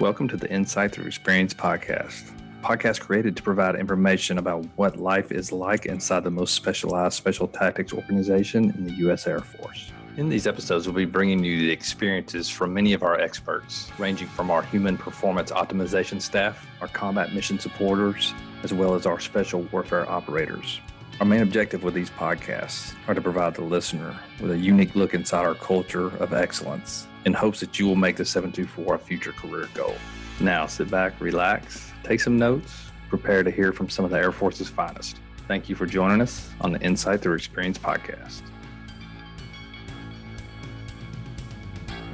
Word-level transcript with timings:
Welcome 0.00 0.26
to 0.28 0.36
the 0.36 0.50
Insight 0.50 0.90
Through 0.90 1.06
Experience 1.06 1.54
podcast. 1.54 2.32
Podcast 2.62 2.98
created 2.98 3.36
to 3.36 3.44
provide 3.44 3.76
information 3.76 4.38
about 4.38 4.66
what 4.74 4.98
life 4.98 5.30
is 5.30 5.52
like 5.52 5.86
inside 5.86 6.24
the 6.24 6.32
most 6.32 6.54
specialized 6.54 7.14
special 7.14 7.46
tactics 7.46 7.92
organization 7.92 8.70
in 8.70 8.86
the 8.86 8.92
U.S. 8.94 9.28
Air 9.28 9.38
Force. 9.38 9.92
In 10.16 10.28
these 10.28 10.48
episodes, 10.48 10.88
we'll 10.88 10.96
be 10.96 11.04
bringing 11.04 11.44
you 11.44 11.60
the 11.60 11.70
experiences 11.70 12.48
from 12.48 12.74
many 12.74 12.92
of 12.92 13.04
our 13.04 13.20
experts, 13.20 13.88
ranging 13.96 14.26
from 14.26 14.50
our 14.50 14.62
human 14.62 14.98
performance 14.98 15.52
optimization 15.52 16.20
staff, 16.20 16.66
our 16.80 16.88
combat 16.88 17.32
mission 17.32 17.60
supporters, 17.60 18.34
as 18.64 18.74
well 18.74 18.96
as 18.96 19.06
our 19.06 19.20
special 19.20 19.62
warfare 19.70 20.10
operators. 20.10 20.80
Our 21.20 21.26
main 21.26 21.42
objective 21.42 21.84
with 21.84 21.94
these 21.94 22.10
podcasts 22.10 22.92
are 23.06 23.14
to 23.14 23.20
provide 23.20 23.54
the 23.54 23.62
listener 23.62 24.18
with 24.40 24.50
a 24.50 24.58
unique 24.58 24.96
look 24.96 25.14
inside 25.14 25.46
our 25.46 25.54
culture 25.54 26.08
of 26.16 26.32
excellence 26.32 27.06
in 27.24 27.32
hopes 27.32 27.60
that 27.60 27.78
you 27.78 27.86
will 27.86 27.94
make 27.94 28.16
the 28.16 28.24
724 28.24 28.96
a 28.96 28.98
future 28.98 29.30
career 29.30 29.68
goal. 29.74 29.94
Now, 30.40 30.66
sit 30.66 30.90
back, 30.90 31.20
relax, 31.20 31.92
take 32.02 32.18
some 32.18 32.36
notes, 32.36 32.90
prepare 33.08 33.44
to 33.44 33.50
hear 33.52 33.72
from 33.72 33.88
some 33.88 34.04
of 34.04 34.10
the 34.10 34.18
Air 34.18 34.32
Force's 34.32 34.68
finest. 34.68 35.20
Thank 35.46 35.68
you 35.68 35.76
for 35.76 35.86
joining 35.86 36.20
us 36.20 36.50
on 36.60 36.72
the 36.72 36.80
Insight 36.80 37.22
Through 37.22 37.36
Experience 37.36 37.78
podcast. 37.78 38.42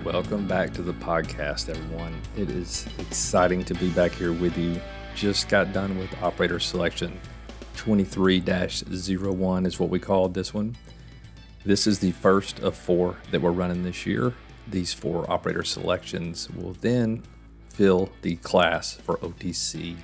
Welcome 0.04 0.46
back 0.46 0.74
to 0.74 0.82
the 0.82 0.92
podcast, 0.92 1.70
everyone. 1.70 2.20
It 2.36 2.50
is 2.50 2.86
exciting 2.98 3.64
to 3.64 3.74
be 3.74 3.88
back 3.88 4.12
here 4.12 4.34
with 4.34 4.58
you. 4.58 4.78
Just 5.14 5.48
got 5.48 5.72
done 5.72 5.98
with 5.98 6.14
operator 6.22 6.60
selection 6.60 7.18
23 7.80 8.42
01 8.46 9.66
is 9.66 9.80
what 9.80 9.90
we 9.90 9.98
called 9.98 10.34
this 10.34 10.54
one. 10.54 10.76
This 11.64 11.86
is 11.86 11.98
the 11.98 12.12
first 12.12 12.60
of 12.60 12.76
four 12.76 13.16
that 13.30 13.40
we're 13.40 13.50
running 13.50 13.82
this 13.82 14.06
year 14.06 14.34
these 14.70 14.92
four 14.92 15.30
operator 15.30 15.64
selections 15.64 16.48
will 16.50 16.74
then 16.80 17.22
fill 17.70 18.10
the 18.22 18.36
class 18.36 18.94
for 18.94 19.16
OTC 19.18 19.96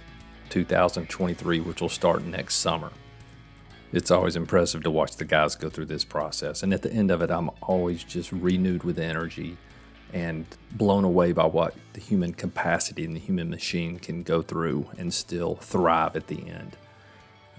2023, 0.49 1.61
which 1.61 1.81
will 1.81 1.89
start 1.89 2.25
next 2.25 2.57
summer. 2.57 2.91
It's 3.93 4.11
always 4.11 4.37
impressive 4.37 4.83
to 4.83 4.91
watch 4.91 5.17
the 5.17 5.25
guys 5.25 5.55
go 5.55 5.71
through 5.71 5.87
this 5.87 6.05
process. 6.05 6.63
And 6.63 6.75
at 6.75 6.83
the 6.83 6.93
end 6.93 7.11
of 7.11 7.23
it, 7.23 7.31
I'm 7.31 7.51
always 7.63 8.03
just 8.03 8.33
renewed 8.33 8.83
with 8.83 8.99
energy 8.99 9.57
and 10.13 10.47
blown 10.73 11.05
away 11.05 11.33
by 11.33 11.47
what 11.47 11.75
the 11.93 12.01
human 12.01 12.33
capacity 12.33 13.05
and 13.05 13.15
the 13.15 13.21
human 13.21 13.51
machine 13.51 13.99
can 13.99 14.23
go 14.23 14.43
through 14.43 14.89
and 14.99 15.13
still 15.13 15.57
thrive 15.57 16.17
at 16.17 16.27
the 16.27 16.49
end. 16.49 16.77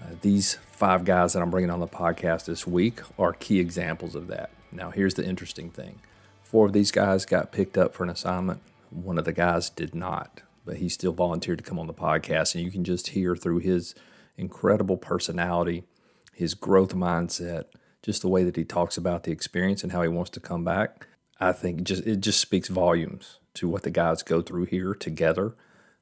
Uh, 0.00 0.14
these 0.20 0.54
five 0.72 1.04
guys 1.04 1.32
that 1.32 1.42
I'm 1.42 1.50
bringing 1.50 1.70
on 1.70 1.80
the 1.80 1.88
podcast 1.88 2.44
this 2.44 2.66
week 2.66 3.00
are 3.18 3.32
key 3.32 3.58
examples 3.58 4.14
of 4.14 4.28
that. 4.28 4.50
Now, 4.70 4.90
here's 4.90 5.14
the 5.14 5.24
interesting 5.24 5.70
thing 5.70 6.00
Four 6.48 6.64
of 6.64 6.72
these 6.72 6.90
guys 6.90 7.26
got 7.26 7.52
picked 7.52 7.76
up 7.76 7.92
for 7.92 8.04
an 8.04 8.08
assignment. 8.08 8.62
One 8.88 9.18
of 9.18 9.26
the 9.26 9.34
guys 9.34 9.68
did 9.68 9.94
not, 9.94 10.40
but 10.64 10.76
he 10.78 10.88
still 10.88 11.12
volunteered 11.12 11.58
to 11.58 11.64
come 11.64 11.78
on 11.78 11.86
the 11.86 11.92
podcast. 11.92 12.54
And 12.54 12.64
you 12.64 12.70
can 12.70 12.84
just 12.84 13.08
hear 13.08 13.36
through 13.36 13.58
his 13.58 13.94
incredible 14.38 14.96
personality, 14.96 15.84
his 16.32 16.54
growth 16.54 16.94
mindset, 16.94 17.64
just 18.02 18.22
the 18.22 18.30
way 18.30 18.44
that 18.44 18.56
he 18.56 18.64
talks 18.64 18.96
about 18.96 19.24
the 19.24 19.30
experience 19.30 19.82
and 19.82 19.92
how 19.92 20.00
he 20.00 20.08
wants 20.08 20.30
to 20.30 20.40
come 20.40 20.64
back. 20.64 21.06
I 21.38 21.52
think 21.52 21.82
just 21.82 22.06
it 22.06 22.20
just 22.20 22.40
speaks 22.40 22.68
volumes 22.68 23.40
to 23.54 23.68
what 23.68 23.82
the 23.82 23.90
guys 23.90 24.22
go 24.22 24.40
through 24.40 24.64
here 24.64 24.94
together, 24.94 25.54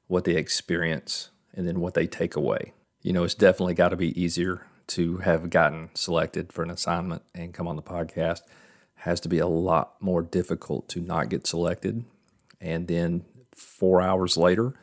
what 0.07 0.23
they 0.23 0.37
experience, 0.37 1.29
and 1.53 1.67
then 1.67 1.81
what 1.81 1.93
they 1.93 2.07
take 2.07 2.37
away. 2.37 2.71
You 3.01 3.13
know, 3.13 3.23
it's 3.23 3.35
definitely 3.35 3.73
got 3.73 3.89
to 3.89 3.95
be 3.95 4.19
easier 4.19 4.65
to 4.87 5.17
have 5.17 5.49
gotten 5.49 5.89
selected 5.93 6.51
for 6.51 6.63
an 6.63 6.71
assignment 6.71 7.23
and 7.35 7.53
come 7.53 7.67
on 7.67 7.75
the 7.75 7.81
podcast 7.81 8.41
has 9.01 9.19
to 9.21 9.29
be 9.29 9.39
a 9.39 9.47
lot 9.47 9.93
more 10.01 10.21
difficult 10.21 10.89
to 10.89 10.99
not 10.99 11.29
get 11.29 11.45
selected. 11.45 12.03
And 12.59 12.87
then 12.87 13.25
four 13.53 14.01
hours 14.01 14.37
later, 14.37 14.73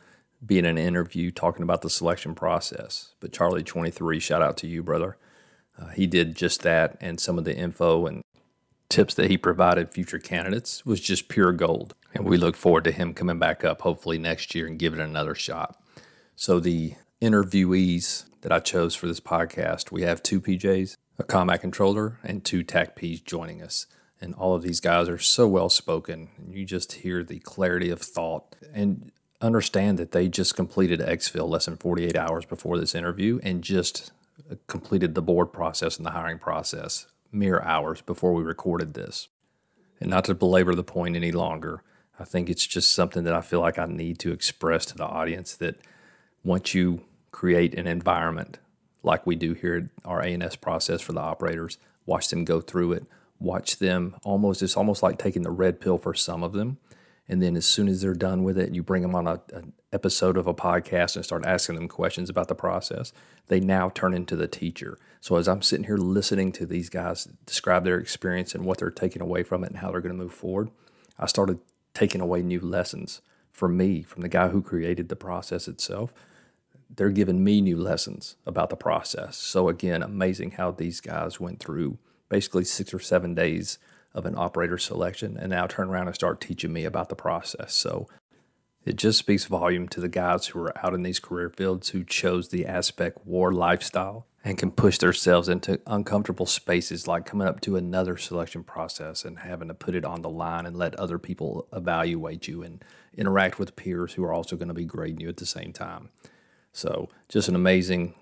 be 0.44 0.58
in 0.58 0.64
an 0.64 0.78
interview 0.78 1.30
talking 1.30 1.62
about 1.62 1.82
the 1.82 1.90
selection 1.90 2.34
process. 2.34 3.14
But 3.20 3.32
Charlie 3.32 3.62
23, 3.62 4.20
shout 4.20 4.42
out 4.42 4.56
to 4.58 4.66
you, 4.66 4.82
brother. 4.82 5.16
Uh, 5.78 5.88
he 5.88 6.06
did 6.06 6.36
just 6.36 6.62
that, 6.62 6.96
and 7.00 7.18
some 7.18 7.38
of 7.38 7.44
the 7.44 7.56
info 7.56 8.06
and 8.06 8.22
tips 8.88 9.14
that 9.14 9.30
he 9.30 9.36
provided 9.36 9.90
future 9.90 10.20
candidates 10.20 10.86
was 10.86 11.00
just 11.00 11.28
pure 11.28 11.52
gold. 11.52 11.94
And 12.14 12.24
we 12.24 12.36
look 12.36 12.56
forward 12.56 12.84
to 12.84 12.92
him 12.92 13.14
coming 13.14 13.40
back 13.40 13.64
up 13.64 13.80
hopefully 13.80 14.18
next 14.18 14.54
year 14.54 14.66
and 14.66 14.78
giving 14.78 15.00
it 15.00 15.04
another 15.04 15.34
shot. 15.34 15.76
So, 16.36 16.60
the 16.60 16.94
interviewees 17.24 18.26
that 18.42 18.52
I 18.52 18.60
chose 18.60 18.94
for 18.94 19.06
this 19.06 19.20
podcast, 19.20 19.90
we 19.90 20.02
have 20.02 20.22
two 20.22 20.40
PJs, 20.40 20.96
a 21.18 21.24
combat 21.24 21.60
controller, 21.60 22.18
and 22.22 22.44
two 22.44 22.62
TACPs 22.62 23.24
joining 23.24 23.62
us 23.62 23.86
and 24.24 24.34
all 24.34 24.54
of 24.54 24.62
these 24.62 24.80
guys 24.80 25.08
are 25.08 25.18
so 25.18 25.46
well 25.46 25.68
spoken. 25.68 26.30
And 26.38 26.54
you 26.54 26.64
just 26.64 26.92
hear 26.92 27.22
the 27.22 27.38
clarity 27.40 27.90
of 27.90 28.00
thought 28.00 28.56
and 28.72 29.12
understand 29.40 29.98
that 29.98 30.12
they 30.12 30.28
just 30.28 30.56
completed 30.56 31.00
exfil 31.00 31.48
less 31.48 31.66
than 31.66 31.76
48 31.76 32.16
hours 32.16 32.46
before 32.46 32.78
this 32.78 32.94
interview 32.94 33.38
and 33.42 33.62
just 33.62 34.12
completed 34.66 35.14
the 35.14 35.22
board 35.22 35.52
process 35.52 35.98
and 35.98 36.06
the 36.06 36.12
hiring 36.12 36.38
process 36.38 37.06
mere 37.30 37.60
hours 37.60 38.00
before 38.00 38.32
we 38.32 38.42
recorded 38.42 38.94
this. 38.94 39.28
And 40.00 40.10
not 40.10 40.24
to 40.24 40.34
belabor 40.34 40.74
the 40.74 40.82
point 40.82 41.16
any 41.16 41.32
longer, 41.32 41.82
I 42.18 42.24
think 42.24 42.48
it's 42.48 42.66
just 42.66 42.92
something 42.92 43.24
that 43.24 43.34
I 43.34 43.40
feel 43.40 43.60
like 43.60 43.78
I 43.78 43.86
need 43.86 44.18
to 44.20 44.32
express 44.32 44.86
to 44.86 44.96
the 44.96 45.06
audience 45.06 45.54
that 45.56 45.76
once 46.42 46.74
you 46.74 47.02
create 47.34 47.74
an 47.74 47.88
environment 47.88 48.60
like 49.02 49.26
we 49.26 49.34
do 49.34 49.54
here 49.54 49.74
at 49.74 50.08
our 50.08 50.22
ANS 50.22 50.54
process 50.54 51.00
for 51.00 51.12
the 51.12 51.20
operators, 51.20 51.78
watch 52.06 52.28
them 52.28 52.44
go 52.44 52.60
through 52.60 52.92
it, 52.92 53.04
watch 53.40 53.78
them 53.80 54.14
almost 54.22 54.62
it's 54.62 54.76
almost 54.76 55.02
like 55.02 55.18
taking 55.18 55.42
the 55.42 55.50
red 55.50 55.80
pill 55.80 55.98
for 55.98 56.14
some 56.14 56.44
of 56.44 56.52
them. 56.52 56.78
And 57.28 57.42
then 57.42 57.56
as 57.56 57.66
soon 57.66 57.88
as 57.88 58.00
they're 58.00 58.14
done 58.14 58.44
with 58.44 58.56
it 58.56 58.72
you 58.72 58.84
bring 58.84 59.02
them 59.02 59.16
on 59.16 59.26
a, 59.26 59.42
an 59.52 59.72
episode 59.92 60.36
of 60.36 60.46
a 60.46 60.54
podcast 60.54 61.16
and 61.16 61.24
start 61.24 61.44
asking 61.44 61.74
them 61.74 61.88
questions 61.88 62.30
about 62.30 62.46
the 62.46 62.54
process. 62.54 63.12
They 63.48 63.58
now 63.58 63.90
turn 63.90 64.14
into 64.14 64.36
the 64.36 64.46
teacher. 64.46 64.96
So 65.20 65.34
as 65.34 65.48
i'm 65.48 65.60
sitting 65.60 65.86
here 65.86 65.96
listening 65.96 66.52
to 66.52 66.66
these 66.66 66.88
guys 66.88 67.26
describe 67.46 67.82
their 67.82 67.98
experience 67.98 68.54
and 68.54 68.64
what 68.64 68.78
they're 68.78 68.92
taking 68.92 69.22
away 69.22 69.42
from 69.42 69.64
it 69.64 69.70
and 69.70 69.78
how 69.78 69.90
they're 69.90 70.00
going 70.00 70.16
to 70.16 70.22
move 70.22 70.32
forward 70.32 70.70
i 71.18 71.26
started 71.26 71.58
taking 71.94 72.20
away 72.20 72.42
new 72.42 72.60
lessons 72.60 73.22
for 73.50 73.68
me 73.68 74.02
from 74.02 74.22
the 74.22 74.28
guy 74.28 74.48
who 74.48 74.62
created 74.62 75.08
the 75.08 75.16
process 75.16 75.66
itself 75.66 76.14
they're 76.88 77.10
giving 77.10 77.42
me 77.42 77.60
new 77.60 77.76
lessons 77.76 78.36
about 78.46 78.70
the 78.70 78.76
process 78.76 79.36
so 79.36 79.68
again 79.68 80.02
amazing 80.02 80.52
how 80.52 80.70
these 80.70 81.00
guys 81.00 81.40
went 81.40 81.58
through 81.58 81.98
basically 82.28 82.64
six 82.64 82.92
or 82.92 82.98
seven 82.98 83.34
days 83.34 83.78
of 84.14 84.26
an 84.26 84.34
operator 84.36 84.78
selection 84.78 85.36
and 85.36 85.50
now 85.50 85.66
turn 85.66 85.90
around 85.90 86.06
and 86.06 86.14
start 86.14 86.40
teaching 86.40 86.72
me 86.72 86.84
about 86.84 87.08
the 87.08 87.16
process. 87.16 87.74
So 87.74 88.08
it 88.84 88.96
just 88.96 89.18
speaks 89.18 89.46
volume 89.46 89.88
to 89.88 90.00
the 90.00 90.08
guys 90.08 90.46
who 90.46 90.60
are 90.60 90.86
out 90.86 90.94
in 90.94 91.02
these 91.02 91.18
career 91.18 91.50
fields 91.50 91.90
who 91.90 92.04
chose 92.04 92.48
the 92.48 92.64
SpecWar 92.64 93.52
lifestyle 93.52 94.26
and 94.44 94.58
can 94.58 94.70
push 94.70 94.98
themselves 94.98 95.48
into 95.48 95.80
uncomfortable 95.86 96.46
spaces 96.46 97.08
like 97.08 97.24
coming 97.24 97.48
up 97.48 97.60
to 97.62 97.76
another 97.76 98.16
selection 98.16 98.62
process 98.62 99.24
and 99.24 99.38
having 99.38 99.68
to 99.68 99.74
put 99.74 99.94
it 99.94 100.04
on 100.04 100.22
the 100.22 100.28
line 100.28 100.66
and 100.66 100.76
let 100.76 100.94
other 100.96 101.18
people 101.18 101.66
evaluate 101.72 102.46
you 102.46 102.62
and 102.62 102.84
interact 103.16 103.58
with 103.58 103.74
peers 103.74 104.12
who 104.12 104.24
are 104.24 104.32
also 104.32 104.54
going 104.54 104.68
to 104.68 104.74
be 104.74 104.84
grading 104.84 105.20
you 105.20 105.28
at 105.28 105.38
the 105.38 105.46
same 105.46 105.72
time. 105.72 106.10
So, 106.74 107.08
just 107.28 107.48
an 107.48 107.54
amazing 107.54 108.14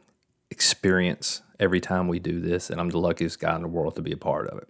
experience 0.50 1.40
every 1.58 1.80
time 1.80 2.06
we 2.06 2.18
do 2.18 2.38
this, 2.38 2.68
and 2.68 2.78
I'm 2.78 2.90
the 2.90 2.98
luckiest 2.98 3.40
guy 3.40 3.56
in 3.56 3.62
the 3.62 3.68
world 3.68 3.96
to 3.96 4.02
be 4.02 4.12
a 4.12 4.16
part 4.18 4.46
of 4.48 4.58
it. 4.58 4.68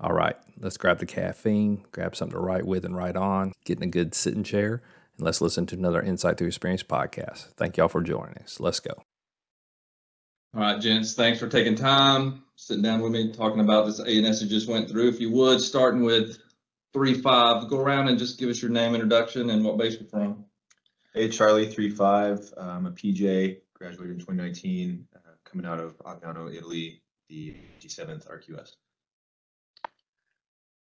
All 0.00 0.12
right, 0.12 0.36
let's 0.60 0.76
grab 0.76 1.00
the 1.00 1.06
caffeine, 1.06 1.84
grab 1.90 2.14
something 2.14 2.38
to 2.38 2.40
write 2.40 2.64
with 2.64 2.84
and 2.84 2.96
write 2.96 3.16
on, 3.16 3.52
get 3.64 3.78
in 3.78 3.82
a 3.82 3.88
good 3.88 4.14
sitting 4.14 4.44
chair, 4.44 4.82
and 5.16 5.26
let's 5.26 5.40
listen 5.40 5.66
to 5.66 5.76
another 5.76 6.00
Insight 6.00 6.38
Through 6.38 6.46
Experience 6.46 6.84
podcast. 6.84 7.52
Thank 7.56 7.76
y'all 7.76 7.88
for 7.88 8.02
joining 8.02 8.38
us. 8.38 8.60
Let's 8.60 8.78
go. 8.78 8.92
All 10.54 10.60
right, 10.60 10.80
gents, 10.80 11.14
thanks 11.14 11.40
for 11.40 11.48
taking 11.48 11.74
time, 11.74 12.44
sitting 12.54 12.84
down 12.84 13.00
with 13.00 13.10
me, 13.10 13.32
talking 13.32 13.58
about 13.58 13.86
this 13.86 13.98
ANS 13.98 14.44
you 14.44 14.48
just 14.48 14.68
went 14.68 14.88
through. 14.88 15.08
If 15.08 15.18
you 15.18 15.32
would, 15.32 15.60
starting 15.60 16.04
with 16.04 16.38
three 16.92 17.14
five, 17.14 17.68
go 17.68 17.80
around 17.80 18.06
and 18.06 18.16
just 18.16 18.38
give 18.38 18.48
us 18.48 18.62
your 18.62 18.70
name, 18.70 18.94
introduction, 18.94 19.50
and 19.50 19.64
what 19.64 19.76
base 19.76 19.98
you're 19.98 20.08
from. 20.08 20.44
Hey, 21.16 21.28
Charlie, 21.28 21.70
three 21.70 21.90
five. 21.90 22.52
I'm 22.56 22.86
a 22.86 22.90
PJ, 22.90 23.58
graduated 23.74 24.14
in 24.14 24.18
2019 24.18 25.06
uh, 25.14 25.18
coming 25.44 25.64
out 25.64 25.78
of 25.78 25.96
Aviano, 25.98 26.52
Italy, 26.52 27.02
the 27.28 27.54
57th 27.80 28.26
RQS. 28.26 28.70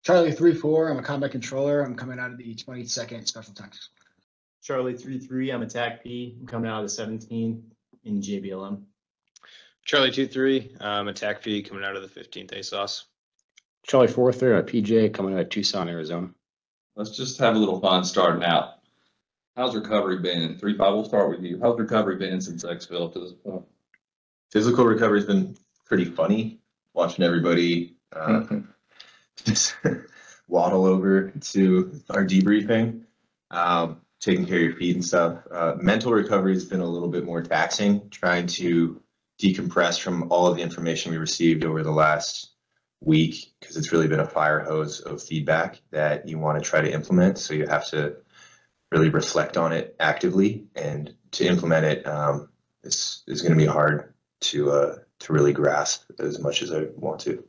Charlie 0.04 0.34
three 0.34 0.54
four. 0.54 0.90
I'm 0.90 1.00
a 1.00 1.02
combat 1.02 1.32
controller. 1.32 1.82
I'm 1.82 1.96
coming 1.96 2.20
out 2.20 2.32
of 2.32 2.38
the 2.38 2.54
22nd 2.56 3.26
Special 3.26 3.54
Tactics. 3.54 3.92
Charlie 4.62 4.98
three 4.98 5.18
three. 5.18 5.50
I'm 5.50 5.62
a 5.62 5.66
TACP. 5.66 6.42
I'm 6.42 6.46
coming 6.46 6.70
out 6.70 6.84
of 6.84 6.94
the 6.94 7.02
17th 7.02 7.62
in 8.04 8.22
JBLM. 8.22 8.84
Charlie 9.86 10.12
two 10.12 10.28
three. 10.28 10.76
I'm 10.82 11.08
a 11.08 11.14
TACP 11.14 11.70
coming 11.70 11.86
out 11.86 11.96
of 11.96 12.02
the 12.02 12.20
15th 12.20 12.52
ASOS. 12.52 13.04
Charlie 13.84 14.10
four 14.10 14.34
three. 14.34 14.52
I'm 14.52 14.60
a 14.60 14.64
PJ 14.64 15.14
coming 15.14 15.36
out 15.36 15.40
of 15.40 15.50
Tucson, 15.50 15.88
Arizona. 15.88 16.32
Let's 16.98 17.16
just 17.16 17.40
have 17.40 17.56
a 17.56 17.60
little 17.60 17.80
fun 17.80 18.04
starting 18.04 18.44
out. 18.44 18.77
How's 19.58 19.76
recovery 19.76 20.20
been? 20.20 20.56
Three 20.60 20.78
five. 20.78 20.94
We'll 20.94 21.04
start 21.04 21.32
with 21.32 21.42
you. 21.42 21.60
How's 21.60 21.80
recovery 21.80 22.18
been 22.18 22.40
since 22.42 22.64
exfil 22.64 23.12
to 23.12 23.20
this 23.20 23.34
point? 23.34 23.66
physical 24.52 24.86
recovery 24.86 25.20
has 25.20 25.26
been 25.26 25.58
pretty 25.86 26.06
funny 26.06 26.60
watching 26.94 27.26
everybody 27.26 27.96
uh, 28.14 28.44
just 29.44 29.76
waddle 30.48 30.86
over 30.86 31.32
to 31.32 32.00
our 32.12 32.24
debriefing. 32.24 33.02
Um, 33.50 34.02
taking 34.20 34.46
care 34.46 34.58
of 34.58 34.64
your 34.64 34.76
feet 34.76 34.96
and 34.96 35.04
stuff. 35.04 35.40
Uh, 35.52 35.74
mental 35.80 36.12
recovery 36.12 36.54
has 36.54 36.66
been 36.66 36.82
a 36.82 36.86
little 36.86 37.10
bit 37.10 37.26
more 37.26 37.42
taxing, 37.42 38.10
trying 38.12 38.46
to 38.46 39.02
decompress 39.42 40.00
from 40.00 40.32
all 40.32 40.46
of 40.46 40.56
the 40.56 40.62
information 40.62 41.12
we 41.12 41.18
received 41.18 41.66
over 41.66 41.82
the 41.82 41.92
last 41.92 42.52
week 43.02 43.54
because 43.60 43.76
it's 43.76 43.92
really 43.92 44.08
been 44.08 44.20
a 44.20 44.28
fire 44.28 44.60
hose 44.60 45.00
of 45.02 45.22
feedback 45.22 45.82
that 45.92 46.28
you 46.28 46.38
want 46.38 46.62
to 46.62 46.70
try 46.70 46.80
to 46.80 46.92
implement. 46.92 47.40
So 47.40 47.56
you 47.56 47.66
have 47.66 47.88
to 47.88 48.18
really 48.92 49.10
reflect 49.10 49.58
on 49.58 49.74
it 49.74 49.96
actively, 50.00 50.66
and 50.76 51.14
to 51.32 51.46
implement 51.46 51.86
it 51.86 52.08
um, 52.08 52.50
is 52.84 53.24
is 53.28 53.42
going 53.42 53.54
to 53.54 53.58
be 53.58 53.66
hard 53.66 54.14
to 54.42 54.72
uh, 54.72 54.96
to 55.20 55.34
really 55.34 55.54
grasp 55.54 56.10
as 56.20 56.40
much 56.40 56.62
as 56.62 56.72
I 56.72 56.86
want 56.96 57.20
to. 57.22 57.44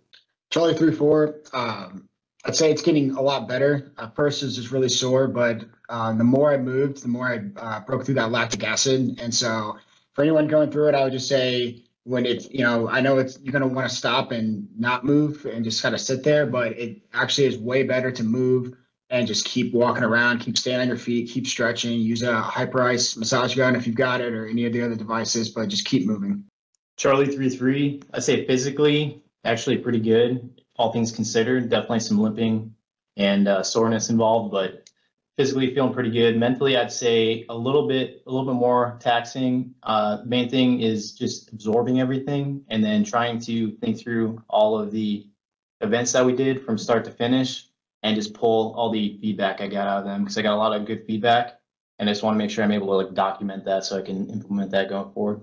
Charlie 0.51 0.75
three 0.75 0.95
four. 0.95 1.37
Um, 1.53 2.09
I'd 2.45 2.57
say 2.57 2.71
it's 2.71 2.83
getting 2.83 3.13
a 3.13 3.21
lot 3.21 3.49
better. 3.49 3.93
At 3.99 4.15
first, 4.15 4.43
is 4.43 4.57
just 4.57 4.71
really 4.71 4.89
sore, 4.89 5.29
but 5.29 5.65
uh, 5.89 6.13
the 6.13 6.25
more 6.25 6.53
I 6.53 6.57
moved, 6.57 7.03
the 7.03 7.09
more 7.09 7.29
I 7.29 7.61
uh, 7.61 7.81
broke 7.81 8.05
through 8.05 8.15
that 8.15 8.31
lactic 8.31 8.65
acid. 8.65 9.19
And 9.21 9.35
so, 9.35 9.77
for 10.15 10.23
anyone 10.23 10.47
going 10.47 10.71
through 10.71 10.89
it, 10.89 10.95
I 10.95 11.05
would 11.05 11.13
just 11.13 11.29
say 11.29 11.83
when 12.05 12.25
it's 12.25 12.49
you 12.51 12.61
know 12.61 12.89
I 12.89 13.01
know 13.01 13.19
it's 13.19 13.39
you're 13.43 13.53
gonna 13.53 13.67
want 13.67 13.89
to 13.89 13.95
stop 13.95 14.33
and 14.33 14.67
not 14.79 15.05
move 15.05 15.45
and 15.45 15.65
just 15.65 15.83
kind 15.83 15.95
of 15.95 16.01
sit 16.01 16.25
there, 16.25 16.47
but 16.47 16.73
it 16.73 17.03
actually 17.13 17.47
is 17.47 17.59
way 17.59 17.83
better 17.83 18.11
to 18.11 18.23
move 18.23 18.75
and 19.11 19.27
just 19.27 19.47
keep 19.47 19.73
walking 19.73 20.05
around, 20.05 20.39
keep 20.41 20.59
staying 20.59 20.81
on 20.81 20.89
your 20.89 20.97
feet, 20.97 21.31
keep 21.31 21.47
stretching, 21.47 21.99
use 21.99 22.23
a 22.23 22.43
Hyperice 22.43 23.17
massage 23.17 23.55
gun 23.55 23.75
if 23.75 23.87
you've 23.87 23.97
got 23.97 24.21
it 24.21 24.33
or 24.33 24.47
any 24.47 24.67
of 24.67 24.73
the 24.73 24.83
other 24.83 24.97
devices, 24.97 25.49
but 25.49 25.69
just 25.69 25.87
keep 25.87 26.07
moving. 26.07 26.45
Charlie 26.97 27.27
three 27.27 27.49
three. 27.49 28.03
I'd 28.13 28.25
say 28.25 28.47
physically 28.47 29.23
actually 29.45 29.79
pretty 29.79 30.01
good, 30.01 30.63
all 30.77 30.93
things 30.93 31.13
considered. 31.13 31.71
Definitely 31.71 32.01
some 32.01 32.19
limping 32.19 32.75
and 33.17 33.49
uh, 33.49 33.63
soreness 33.63 34.11
involved, 34.11 34.53
but 34.53 34.91
physically 35.37 35.73
feeling 35.73 35.95
pretty 35.95 36.11
good. 36.11 36.37
Mentally, 36.37 36.77
I'd 36.77 36.93
say 36.93 37.47
a 37.49 37.55
little 37.55 37.87
bit 37.87 38.23
a 38.27 38.31
little 38.31 38.47
bit 38.47 38.59
more 38.59 38.99
taxing. 39.01 39.75
Uh, 39.85 40.19
main 40.27 40.51
thing 40.51 40.81
is 40.81 41.13
just 41.13 41.53
absorbing 41.53 42.01
everything 42.01 42.65
and 42.69 42.85
then 42.85 43.05
trying 43.05 43.39
to 43.41 43.71
think 43.77 43.99
through 43.99 44.43
all 44.49 44.79
of 44.79 44.91
the 44.91 45.27
events 45.81 46.13
that 46.13 46.27
we 46.27 46.35
did 46.35 46.65
from 46.65 46.77
start 46.77 47.05
to 47.05 47.11
finish 47.13 47.68
and 48.03 48.17
just 48.17 48.35
pull 48.35 48.75
all 48.75 48.91
the 48.91 49.19
feedback 49.21 49.61
I 49.61 49.67
got 49.67 49.87
out 49.87 49.99
of 49.99 50.05
them 50.05 50.23
because 50.23 50.39
I 50.39 50.43
got 50.43 50.55
a 50.55 50.57
lot 50.57 50.79
of 50.79 50.87
good 50.87 51.05
feedback 51.07 51.59
and 51.99 52.09
I 52.09 52.13
just 52.13 52.23
want 52.23 52.35
to 52.35 52.39
make 52.39 52.51
sure 52.51 52.65
I'm 52.65 52.73
able 52.73 52.87
to 52.89 53.07
like 53.07 53.15
document 53.15 53.65
that 53.65 53.85
so 53.85 53.99
I 53.99 54.03
can 54.03 54.29
implement 54.31 54.71
that 54.71 54.89
going 54.89 55.13
forward. 55.13 55.43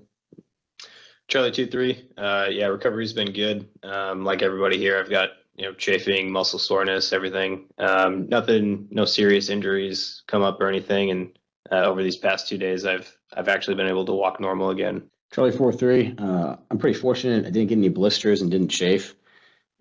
Charlie 1.27 1.51
two 1.51 1.67
three. 1.67 2.07
Uh, 2.17 2.47
yeah, 2.49 2.67
recovery's 2.67 3.13
been 3.13 3.33
good. 3.33 3.67
Um, 3.83 4.23
like 4.23 4.41
everybody 4.41 4.77
here, 4.77 4.99
I've 4.99 5.09
got 5.09 5.29
you 5.55 5.65
know 5.65 5.73
chafing, 5.73 6.31
muscle 6.31 6.59
soreness, 6.59 7.13
everything. 7.13 7.65
Um, 7.77 8.29
nothing, 8.29 8.87
no 8.91 9.05
serious 9.05 9.49
injuries 9.49 10.23
come 10.27 10.43
up 10.43 10.61
or 10.61 10.67
anything. 10.67 11.11
And 11.11 11.37
uh, 11.71 11.83
over 11.85 12.03
these 12.03 12.17
past 12.17 12.47
two 12.47 12.57
days, 12.57 12.85
I've 12.85 13.17
I've 13.35 13.47
actually 13.47 13.75
been 13.75 13.87
able 13.87 14.05
to 14.05 14.13
walk 14.13 14.39
normal 14.39 14.69
again. 14.69 15.03
Charlie 15.33 15.51
four 15.51 15.73
three. 15.73 16.13
Uh, 16.17 16.57
I'm 16.69 16.77
pretty 16.77 16.97
fortunate. 16.99 17.45
I 17.45 17.49
didn't 17.49 17.69
get 17.69 17.77
any 17.77 17.89
blisters 17.89 18.41
and 18.41 18.51
didn't 18.51 18.69
chafe. 18.69 19.15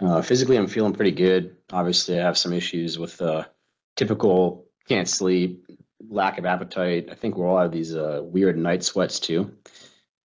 Uh, 0.00 0.22
physically, 0.22 0.56
I'm 0.56 0.66
feeling 0.66 0.92
pretty 0.92 1.12
good. 1.12 1.56
Obviously, 1.72 2.18
I 2.18 2.22
have 2.22 2.38
some 2.38 2.52
issues 2.52 2.98
with 2.98 3.20
uh, 3.22 3.44
typical 3.96 4.66
can't 4.88 5.08
sleep, 5.08 5.66
lack 6.08 6.38
of 6.38 6.44
appetite. 6.44 7.08
I 7.10 7.14
think 7.14 7.36
we 7.36 7.44
all 7.44 7.58
have 7.58 7.72
these 7.72 7.94
uh, 7.94 8.20
weird 8.22 8.58
night 8.58 8.84
sweats 8.84 9.18
too. 9.18 9.54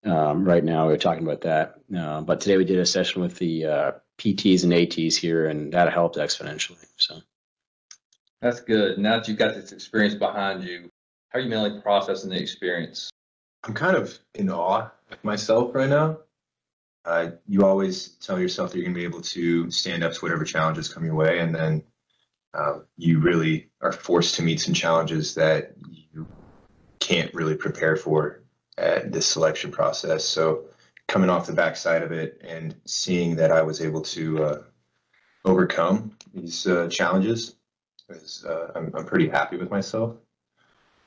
Um, 0.06 0.44
right 0.44 0.63
now, 0.63 0.88
we're 0.88 0.98
talking 0.98 1.24
about 1.24 1.42
that. 1.42 1.75
Uh, 1.95 2.21
but 2.21 2.39
today 2.39 2.57
we 2.57 2.66
did 2.66 2.80
a 2.80 2.86
session 2.86 3.21
with 3.21 3.38
the 3.38 3.66
uh, 3.66 3.92
PTs 4.18 4.63
and 4.63 4.74
ATs 4.74 5.16
here, 5.16 5.48
and 5.48 5.72
that 5.74 5.92
helped 5.92 6.18
exponentially. 6.18 6.86
So. 6.98 7.19
That's 8.42 8.62
good. 8.62 8.98
Now 8.98 9.18
that 9.18 9.27
you've 9.27 9.38
got 9.38 9.54
this 9.54 9.72
experience 9.72 10.15
behind 10.15 10.63
you, 10.63 10.89
how 11.30 11.39
are 11.39 11.42
you 11.42 11.50
mentally 11.50 11.81
processing 11.81 12.30
the 12.30 12.42
experience? 12.42 13.10
I'm 13.65 13.74
kind 13.74 13.98
of 13.98 14.18
in 14.36 14.50
awe 14.50 14.89
of 15.12 15.24
myself 15.24 15.75
right 15.75 15.89
now. 15.89 16.19
Uh, 17.06 17.31
you 17.48 17.66
always 17.66 18.10
tell 18.19 18.40
yourself 18.40 18.72
that 18.72 18.78
you're 18.78 18.86
going 18.86 18.94
to 18.94 19.00
be 19.00 19.06
able 19.06 19.22
to 19.22 19.72
stand 19.72 20.04
up 20.04 20.13
to 20.13 20.19
whatever 20.19 20.44
challenges 20.44 20.94
come 20.94 21.06
your 21.06 21.16
way, 21.16 21.40
and 21.40 21.56
then 21.56 21.84
uh, 22.54 22.80
you 22.98 23.19
really 23.19 23.69
are 23.81 23.92
forced 23.92 24.36
to 24.36 24.44
meet 24.44 24.60
some 24.60 24.74
challenges 24.74 25.34
that 25.36 25.74
you 25.90 26.28
can't 27.00 27.34
really 27.34 27.56
prepare 27.56 27.96
for 27.96 28.44
at 28.78 29.12
this 29.12 29.25
selection 29.25 29.72
process. 29.72 30.25
So, 30.25 30.66
coming 31.07 31.30
off 31.30 31.48
the 31.48 31.54
backside 31.54 32.04
of 32.04 32.12
it 32.12 32.40
and 32.44 32.75
seeing 32.86 33.36
that 33.38 33.51
I 33.51 33.62
was 33.62 33.81
able 33.81 34.01
to 34.01 34.44
uh, 34.44 34.63
overcome 35.46 36.16
these 36.34 36.68
uh, 36.68 36.88
challenges, 36.90 37.56
is, 38.10 38.46
uh, 38.48 38.72
I'm, 38.75 38.92
I'm 38.96 39.06
pretty 39.06 39.30
happy 39.30 39.57
with 39.57 39.72
myself. 39.72 40.18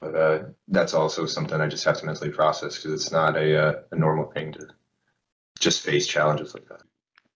But 0.01 0.17
uh, 0.17 0.43
that's 0.67 0.95
also 0.95 1.27
something 1.27 1.61
I 1.61 1.69
just 1.69 1.85
have 1.85 1.99
to 1.99 2.07
mentally 2.07 2.31
process 2.31 2.77
because 2.77 2.93
it's 2.93 3.13
not 3.13 3.37
a, 3.37 3.85
a 3.93 3.97
normal 3.97 4.33
thing 4.33 4.53
to 4.55 4.67
just 5.63 5.83
face 5.83 6.07
challenges 6.07 6.53
like 6.55 6.69
that. 6.69 6.83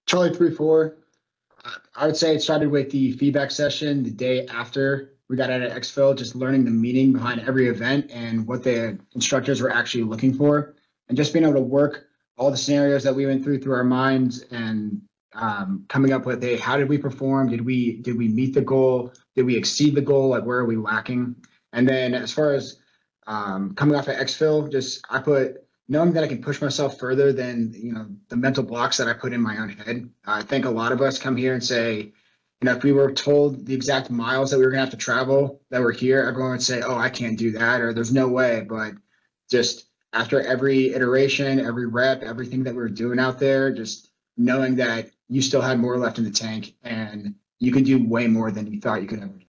Charlie 0.07 0.35
three 0.35 0.51
four. 0.51 0.99
I 1.95 2.07
would 2.07 2.17
say 2.17 2.35
it 2.35 2.43
started 2.43 2.71
with 2.71 2.91
the 2.91 3.13
feedback 3.13 3.51
session 3.51 4.03
the 4.03 4.11
day 4.11 4.47
after 4.47 5.13
we 5.29 5.37
got 5.37 5.51
out 5.51 5.63
of 5.63 5.73
Exfil, 5.73 6.17
just 6.17 6.37
learning 6.37 6.65
the 6.65 6.71
meaning 6.71 7.13
behind 7.13 7.41
every 7.41 7.69
event 7.69 8.11
and 8.13 8.47
what 8.47 8.63
the 8.63 8.99
instructors 9.15 9.61
were 9.61 9.71
actually 9.71 10.05
looking 10.05 10.33
for, 10.33 10.77
and 11.09 11.17
just 11.17 11.33
being 11.33 11.45
able 11.45 11.55
to 11.55 11.61
work 11.61 12.07
all 12.37 12.51
the 12.51 12.57
scenarios 12.57 13.03
that 13.03 13.15
we 13.15 13.27
went 13.27 13.43
through 13.43 13.61
through 13.61 13.75
our 13.75 13.85
minds 13.85 14.43
and 14.51 15.01
um, 15.33 15.85
coming 15.89 16.13
up 16.13 16.25
with 16.27 16.43
a 16.45 16.57
how 16.57 16.77
did 16.77 16.89
we 16.89 16.99
perform? 16.99 17.49
Did 17.49 17.65
we 17.65 18.01
did 18.03 18.17
we 18.17 18.29
meet 18.29 18.55
the 18.55 18.61
goal? 18.61 19.13
Did 19.35 19.47
we 19.47 19.57
exceed 19.57 19.95
the 19.95 20.01
goal? 20.01 20.29
Like 20.29 20.45
where 20.45 20.59
are 20.59 20.67
we 20.67 20.77
lacking? 20.77 21.35
And 21.73 21.89
then 21.89 22.15
as 22.15 22.33
far 22.33 22.55
as 22.55 22.79
um, 23.27 23.75
coming 23.75 23.97
off 23.97 24.09
of 24.09 24.17
Exfil, 24.17 24.71
just 24.71 25.05
I 25.11 25.19
put 25.19 25.66
knowing 25.89 26.13
that 26.13 26.25
I 26.25 26.29
can 26.29 26.43
push 26.43 26.61
myself 26.61 26.99
further 26.99 27.33
than 27.33 27.73
you 27.75 27.93
know 27.93 28.07
the 28.29 28.37
mental 28.37 28.65
blocks 28.65 28.97
that 28.97 29.09
I 29.09 29.13
put 29.13 29.33
in 29.33 29.41
my 29.41 29.59
own 29.59 29.71
head. 29.71 30.09
I 30.27 30.43
think 30.43 30.65
a 30.65 30.71
lot 30.71 30.93
of 30.93 31.01
us 31.01 31.19
come 31.19 31.37
here 31.37 31.55
and 31.55 31.63
say, 31.63 31.97
you 32.61 32.65
know, 32.65 32.75
if 32.75 32.83
we 32.83 32.93
were 32.93 33.13
told 33.13 33.67
the 33.67 33.75
exact 33.75 34.11
miles 34.11 34.51
that 34.51 34.59
we 34.59 34.65
were 34.65 34.71
gonna 34.71 34.83
have 34.83 34.91
to 34.91 34.97
travel 34.97 35.61
that 35.71 35.81
we're 35.81 35.93
here, 35.93 36.23
everyone 36.23 36.53
would 36.53 36.63
say, 36.63 36.83
"Oh, 36.83 36.97
I 36.97 37.09
can't 37.09 37.39
do 37.39 37.51
that," 37.53 37.81
or 37.81 37.93
"There's 37.93 38.13
no 38.13 38.29
way." 38.29 38.67
But 38.69 38.95
just 39.51 39.87
after 40.13 40.41
every 40.41 40.95
iteration, 40.95 41.61
every 41.61 41.87
rep, 41.87 42.23
everything 42.23 42.65
that 42.65 42.75
we 42.75 42.81
were 42.81 42.89
doing 42.89 43.19
out 43.19 43.39
there, 43.39 43.71
just 43.71 44.11
knowing 44.37 44.77
that 44.77 45.11
you 45.29 45.43
still 45.43 45.61
had 45.61 45.79
more 45.79 45.99
left 45.99 46.19
in 46.19 46.25
the 46.25 46.31
tank 46.31 46.75
and 46.83 47.35
you 47.59 47.73
can 47.73 47.83
do 47.83 48.03
way 48.03 48.27
more 48.27 48.51
than 48.51 48.67
you 48.73 48.81
thought 48.81 49.03
you 49.03 49.09
could 49.09 49.21
ever. 49.21 49.33
do. 49.33 49.45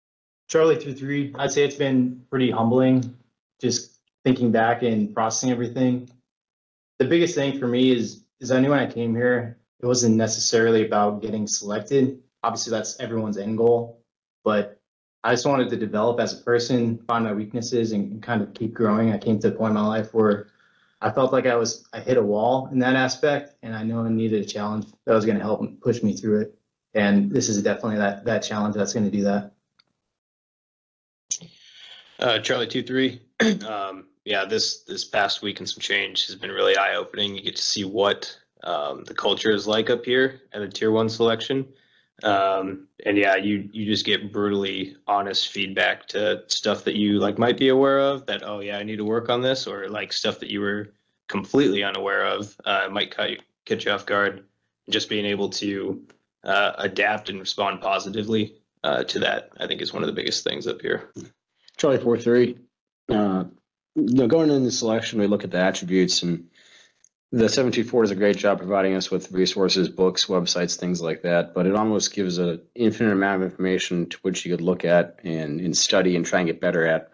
Charlie 0.47 0.77
through 0.77 0.93
three, 0.93 1.33
I'd 1.37 1.51
say 1.51 1.63
it's 1.63 1.75
been 1.75 2.21
pretty 2.29 2.49
humbling, 2.49 3.15
just 3.61 3.99
thinking 4.23 4.51
back 4.51 4.81
and 4.83 5.13
processing 5.13 5.51
everything. 5.51 6.09
The 6.99 7.05
biggest 7.05 7.35
thing 7.35 7.59
for 7.59 7.67
me 7.67 7.91
is 7.91 8.23
is 8.39 8.51
I 8.51 8.59
knew 8.59 8.69
when 8.69 8.79
I 8.79 8.91
came 8.91 9.15
here, 9.15 9.57
it 9.79 9.85
wasn't 9.85 10.15
necessarily 10.15 10.85
about 10.85 11.21
getting 11.21 11.47
selected. 11.47 12.19
Obviously, 12.43 12.71
that's 12.71 12.99
everyone's 12.99 13.37
end 13.37 13.57
goal, 13.57 14.03
but 14.43 14.79
I 15.23 15.33
just 15.33 15.45
wanted 15.45 15.69
to 15.69 15.77
develop 15.77 16.19
as 16.19 16.39
a 16.39 16.43
person, 16.43 16.99
find 17.07 17.25
my 17.25 17.33
weaknesses, 17.33 17.91
and, 17.91 18.21
kind 18.21 18.41
of 18.41 18.53
keep 18.53 18.73
growing. 18.73 19.11
I 19.11 19.17
came 19.17 19.39
to 19.39 19.49
a 19.49 19.51
point 19.51 19.71
in 19.71 19.75
my 19.75 19.85
life 19.85 20.13
where 20.13 20.47
I 21.01 21.11
felt 21.11 21.33
like 21.33 21.45
I 21.45 21.55
was 21.55 21.87
I 21.93 21.99
hit 21.99 22.17
a 22.17 22.21
wall 22.21 22.69
in 22.71 22.79
that 22.79 22.95
aspect, 22.95 23.55
and 23.61 23.75
I 23.75 23.83
know 23.83 24.05
I 24.05 24.09
needed 24.09 24.43
a 24.43 24.45
challenge 24.45 24.85
that 25.05 25.13
was 25.13 25.25
going 25.25 25.37
to 25.37 25.43
help 25.43 25.81
push 25.81 26.01
me 26.01 26.13
through 26.15 26.41
it. 26.41 26.57
And 26.93 27.31
this 27.31 27.49
is 27.49 27.61
definitely 27.61 27.97
that 27.97 28.25
that 28.25 28.39
challenge 28.39 28.75
that's 28.75 28.93
going 28.93 29.09
to 29.09 29.15
do 29.15 29.23
that. 29.23 29.51
Uh, 32.19 32.39
Charlie 32.39 32.67
two 32.67 32.81
three. 32.81 33.21
um, 33.67 34.07
yeah, 34.27 34.43
this 34.43 34.81
this 34.81 35.05
past 35.05 35.41
week 35.41 35.59
and 35.59 35.69
some 35.69 35.79
change 35.79 36.27
has 36.27 36.35
been 36.35 36.51
really 36.51 36.75
eye 36.75 36.95
opening. 36.95 37.33
You 37.33 37.41
get 37.41 37.55
to 37.55 37.61
see 37.61 37.85
what 37.85 38.37
um, 38.63 39.05
the 39.05 39.13
culture 39.13 39.51
is 39.51 39.67
like 39.67 39.89
up 39.89 40.03
here 40.03 40.41
at 40.51 40.61
a 40.61 40.67
tier 40.67 40.91
one 40.91 41.07
selection, 41.07 41.65
um, 42.23 42.89
and 43.05 43.17
yeah, 43.17 43.37
you 43.37 43.69
you 43.71 43.85
just 43.85 44.05
get 44.05 44.33
brutally 44.33 44.97
honest 45.07 45.47
feedback 45.47 46.07
to 46.07 46.43
stuff 46.47 46.83
that 46.83 46.95
you 46.95 47.19
like 47.19 47.39
might 47.39 47.57
be 47.57 47.69
aware 47.69 47.99
of. 47.99 48.25
That 48.25 48.43
oh 48.43 48.59
yeah, 48.59 48.77
I 48.77 48.83
need 48.83 48.97
to 48.97 49.05
work 49.05 49.29
on 49.29 49.41
this, 49.41 49.65
or 49.65 49.87
like 49.87 50.11
stuff 50.11 50.39
that 50.39 50.51
you 50.51 50.59
were 50.59 50.89
completely 51.29 51.81
unaware 51.81 52.25
of 52.25 52.53
uh, 52.65 52.89
might 52.91 53.11
cut 53.11 53.29
you, 53.29 53.37
catch 53.63 53.85
you 53.85 53.93
off 53.93 54.05
guard. 54.05 54.43
Just 54.89 55.07
being 55.07 55.25
able 55.25 55.49
to 55.51 56.01
uh, 56.43 56.73
adapt 56.79 57.29
and 57.29 57.39
respond 57.39 57.79
positively 57.79 58.55
uh, 58.83 59.05
to 59.05 59.19
that, 59.19 59.51
I 59.57 59.67
think, 59.67 59.81
is 59.81 59.93
one 59.93 60.03
of 60.03 60.07
the 60.07 60.13
biggest 60.13 60.43
things 60.43 60.67
up 60.67 60.81
here. 60.81 61.13
Charlie 61.77 61.97
four 61.97 62.17
three. 62.17 62.57
Uh, 63.09 63.45
you 63.97 64.13
know, 64.13 64.27
going 64.27 64.49
into 64.49 64.65
the 64.65 64.71
selection, 64.71 65.19
we 65.19 65.27
look 65.27 65.43
at 65.43 65.51
the 65.51 65.57
attributes, 65.57 66.21
and 66.21 66.47
the 67.31 67.49
seven 67.49 67.71
two 67.71 67.83
four 67.83 68.03
does 68.03 68.11
a 68.11 68.15
great 68.15 68.37
job 68.37 68.59
providing 68.59 68.93
us 68.93 69.09
with 69.09 69.31
resources, 69.31 69.89
books, 69.89 70.27
websites, 70.27 70.77
things 70.77 71.01
like 71.01 71.23
that. 71.23 71.53
But 71.55 71.65
it 71.65 71.75
almost 71.75 72.13
gives 72.13 72.37
an 72.37 72.61
infinite 72.75 73.11
amount 73.11 73.41
of 73.41 73.49
information 73.51 74.07
to 74.09 74.17
which 74.21 74.45
you 74.45 74.55
could 74.55 74.63
look 74.63 74.85
at 74.85 75.19
and, 75.23 75.59
and 75.59 75.75
study 75.75 76.15
and 76.15 76.25
try 76.25 76.39
and 76.39 76.47
get 76.47 76.61
better 76.61 76.85
at. 76.85 77.11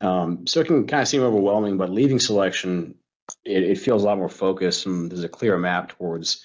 Um, 0.00 0.46
so 0.46 0.60
it 0.60 0.66
can 0.66 0.86
kind 0.86 1.02
of 1.02 1.08
seem 1.08 1.22
overwhelming, 1.22 1.76
but 1.76 1.90
leaving 1.90 2.18
selection, 2.18 2.94
it, 3.44 3.62
it 3.62 3.78
feels 3.78 4.02
a 4.02 4.06
lot 4.06 4.18
more 4.18 4.30
focused, 4.30 4.86
and 4.86 5.10
there's 5.10 5.22
a 5.22 5.28
clear 5.28 5.56
map 5.58 5.90
towards 5.90 6.42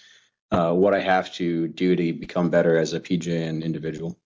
uh, 0.51 0.74
what 0.74 0.94
I 0.94 1.00
have 1.00 1.34
to 1.36 1.70
do 1.70 1.96
to 1.96 2.13
become 2.13 2.50
better 2.50 2.77
as 2.77 2.94
a 2.94 3.00
PJ 3.00 3.48
and 3.48 3.63
individual. 3.63 4.20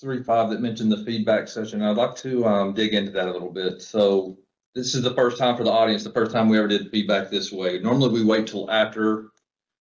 three, 0.00 0.22
five 0.22 0.50
that 0.50 0.60
mentioned 0.60 0.90
the 0.90 1.04
feedback 1.04 1.46
session. 1.46 1.82
I'd 1.82 1.96
like 1.96 2.16
to, 2.16 2.46
um, 2.46 2.72
dig 2.72 2.94
into 2.94 3.12
that 3.12 3.28
a 3.28 3.32
little 3.32 3.52
bit. 3.52 3.80
So 3.80 4.38
this 4.74 4.94
is 4.94 5.02
the 5.02 5.14
first 5.14 5.38
time 5.38 5.56
for 5.56 5.64
the 5.64 5.70
audience, 5.70 6.02
the 6.02 6.10
first 6.10 6.32
time 6.32 6.48
we 6.48 6.58
ever 6.58 6.68
did 6.68 6.90
feedback 6.90 7.30
this 7.30 7.52
way. 7.52 7.78
Normally 7.78 8.10
we 8.10 8.24
wait 8.24 8.46
till 8.46 8.70
after 8.70 9.30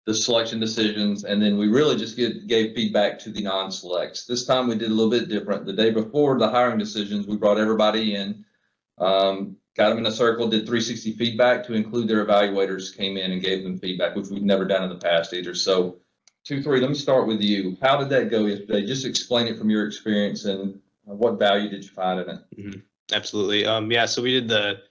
the 0.06 0.14
selection 0.14 0.60
decisions 0.60 1.24
and 1.24 1.42
then 1.42 1.58
we 1.58 1.70
really 1.70 1.96
just 1.96 2.18
get, 2.18 2.48
gave 2.48 2.76
feedback 2.76 3.18
to 3.20 3.32
the 3.32 3.42
non-selects. 3.42 4.26
This 4.26 4.46
time 4.46 4.68
we 4.68 4.76
did 4.76 4.92
a 4.92 4.94
little 4.94 5.10
bit 5.10 5.30
different. 5.30 5.66
The 5.66 5.74
day 5.74 5.92
before 5.92 6.38
the 6.38 6.50
hiring 6.50 6.78
decisions, 6.78 7.26
we 7.26 7.38
brought 7.38 7.58
everybody 7.58 8.16
in. 8.16 8.44
Um, 8.98 9.56
got 9.76 9.90
them 9.90 10.00
in 10.00 10.06
a 10.06 10.12
circle, 10.12 10.48
did 10.48 10.68
three 10.68 10.82
sixty 10.82 11.14
feedback 11.14 11.66
to 11.66 11.74
include 11.74 12.08
their 12.08 12.26
evaluators, 12.26 12.96
came 12.96 13.18
in 13.18 13.32
and 13.32 13.42
gave 13.42 13.64
them 13.64 13.80
feedback, 13.80 14.16
which 14.16 14.28
we've 14.28 14.44
never 14.44 14.66
done 14.66 14.84
in 14.84 14.90
the 14.90 14.98
past 14.98 15.34
either. 15.34 15.56
So 15.56 15.98
two, 16.44 16.62
three, 16.62 16.80
let 16.82 16.90
me 16.90 16.96
start 16.96 17.26
with 17.26 17.42
you. 17.42 17.78
How 17.82 17.98
did 17.98 18.10
that 18.10 18.30
go 18.30 18.46
yesterday? 18.46 18.86
Just 18.86 19.06
explain 19.06 19.48
it 19.48 19.58
from 19.58 19.70
your 19.70 19.88
experience 19.88 20.46
and 20.46 20.80
what 21.06 21.40
value 21.40 21.70
did 21.70 21.84
you 21.84 21.90
find 21.90 22.20
in 22.20 22.30
it? 22.30 22.40
Absolutely. 23.14 23.66
Um, 23.66 23.92
yeah, 23.92 24.06
so 24.06 24.22
we 24.22 24.32
did 24.32 24.48
the 24.48 24.82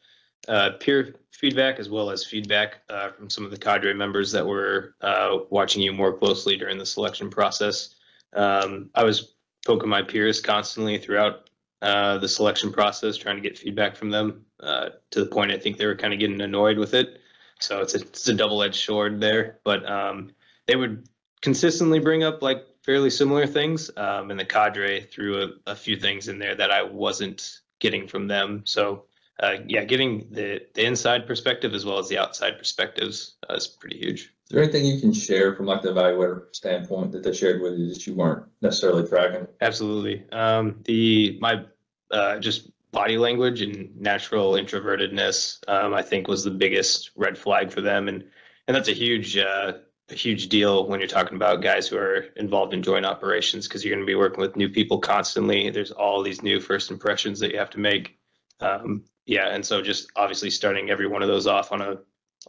uh, 0.49 0.71
peer 0.81 1.17
feedback 1.31 1.79
as 1.79 1.91
well 1.91 2.09
as 2.11 2.25
feedback 2.25 2.83
uh, 2.88 3.11
from 3.11 3.29
some 3.29 3.45
of 3.45 3.50
the 3.50 3.57
cadre 3.57 3.93
members 3.93 4.31
that 4.33 4.47
were 4.47 4.95
uh, 5.00 5.38
watching 5.50 5.83
you 5.83 5.93
more 5.93 6.17
closely 6.17 6.57
during 6.57 6.79
the 6.79 6.87
selection 6.87 7.29
process. 7.29 7.97
Um, 8.35 8.91
I 8.95 9.02
was 9.02 9.35
poking 9.67 9.88
my 9.88 10.02
peers 10.02 10.41
constantly 10.41 10.99
throughout 10.99 11.50
uh, 11.83 12.19
the 12.19 12.29
selection 12.29 12.73
process, 12.73 13.17
trying 13.17 13.37
to 13.37 13.43
get 13.43 13.59
feedback 13.59 13.97
from 13.97 14.11
them 14.11 14.45
uh, 14.61 14.91
to 15.11 15.21
the 15.21 15.26
point 15.26 15.50
I 15.50 15.59
think 15.59 15.76
they 15.76 15.87
were 15.87 15.97
kind 15.97 16.12
of 16.12 16.21
getting 16.21 16.41
annoyed 16.41 16.79
with 16.79 16.95
it. 16.95 17.21
So 17.59 17.81
it's 17.81 17.95
a, 17.95 17.99
it's 17.99 18.29
a 18.29 18.35
double-edged 18.35 18.76
sword 18.76 19.21
there, 19.21 19.59
but 19.64 19.88
um, 19.91 20.31
they 20.67 20.76
would 20.76 21.09
consistently 21.41 21.99
bring 21.99 22.23
up 22.23 22.41
like 22.41 22.64
fairly 22.85 23.11
similar 23.11 23.47
things. 23.47 23.91
Um, 23.97 24.31
and 24.31 24.38
the 24.38 24.45
cadre 24.45 25.00
threw 25.00 25.43
a, 25.43 25.71
a 25.71 25.75
few 25.75 25.97
things 25.97 26.29
in 26.29 26.38
there 26.38 26.55
that 26.55 26.71
I 26.71 26.83
wasn't 26.83 27.61
getting 27.83 28.07
from 28.07 28.29
them. 28.29 28.62
So 28.65 29.05
uh, 29.43 29.57
yeah, 29.67 29.85
getting 29.85 30.29
the, 30.31 30.62
the 30.75 30.87
inside 30.87 31.27
perspective 31.27 31.75
as 31.75 31.85
well 31.85 31.99
as 31.99 32.09
the 32.09 32.17
outside 32.17 32.59
perspectives 32.59 33.35
uh, 33.51 33.55
is 33.55 33.67
pretty 33.67 33.99
huge. 33.99 34.21
Is 34.21 34.51
there 34.51 34.62
anything 34.62 34.85
you 34.85 35.01
can 35.01 35.12
share 35.12 35.57
from 35.57 35.67
like 35.67 35.83
the 35.83 35.89
evaluator 35.89 36.55
standpoint 36.55 37.11
that 37.12 37.25
they 37.25 37.33
shared 37.33 37.61
with 37.61 37.79
you 37.79 37.89
that 37.89 38.07
you 38.07 38.15
weren't 38.15 38.45
necessarily 38.61 39.07
tracking? 39.07 39.49
Absolutely. 39.61 40.25
Um, 40.31 40.77
the 40.85 41.39
my 41.41 41.65
uh, 42.12 42.39
just 42.39 42.71
body 42.93 43.19
language 43.19 43.62
and 43.62 43.99
natural 43.99 44.53
introvertedness, 44.53 45.59
um, 45.69 45.93
I 45.93 46.03
think, 46.03 46.29
was 46.29 46.45
the 46.45 46.51
biggest 46.51 47.11
red 47.17 47.37
flag 47.37 47.73
for 47.73 47.81
them, 47.81 48.09
and 48.09 48.23
and 48.69 48.77
that's 48.77 48.89
a 48.89 48.95
huge 48.95 49.37
uh, 49.37 49.73
a 50.12 50.16
huge 50.16 50.49
deal 50.49 50.87
when 50.87 51.00
you're 51.00 51.09
talking 51.09 51.37
about 51.37 51.62
guys 51.62 51.88
who 51.88 51.97
are 51.97 52.26
involved 52.37 52.75
in 52.75 52.83
joint 52.83 53.07
operations 53.07 53.66
because 53.66 53.85
you're 53.85 53.95
going 53.95 54.07
to 54.07 54.11
be 54.11 54.14
working 54.14 54.40
with 54.40 54.57
new 54.57 54.69
people 54.69 54.99
constantly. 54.99 55.71
There's 55.71 55.90
all 55.90 56.23
these 56.23 56.42
new 56.42 56.61
first 56.61 56.90
impressions 56.90 57.40
that 57.40 57.52
you 57.52 57.59
have 57.59 57.71
to 57.71 57.81
make. 57.81 58.19
Um, 58.61 59.04
yeah, 59.26 59.49
and 59.49 59.64
so 59.64 59.83
just 59.83 60.11
obviously 60.16 60.50
starting 60.50 60.90
every 60.90 61.07
one 61.07 61.23
of 61.23 61.28
those 61.28 61.47
off 61.47 61.73
on 61.73 61.81
a 61.81 61.99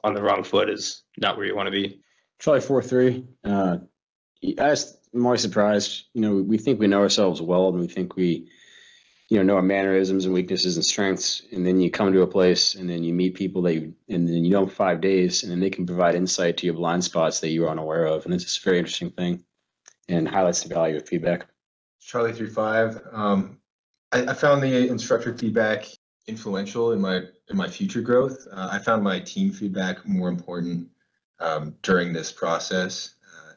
on 0.04 0.14
the 0.14 0.24
wrong 0.24 0.44
foot 0.44 0.70
is 0.70 1.04
not 1.18 1.38
where 1.38 1.46
you 1.46 1.56
want 1.56 1.68
to 1.68 1.72
be. 1.72 2.00
Charlie 2.40 2.62
four 2.62 2.82
three. 2.82 3.26
Uh, 3.44 3.78
I 4.44 4.70
just, 4.70 4.98
I'm 5.14 5.26
always 5.26 5.42
surprised. 5.42 6.06
You 6.14 6.22
know, 6.22 6.36
we 6.36 6.58
think 6.58 6.80
we 6.80 6.88
know 6.88 7.02
ourselves 7.02 7.42
well, 7.42 7.70
and 7.70 7.80
we 7.80 7.88
think 7.88 8.16
we, 8.16 8.50
you 9.34 9.40
know, 9.40 9.46
know 9.46 9.56
our 9.56 9.64
mannerisms 9.64 10.26
and 10.26 10.34
weaknesses 10.34 10.76
and 10.76 10.86
strengths. 10.86 11.42
And 11.52 11.66
then 11.66 11.80
you 11.80 11.90
come 11.90 12.14
to 12.14 12.22
a 12.22 12.28
place, 12.28 12.76
and 12.76 12.88
then 12.88 13.04
you 13.04 13.16
meet 13.16 13.34
people 13.34 13.64
that 13.64 13.74
you, 13.74 13.96
and 14.08 14.28
then 14.28 14.46
you 14.46 14.52
know 14.52 14.68
five 14.68 15.02
days, 15.02 15.42
and 15.42 15.52
then 15.52 15.60
they 15.60 15.72
can 15.72 15.88
provide 15.88 16.14
insight 16.14 16.56
to 16.58 16.68
your 16.68 16.76
blind 16.76 17.04
spots 17.04 17.40
that 17.40 17.50
you 17.50 17.62
were 17.62 17.70
unaware 17.70 18.06
of. 18.06 18.26
And 18.26 18.34
it's 18.34 18.44
just 18.44 18.60
a 18.60 18.64
very 18.64 18.78
interesting 18.78 19.10
thing, 19.10 19.44
and 20.08 20.30
highlights 20.30 20.62
the 20.62 20.72
value 20.72 20.98
of 20.98 21.08
feedback. 21.08 21.48
Charlie 22.00 22.32
three 22.32 22.48
five. 22.48 23.02
Um, 23.12 23.58
I, 24.12 24.22
I 24.28 24.34
found 24.36 24.62
the 24.62 24.88
instructor 24.88 25.36
feedback 25.36 25.88
influential 26.28 26.92
in 26.92 27.02
my 27.02 27.24
in 27.50 27.58
my 27.58 27.68
future 27.68 28.02
growth. 28.02 28.48
Uh, 28.52 28.70
I 28.72 28.78
found 28.78 29.04
my 29.04 29.20
team 29.20 29.52
feedback 29.52 30.08
more 30.08 30.30
important 30.30 30.90
um, 31.40 31.74
during 31.82 32.14
this 32.14 32.32
process. 32.32 33.16
Uh, 33.28 33.54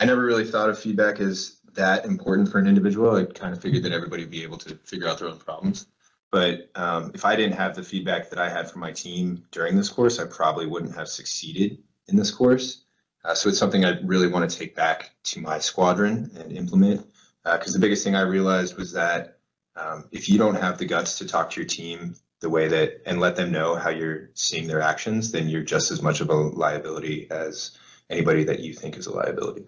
I 0.00 0.04
never 0.04 0.22
really 0.22 0.44
thought 0.44 0.68
of 0.68 0.78
feedback 0.78 1.18
as 1.18 1.57
that 1.74 2.04
important 2.04 2.50
for 2.50 2.58
an 2.58 2.66
individual. 2.66 3.16
I 3.16 3.24
kind 3.24 3.54
of 3.54 3.62
figured 3.62 3.82
that 3.84 3.92
everybody 3.92 4.22
would 4.22 4.30
be 4.30 4.42
able 4.42 4.58
to 4.58 4.74
figure 4.84 5.08
out 5.08 5.18
their 5.18 5.28
own 5.28 5.38
problems. 5.38 5.86
But 6.30 6.70
um, 6.74 7.10
if 7.14 7.24
I 7.24 7.36
didn't 7.36 7.56
have 7.56 7.74
the 7.74 7.82
feedback 7.82 8.28
that 8.30 8.38
I 8.38 8.48
had 8.48 8.70
from 8.70 8.80
my 8.80 8.92
team 8.92 9.44
during 9.50 9.76
this 9.76 9.88
course, 9.88 10.18
I 10.18 10.26
probably 10.26 10.66
wouldn't 10.66 10.94
have 10.94 11.08
succeeded 11.08 11.78
in 12.08 12.16
this 12.16 12.30
course. 12.30 12.84
Uh, 13.24 13.34
so 13.34 13.48
it's 13.48 13.58
something 13.58 13.84
I 13.84 13.98
really 14.02 14.28
want 14.28 14.48
to 14.48 14.58
take 14.58 14.74
back 14.74 15.10
to 15.24 15.40
my 15.40 15.58
squadron 15.58 16.30
and 16.36 16.52
implement. 16.52 17.06
Because 17.44 17.72
the 17.72 17.78
biggest 17.78 18.04
thing 18.04 18.14
I 18.14 18.22
realized 18.22 18.76
was 18.76 18.92
that 18.92 19.38
um, 19.74 20.04
if 20.12 20.28
you 20.28 20.38
don't 20.38 20.56
have 20.56 20.76
the 20.76 20.84
guts 20.84 21.16
to 21.18 21.26
talk 21.26 21.50
to 21.50 21.60
your 21.60 21.68
team 21.68 22.14
the 22.40 22.50
way 22.50 22.68
that 22.68 23.02
and 23.06 23.20
let 23.20 23.36
them 23.36 23.50
know 23.50 23.74
how 23.74 23.90
you're 23.90 24.30
seeing 24.34 24.66
their 24.66 24.82
actions, 24.82 25.32
then 25.32 25.48
you're 25.48 25.62
just 25.62 25.90
as 25.90 26.02
much 26.02 26.20
of 26.20 26.28
a 26.28 26.34
liability 26.34 27.26
as 27.30 27.78
anybody 28.10 28.44
that 28.44 28.60
you 28.60 28.74
think 28.74 28.96
is 28.96 29.06
a 29.06 29.14
liability. 29.14 29.66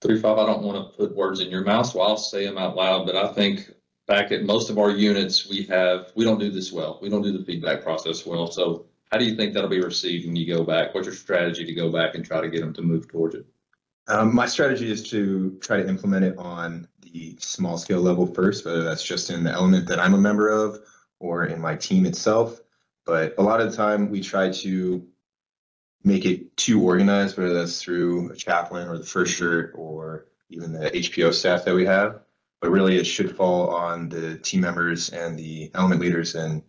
Three, 0.00 0.20
five, 0.20 0.38
I 0.38 0.46
don't 0.46 0.62
want 0.62 0.92
to 0.92 0.96
put 0.96 1.16
words 1.16 1.40
in 1.40 1.50
your 1.50 1.64
mouth, 1.64 1.86
so 1.86 2.00
I'll 2.00 2.16
say 2.16 2.46
them 2.46 2.56
out 2.56 2.76
loud, 2.76 3.04
but 3.04 3.16
I 3.16 3.32
think 3.32 3.72
back 4.06 4.30
at 4.30 4.44
most 4.44 4.70
of 4.70 4.78
our 4.78 4.90
units, 4.90 5.48
we 5.48 5.64
have, 5.64 6.12
we 6.14 6.24
don't 6.24 6.38
do 6.38 6.50
this 6.50 6.72
well. 6.72 6.98
We 7.02 7.08
don't 7.08 7.22
do 7.22 7.36
the 7.36 7.44
feedback 7.44 7.82
process 7.82 8.24
well. 8.24 8.50
So 8.50 8.86
how 9.10 9.18
do 9.18 9.24
you 9.24 9.34
think 9.34 9.54
that'll 9.54 9.68
be 9.68 9.80
received 9.80 10.26
when 10.26 10.36
you 10.36 10.46
go 10.46 10.64
back? 10.64 10.94
What's 10.94 11.06
your 11.06 11.14
strategy 11.14 11.64
to 11.64 11.74
go 11.74 11.90
back 11.90 12.14
and 12.14 12.24
try 12.24 12.40
to 12.40 12.48
get 12.48 12.60
them 12.60 12.72
to 12.74 12.82
move 12.82 13.08
towards 13.08 13.34
it? 13.34 13.46
Um, 14.06 14.34
my 14.34 14.46
strategy 14.46 14.90
is 14.90 15.08
to 15.10 15.58
try 15.60 15.82
to 15.82 15.88
implement 15.88 16.24
it 16.24 16.38
on 16.38 16.88
the 17.02 17.36
small 17.38 17.76
scale 17.76 18.00
level 18.00 18.26
first, 18.26 18.64
whether 18.64 18.82
that's 18.82 19.04
just 19.04 19.30
in 19.30 19.44
the 19.44 19.50
element 19.50 19.86
that 19.88 19.98
I'm 19.98 20.14
a 20.14 20.18
member 20.18 20.48
of 20.48 20.78
or 21.18 21.46
in 21.46 21.60
my 21.60 21.74
team 21.74 22.06
itself. 22.06 22.60
But 23.04 23.34
a 23.38 23.42
lot 23.42 23.60
of 23.60 23.70
the 23.70 23.76
time, 23.76 24.10
we 24.10 24.20
try 24.20 24.50
to 24.50 25.06
make 26.04 26.24
it 26.24 26.56
too 26.56 26.82
organized, 26.82 27.36
whether 27.36 27.54
that's 27.54 27.82
through 27.82 28.30
a 28.30 28.36
chaplain 28.36 28.88
or 28.88 28.98
the 28.98 29.04
first 29.04 29.34
shirt 29.34 29.72
or 29.74 30.26
even 30.48 30.72
the 30.72 30.90
HPO 30.90 31.32
staff 31.32 31.64
that 31.64 31.74
we 31.74 31.84
have. 31.84 32.20
But 32.60 32.70
really, 32.70 32.96
it 32.96 33.04
should 33.04 33.36
fall 33.36 33.70
on 33.70 34.08
the 34.08 34.38
team 34.38 34.62
members 34.62 35.10
and 35.10 35.38
the 35.38 35.70
element 35.74 36.00
leaders 36.00 36.34
and 36.34 36.62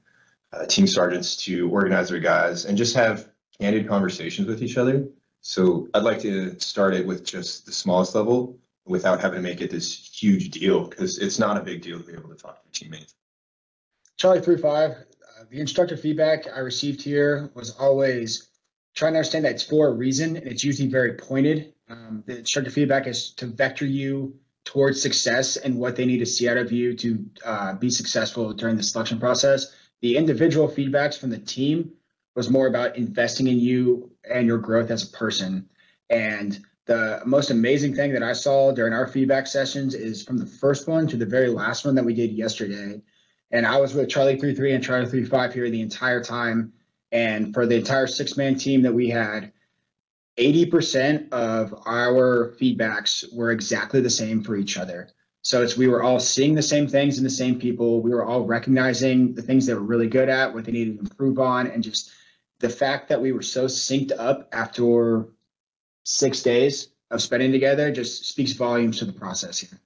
uh, 0.54 0.66
team 0.66 0.88
sergeants 0.88 1.36
to 1.38 1.70
organize 1.70 2.10
their 2.10 2.20
guys 2.20 2.66
and 2.66 2.78
just 2.78 2.96
have 2.96 3.30
candid 3.60 3.88
conversations 3.88 4.48
with 4.48 4.62
each 4.62 4.78
other. 4.78 5.08
So 5.42 5.88
I'd 5.94 6.04
like 6.04 6.20
to 6.22 6.60
start 6.60 6.94
it 6.94 7.06
with 7.06 7.26
just 7.26 7.66
the 7.66 7.72
smallest 7.72 8.14
level 8.14 8.58
without 8.86 9.22
having 9.22 9.42
to 9.42 9.48
make 9.48 9.62
it 9.62 9.72
this 9.72 10.10
huge 10.12 10.50
deal 10.50 10.88
because 10.88 11.20
it's 11.20 11.40
not 11.40 11.58
a 11.58 11.62
big 11.62 11.82
deal 11.82 12.00
to 12.00 12.06
be 12.06 12.14
able 12.14 12.30
to 12.30 12.36
talk 12.36 12.62
to 12.62 12.66
your 12.66 12.72
teammates. 12.72 13.16
Charlie 14.18 14.42
three 14.42 14.58
five, 14.58 14.92
uh, 14.92 15.44
the 15.50 15.60
instructor 15.60 15.96
feedback 15.96 16.46
I 16.54 16.60
received 16.60 17.02
here 17.02 17.52
was 17.54 17.72
always 17.72 18.50
trying 18.96 19.14
to 19.14 19.20
understand 19.20 19.46
that 19.46 19.54
it's 19.54 19.64
for 19.64 19.88
a 19.88 19.92
reason 19.94 20.36
and 20.38 20.48
it's 20.48 20.64
usually 20.64 20.90
very 20.90 21.14
pointed. 21.14 21.74
Um, 21.90 22.24
the 22.28 22.40
instructor 22.40 22.72
feedback 22.72 23.08
is 23.08 23.32
to 23.34 23.48
vector 23.48 23.86
you 23.86 24.36
towards 24.66 25.02
success 25.02 25.58
and 25.58 25.76
what 25.76 25.96
they 25.96 26.06
need 26.06 26.20
to 26.20 26.26
see 26.26 26.48
out 26.48 26.58
of 26.58 26.72
you 26.72 26.96
to 26.96 27.26
uh, 27.46 27.74
be 27.74 27.90
successful 27.90 28.54
during 28.54 28.76
the 28.76 28.84
selection 28.84 29.20
process. 29.20 29.76
The 30.02 30.16
individual 30.16 30.68
feedbacks 30.68 31.18
from 31.18 31.30
the 31.30 31.40
team 31.40 31.92
was 32.36 32.50
more 32.50 32.68
about 32.68 32.96
investing 32.96 33.48
in 33.48 33.60
you 33.60 34.12
and 34.30 34.48
your 34.48 34.60
growth 34.60 34.92
as 34.92 35.04
a 35.04 35.18
person. 35.18 35.68
And 36.10 36.60
the 36.86 37.22
most 37.26 37.52
amazing 37.52 37.96
thing 37.96 38.14
that 38.14 38.24
I 38.24 38.34
saw 38.34 38.72
during 38.72 38.94
our 38.94 39.08
feedback 39.08 39.48
sessions 39.48 39.94
is 39.94 40.24
from 40.24 40.38
the 40.38 40.46
first 40.46 40.88
one 40.88 41.08
to 41.08 41.18
the 41.18 41.26
very 41.26 41.50
last 41.50 41.86
one 41.86 41.96
that 41.96 42.06
we 42.06 42.14
did 42.14 42.32
yesterday. 42.32 43.02
And 43.52 43.66
I 43.66 43.78
was 43.80 43.94
with 43.94 44.10
Charlie 44.10 44.40
33 44.40 44.74
and 44.74 44.84
Charlie 44.84 45.06
35 45.06 45.54
here 45.54 45.70
the 45.70 45.82
entire 45.82 46.24
time. 46.24 46.74
And 47.12 47.54
for 47.54 47.66
the 47.66 47.76
entire 47.76 48.08
six 48.08 48.38
man 48.38 48.56
team 48.56 48.82
that 48.84 48.94
we 48.94 49.10
had, 49.10 49.52
80% 50.38 51.32
of 51.32 51.74
our 51.86 52.56
feedbacks 52.60 53.26
were 53.34 53.52
exactly 53.52 54.00
the 54.00 54.10
same 54.10 54.44
for 54.44 54.56
each 54.56 54.78
other. 54.78 55.10
So 55.42 55.62
it's 55.64 55.78
we 55.78 55.88
were 55.88 56.04
all 56.04 56.20
seeing 56.20 56.54
the 56.54 56.62
same 56.62 56.88
things 56.88 57.18
in 57.18 57.24
the 57.24 57.30
same 57.30 57.60
people. 57.60 58.02
We 58.02 58.12
were 58.12 58.26
all 58.26 58.46
recognizing 58.46 59.34
the 59.34 59.42
things 59.42 59.66
they 59.66 59.74
were 59.74 59.80
really 59.82 60.08
good 60.08 60.30
at, 60.30 60.54
what 60.54 60.66
they 60.66 60.72
needed 60.72 60.96
to 60.96 61.00
improve 61.02 61.40
on, 61.40 61.68
and 61.68 61.84
just 61.84 62.12
the 62.60 62.70
fact 62.70 63.08
that 63.10 63.22
we 63.22 63.32
were 63.32 63.42
so 63.42 63.66
synced 63.66 64.12
up 64.18 64.50
after 64.52 65.30
six 66.04 66.42
days 66.42 66.90
of 67.12 67.22
spending 67.22 67.52
together 67.52 67.92
just 67.92 68.26
speaks 68.26 68.52
volumes 68.52 69.00
to 69.00 69.06
the 69.06 69.14
process 69.14 69.60
here. 69.60 69.80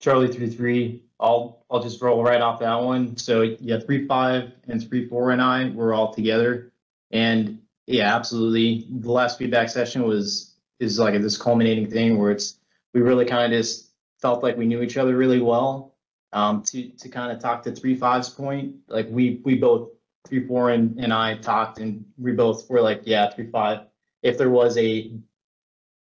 Charlie 0.00 0.32
three 0.32 0.50
three. 0.50 1.02
I'll 1.20 1.64
I'll 1.70 1.82
just 1.82 2.00
roll 2.00 2.22
right 2.22 2.40
off 2.40 2.60
that 2.60 2.82
one. 2.82 3.16
So 3.16 3.42
yeah, 3.60 3.78
three 3.78 4.06
five 4.06 4.52
and 4.68 4.86
three 4.86 5.06
four 5.08 5.30
and 5.30 5.40
I 5.40 5.68
were 5.70 5.92
all 5.92 6.12
together, 6.12 6.72
and 7.10 7.60
yeah, 7.86 8.14
absolutely. 8.14 8.86
The 8.90 9.12
last 9.12 9.38
feedback 9.38 9.68
session 9.68 10.02
was 10.02 10.54
is 10.80 10.98
like 10.98 11.20
this 11.20 11.36
culminating 11.36 11.90
thing 11.90 12.18
where 12.18 12.30
it's 12.30 12.58
we 12.94 13.02
really 13.02 13.26
kind 13.26 13.52
of 13.52 13.58
just 13.58 13.90
felt 14.20 14.42
like 14.42 14.56
we 14.56 14.66
knew 14.66 14.82
each 14.82 14.96
other 14.96 15.16
really 15.16 15.40
well. 15.40 15.94
Um, 16.32 16.62
to 16.64 16.88
to 16.88 17.08
kind 17.08 17.32
of 17.32 17.40
talk 17.40 17.62
to 17.64 17.72
three 17.72 17.94
five's 17.94 18.30
point, 18.30 18.76
like 18.88 19.08
we 19.10 19.40
we 19.44 19.56
both 19.56 19.90
three 20.26 20.46
four 20.46 20.70
and 20.70 20.98
and 20.98 21.12
I 21.12 21.36
talked 21.36 21.78
and 21.78 22.04
we 22.16 22.32
both 22.32 22.70
were 22.70 22.80
like 22.80 23.02
yeah 23.04 23.30
three 23.30 23.50
five. 23.50 23.80
If 24.22 24.38
there 24.38 24.50
was 24.50 24.78
a 24.78 25.12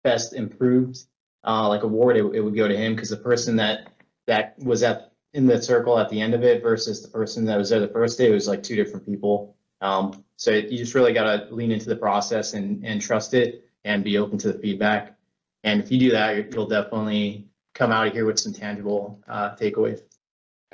best 0.04 0.34
improved 0.34 1.00
uh, 1.46 1.68
like 1.68 1.84
award, 1.84 2.18
it, 2.18 2.26
it 2.36 2.42
would 2.42 2.56
go 2.56 2.68
to 2.68 2.78
him 2.78 2.96
because 2.96 3.10
the 3.10 3.18
person 3.18 3.56
that 3.58 3.94
that 4.28 4.58
was 4.60 4.84
at, 4.84 5.14
in 5.34 5.46
the 5.46 5.62
circle 5.62 5.98
at 5.98 6.10
the 6.10 6.22
end 6.22 6.34
of 6.34 6.44
it 6.44 6.62
versus 6.62 7.02
the 7.02 7.08
person 7.08 7.46
that 7.46 7.58
was 7.58 7.70
there 7.70 7.80
the 7.80 7.88
first 7.88 8.18
day, 8.18 8.32
was 8.32 8.48
like 8.48 8.64
two 8.64 8.76
different 8.76 9.06
people. 9.06 9.56
Um, 9.82 10.24
so 10.36 10.52
you 10.52 10.78
just 10.78 10.96
really 10.96 11.14
gotta 11.14 11.48
lean 11.52 11.72
into 11.72 11.90
the 11.90 11.96
process 11.96 12.54
and, 12.54 12.86
and 12.86 13.02
trust 13.02 13.34
it 13.34 13.66
and 13.86 14.04
be 14.04 14.18
open 14.18 14.38
to 14.40 14.52
the 14.52 14.60
feedback. 14.60 15.18
And 15.64 15.82
if 15.82 15.92
you 15.92 16.00
do 16.00 16.12
that, 16.12 16.54
you'll 16.54 16.68
definitely 16.68 17.48
come 17.74 17.92
out 17.92 18.08
of 18.08 18.14
here 18.14 18.26
with 18.26 18.40
some 18.40 18.54
tangible, 18.54 19.22
uh, 19.28 19.56
takeaways. 19.56 20.02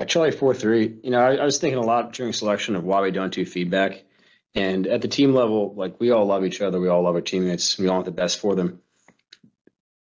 Charlie 0.07 0.31
four 0.31 0.53
three, 0.53 0.97
you 1.03 1.11
know, 1.11 1.19
I, 1.19 1.35
I 1.35 1.45
was 1.45 1.57
thinking 1.57 1.79
a 1.79 1.85
lot 1.85 2.13
during 2.13 2.33
selection 2.33 2.75
of 2.75 2.83
why 2.83 3.01
we 3.01 3.11
don't 3.11 3.33
do 3.33 3.45
feedback. 3.45 4.03
And 4.53 4.87
at 4.87 5.01
the 5.01 5.07
team 5.07 5.33
level, 5.33 5.73
like 5.75 5.99
we 5.99 6.11
all 6.11 6.25
love 6.25 6.45
each 6.45 6.61
other, 6.61 6.79
we 6.79 6.87
all 6.87 7.03
love 7.03 7.15
our 7.15 7.21
teammates, 7.21 7.77
we 7.77 7.87
all 7.87 7.95
want 7.95 8.05
the 8.05 8.11
best 8.11 8.39
for 8.39 8.55
them. 8.55 8.81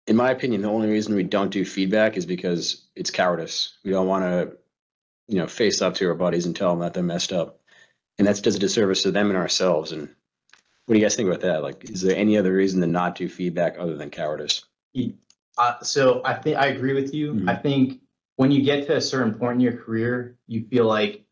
In 0.07 0.17
my 0.17 0.31
opinion, 0.31 0.63
the 0.63 0.69
only 0.69 0.89
reason 0.89 1.15
we 1.15 1.23
don't 1.23 1.51
do 1.51 1.65
feedback 1.65 2.17
is 2.17 2.27
because 2.27 2.85
it's 2.97 3.11
cowardice. 3.11 3.79
We 3.85 3.93
don't 3.93 4.09
want 4.09 4.25
to, 4.25 4.57
you 5.29 5.39
know, 5.39 5.47
face 5.47 5.81
up 5.81 5.95
to 5.95 6.09
our 6.09 6.15
buddies 6.15 6.47
and 6.47 6.57
tell 6.57 6.71
them 6.71 6.81
that 6.81 6.95
they're 6.95 7.03
messed 7.03 7.33
up. 7.33 7.61
And 8.19 8.27
that 8.27 8.43
does 8.43 8.57
a 8.57 8.59
disservice 8.59 9.03
to 9.05 9.11
them 9.11 9.29
and 9.29 9.37
ourselves. 9.37 9.93
And 9.93 10.09
what 10.87 10.95
do 10.95 10.99
you 10.99 11.05
guys 11.05 11.15
think 11.15 11.29
about 11.29 11.41
that? 11.43 11.63
Like, 11.63 11.89
is 11.89 12.03
there 12.03 12.17
any 12.17 12.37
other 12.37 12.53
reason 12.53 12.81
to 12.81 12.87
not 12.87 13.15
do 13.15 13.29
feedback 13.29 13.77
other 13.79 13.97
than 13.97 14.11
cowardice? 14.11 14.65
Uh, 15.57 15.81
so 15.83 16.21
I 16.25 16.35
think 16.35 16.57
I 16.57 16.67
agree 16.67 16.95
with 16.95 17.15
you. 17.15 17.35
Mhm. 17.35 17.49
I 17.49 17.55
think 17.55 18.01
when 18.37 18.51
you 18.51 18.63
get 18.63 18.87
to 18.87 18.97
a 18.97 19.01
certain 19.01 19.35
point 19.35 19.55
in 19.55 19.61
your 19.61 19.77
career, 19.77 20.37
you 20.47 20.67
feel 20.67 20.85
like 20.85 21.25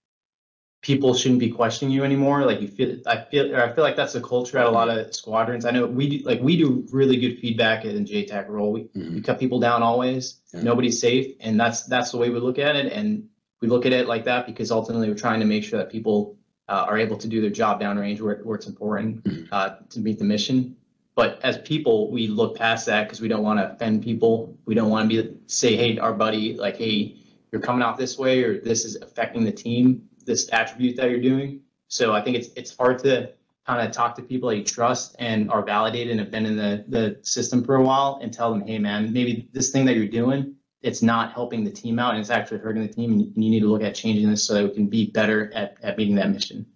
people 0.83 1.13
shouldn't 1.15 1.41
be 1.41 1.51
questioning 1.51 1.93
you 1.93 2.05
anymore. 2.05 2.45
Like 2.47 2.61
you 2.61 2.69
feel, 2.69 2.97
I 3.07 3.25
feel, 3.31 3.55
or 3.55 3.63
I 3.63 3.73
feel 3.73 3.85
like 3.85 3.97
that's 3.97 4.15
the 4.15 4.21
culture 4.21 4.59
at 4.59 4.67
a 4.67 4.71
lot 4.71 4.89
of 4.89 5.15
squadrons. 5.15 5.65
I 5.67 5.71
know 5.73 5.87
we 5.87 6.19
do, 6.19 6.25
like 6.25 6.41
we 6.41 6.57
do 6.57 6.87
really 6.91 7.17
good 7.19 7.39
feedback 7.39 7.85
in 7.85 8.05
JTAC 8.05 8.49
role. 8.49 8.73
We, 8.73 8.89
we 8.95 9.01
Mhm. 9.03 9.25
cut 9.25 9.39
people 9.39 9.61
down 9.61 9.83
always. 9.83 10.41
Yeah. 10.55 10.63
Nobody's 10.63 10.99
safe, 11.01 11.35
and 11.41 11.61
that's 11.61 11.85
that's 11.85 12.11
the 12.13 12.17
way 12.19 12.31
we 12.31 12.39
look 12.41 12.59
at 12.59 12.77
it. 12.77 12.93
And 12.93 13.29
we 13.61 13.69
look 13.69 13.85
at 13.85 13.93
it 13.93 14.09
like 14.09 14.25
that 14.25 14.47
because 14.47 14.71
ultimately 14.71 15.09
we're 15.09 15.15
trying 15.17 15.41
to 15.41 15.47
make 15.47 15.65
sure 15.65 15.79
that 15.79 15.91
people 15.91 16.37
uh, 16.69 16.87
are 16.89 16.97
able 16.99 17.17
to 17.19 17.27
do 17.29 17.41
their 17.41 17.51
job 17.51 17.81
downrange 17.81 18.21
where, 18.21 18.37
where 18.45 18.55
it's 18.57 18.69
important 18.69 19.23
Mhm. 19.25 19.49
uh, 19.53 19.71
to 19.91 20.01
meet 20.01 20.19
the 20.19 20.25
mission. 20.25 20.77
But 21.17 21.41
as 21.43 21.59
people, 21.59 22.11
we 22.13 22.29
look 22.29 22.57
past 22.57 22.87
that 22.87 23.05
because 23.07 23.21
we 23.21 23.27
don't 23.29 23.43
want 23.43 23.59
to 23.59 23.73
offend 23.73 24.03
people. 24.03 24.57
We 24.65 24.75
don't 24.77 24.89
want 24.89 25.11
to 25.11 25.23
be 25.25 25.35
say, 25.47 25.77
"Hey, 25.77 25.99
our 25.99 26.15
buddy, 26.15 26.55
like, 26.55 26.77
hey, 26.77 27.17
you're 27.53 27.61
coming 27.61 27.83
out 27.83 27.99
this 27.99 28.17
way, 28.17 28.45
or 28.45 28.61
this 28.61 28.85
is 28.85 28.97
affecting 29.03 29.45
the 29.45 29.51
team. 29.53 30.03
This 30.25 30.49
attribute 30.53 30.97
that 30.97 31.11
you're 31.11 31.21
doing." 31.21 31.61
So 31.89 32.13
I 32.13 32.23
think 32.23 32.37
it's 32.37 32.49
it's 32.57 32.77
hard 32.77 32.99
to 33.01 33.33
kind 33.67 33.87
of 33.87 33.93
talk 33.93 34.15
to 34.17 34.23
people 34.23 34.49
that 34.49 34.57
you 34.57 34.65
trust 34.65 35.17
and 35.19 35.51
are 35.51 35.63
validated 35.65 36.11
and 36.13 36.21
have 36.21 36.31
been 36.31 36.47
in 36.47 36.57
the 36.57 36.85
the 36.89 37.19
system 37.23 37.63
for 37.65 37.77
a 37.77 37.83
while 37.83 38.19
and 38.23 38.33
tell 38.33 38.51
them, 38.51 38.63
"Hey, 38.67 38.79
man, 38.79 39.13
maybe 39.13 39.49
this 39.53 39.71
thing 39.71 39.85
that 39.87 39.97
you're 39.97 40.07
doing, 40.07 40.55
it's 40.83 41.03
not 41.03 41.33
helping 41.33 41.65
the 41.65 41.71
team 41.71 41.99
out 41.99 42.13
and 42.15 42.21
it's 42.21 42.31
actually 42.31 42.59
hurting 42.59 42.83
the 42.83 42.93
team, 42.93 43.13
and 43.13 43.21
you- 43.23 43.33
need 43.37 43.61
to 43.61 43.67
look 43.67 43.83
at 43.83 43.95
changing 43.95 44.31
this 44.31 44.45
so 44.45 44.55
that 44.55 44.65
we 44.65 44.71
can 44.71 44.87
be 44.87 45.07
better 45.07 45.53
at 45.55 45.77
at 45.83 45.99
meeting 45.99 46.15
that 46.17 46.31
mission." 46.31 46.67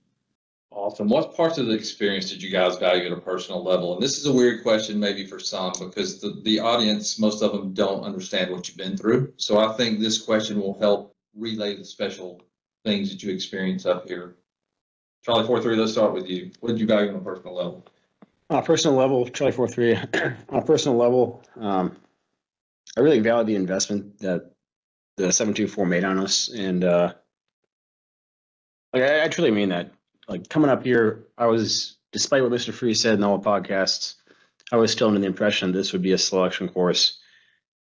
Awesome. 0.70 1.08
What 1.08 1.34
parts 1.36 1.56
of 1.56 1.66
the 1.66 1.72
experience 1.72 2.28
did 2.30 2.42
you 2.42 2.50
guys 2.50 2.76
value 2.78 3.06
at 3.06 3.12
a 3.12 3.20
personal 3.20 3.62
level? 3.62 3.94
And 3.94 4.02
this 4.02 4.18
is 4.18 4.26
a 4.26 4.32
weird 4.32 4.62
question 4.62 4.98
maybe 4.98 5.24
for 5.24 5.38
some 5.38 5.72
because 5.78 6.20
the, 6.20 6.40
the 6.42 6.58
audience, 6.58 7.18
most 7.18 7.42
of 7.42 7.52
them 7.52 7.72
don't 7.72 8.02
understand 8.02 8.50
what 8.50 8.68
you've 8.68 8.76
been 8.76 8.96
through. 8.96 9.32
So 9.36 9.58
I 9.58 9.72
think 9.74 10.00
this 10.00 10.20
question 10.20 10.60
will 10.60 10.76
help 10.80 11.14
relay 11.36 11.76
the 11.76 11.84
special 11.84 12.42
things 12.84 13.10
that 13.10 13.22
you 13.22 13.32
experience 13.32 13.86
up 13.86 14.06
here. 14.06 14.36
Charlie 15.24 15.46
four 15.46 15.60
three, 15.60 15.76
let's 15.76 15.92
start 15.92 16.12
with 16.12 16.28
you. 16.28 16.50
What 16.60 16.70
did 16.70 16.80
you 16.80 16.86
value 16.86 17.10
on 17.10 17.16
a 17.16 17.20
personal 17.20 17.54
level? 17.54 17.86
On 18.50 18.58
a 18.58 18.62
personal 18.62 18.96
level, 18.96 19.26
Charlie 19.28 19.52
four 19.52 19.68
three. 19.68 19.96
On 20.50 20.58
a 20.58 20.62
personal 20.62 20.98
level, 20.98 21.42
um, 21.56 21.96
I 22.96 23.00
really 23.00 23.20
value 23.20 23.46
the 23.46 23.54
investment 23.54 24.18
that 24.18 24.52
the 25.16 25.32
seven 25.32 25.54
two 25.54 25.66
four 25.66 25.86
made 25.86 26.04
on 26.04 26.18
us, 26.18 26.48
and 26.48 26.84
uh, 26.84 27.14
like 28.92 29.02
I, 29.02 29.24
I 29.24 29.28
truly 29.28 29.50
mean 29.50 29.70
that. 29.70 29.92
Like 30.28 30.48
coming 30.48 30.70
up 30.70 30.84
here, 30.84 31.24
I 31.38 31.46
was, 31.46 31.96
despite 32.12 32.42
what 32.42 32.52
Mr. 32.52 32.72
Free 32.72 32.94
said 32.94 33.14
in 33.14 33.24
all 33.24 33.38
the 33.38 33.48
podcasts, 33.48 34.16
I 34.72 34.76
was 34.76 34.92
still 34.92 35.08
under 35.08 35.20
the 35.20 35.26
impression 35.26 35.72
this 35.72 35.92
would 35.92 36.02
be 36.02 36.12
a 36.12 36.18
selection 36.18 36.68
course 36.68 37.18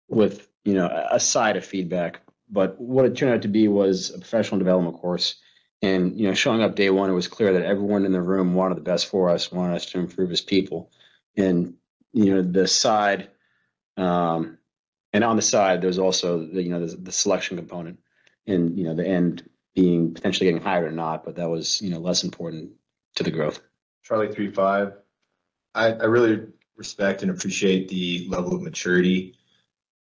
with 0.09 0.49
you 0.64 0.75
know 0.75 1.07
a 1.11 1.20
side 1.20 1.57
of 1.57 1.64
feedback. 1.64 2.20
But 2.50 2.80
what 2.80 3.04
it 3.04 3.16
turned 3.16 3.32
out 3.32 3.42
to 3.42 3.48
be 3.48 3.68
was 3.68 4.11
a 4.11 4.18
professional 4.18 4.58
development 4.58 4.98
course. 4.98 5.37
And 5.82 6.18
you 6.18 6.26
know, 6.26 6.34
showing 6.34 6.62
up 6.62 6.74
day 6.74 6.90
one, 6.90 7.11
it 7.11 7.14
was 7.14 7.28
clear 7.28 7.52
that 7.52 7.64
everyone 7.64 8.04
in 8.04 8.12
the 8.12 8.22
room 8.22 8.54
wanted 8.54 8.76
the 8.76 8.82
best 8.82 9.06
for 9.06 9.28
us, 9.28 9.52
wanted 9.52 9.76
us 9.76 9.87
to 9.87 9.98
improve 9.98 10.32
as 10.32 10.40
people. 10.40 10.90
And 11.37 11.74
you 12.12 12.34
know, 12.34 12.42
the 12.42 12.66
side, 12.66 13.28
um, 13.96 14.58
and 15.12 15.22
on 15.22 15.37
the 15.37 15.42
side, 15.42 15.80
there's 15.80 15.98
also 15.98 16.46
the 16.46 16.62
you 16.62 16.70
know 16.70 16.84
the, 16.84 16.96
the 16.96 17.12
selection 17.12 17.56
component, 17.56 17.98
and 18.46 18.76
you 18.76 18.84
know 18.84 18.94
the 18.94 19.06
end 19.06 19.48
being 19.74 20.12
potentially 20.12 20.46
getting 20.46 20.62
hired 20.62 20.84
or 20.84 20.90
not, 20.90 21.24
but 21.24 21.37
that 21.37 21.48
was 21.48 21.80
you 21.80 21.90
know 21.90 21.98
less 21.98 22.24
important 22.24 22.72
to 23.14 23.22
the 23.22 23.30
growth. 23.30 23.61
Charlie 24.02 24.32
three 24.32 24.50
five. 24.50 24.94
I, 25.74 25.92
I 25.92 26.04
really 26.04 26.46
respect 26.76 27.22
and 27.22 27.30
appreciate 27.30 27.88
the 27.88 28.26
level 28.28 28.54
of 28.54 28.62
maturity 28.62 29.38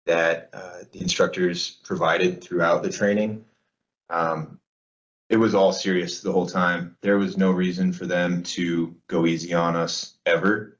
that 0.08 0.48
uh, 0.54 0.78
the 0.90 1.00
instructors 1.00 1.78
provided 1.84 2.42
throughout 2.42 2.82
the 2.82 2.90
training. 2.90 3.44
Um, 4.08 4.58
it 5.28 5.36
was 5.36 5.54
all 5.54 5.70
serious 5.70 6.22
the 6.22 6.32
whole 6.32 6.46
time. 6.46 6.96
There 7.02 7.18
was 7.18 7.36
no 7.36 7.50
reason 7.50 7.92
for 7.92 8.06
them 8.06 8.42
to 8.44 8.96
go 9.06 9.26
easy 9.26 9.52
on 9.52 9.76
us 9.76 10.16
ever, 10.24 10.78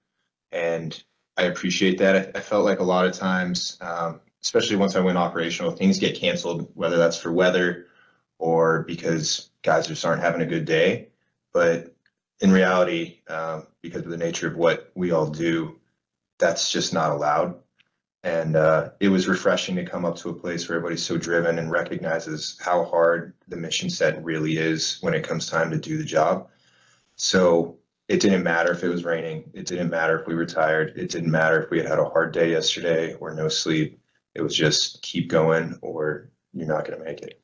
and 0.51 1.01
I 1.37 1.43
appreciate 1.43 1.99
that. 1.99 2.17
I, 2.17 2.39
I 2.39 2.41
felt 2.41 2.65
like 2.65 2.81
a 2.81 2.85
lot 2.85 3.07
of 3.07 3.13
times, 3.13 3.77
um, 3.83 4.21
especially 4.43 4.77
once 4.77 4.97
I 4.97 5.01
went 5.01 5.19
operational, 5.19 5.73
things 5.73 5.99
get 5.99 6.17
canceled, 6.17 6.71
whether 6.75 6.97
that's 6.97 7.19
for 7.19 7.31
weather 7.31 7.87
or 8.39 8.85
because 8.85 9.51
guys 9.63 9.87
just 9.87 10.07
aren't 10.07 10.23
having 10.23 10.41
a 10.41 10.47
good 10.47 10.65
day. 10.65 11.09
But 11.53 11.95
in 12.41 12.51
reality, 12.51 13.21
um, 13.29 13.67
because 13.83 14.03
of 14.03 14.11
the 14.11 14.17
nature 14.17 14.49
of 14.49 14.57
what 14.57 14.91
we 14.95 15.11
all 15.11 15.29
do, 15.29 15.79
that's 16.39 16.73
just 16.73 16.95
not 16.95 17.11
allowed. 17.11 17.57
And 18.25 18.57
uh, 18.57 18.91
it 19.01 19.09
was 19.09 19.29
refreshing 19.29 19.77
to 19.77 19.85
come 19.85 20.05
up 20.05 20.17
to 20.17 20.31
a 20.31 20.35
place 20.35 20.69
where 20.69 20.77
everybody's 20.77 21.05
so 21.05 21.17
driven 21.17 21.59
and 21.59 21.71
recognizes 21.71 22.59
how 22.61 22.85
hard 22.85 23.35
the 23.47 23.57
mission 23.57 23.89
set 23.89 24.23
really 24.25 24.59
is 24.59 24.99
when 25.01 25.15
it 25.15 25.27
comes 25.27 25.49
time 25.49 25.71
to 25.71 25.79
do 25.79 25.97
the 25.97 26.05
job. 26.05 26.49
So 27.15 27.79
it 28.09 28.21
didn't 28.21 28.43
matter 28.43 28.73
if 28.73 28.83
it 28.83 28.89
was 28.89 29.05
raining. 29.05 29.51
It 29.55 29.67
didn't 29.67 29.91
matter 29.91 30.19
if 30.19 30.27
we 30.27 30.35
were 30.35 30.47
tired. 30.47 30.95
It 30.97 31.11
didn't 31.11 31.31
matter 31.31 31.63
if 31.63 31.71
we 31.71 31.79
had 31.79 31.87
had 31.87 31.99
a 31.99 32.09
hard 32.09 32.33
day 32.33 32.51
yesterday 32.51 33.15
or 33.15 33.35
no 33.35 33.49
sleep. 33.49 34.01
It 34.35 34.43
was 34.43 34.57
just 34.57 35.03
keep 35.03 35.29
going 35.29 35.79
or 35.83 36.31
you're 36.53 36.67
not 36.67 36.87
going 36.87 36.99
to 36.99 37.05
make 37.05 37.21
it. 37.21 37.41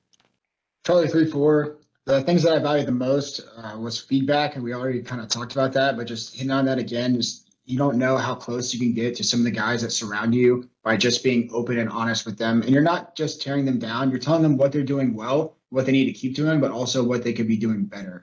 Charlie 0.84 1.08
three 1.08 1.30
four. 1.30 1.78
The 2.06 2.20
things 2.22 2.42
that 2.42 2.52
I 2.52 2.58
valued 2.58 2.86
the 2.86 2.92
most 2.92 3.40
uh, 3.56 3.78
was 3.78 3.98
feedback, 3.98 4.56
and 4.56 4.64
we 4.64 4.74
already 4.74 5.00
kind 5.00 5.22
of 5.22 5.28
talked 5.28 5.52
about 5.52 5.72
that. 5.72 5.96
But 5.96 6.06
just 6.06 6.34
hitting 6.34 6.50
on 6.50 6.66
that 6.66 6.78
again, 6.78 7.16
is 7.16 7.43
you 7.64 7.78
don't 7.78 7.96
know 7.96 8.16
how 8.16 8.34
close 8.34 8.74
you 8.74 8.80
can 8.80 8.92
get 8.92 9.14
to 9.16 9.24
some 9.24 9.40
of 9.40 9.44
the 9.44 9.50
guys 9.50 9.82
that 9.82 9.90
surround 9.90 10.34
you 10.34 10.68
by 10.82 10.96
just 10.96 11.24
being 11.24 11.48
open 11.52 11.78
and 11.78 11.88
honest 11.88 12.26
with 12.26 12.36
them. 12.36 12.60
And 12.62 12.70
you're 12.70 12.82
not 12.82 13.16
just 13.16 13.40
tearing 13.40 13.64
them 13.64 13.78
down; 13.78 14.10
you're 14.10 14.18
telling 14.18 14.42
them 14.42 14.56
what 14.56 14.72
they're 14.72 14.82
doing 14.82 15.14
well, 15.14 15.56
what 15.70 15.86
they 15.86 15.92
need 15.92 16.06
to 16.06 16.12
keep 16.12 16.34
doing, 16.34 16.60
but 16.60 16.70
also 16.70 17.02
what 17.02 17.22
they 17.24 17.32
could 17.32 17.48
be 17.48 17.56
doing 17.56 17.84
better. 17.84 18.22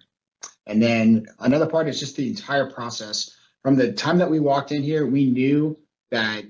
And 0.68 0.82
then 0.82 1.26
another 1.40 1.66
part 1.66 1.88
is 1.88 2.00
just 2.00 2.16
the 2.16 2.30
entire 2.30 2.70
process. 2.70 3.36
From 3.64 3.76
the 3.76 3.92
time 3.94 4.18
that 4.20 4.30
we 4.30 4.40
walked 4.40 4.72
in 4.72 4.84
here, 4.84 5.06
we 5.08 5.26
knew 5.26 5.78
that 6.12 6.46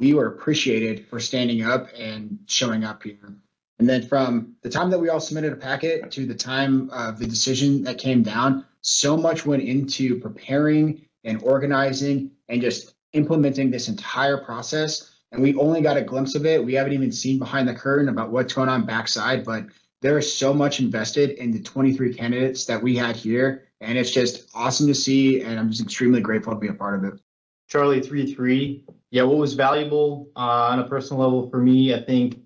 we 0.00 0.14
were 0.14 0.26
appreciated 0.26 1.06
for 1.08 1.20
standing 1.20 1.62
up 1.62 1.88
and 1.96 2.38
showing 2.46 2.84
up 2.84 3.02
here. 3.02 3.36
And 3.78 3.88
then 3.88 4.06
from 4.06 4.54
the 4.62 4.70
time 4.70 4.90
that 4.90 4.98
we 4.98 5.08
all 5.08 5.20
submitted 5.20 5.52
a 5.52 5.56
packet 5.56 6.10
to 6.12 6.26
the 6.26 6.34
time 6.34 6.90
of 6.90 7.18
the 7.18 7.26
decision 7.26 7.82
that 7.84 7.98
came 7.98 8.22
down, 8.22 8.64
so 8.82 9.16
much 9.16 9.46
went 9.46 9.62
into 9.62 10.20
preparing 10.20 11.06
and 11.24 11.42
organizing 11.42 12.30
and 12.48 12.60
just 12.60 12.94
implementing 13.12 13.70
this 13.70 13.88
entire 13.88 14.38
process. 14.38 15.10
And 15.32 15.42
we 15.42 15.54
only 15.54 15.80
got 15.80 15.96
a 15.96 16.02
glimpse 16.02 16.34
of 16.34 16.46
it. 16.46 16.64
We 16.64 16.74
haven't 16.74 16.92
even 16.92 17.10
seen 17.10 17.38
behind 17.38 17.68
the 17.68 17.74
curtain 17.74 18.08
about 18.08 18.30
what's 18.30 18.52
going 18.52 18.68
on 18.68 18.86
backside, 18.86 19.44
but 19.44 19.66
there 20.00 20.18
is 20.18 20.32
so 20.32 20.52
much 20.52 20.80
invested 20.80 21.30
in 21.30 21.50
the 21.50 21.60
23 21.60 22.14
candidates 22.14 22.66
that 22.66 22.82
we 22.82 22.94
had 22.94 23.16
here. 23.16 23.68
And 23.80 23.98
it's 23.98 24.12
just 24.12 24.50
awesome 24.54 24.86
to 24.86 24.94
see. 24.94 25.42
And 25.42 25.58
I'm 25.58 25.70
just 25.70 25.82
extremely 25.82 26.20
grateful 26.20 26.52
to 26.52 26.58
be 26.58 26.68
a 26.68 26.74
part 26.74 26.98
of 26.98 27.12
it. 27.12 27.20
Charlie 27.68 28.00
three 28.00 28.32
three. 28.32 28.84
Yeah, 29.10 29.22
what 29.22 29.38
was 29.38 29.54
valuable 29.54 30.28
uh, 30.36 30.68
on 30.70 30.80
a 30.80 30.88
personal 30.88 31.22
level 31.22 31.48
for 31.48 31.58
me, 31.58 31.94
I 31.94 32.02
think, 32.02 32.40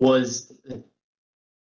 was 0.00 0.52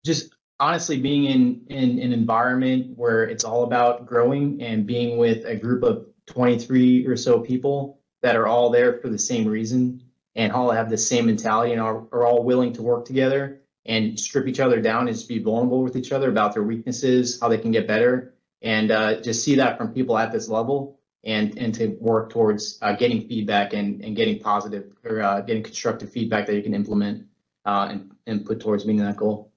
just 0.05 0.33
honestly 0.59 0.99
being 0.99 1.25
in 1.25 1.65
in 1.67 1.99
an 1.99 2.13
environment 2.13 2.97
where 2.97 3.23
it's 3.23 3.43
all 3.43 3.63
about 3.63 4.05
growing 4.05 4.61
and 4.61 4.85
being 4.85 5.17
with 5.17 5.45
a 5.45 5.55
group 5.55 5.83
of 5.83 6.05
23 6.31 7.05
or 7.05 7.15
so 7.15 7.39
people 7.39 7.99
that 8.21 8.35
are 8.35 8.47
all 8.47 8.69
there 8.69 8.99
for 8.99 9.09
the 9.09 9.19
same 9.19 9.47
reason 9.47 10.01
and 10.35 10.51
all 10.53 10.71
have 10.71 10.89
the 10.89 10.97
same 10.97 11.25
mentality 11.25 11.73
and 11.73 11.81
are, 11.81 12.07
are 12.11 12.25
all 12.25 12.43
willing 12.43 12.71
to 12.73 12.81
work 12.81 13.05
together 13.05 13.61
and 13.85 14.19
strip 14.19 14.47
each 14.47 14.59
other 14.59 14.79
down 14.79 15.07
and 15.07 15.15
just 15.15 15.27
be 15.27 15.39
vulnerable 15.39 15.81
with 15.81 15.95
each 15.95 16.11
other 16.11 16.29
about 16.29 16.53
their 16.53 16.63
weaknesses, 16.63 17.39
how 17.41 17.49
they 17.49 17.57
can 17.57 17.71
get 17.71 17.87
better, 17.87 18.33
and 18.61 18.91
uh, 18.91 19.19
just 19.21 19.43
see 19.43 19.55
that 19.55 19.77
from 19.77 19.93
people 19.93 20.17
at 20.17 20.31
this 20.31 20.47
level 20.47 20.99
and 21.23 21.57
and 21.57 21.73
to 21.75 21.87
work 21.99 22.29
towards 22.31 22.79
uh, 22.81 22.93
getting 22.93 23.27
feedback 23.27 23.73
and 23.73 24.03
and 24.03 24.15
getting 24.15 24.39
positive 24.39 24.91
or 25.03 25.21
uh, 25.21 25.41
getting 25.41 25.63
constructive 25.63 26.11
feedback 26.11 26.45
that 26.47 26.55
you 26.55 26.63
can 26.63 26.73
implement 26.73 27.25
uh, 27.65 27.87
and 27.89 28.11
and 28.27 28.45
put 28.45 28.59
towards 28.59 28.85
meeting 28.85 29.03
that 29.03 29.17
goal. 29.17 29.51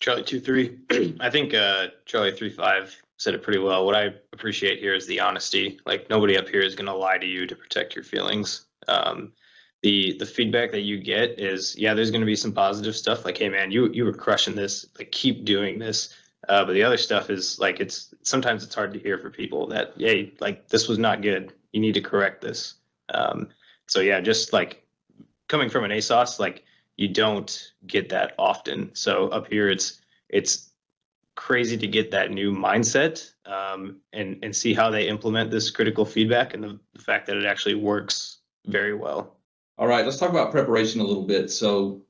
Charlie 0.00 0.24
two 0.24 0.40
three. 0.40 0.78
I 1.20 1.30
think 1.30 1.54
uh, 1.54 1.88
Charlie 2.06 2.32
three 2.32 2.50
five 2.50 2.96
said 3.18 3.34
it 3.34 3.42
pretty 3.42 3.58
well. 3.58 3.84
What 3.84 3.96
I 3.96 4.14
appreciate 4.32 4.78
here 4.78 4.94
is 4.94 5.06
the 5.06 5.20
honesty. 5.20 5.78
Like 5.84 6.08
nobody 6.08 6.38
up 6.38 6.48
here 6.48 6.62
is 6.62 6.74
going 6.74 6.86
to 6.86 6.94
lie 6.94 7.18
to 7.18 7.26
you 7.26 7.46
to 7.46 7.54
protect 7.54 7.94
your 7.94 8.04
feelings. 8.04 8.66
Um, 8.86 9.32
the 9.82 10.16
the 10.18 10.26
feedback 10.26 10.72
that 10.72 10.80
you 10.80 10.98
get 10.98 11.38
is 11.38 11.76
yeah, 11.78 11.94
there's 11.94 12.10
going 12.10 12.22
to 12.22 12.26
be 12.26 12.36
some 12.36 12.52
positive 12.52 12.96
stuff 12.96 13.24
like 13.24 13.36
hey 13.36 13.48
man, 13.48 13.70
you 13.70 13.90
you 13.92 14.04
were 14.04 14.12
crushing 14.12 14.54
this. 14.54 14.86
Like 14.98 15.12
keep 15.12 15.44
doing 15.44 15.78
this. 15.78 16.14
Uh, 16.48 16.64
but 16.64 16.72
the 16.72 16.82
other 16.82 16.96
stuff 16.96 17.30
is 17.30 17.58
like 17.58 17.80
it's 17.80 18.14
sometimes 18.22 18.64
it's 18.64 18.74
hard 18.74 18.92
to 18.94 18.98
hear 18.98 19.18
for 19.18 19.30
people 19.30 19.66
that 19.68 19.92
hey 19.98 20.32
like 20.40 20.68
this 20.68 20.88
was 20.88 20.98
not 20.98 21.22
good. 21.22 21.52
You 21.72 21.80
need 21.80 21.94
to 21.94 22.00
correct 22.00 22.40
this. 22.40 22.74
Um, 23.10 23.48
so 23.86 24.00
yeah, 24.00 24.20
just 24.20 24.52
like 24.52 24.86
coming 25.48 25.68
from 25.68 25.84
an 25.84 25.90
ASOS, 25.90 26.38
like 26.38 26.64
you 26.96 27.08
don't 27.08 27.72
get 27.86 28.08
that 28.08 28.34
often. 28.38 28.90
So 28.94 29.28
up 29.28 29.48
here, 29.48 29.68
it's 29.68 30.00
it's 30.28 30.67
crazy 31.38 31.76
to 31.78 31.86
get 31.86 32.10
that 32.10 32.32
new 32.32 32.52
mindset 32.52 33.32
um, 33.46 34.00
and 34.12 34.36
and 34.42 34.54
see 34.54 34.74
how 34.74 34.90
they 34.90 35.06
implement 35.06 35.52
this 35.52 35.70
critical 35.70 36.04
feedback 36.04 36.52
and 36.52 36.64
the, 36.64 36.78
the 36.94 37.00
fact 37.00 37.26
that 37.26 37.36
it 37.36 37.44
actually 37.44 37.76
works 37.76 38.38
very 38.66 38.92
well. 38.92 39.36
All 39.78 39.86
right, 39.86 40.04
let's 40.04 40.18
talk 40.18 40.30
about 40.30 40.50
preparation 40.50 41.00
a 41.00 41.04
little 41.04 41.22
bit. 41.22 41.48
So 41.52 42.02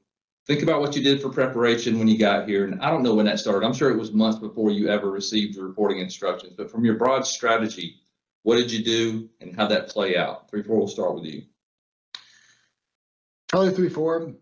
think 0.47 0.63
about 0.63 0.81
what 0.81 0.97
you 0.97 1.03
did 1.03 1.21
for 1.21 1.29
preparation 1.29 1.99
when 1.99 2.09
you 2.09 2.17
got 2.19 2.49
here. 2.49 2.65
And 2.65 2.81
I 2.81 2.91
don't 2.91 3.03
know 3.03 3.15
when 3.15 3.27
that 3.27 3.39
started. 3.39 3.67
I'm 3.67 3.75
sure 3.75 3.91
it 3.91 3.99
was 3.99 4.13
months 4.13 4.39
before 4.39 4.71
you 4.71 4.89
ever 4.89 5.11
received 5.11 5.59
the 5.59 5.63
reporting 5.63 5.99
instructions. 5.99 6.55
But 6.57 6.71
from 6.71 6.87
your 6.87 6.95
broad 6.95 7.27
strategy, 7.27 7.97
what 8.45 8.57
did 8.57 8.73
you 8.73 8.83
do 8.83 9.29
and 9.43 9.55
how'd 9.55 9.71
that 9.71 9.91
play 9.91 10.17
out? 10.17 10.49
Three, 10.49 10.63
four, 10.63 10.79
we'll 10.79 10.89
start 10.89 11.15
with 11.15 11.27
you. 11.27 11.43
Charlie 13.51 13.75
three 13.75 13.91
four 13.91 14.33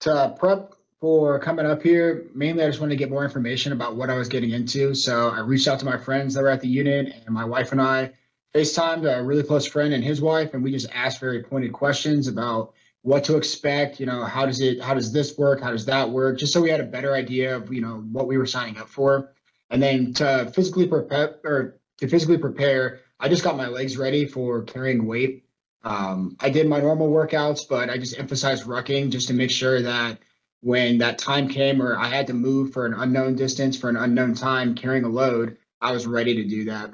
to 0.00 0.34
prep 0.38 0.74
for 1.00 1.38
coming 1.38 1.64
up 1.66 1.82
here. 1.82 2.26
Mainly, 2.34 2.62
I 2.62 2.68
just 2.68 2.80
wanted 2.80 2.94
to 2.94 2.98
get 2.98 3.10
more 3.10 3.24
information 3.24 3.72
about 3.72 3.96
what 3.96 4.10
I 4.10 4.14
was 4.16 4.28
getting 4.28 4.50
into. 4.50 4.94
So 4.94 5.30
I 5.30 5.40
reached 5.40 5.66
out 5.66 5.78
to 5.80 5.86
my 5.86 5.96
friends 5.96 6.34
that 6.34 6.42
were 6.42 6.50
at 6.50 6.60
the 6.60 6.68
unit, 6.68 7.14
and 7.24 7.34
my 7.34 7.44
wife 7.44 7.72
and 7.72 7.80
I 7.80 8.12
FaceTimed 8.54 9.04
a 9.04 9.22
really 9.22 9.42
close 9.42 9.66
friend 9.66 9.94
and 9.94 10.04
his 10.04 10.20
wife, 10.20 10.54
and 10.54 10.62
we 10.62 10.72
just 10.72 10.90
asked 10.92 11.20
very 11.20 11.42
pointed 11.42 11.72
questions 11.72 12.26
about 12.26 12.74
what 13.02 13.24
to 13.24 13.36
expect. 13.36 13.98
You 13.98 14.06
know, 14.06 14.24
how 14.24 14.44
does 14.44 14.60
it, 14.60 14.82
how 14.82 14.92
does 14.92 15.12
this 15.12 15.38
work? 15.38 15.60
How 15.62 15.70
does 15.70 15.86
that 15.86 16.10
work? 16.10 16.38
Just 16.38 16.52
so 16.52 16.60
we 16.60 16.68
had 16.68 16.80
a 16.80 16.84
better 16.84 17.14
idea 17.14 17.56
of 17.56 17.72
you 17.72 17.80
know 17.80 18.04
what 18.12 18.26
we 18.26 18.36
were 18.36 18.46
signing 18.46 18.76
up 18.76 18.88
for, 18.88 19.32
and 19.70 19.82
then 19.82 20.12
to 20.14 20.50
physically 20.54 20.86
prepare 20.86 21.36
or 21.44 21.80
to 21.98 22.08
physically 22.08 22.38
prepare. 22.38 23.00
I 23.20 23.28
just 23.28 23.44
got 23.44 23.56
my 23.56 23.68
legs 23.68 23.96
ready 23.96 24.26
for 24.26 24.62
carrying 24.62 25.06
weight. 25.06 25.44
Um, 25.82 26.36
I 26.40 26.50
did 26.50 26.66
my 26.66 26.80
normal 26.80 27.10
workouts, 27.10 27.68
but 27.68 27.88
I 27.88 27.96
just 27.96 28.18
emphasized 28.18 28.64
rucking 28.64 29.10
just 29.10 29.28
to 29.28 29.34
make 29.34 29.50
sure 29.50 29.80
that 29.80 30.18
when 30.62 30.98
that 30.98 31.18
time 31.18 31.48
came 31.48 31.80
or 31.80 31.96
I 31.96 32.06
had 32.06 32.26
to 32.26 32.34
move 32.34 32.72
for 32.72 32.86
an 32.86 32.94
unknown 32.94 33.34
distance 33.34 33.78
for 33.78 33.88
an 33.88 33.96
unknown 33.96 34.34
time 34.34 34.74
carrying 34.74 35.04
a 35.04 35.08
load, 35.08 35.56
I 35.80 35.92
was 35.92 36.06
ready 36.06 36.34
to 36.34 36.44
do 36.44 36.64
that. 36.64 36.92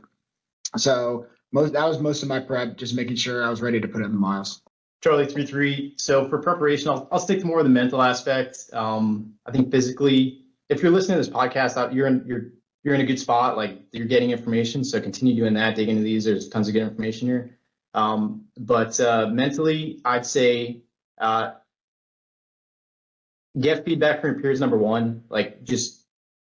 So 0.77 1.27
most 1.53 1.73
that 1.73 1.85
was 1.85 1.99
most 2.01 2.23
of 2.23 2.29
my 2.29 2.41
prep, 2.41 2.77
just 2.77 2.95
making 2.95 3.17
sure 3.17 3.45
I 3.45 3.51
was 3.51 3.63
ready 3.63 3.81
to 3.81 3.89
put 3.89 4.03
in 4.03 4.13
the 4.13 4.19
miles. 4.19 4.63
Charlie 5.03 5.27
three 5.27 5.47
three. 5.47 5.95
So 5.97 6.29
for 6.29 6.39
preparation, 6.39 6.89
I'll, 6.89 7.09
I'll 7.11 7.19
stick 7.19 7.41
to 7.41 7.47
more 7.47 7.59
of 7.59 7.65
the 7.65 7.71
mental 7.71 8.03
aspect. 8.03 8.71
Um, 8.73 9.35
I 9.47 9.53
think 9.53 9.71
physically, 9.71 10.43
if 10.69 10.83
you're 10.83 10.93
listening 10.93 11.21
to 11.21 11.25
this 11.25 11.35
podcast, 11.35 11.77
uh, 11.77 11.91
you're 11.91 12.07
in 12.07 12.25
you're 12.27 12.53
you're 12.83 12.95
in 12.95 13.01
a 13.01 13.07
good 13.07 13.19
spot. 13.19 13.57
Like 13.57 13.81
you're 13.93 14.07
getting 14.07 14.31
information, 14.31 14.85
so 14.85 15.01
continue 15.01 15.35
doing 15.35 15.55
that. 15.55 15.77
Dig 15.77 15.89
into 15.89 16.03
these. 16.03 16.25
There's 16.25 16.49
tons 16.49 16.69
of 16.69 16.75
good 16.75 16.83
information 16.83 17.29
here. 17.29 17.59
Um, 17.95 18.45
but 18.59 18.99
uh, 19.01 19.29
mentally, 19.29 20.01
I'd 20.05 20.27
say 20.27 20.83
uh, 21.19 21.53
get 23.61 23.85
feedback 23.85 24.21
from 24.21 24.33
your 24.33 24.41
peers. 24.41 24.61
Number 24.61 24.77
one, 24.77 25.23
like 25.29 25.63
just 25.65 26.07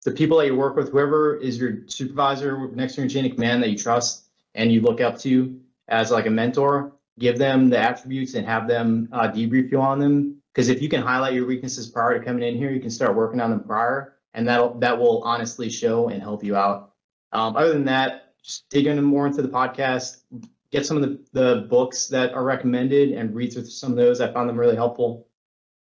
the 0.04 0.10
people 0.10 0.38
that 0.38 0.46
you 0.46 0.56
work 0.56 0.76
with, 0.76 0.90
whoever 0.90 1.36
is 1.36 1.58
your 1.58 1.78
supervisor 1.86 2.68
next 2.74 2.94
to 2.94 3.02
your 3.02 3.10
chain 3.10 3.26
of 3.26 3.32
command 3.32 3.62
that 3.62 3.70
you 3.70 3.78
trust 3.78 4.26
and 4.54 4.72
you 4.72 4.80
look 4.80 5.00
up 5.00 5.18
to 5.20 5.58
as 5.88 6.10
like 6.10 6.26
a 6.26 6.30
mentor, 6.30 6.92
give 7.18 7.38
them 7.38 7.68
the 7.68 7.78
attributes 7.78 8.34
and 8.34 8.46
have 8.46 8.66
them 8.66 9.08
uh, 9.12 9.30
debrief 9.30 9.70
you 9.70 9.80
on 9.80 9.98
them. 9.98 10.36
Because 10.52 10.68
if 10.68 10.82
you 10.82 10.88
can 10.88 11.02
highlight 11.02 11.34
your 11.34 11.46
weaknesses 11.46 11.88
prior 11.88 12.18
to 12.18 12.24
coming 12.24 12.42
in 12.42 12.56
here, 12.56 12.70
you 12.70 12.80
can 12.80 12.90
start 12.90 13.16
working 13.16 13.40
on 13.40 13.50
them 13.50 13.64
prior, 13.64 14.16
and 14.34 14.46
that'll 14.46 14.74
that 14.80 14.98
will 14.98 15.22
honestly 15.22 15.70
show 15.70 16.08
and 16.08 16.22
help 16.22 16.44
you 16.44 16.56
out. 16.56 16.92
Um, 17.32 17.56
other 17.56 17.72
than 17.72 17.86
that, 17.86 18.34
just 18.42 18.68
dig 18.68 18.86
into 18.86 19.00
more 19.00 19.26
into 19.26 19.40
the 19.40 19.48
podcast, 19.48 20.24
get 20.70 20.84
some 20.84 20.98
of 20.98 21.02
the, 21.02 21.20
the 21.32 21.66
books 21.70 22.06
that 22.08 22.34
are 22.34 22.44
recommended 22.44 23.12
and 23.12 23.34
read 23.34 23.52
through 23.52 23.64
some 23.64 23.92
of 23.92 23.96
those. 23.96 24.20
I 24.20 24.30
found 24.30 24.48
them 24.48 24.58
really 24.58 24.76
helpful, 24.76 25.26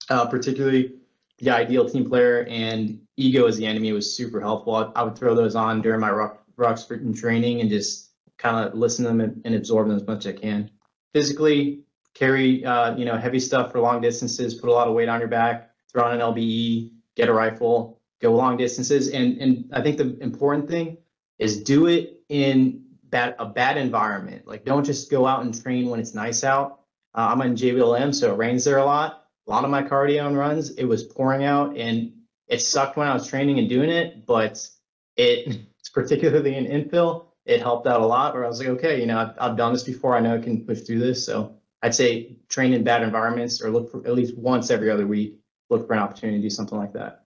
uh, 0.10 0.28
particularly 0.28 0.99
the 1.40 1.50
ideal 1.50 1.90
team 1.90 2.08
player 2.08 2.46
and 2.50 3.00
Ego 3.18 3.48
Is 3.48 3.58
the 3.58 3.66
Enemy 3.66 3.94
was 3.94 4.16
super 4.16 4.40
helpful. 4.40 4.76
I, 4.76 5.00
I 5.00 5.04
would 5.04 5.18
throw 5.18 5.36
those 5.36 5.56
on 5.56 5.82
during 5.82 6.00
my 6.00 6.12
ruck, 6.12 6.44
ruck 6.58 6.78
sprinting 6.78 7.14
training 7.14 7.62
and 7.62 7.70
just 7.70 8.12
kind 8.38 8.66
of 8.66 8.74
listen 8.74 9.06
to 9.06 9.10
them 9.10 9.22
and, 9.22 9.42
and, 9.46 9.56
absorb 9.56 9.88
them 9.88 9.98
as 9.98 10.08
much 10.08 10.26
as 10.26 10.36
I 10.36 10.38
can. 10.38 10.72
Physically, 11.14 11.84
carry 12.14 12.64
uh, 12.66 12.96
you 12.96 13.06
know 13.06 13.18
heavy 13.18 13.40
stuff 13.40 13.72
for 13.72 13.80
long 13.80 14.02
distances, 14.02 14.56
put 14.56 14.70
a 14.70 14.74
lot 14.74 14.88
of 14.88 14.94
weight 14.94 15.10
on 15.10 15.20
your 15.20 15.30
back, 15.30 15.72
throw 15.92 16.04
on 16.04 16.14
an 16.14 16.20
LBE, 16.20 16.92
get 17.16 17.30
a 17.30 17.34
rifle, 17.34 18.00
go 18.22 18.34
long 18.34 18.58
distances, 18.58 19.10
and 19.10 19.38
and 19.40 19.70
I 19.74 19.82
think 19.82 19.98
the 19.98 20.18
important 20.22 20.70
thing 20.70 20.98
is 21.38 21.64
do 21.64 21.88
it 21.88 22.22
in 22.30 22.84
bad 23.06 23.36
a 23.40 23.46
bad 23.46 23.78
environment. 23.78 24.48
Like 24.48 24.66
don't 24.66 24.84
just 24.84 25.10
go 25.10 25.26
out 25.26 25.44
and 25.44 25.62
train 25.62 25.90
when 25.90 26.00
it's 26.00 26.14
nice 26.14 26.44
out. 26.44 26.82
Uh, 27.16 27.30
I'm 27.32 27.42
in 27.42 27.56
JBLM, 27.56 28.14
so 28.14 28.34
it 28.34 28.38
rains 28.38 28.64
there 28.64 28.78
a 28.78 28.86
lot. 28.86 29.29
Lot 29.50 29.66
of 29.66 29.72
my 29.72 29.82
cardio 29.82 30.28
and 30.28 30.38
runs, 30.38 30.70
it 30.76 30.86
was 30.86 31.04
pouring 31.04 31.44
out, 31.44 31.76
and 31.76 32.14
it 32.48 32.62
sucked 32.62 32.98
when 32.98 33.08
I 33.08 33.16
was 33.16 33.28
training 33.28 33.58
and 33.58 33.68
doing 33.68 33.90
it, 33.90 34.28
but 34.28 34.64
it, 35.18 35.58
it's 35.80 35.90
particularly 35.94 36.56
in 36.56 36.66
infil, 36.66 37.26
it 37.46 37.60
helped 37.60 37.88
out 37.88 38.00
a 38.00 38.06
lot. 38.06 38.36
Where 38.36 38.46
I 38.46 38.48
was 38.48 38.60
like, 38.60 38.68
okay, 38.70 39.00
you 39.00 39.08
know, 39.08 39.18
I've, 39.18 39.34
I've 39.40 39.58
done 39.58 39.74
this 39.74 39.82
before. 39.82 40.16
I 40.16 40.20
know 40.20 40.36
I 40.36 40.40
can 40.40 40.64
push 40.66 40.82
through 40.82 41.00
this. 41.00 41.26
So 41.26 41.56
I'd 41.82 41.96
say 41.96 42.36
train 42.48 42.74
in 42.74 42.84
bad 42.84 43.02
environments 43.02 43.60
or 43.60 43.72
look 43.72 43.90
for 43.90 44.06
at 44.06 44.14
least 44.14 44.38
once 44.38 44.70
every 44.70 44.92
other 44.92 45.08
week. 45.08 45.40
Look 45.72 45.88
for 45.88 45.94
an 45.94 46.00
opportunity 46.00 46.38
to 46.38 46.44
do 46.44 46.50
something 46.52 46.78
like 46.78 46.94
that. 46.94 47.24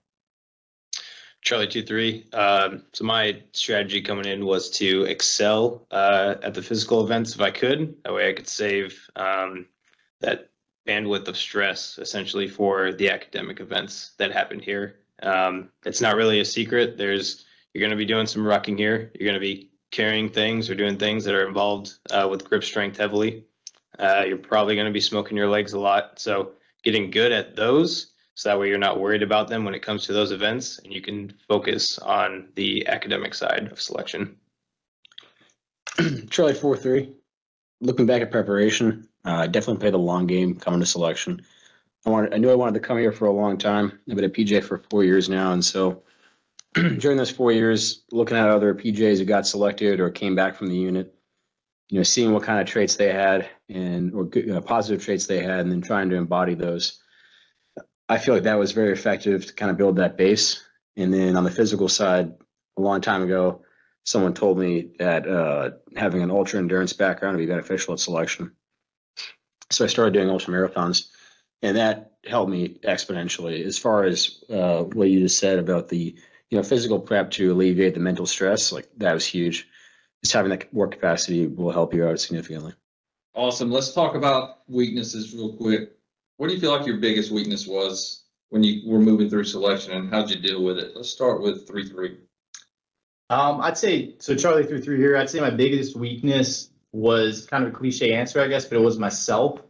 Charlie 1.42 1.68
two 1.68 1.82
three. 1.82 2.24
Um, 2.32 2.84
so 2.94 3.04
my 3.04 3.42
strategy 3.52 4.00
coming 4.00 4.24
in 4.24 4.46
was 4.46 4.70
to 4.78 5.04
excel 5.04 5.86
uh, 5.90 6.36
at 6.42 6.54
the 6.54 6.62
physical 6.62 7.04
events 7.04 7.34
if 7.34 7.42
I 7.42 7.50
could. 7.50 7.94
That 8.04 8.14
way 8.14 8.30
I 8.30 8.32
could 8.32 8.48
save 8.48 8.98
um, 9.16 9.66
that 10.22 10.48
bandwidth 10.86 11.28
of 11.28 11.36
stress 11.36 11.98
essentially 11.98 12.48
for 12.48 12.92
the 12.92 13.10
academic 13.10 13.60
events 13.60 14.12
that 14.18 14.32
happen 14.32 14.58
here. 14.58 14.96
Um, 15.22 15.70
it's 15.84 16.00
not 16.00 16.16
really 16.16 16.40
a 16.40 16.44
secret. 16.44 16.98
There's 16.98 17.44
you're 17.72 17.80
going 17.80 17.90
to 17.90 17.96
be 17.96 18.04
doing 18.04 18.26
some 18.26 18.42
rucking 18.42 18.78
here. 18.78 19.10
You're 19.14 19.26
going 19.26 19.34
to 19.34 19.40
be 19.40 19.70
carrying 19.90 20.28
things 20.28 20.70
or 20.70 20.74
doing 20.74 20.98
things 20.98 21.24
that 21.24 21.34
are 21.34 21.46
involved 21.46 21.94
uh, 22.10 22.28
with 22.30 22.44
grip 22.44 22.64
strength 22.64 22.96
heavily. 22.96 23.44
Uh, 23.98 24.24
you're 24.26 24.36
probably 24.36 24.74
going 24.74 24.86
to 24.86 24.92
be 24.92 25.00
smoking 25.00 25.36
your 25.36 25.48
legs 25.48 25.72
a 25.72 25.78
lot. 25.78 26.18
So 26.18 26.52
getting 26.82 27.10
good 27.10 27.32
at 27.32 27.56
those 27.56 28.12
so 28.34 28.48
that 28.48 28.58
way 28.58 28.68
you're 28.68 28.78
not 28.78 29.00
worried 29.00 29.22
about 29.22 29.48
them 29.48 29.64
when 29.64 29.74
it 29.74 29.82
comes 29.82 30.04
to 30.06 30.12
those 30.12 30.32
events 30.32 30.78
and 30.78 30.92
you 30.92 31.00
can 31.00 31.32
focus 31.48 31.98
on 31.98 32.48
the 32.56 32.86
academic 32.88 33.34
side 33.34 33.68
of 33.70 33.80
selection. 33.80 34.36
Charlie 36.30 36.54
four 36.54 36.76
three. 36.76 37.12
Looking 37.80 38.06
back 38.06 38.22
at 38.22 38.30
preparation, 38.30 39.08
uh, 39.24 39.32
I 39.32 39.46
definitely 39.46 39.80
played 39.80 39.94
the 39.94 39.98
long 39.98 40.26
game 40.26 40.54
coming 40.54 40.80
to 40.80 40.86
selection. 40.86 41.42
I 42.06 42.10
wanted, 42.10 42.34
I 42.34 42.36
knew 42.36 42.50
I 42.50 42.54
wanted 42.54 42.74
to 42.74 42.86
come 42.86 42.98
here 42.98 43.12
for 43.12 43.26
a 43.26 43.32
long 43.32 43.56
time. 43.56 43.98
I've 44.08 44.16
been 44.16 44.24
at 44.24 44.34
PJ 44.34 44.64
for 44.64 44.82
four 44.90 45.04
years 45.04 45.28
now, 45.28 45.52
and 45.52 45.64
so 45.64 46.02
during 46.98 47.16
those 47.16 47.30
four 47.30 47.52
years, 47.52 48.02
looking 48.12 48.36
at 48.36 48.48
other 48.48 48.74
PJs 48.74 49.18
who 49.18 49.24
got 49.24 49.46
selected 49.46 50.00
or 50.00 50.10
came 50.10 50.34
back 50.34 50.54
from 50.54 50.68
the 50.68 50.76
unit, 50.76 51.14
you 51.88 51.98
know, 51.98 52.02
seeing 52.02 52.32
what 52.32 52.42
kind 52.42 52.60
of 52.60 52.66
traits 52.66 52.96
they 52.96 53.12
had 53.12 53.48
and 53.68 54.12
or 54.12 54.24
good, 54.24 54.50
uh, 54.50 54.60
positive 54.60 55.02
traits 55.02 55.26
they 55.26 55.42
had, 55.42 55.60
and 55.60 55.72
then 55.72 55.80
trying 55.80 56.10
to 56.10 56.16
embody 56.16 56.54
those. 56.54 57.00
I 58.08 58.18
feel 58.18 58.34
like 58.34 58.42
that 58.42 58.58
was 58.58 58.72
very 58.72 58.92
effective 58.92 59.46
to 59.46 59.54
kind 59.54 59.70
of 59.70 59.78
build 59.78 59.96
that 59.96 60.18
base. 60.18 60.62
And 60.96 61.12
then 61.12 61.36
on 61.36 61.44
the 61.44 61.50
physical 61.50 61.88
side, 61.88 62.32
a 62.76 62.80
long 62.80 63.00
time 63.00 63.22
ago, 63.22 63.62
someone 64.04 64.34
told 64.34 64.58
me 64.58 64.90
that 64.98 65.26
uh, 65.26 65.70
having 65.96 66.22
an 66.22 66.30
ultra 66.30 66.58
endurance 66.58 66.92
background 66.92 67.36
would 67.36 67.42
be 67.42 67.50
beneficial 67.50 67.94
at 67.94 68.00
selection. 68.00 68.52
So 69.70 69.84
I 69.84 69.88
started 69.88 70.14
doing 70.14 70.30
ultra 70.30 70.52
marathons, 70.52 71.08
and 71.62 71.76
that 71.76 72.12
helped 72.26 72.50
me 72.50 72.78
exponentially. 72.84 73.64
As 73.64 73.78
far 73.78 74.04
as 74.04 74.42
uh, 74.50 74.84
what 74.84 75.10
you 75.10 75.20
just 75.20 75.38
said 75.38 75.58
about 75.58 75.88
the 75.88 76.14
you 76.50 76.58
know 76.58 76.62
physical 76.62 77.00
prep 77.00 77.30
to 77.32 77.52
alleviate 77.52 77.94
the 77.94 78.00
mental 78.00 78.26
stress, 78.26 78.72
like 78.72 78.88
that 78.98 79.14
was 79.14 79.26
huge. 79.26 79.68
Just 80.22 80.32
having 80.32 80.50
that 80.50 80.72
work 80.72 80.92
capacity 80.92 81.46
will 81.46 81.70
help 81.70 81.92
you 81.92 82.06
out 82.06 82.20
significantly. 82.20 82.72
Awesome. 83.34 83.70
Let's 83.70 83.92
talk 83.92 84.14
about 84.14 84.60
weaknesses 84.68 85.34
real 85.34 85.52
quick. 85.54 85.92
What 86.36 86.48
do 86.48 86.54
you 86.54 86.60
feel 86.60 86.70
like 86.76 86.86
your 86.86 86.98
biggest 86.98 87.30
weakness 87.30 87.66
was 87.66 88.24
when 88.50 88.62
you 88.62 88.88
were 88.88 89.00
moving 89.00 89.28
through 89.28 89.44
selection, 89.44 89.92
and 89.92 90.10
how'd 90.10 90.30
you 90.30 90.38
deal 90.38 90.62
with 90.62 90.78
it? 90.78 90.92
Let's 90.94 91.10
start 91.10 91.42
with 91.42 91.66
three 91.66 91.88
three. 91.88 92.18
Um, 93.30 93.60
I'd 93.60 93.78
say 93.78 94.14
so. 94.18 94.36
Charlie 94.36 94.66
through 94.66 94.82
through 94.82 94.98
here. 94.98 95.16
I'd 95.16 95.30
say 95.30 95.40
my 95.40 95.50
biggest 95.50 95.96
weakness 95.96 96.70
was 96.94 97.46
kind 97.46 97.64
of 97.64 97.70
a 97.70 97.76
cliche 97.76 98.14
answer, 98.14 98.40
I 98.40 98.46
guess, 98.46 98.64
but 98.66 98.78
it 98.78 98.80
was 98.80 98.98
myself. 99.00 99.60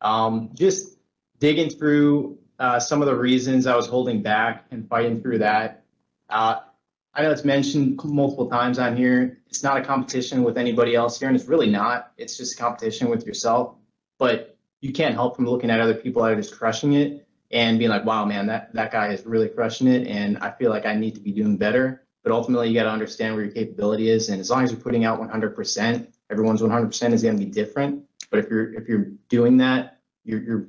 Um, 0.00 0.50
just 0.54 0.96
digging 1.38 1.68
through 1.68 2.38
uh, 2.58 2.80
some 2.80 3.02
of 3.02 3.06
the 3.06 3.14
reasons 3.14 3.66
I 3.66 3.76
was 3.76 3.86
holding 3.86 4.22
back 4.22 4.64
and 4.70 4.88
fighting 4.88 5.20
through 5.20 5.38
that. 5.38 5.84
Uh, 6.30 6.60
I 7.12 7.22
know 7.22 7.30
it's 7.30 7.44
mentioned 7.44 8.00
multiple 8.02 8.48
times 8.48 8.78
on 8.78 8.96
here. 8.96 9.40
It's 9.48 9.62
not 9.62 9.76
a 9.76 9.82
competition 9.82 10.42
with 10.42 10.56
anybody 10.56 10.94
else 10.94 11.18
here, 11.18 11.28
and 11.28 11.36
it's 11.36 11.48
really 11.48 11.68
not. 11.68 12.12
It's 12.16 12.38
just 12.38 12.54
a 12.54 12.56
competition 12.56 13.10
with 13.10 13.26
yourself. 13.26 13.74
But 14.18 14.56
you 14.80 14.92
can't 14.92 15.14
help 15.14 15.36
from 15.36 15.46
looking 15.46 15.68
at 15.68 15.80
other 15.80 15.94
people 15.94 16.22
that 16.22 16.32
are 16.32 16.36
just 16.36 16.56
crushing 16.56 16.94
it 16.94 17.26
and 17.50 17.78
being 17.78 17.90
like, 17.90 18.06
wow, 18.06 18.24
man, 18.24 18.46
that, 18.46 18.72
that 18.72 18.90
guy 18.90 19.12
is 19.12 19.26
really 19.26 19.48
crushing 19.48 19.86
it. 19.86 20.06
And 20.06 20.38
I 20.38 20.50
feel 20.52 20.70
like 20.70 20.86
I 20.86 20.94
need 20.94 21.14
to 21.16 21.20
be 21.20 21.32
doing 21.32 21.58
better. 21.58 22.04
But 22.22 22.32
ultimately, 22.32 22.68
you 22.68 22.74
got 22.74 22.84
to 22.84 22.90
understand 22.90 23.34
where 23.34 23.44
your 23.44 23.52
capability 23.52 24.08
is. 24.08 24.30
And 24.30 24.40
as 24.40 24.48
long 24.48 24.62
as 24.62 24.70
you're 24.70 24.80
putting 24.80 25.04
out 25.04 25.20
100%, 25.20 26.06
everyone's 26.30 26.62
100% 26.62 27.12
is 27.12 27.22
going 27.22 27.38
to 27.38 27.44
be 27.44 27.50
different. 27.50 28.04
But 28.30 28.40
if 28.40 28.50
you're 28.50 28.72
if 28.74 28.88
you're 28.88 29.06
doing 29.28 29.56
that, 29.58 29.98
you're 30.24 30.40
you're 30.42 30.66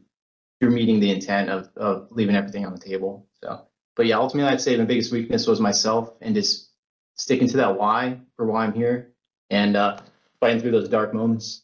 you're 0.60 0.72
meeting 0.72 1.00
the 1.00 1.12
intent 1.12 1.50
of 1.50 1.70
of 1.78 2.08
leaving 2.12 2.36
everything 2.36 2.66
on 2.66 2.74
the 2.74 2.80
table. 2.80 3.28
So, 3.44 3.68
but 3.96 4.06
yeah, 4.06 4.18
ultimately, 4.18 4.52
I'd 4.52 4.62
say 4.62 4.76
my 4.78 4.86
biggest 4.86 5.12
weakness 5.12 5.48
was 5.48 5.60
myself 5.60 6.14
and 6.22 6.34
just 6.34 6.70
sticking 7.16 7.48
to 7.50 7.58
that 7.58 7.78
why 7.78 8.20
for 8.36 8.46
why 8.46 8.66
I'm 8.66 8.74
here 8.74 9.14
and 9.50 9.76
uh, 9.76 10.00
fighting 10.40 10.60
through 10.60 10.72
those 10.72 10.90
dark 10.90 11.14
moments. 11.14 11.64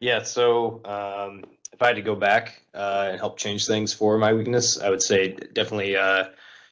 Yeah, 0.00 0.22
so 0.22 0.82
um, 0.84 1.44
if 1.72 1.80
I 1.80 1.86
had 1.86 1.96
to 1.96 2.02
go 2.02 2.14
back 2.14 2.60
uh, 2.74 3.08
and 3.10 3.18
help 3.18 3.38
change 3.38 3.66
things 3.66 3.94
for 3.94 4.18
my 4.18 4.34
weakness, 4.34 4.78
I 4.78 4.90
would 4.90 5.00
say 5.00 5.28
definitely 5.54 5.96
uh, 5.96 6.24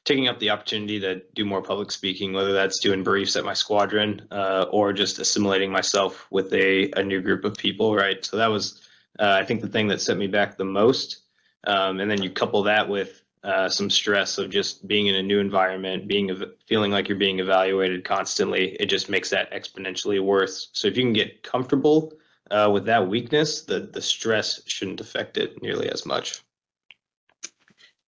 taking 0.05 0.27
up 0.27 0.39
the 0.39 0.49
opportunity 0.49 0.99
to 0.99 1.21
do 1.33 1.45
more 1.45 1.61
public 1.61 1.91
speaking, 1.91 2.33
whether 2.33 2.51
that's 2.51 2.79
doing 2.79 3.03
briefs 3.03 3.35
at 3.35 3.45
my 3.45 3.53
squadron 3.53 4.21
uh, 4.31 4.65
or 4.71 4.91
just 4.91 5.19
assimilating 5.19 5.71
myself 5.71 6.27
with 6.29 6.53
a, 6.53 6.91
a 6.97 7.03
new 7.03 7.21
group 7.21 7.45
of 7.45 7.55
people, 7.55 7.95
right? 7.95 8.25
So 8.25 8.35
that 8.37 8.47
was, 8.47 8.81
uh, 9.19 9.37
I 9.41 9.45
think, 9.45 9.61
the 9.61 9.67
thing 9.67 9.87
that 9.87 10.01
set 10.01 10.17
me 10.17 10.27
back 10.27 10.57
the 10.57 10.65
most. 10.65 11.21
Um, 11.65 12.01
and 12.01 12.11
then 12.11 12.21
you 12.21 12.29
couple 12.29 12.61
that 12.63 12.87
with 12.87 13.23
uh, 13.43 13.69
some 13.69 13.89
stress 13.89 14.37
of 14.37 14.49
just 14.49 14.87
being 14.87 15.07
in 15.07 15.15
a 15.15 15.23
new 15.23 15.39
environment, 15.39 16.07
being 16.07 16.31
feeling 16.67 16.91
like 16.91 17.07
you're 17.07 17.17
being 17.17 17.39
evaluated 17.39 18.03
constantly. 18.03 18.75
It 18.81 18.87
just 18.87 19.09
makes 19.09 19.29
that 19.29 19.51
exponentially 19.51 20.21
worse. 20.21 20.69
So 20.73 20.87
if 20.87 20.97
you 20.97 21.03
can 21.03 21.13
get 21.13 21.43
comfortable 21.43 22.13
uh, 22.51 22.69
with 22.71 22.85
that 22.85 23.07
weakness, 23.07 23.63
the 23.63 23.81
the 23.81 24.01
stress 24.01 24.61
shouldn't 24.65 25.01
affect 25.01 25.37
it 25.37 25.61
nearly 25.61 25.89
as 25.89 26.05
much. 26.05 26.41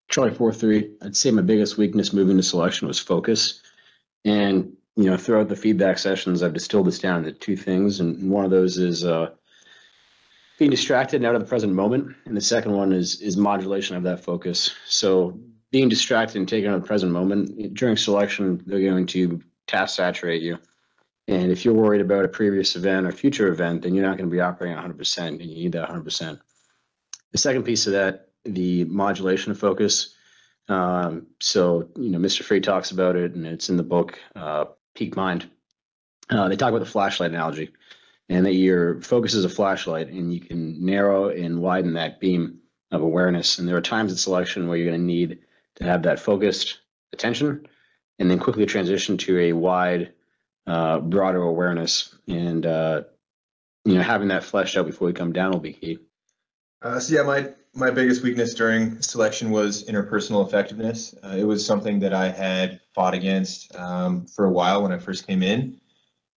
Charlie 0.10 0.34
four 0.34 0.54
three. 0.54 0.92
I'd 1.02 1.16
say 1.16 1.32
my 1.32 1.42
biggest 1.42 1.78
weakness 1.78 2.14
moving 2.14 2.38
to 2.38 2.44
selection 2.44 2.88
was 2.88 3.00
focus. 3.00 3.62
And 4.24 4.76
you 4.96 5.06
know, 5.10 5.18
throughout 5.18 5.50
the 5.50 5.56
feedback 5.56 5.98
sessions, 5.98 6.42
I've 6.42 6.54
distilled 6.54 6.88
this 6.88 7.00
down 7.00 7.26
into 7.26 7.38
two 7.38 7.58
things, 7.58 8.00
and 8.00 8.30
one 8.30 8.46
of 8.46 8.52
those 8.52 8.78
is 8.78 9.04
uh, 9.04 9.32
being 10.58 10.72
distracted 10.72 11.18
and 11.18 11.26
out 11.26 11.36
of 11.36 11.42
the 11.42 11.48
present 11.48 11.74
moment, 11.74 12.16
and 12.26 12.36
the 12.36 12.42
second 12.42 12.74
one 12.74 12.94
is 12.94 13.22
is 13.22 13.36
modulation 13.36 13.96
of 13.96 14.04
that 14.04 14.24
focus. 14.24 14.72
So 14.86 15.38
being 15.72 15.90
distracted 15.90 16.38
and 16.38 16.48
taken 16.48 16.70
out 16.70 16.76
of 16.76 16.82
the 16.82 16.88
present 16.88 17.12
moment 17.12 17.74
during 17.74 17.98
selection, 17.98 18.64
they're 18.66 18.80
going 18.80 19.06
to 19.08 19.42
task 19.68 19.96
saturate 19.96 20.42
you. 20.42 20.58
And 21.28 21.52
if 21.52 21.66
you're 21.66 21.74
worried 21.74 22.02
about 22.02 22.24
a 22.24 22.30
previous 22.30 22.76
event 22.76 23.06
or 23.06 23.12
future 23.12 23.48
event, 23.48 23.82
then 23.82 23.96
you're 23.96 24.06
not 24.06 24.18
going 24.18 24.30
to 24.30 24.34
be 24.34 24.40
operating 24.40 24.78
100%, 24.78 25.28
and 25.28 25.42
you 25.42 25.56
need 25.56 25.72
that 25.72 25.90
100%. 25.90 26.40
The 27.32 27.38
second 27.38 27.64
piece 27.64 27.88
of 27.88 27.94
that, 27.94 28.30
the 28.46 28.86
modulation 28.86 29.52
of 29.52 29.60
focus. 29.60 30.16
Um, 30.68 31.28
so, 31.40 31.90
you 31.96 32.10
know, 32.10 32.18
Mr. 32.18 32.44
Free 32.44 32.62
talks 32.62 32.92
about 32.92 33.16
it, 33.16 33.34
and 33.34 33.46
it's 33.46 33.70
in 33.70 33.78
the 33.78 33.84
book, 33.84 34.20
uh, 34.36 34.66
Peak 34.96 35.16
Mind. 35.16 35.50
Uh, 36.30 36.48
they 36.48 36.56
talk 36.56 36.70
about 36.70 36.80
the 36.80 36.86
flashlight 36.86 37.32
analogy, 37.32 37.72
and 38.30 38.46
that 38.46 38.54
your 38.54 39.02
focus 39.02 39.34
is 39.34 39.46
a 39.46 39.50
flashlight, 39.50 40.08
and 40.08 40.34
you 40.34 40.40
can 40.40 40.84
narrow 40.84 41.30
and 41.30 41.62
widen 41.62 41.94
that 41.94 42.20
beam 42.20 42.60
of 42.92 43.02
awareness. 43.02 43.60
And 43.60 43.68
there 43.68 43.78
are 43.78 43.82
times 43.82 44.12
in 44.12 44.18
selection 44.18 44.68
where 44.68 44.78
you're 44.78 44.90
going 44.90 45.00
to 45.00 45.06
need 45.06 45.40
to 45.76 45.84
have 45.84 46.04
that 46.04 46.20
focused 46.20 46.80
attention, 47.14 47.68
and 48.18 48.32
then 48.32 48.40
quickly 48.40 48.66
transition 48.66 49.18
to 49.18 49.40
a 49.40 49.54
wide 49.54 50.14
uh, 50.68 51.00
broader 51.00 51.44
awareness 51.44 52.16
and 52.28 52.66
uh, 52.66 53.04
you 53.84 53.96
know 53.96 54.02
having 54.02 54.30
that 54.30 54.44
fleshed 54.44 54.78
out 54.78 54.86
before 54.86 55.08
we 55.08 55.14
come 55.14 55.34
down 55.34 55.52
will 55.52 55.60
be 55.60 55.74
key. 55.74 56.00
Uh, 56.82 57.00
so 57.00 57.16
yeah, 57.16 57.24
my 57.24 57.50
my 57.76 57.92
biggest 57.92 58.24
weakness 58.24 58.54
during 58.54 59.02
selection 59.02 59.52
was 59.52 59.84
interpersonal 59.86 60.48
effectiveness. 60.48 61.14
Uh, 61.24 61.36
it 61.38 61.44
was 61.44 61.66
something 61.66 62.00
that 62.00 62.14
I 62.14 62.30
had 62.30 62.80
fought 62.94 63.14
against 63.14 63.76
um, 63.76 64.26
for 64.26 64.46
a 64.46 64.50
while 64.50 64.82
when 64.82 64.94
I 64.94 64.98
first 64.98 65.28
came 65.28 65.44
in, 65.44 65.80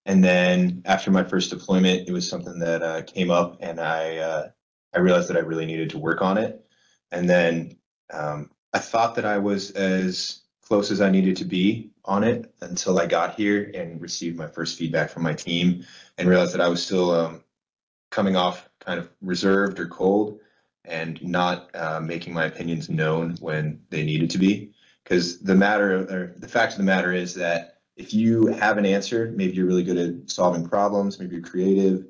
and 0.04 0.22
then 0.22 0.82
after 0.84 1.12
my 1.12 1.22
first 1.22 1.50
deployment, 1.50 2.08
it 2.08 2.12
was 2.12 2.28
something 2.28 2.58
that 2.58 2.82
uh, 2.82 3.02
came 3.02 3.30
up, 3.30 3.56
and 3.60 3.80
I 3.80 4.16
uh, 4.16 4.48
I 4.94 4.98
realized 4.98 5.28
that 5.28 5.36
I 5.36 5.40
really 5.40 5.66
needed 5.66 5.90
to 5.90 5.98
work 5.98 6.22
on 6.22 6.38
it. 6.38 6.64
And 7.12 7.30
then 7.30 7.76
um, 8.12 8.50
I 8.74 8.80
thought 8.80 9.14
that 9.14 9.24
I 9.24 9.38
was 9.38 9.70
as 9.72 10.42
close 10.62 10.90
as 10.90 11.00
I 11.00 11.08
needed 11.08 11.36
to 11.36 11.44
be 11.44 11.90
on 12.04 12.24
it 12.24 12.52
until 12.62 12.98
I 12.98 13.06
got 13.06 13.36
here 13.36 13.70
and 13.74 14.00
received 14.00 14.36
my 14.36 14.48
first 14.48 14.76
feedback 14.76 15.08
from 15.08 15.22
my 15.22 15.34
team 15.34 15.84
and 16.18 16.28
realized 16.28 16.52
that 16.54 16.60
I 16.60 16.68
was 16.68 16.84
still 16.84 17.12
um, 17.12 17.44
coming 18.10 18.34
off 18.34 18.68
kind 18.80 18.98
of 18.98 19.08
reserved 19.20 19.78
or 19.78 19.86
cold 19.86 20.40
and 20.84 21.22
not 21.22 21.70
uh, 21.74 22.00
making 22.00 22.32
my 22.32 22.46
opinions 22.46 22.88
known 22.88 23.36
when 23.40 23.80
they 23.90 24.04
needed 24.04 24.30
to 24.30 24.38
be. 24.38 24.72
Because 25.04 25.40
the 25.40 25.54
matter, 25.54 26.00
or 26.10 26.34
the 26.36 26.48
fact 26.48 26.72
of 26.72 26.78
the 26.78 26.84
matter 26.84 27.12
is 27.12 27.34
that 27.34 27.78
if 27.96 28.12
you 28.12 28.46
have 28.46 28.78
an 28.78 28.86
answer, 28.86 29.32
maybe 29.34 29.54
you're 29.54 29.66
really 29.66 29.82
good 29.82 29.98
at 29.98 30.30
solving 30.30 30.68
problems, 30.68 31.18
maybe 31.18 31.36
you're 31.36 31.44
creative, 31.44 32.06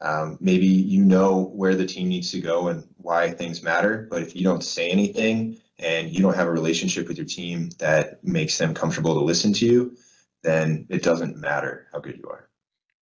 um, 0.00 0.38
maybe 0.40 0.66
you 0.66 1.04
know 1.04 1.50
where 1.54 1.74
the 1.74 1.86
team 1.86 2.08
needs 2.08 2.30
to 2.32 2.40
go 2.40 2.68
and 2.68 2.84
why 2.96 3.30
things 3.30 3.62
matter. 3.62 4.06
But 4.10 4.22
if 4.22 4.34
you 4.34 4.42
don't 4.42 4.64
say 4.64 4.90
anything 4.90 5.58
and 5.78 6.10
you 6.10 6.20
don't 6.22 6.34
have 6.34 6.46
a 6.46 6.52
relationship 6.52 7.06
with 7.06 7.16
your 7.16 7.26
team 7.26 7.70
that 7.78 8.22
makes 8.24 8.58
them 8.58 8.74
comfortable 8.74 9.14
to 9.14 9.20
listen 9.20 9.52
to 9.54 9.66
you, 9.66 9.96
then 10.42 10.86
it 10.88 11.02
doesn't 11.02 11.36
matter 11.36 11.88
how 11.92 11.98
good 12.00 12.16
you 12.16 12.28
are. 12.28 12.48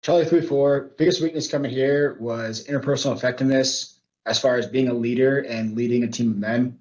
Charlie 0.02 0.24
three 0.24 0.40
four. 0.40 0.92
Biggest 0.98 1.20
weakness 1.20 1.50
coming 1.50 1.70
here 1.70 2.16
was 2.20 2.66
interpersonal 2.66 3.14
effectiveness 3.16 3.95
as 4.26 4.38
far 4.38 4.56
as 4.56 4.66
being 4.66 4.88
a 4.88 4.94
leader 4.94 5.40
and 5.48 5.76
leading 5.76 6.04
a 6.04 6.08
team 6.08 6.32
of 6.32 6.36
men. 6.36 6.78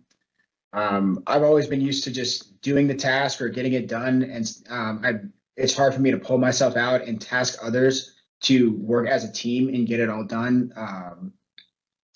Um, 0.73 1.23
I've 1.27 1.43
always 1.43 1.67
been 1.67 1.79
used 1.79 2.03
to 2.03 2.11
just 2.11 2.59
doing 2.61 2.87
the 2.87 2.95
task 2.95 3.39
or 3.39 3.47
getting 3.47 3.73
it 3.73 3.87
done, 3.87 4.23
and 4.23 4.51
um, 4.69 5.01
I, 5.05 5.13
it's 5.55 5.75
hard 5.75 5.93
for 5.93 6.01
me 6.01 6.11
to 6.11 6.17
pull 6.17 6.37
myself 6.37 6.75
out 6.75 7.03
and 7.03 7.21
task 7.21 7.59
others 7.61 8.15
to 8.41 8.73
work 8.77 9.07
as 9.07 9.23
a 9.23 9.31
team 9.31 9.69
and 9.69 9.87
get 9.87 10.01
it 10.01 10.09
all 10.09 10.23
done. 10.23 10.73
Um, 10.75 11.33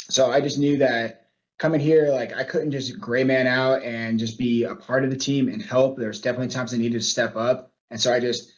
so 0.09 0.29
I 0.31 0.41
just 0.41 0.57
knew 0.57 0.77
that 0.77 1.27
coming 1.57 1.79
here, 1.79 2.09
like 2.11 2.35
I 2.35 2.43
couldn't 2.43 2.71
just 2.71 2.99
gray 2.99 3.23
man 3.23 3.47
out 3.47 3.81
and 3.83 4.19
just 4.19 4.37
be 4.37 4.63
a 4.63 4.75
part 4.75 5.05
of 5.05 5.09
the 5.09 5.15
team 5.15 5.47
and 5.47 5.61
help. 5.61 5.97
There's 5.97 6.19
definitely 6.19 6.49
times 6.49 6.73
I 6.73 6.77
needed 6.77 6.99
to 6.99 7.05
step 7.05 7.37
up, 7.37 7.71
and 7.91 8.01
so 8.01 8.11
I 8.11 8.19
just 8.19 8.51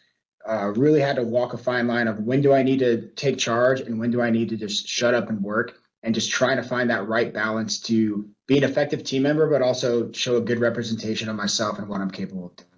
uh, 0.49 0.73
really 0.75 1.01
had 1.01 1.17
to 1.17 1.23
walk 1.23 1.53
a 1.53 1.57
fine 1.57 1.85
line 1.85 2.07
of 2.07 2.19
when 2.21 2.41
do 2.41 2.53
I 2.53 2.63
need 2.63 2.79
to 2.79 3.09
take 3.09 3.37
charge 3.37 3.81
and 3.81 3.99
when 3.99 4.09
do 4.09 4.21
I 4.21 4.31
need 4.31 4.49
to 4.49 4.57
just 4.57 4.87
shut 4.87 5.13
up 5.13 5.29
and 5.29 5.43
work 5.43 5.80
and 6.03 6.15
just 6.15 6.31
trying 6.31 6.57
to 6.57 6.63
find 6.63 6.89
that 6.89 7.07
right 7.07 7.33
balance 7.33 7.79
to 7.79 8.27
be 8.47 8.57
an 8.57 8.63
effective 8.63 9.03
team 9.03 9.23
member, 9.23 9.49
but 9.49 9.61
also 9.61 10.11
show 10.11 10.37
a 10.37 10.41
good 10.41 10.59
representation 10.59 11.29
of 11.29 11.35
myself 11.35 11.77
and 11.77 11.87
what 11.87 12.01
I'm 12.01 12.11
capable 12.11 12.47
of 12.47 12.55
doing. 12.55 12.69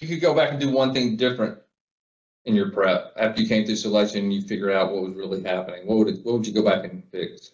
If 0.00 0.08
you 0.08 0.16
could 0.16 0.22
go 0.22 0.34
back 0.34 0.50
and 0.50 0.60
do 0.60 0.70
one 0.70 0.92
thing 0.92 1.16
different 1.16 1.58
in 2.44 2.54
your 2.54 2.70
prep 2.70 3.12
after 3.16 3.42
you 3.42 3.48
came 3.48 3.64
through 3.66 3.76
selection, 3.76 4.24
and 4.24 4.32
you 4.32 4.42
figured 4.42 4.72
out 4.72 4.92
what 4.92 5.02
was 5.02 5.14
really 5.14 5.42
happening, 5.42 5.86
what 5.86 5.98
would 5.98 6.08
it, 6.08 6.24
what 6.24 6.34
would 6.34 6.46
you 6.46 6.52
go 6.52 6.62
back 6.62 6.84
and 6.84 7.02
fix? 7.10 7.52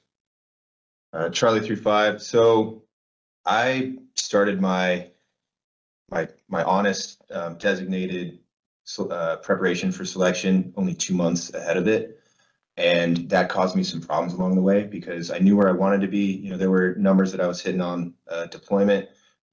Uh, 1.13 1.29
Charlie 1.31 1.61
through 1.61 1.77
five. 1.77 2.23
So 2.23 2.83
I 3.45 3.97
started 4.15 4.61
my 4.61 5.09
my 6.11 6.29
my 6.49 6.63
honest 6.65 7.23
um, 7.31 7.57
designated 7.57 8.39
uh, 8.99 9.37
preparation 9.37 9.91
for 9.91 10.05
selection 10.05 10.73
only 10.77 10.95
two 10.95 11.15
months 11.15 11.53
ahead 11.55 11.77
of 11.77 11.89
it, 11.89 12.21
and 12.77 13.29
that 13.31 13.49
caused 13.49 13.77
me 13.77 13.85
some 13.85 14.01
problems 14.01 14.35
along 14.35 14.57
the 14.57 14.63
way 14.63 14.85
because 14.85 15.31
I 15.31 15.39
knew 15.39 15.57
where 15.57 15.69
I 15.69 15.73
wanted 15.73 16.01
to 16.01 16.09
be. 16.09 16.33
You 16.33 16.51
know, 16.51 16.57
there 16.57 16.71
were 16.71 16.95
numbers 16.97 17.31
that 17.33 17.41
I 17.41 17.47
was 17.47 17.61
hitting 17.61 17.81
on 17.81 18.15
uh, 18.29 18.47
deployment 18.47 19.09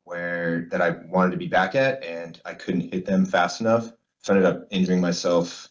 where 0.05 0.67
that 0.71 0.81
I 0.81 0.91
wanted 1.07 1.31
to 1.31 1.37
be 1.37 1.47
back 1.47 1.75
at, 1.75 2.03
and 2.03 2.41
I 2.45 2.53
couldn't 2.53 2.93
hit 2.93 3.05
them 3.05 3.25
fast 3.25 3.61
enough. 3.61 3.91
So 4.23 4.33
I 4.33 4.37
ended 4.37 4.51
up 4.51 4.67
injuring 4.71 5.01
myself 5.01 5.69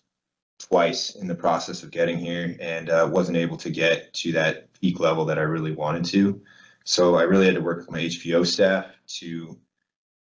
twice 0.59 1.17
in 1.17 1.27
the 1.27 1.35
process 1.35 1.83
of 1.83 1.91
getting 1.91 2.19
here, 2.19 2.57
and 2.61 2.89
uh, 2.89 3.09
wasn't 3.11 3.37
able 3.37 3.57
to 3.59 3.71
get 3.71 4.15
to 4.15 4.33
that 4.33 4.73
peak 4.75 5.01
level 5.01 5.25
that 5.25 5.39
I 5.39 5.43
really 5.43 5.73
wanted 5.73 6.05
to. 6.07 6.41
So 6.85 7.17
I 7.17 7.23
really 7.23 7.47
had 7.47 7.57
to 7.57 7.61
work 7.61 7.79
with 7.79 7.91
my 7.91 8.01
HPO 8.01 8.47
staff 8.47 8.87
to 9.19 9.59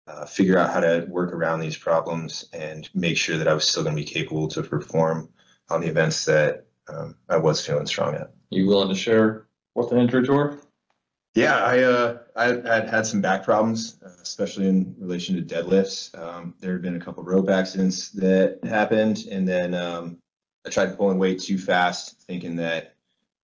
uh, 0.07 0.25
figure 0.25 0.59
out 0.59 0.73
how 0.73 0.81
to 0.81 1.07
work 1.09 1.33
around 1.33 1.61
these 1.61 1.77
problems 1.77 2.47
and 2.53 2.89
make 2.95 3.19
sure 3.19 3.37
that 3.37 3.49
I 3.49 3.55
was 3.55 3.69
still 3.69 3.83
going 3.83 3.95
to 3.95 4.03
be 4.03 4.09
capable 4.09 4.49
to 4.49 4.63
perform 4.63 5.29
on 5.69 5.83
the 5.83 5.89
events 5.89 6.25
that 6.25 6.68
um, 6.89 7.15
I 7.29 7.37
was 7.37 7.65
feeling 7.65 7.87
strong 7.87 8.15
at. 8.15 8.33
You 8.51 8.67
willing 8.67 8.89
to 8.89 8.95
share 8.95 9.47
what 9.75 9.91
the 9.91 9.99
injuries 9.99 10.29
were? 10.29 10.59
Yeah, 11.35 11.57
I 11.57 11.83
uh, 11.83 12.19
I 12.37 12.47
had 12.47 12.89
had 12.89 13.07
some 13.07 13.21
back 13.21 13.45
problems, 13.45 13.99
especially 14.23 14.67
in 14.69 14.95
relation 14.99 15.37
to 15.37 15.55
deadlifts. 15.55 16.17
Um, 16.19 16.55
there 16.59 16.73
had 16.73 16.83
been 16.83 16.97
a 16.97 17.05
couple 17.05 17.23
rope 17.23 17.49
accidents 17.51 18.11
that 18.11 18.59
happened, 18.65 19.27
and 19.31 19.47
then 19.47 19.75
um, 19.75 20.19
I 20.67 20.71
tried 20.71 20.97
pulling 20.97 21.19
weight 21.19 21.41
too 21.41 21.59
fast, 21.59 22.23
thinking 22.23 22.57
that 22.57 22.97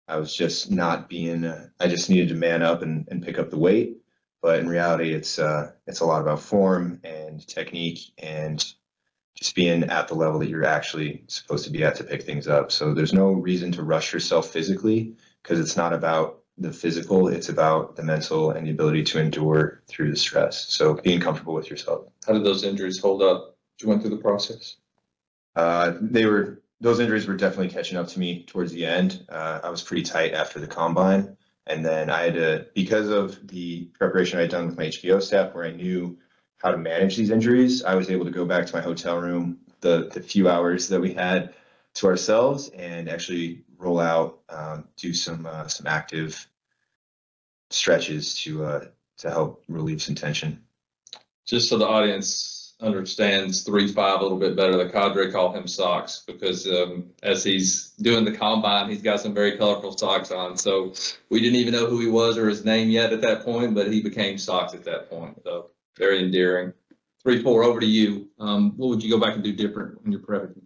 I 0.08 0.18
was 0.18 0.36
just 0.36 0.72
not 0.72 1.10
being. 1.10 1.46
Uh, 1.46 1.68
I 1.80 1.88
just 1.88 2.10
needed 2.10 2.30
to 2.30 2.36
man 2.36 2.64
up 2.64 2.82
and, 2.82 3.08
and 3.12 3.22
pick 3.22 3.38
up 3.38 3.50
the 3.50 3.60
weight, 3.60 3.98
but 4.42 4.60
in 4.60 4.68
reality, 4.68 5.14
it's 5.14 5.38
uh, 5.38 5.72
it's 5.86 6.00
a 6.00 6.06
lot 6.06 6.22
about 6.22 6.42
form 6.42 7.00
and 7.04 7.46
technique 7.48 8.14
and 8.18 8.74
just 9.36 9.56
being 9.56 9.84
at 9.84 10.08
the 10.08 10.16
level 10.16 10.40
that 10.40 10.50
you're 10.50 10.66
actually 10.66 11.24
supposed 11.28 11.66
to 11.66 11.72
be 11.72 11.84
at 11.84 11.96
to 11.96 12.04
pick 12.04 12.24
things 12.24 12.48
up. 12.48 12.72
So 12.72 12.94
there's 12.94 13.14
no 13.14 13.32
reason 13.32 13.72
to 13.74 13.84
rush 13.84 14.14
yourself 14.14 14.50
physically 14.50 15.16
because 15.42 15.60
it's 15.60 15.76
not 15.76 15.94
about 15.94 16.40
the 16.58 16.72
physical, 16.72 17.28
it's 17.28 17.50
about 17.50 17.96
the 17.96 18.04
mental 18.04 18.52
and 18.52 18.68
the 18.68 18.72
ability 18.72 19.04
to 19.04 19.20
endure 19.20 19.82
through 19.88 20.12
the 20.12 20.18
stress. 20.18 20.66
So 20.68 20.96
being 20.96 21.20
comfortable 21.20 21.54
with 21.54 21.70
yourself. 21.70 22.06
How 22.28 22.34
did 22.34 22.44
those 22.44 22.64
injuries 22.64 23.00
hold 23.00 23.24
up? 23.24 23.58
as 23.80 23.84
You 23.84 23.90
went 23.90 24.02
through 24.02 24.12
the 24.12 24.22
process? 24.22 24.78
Uh, 25.56 25.94
they 26.00 26.26
were 26.26 26.62
those 26.82 27.00
injuries 27.00 27.28
were 27.28 27.38
definitely 27.38 27.70
catching 27.70 27.98
up 27.98 28.08
to 28.10 28.20
me 28.20 28.44
towards 28.44 28.74
the 28.74 28.86
end. 28.86 29.26
Uh, 29.30 29.62
I 29.64 29.70
was 29.70 29.82
pretty 29.82 30.04
tight 30.04 30.34
after 30.34 30.60
the 30.60 30.68
combine, 30.68 31.38
and 31.66 31.86
then 31.86 32.10
I 32.10 32.24
had 32.24 32.34
to 32.34 32.68
because 32.76 33.10
of 33.10 33.48
the 33.48 33.86
preparation 33.98 34.38
I 34.38 34.42
had 34.42 34.52
done 34.52 34.68
with 34.68 34.78
my 34.78 34.86
HPO 34.88 35.22
staff, 35.22 35.54
where 35.54 35.66
I 35.66 35.72
knew 35.72 36.18
how 36.64 36.72
to 36.72 36.78
manage 36.78 37.18
these 37.18 37.30
injuries. 37.30 37.84
I 37.84 37.94
was 37.94 38.10
able 38.10 38.26
to 38.26 38.32
go 38.32 38.46
back 38.46 38.66
to 38.66 38.76
my 38.76 38.82
hotel 38.82 39.18
room 39.20 39.60
the 39.82 40.10
the 40.14 40.22
few 40.22 40.50
hours 40.50 40.88
that 40.88 41.00
we 41.00 41.14
had 41.14 41.54
to 41.96 42.08
ourselves 42.08 42.70
and 42.70 43.08
actually 43.08 43.64
roll 43.78 44.00
out, 44.00 44.40
um, 44.50 44.88
do 44.96 45.14
some 45.14 45.46
uh, 45.46 45.68
some 45.68 45.86
active 45.86 46.48
stretches 47.70 48.36
to 48.36 48.66
uh, 48.66 48.86
to 49.18 49.30
help 49.30 49.64
relieve 49.68 50.02
some 50.02 50.16
tension. 50.16 50.64
Just 51.46 51.70
so 51.70 51.78
the 51.78 51.88
audience 51.88 52.76
understands 52.82 53.64
three 53.64 53.88
five 53.88 54.22
a 54.22 54.24
little 54.24 54.40
bit 54.40 54.56
better, 54.56 54.78
the 54.78 54.90
cadre 54.90 55.32
call 55.32 55.54
him 55.54 55.68
socks 55.68 56.24
because 56.26 56.66
um, 56.68 57.10
as 57.24 57.44
he's 57.44 57.90
doing 58.02 58.24
the 58.24 58.32
combine, 58.32 58.90
he's 58.90 59.02
got 59.02 59.20
some 59.20 59.34
very 59.34 59.58
colorful 59.58 59.98
socks 59.98 60.32
on. 60.32 60.58
So 60.58 60.94
we 61.30 61.42
didn't 61.42 61.58
even 61.58 61.74
know 61.74 61.88
who 61.88 62.00
he 62.00 62.08
was 62.08 62.38
or 62.38 62.48
his 62.48 62.64
name 62.64 62.90
yet 62.90 63.12
at 63.12 63.22
that 63.22 63.44
point, 63.44 63.76
but 63.76 63.92
he 63.92 64.02
became 64.02 64.38
socks 64.38 64.74
at 64.74 64.86
that 64.86 65.10
point. 65.10 65.42
So 65.44 65.70
very 65.98 66.24
endearing. 66.24 66.74
Three 67.24 67.42
four 67.42 67.64
over 67.64 67.80
to 67.80 67.86
you. 67.86 68.30
Um, 68.40 68.76
what 68.78 68.90
would 68.90 69.04
you 69.04 69.10
go 69.10 69.20
back 69.20 69.36
and 69.36 69.44
do 69.44 69.54
different 69.54 70.02
when 70.04 70.12
you're 70.12 70.22
prepping? 70.22 70.62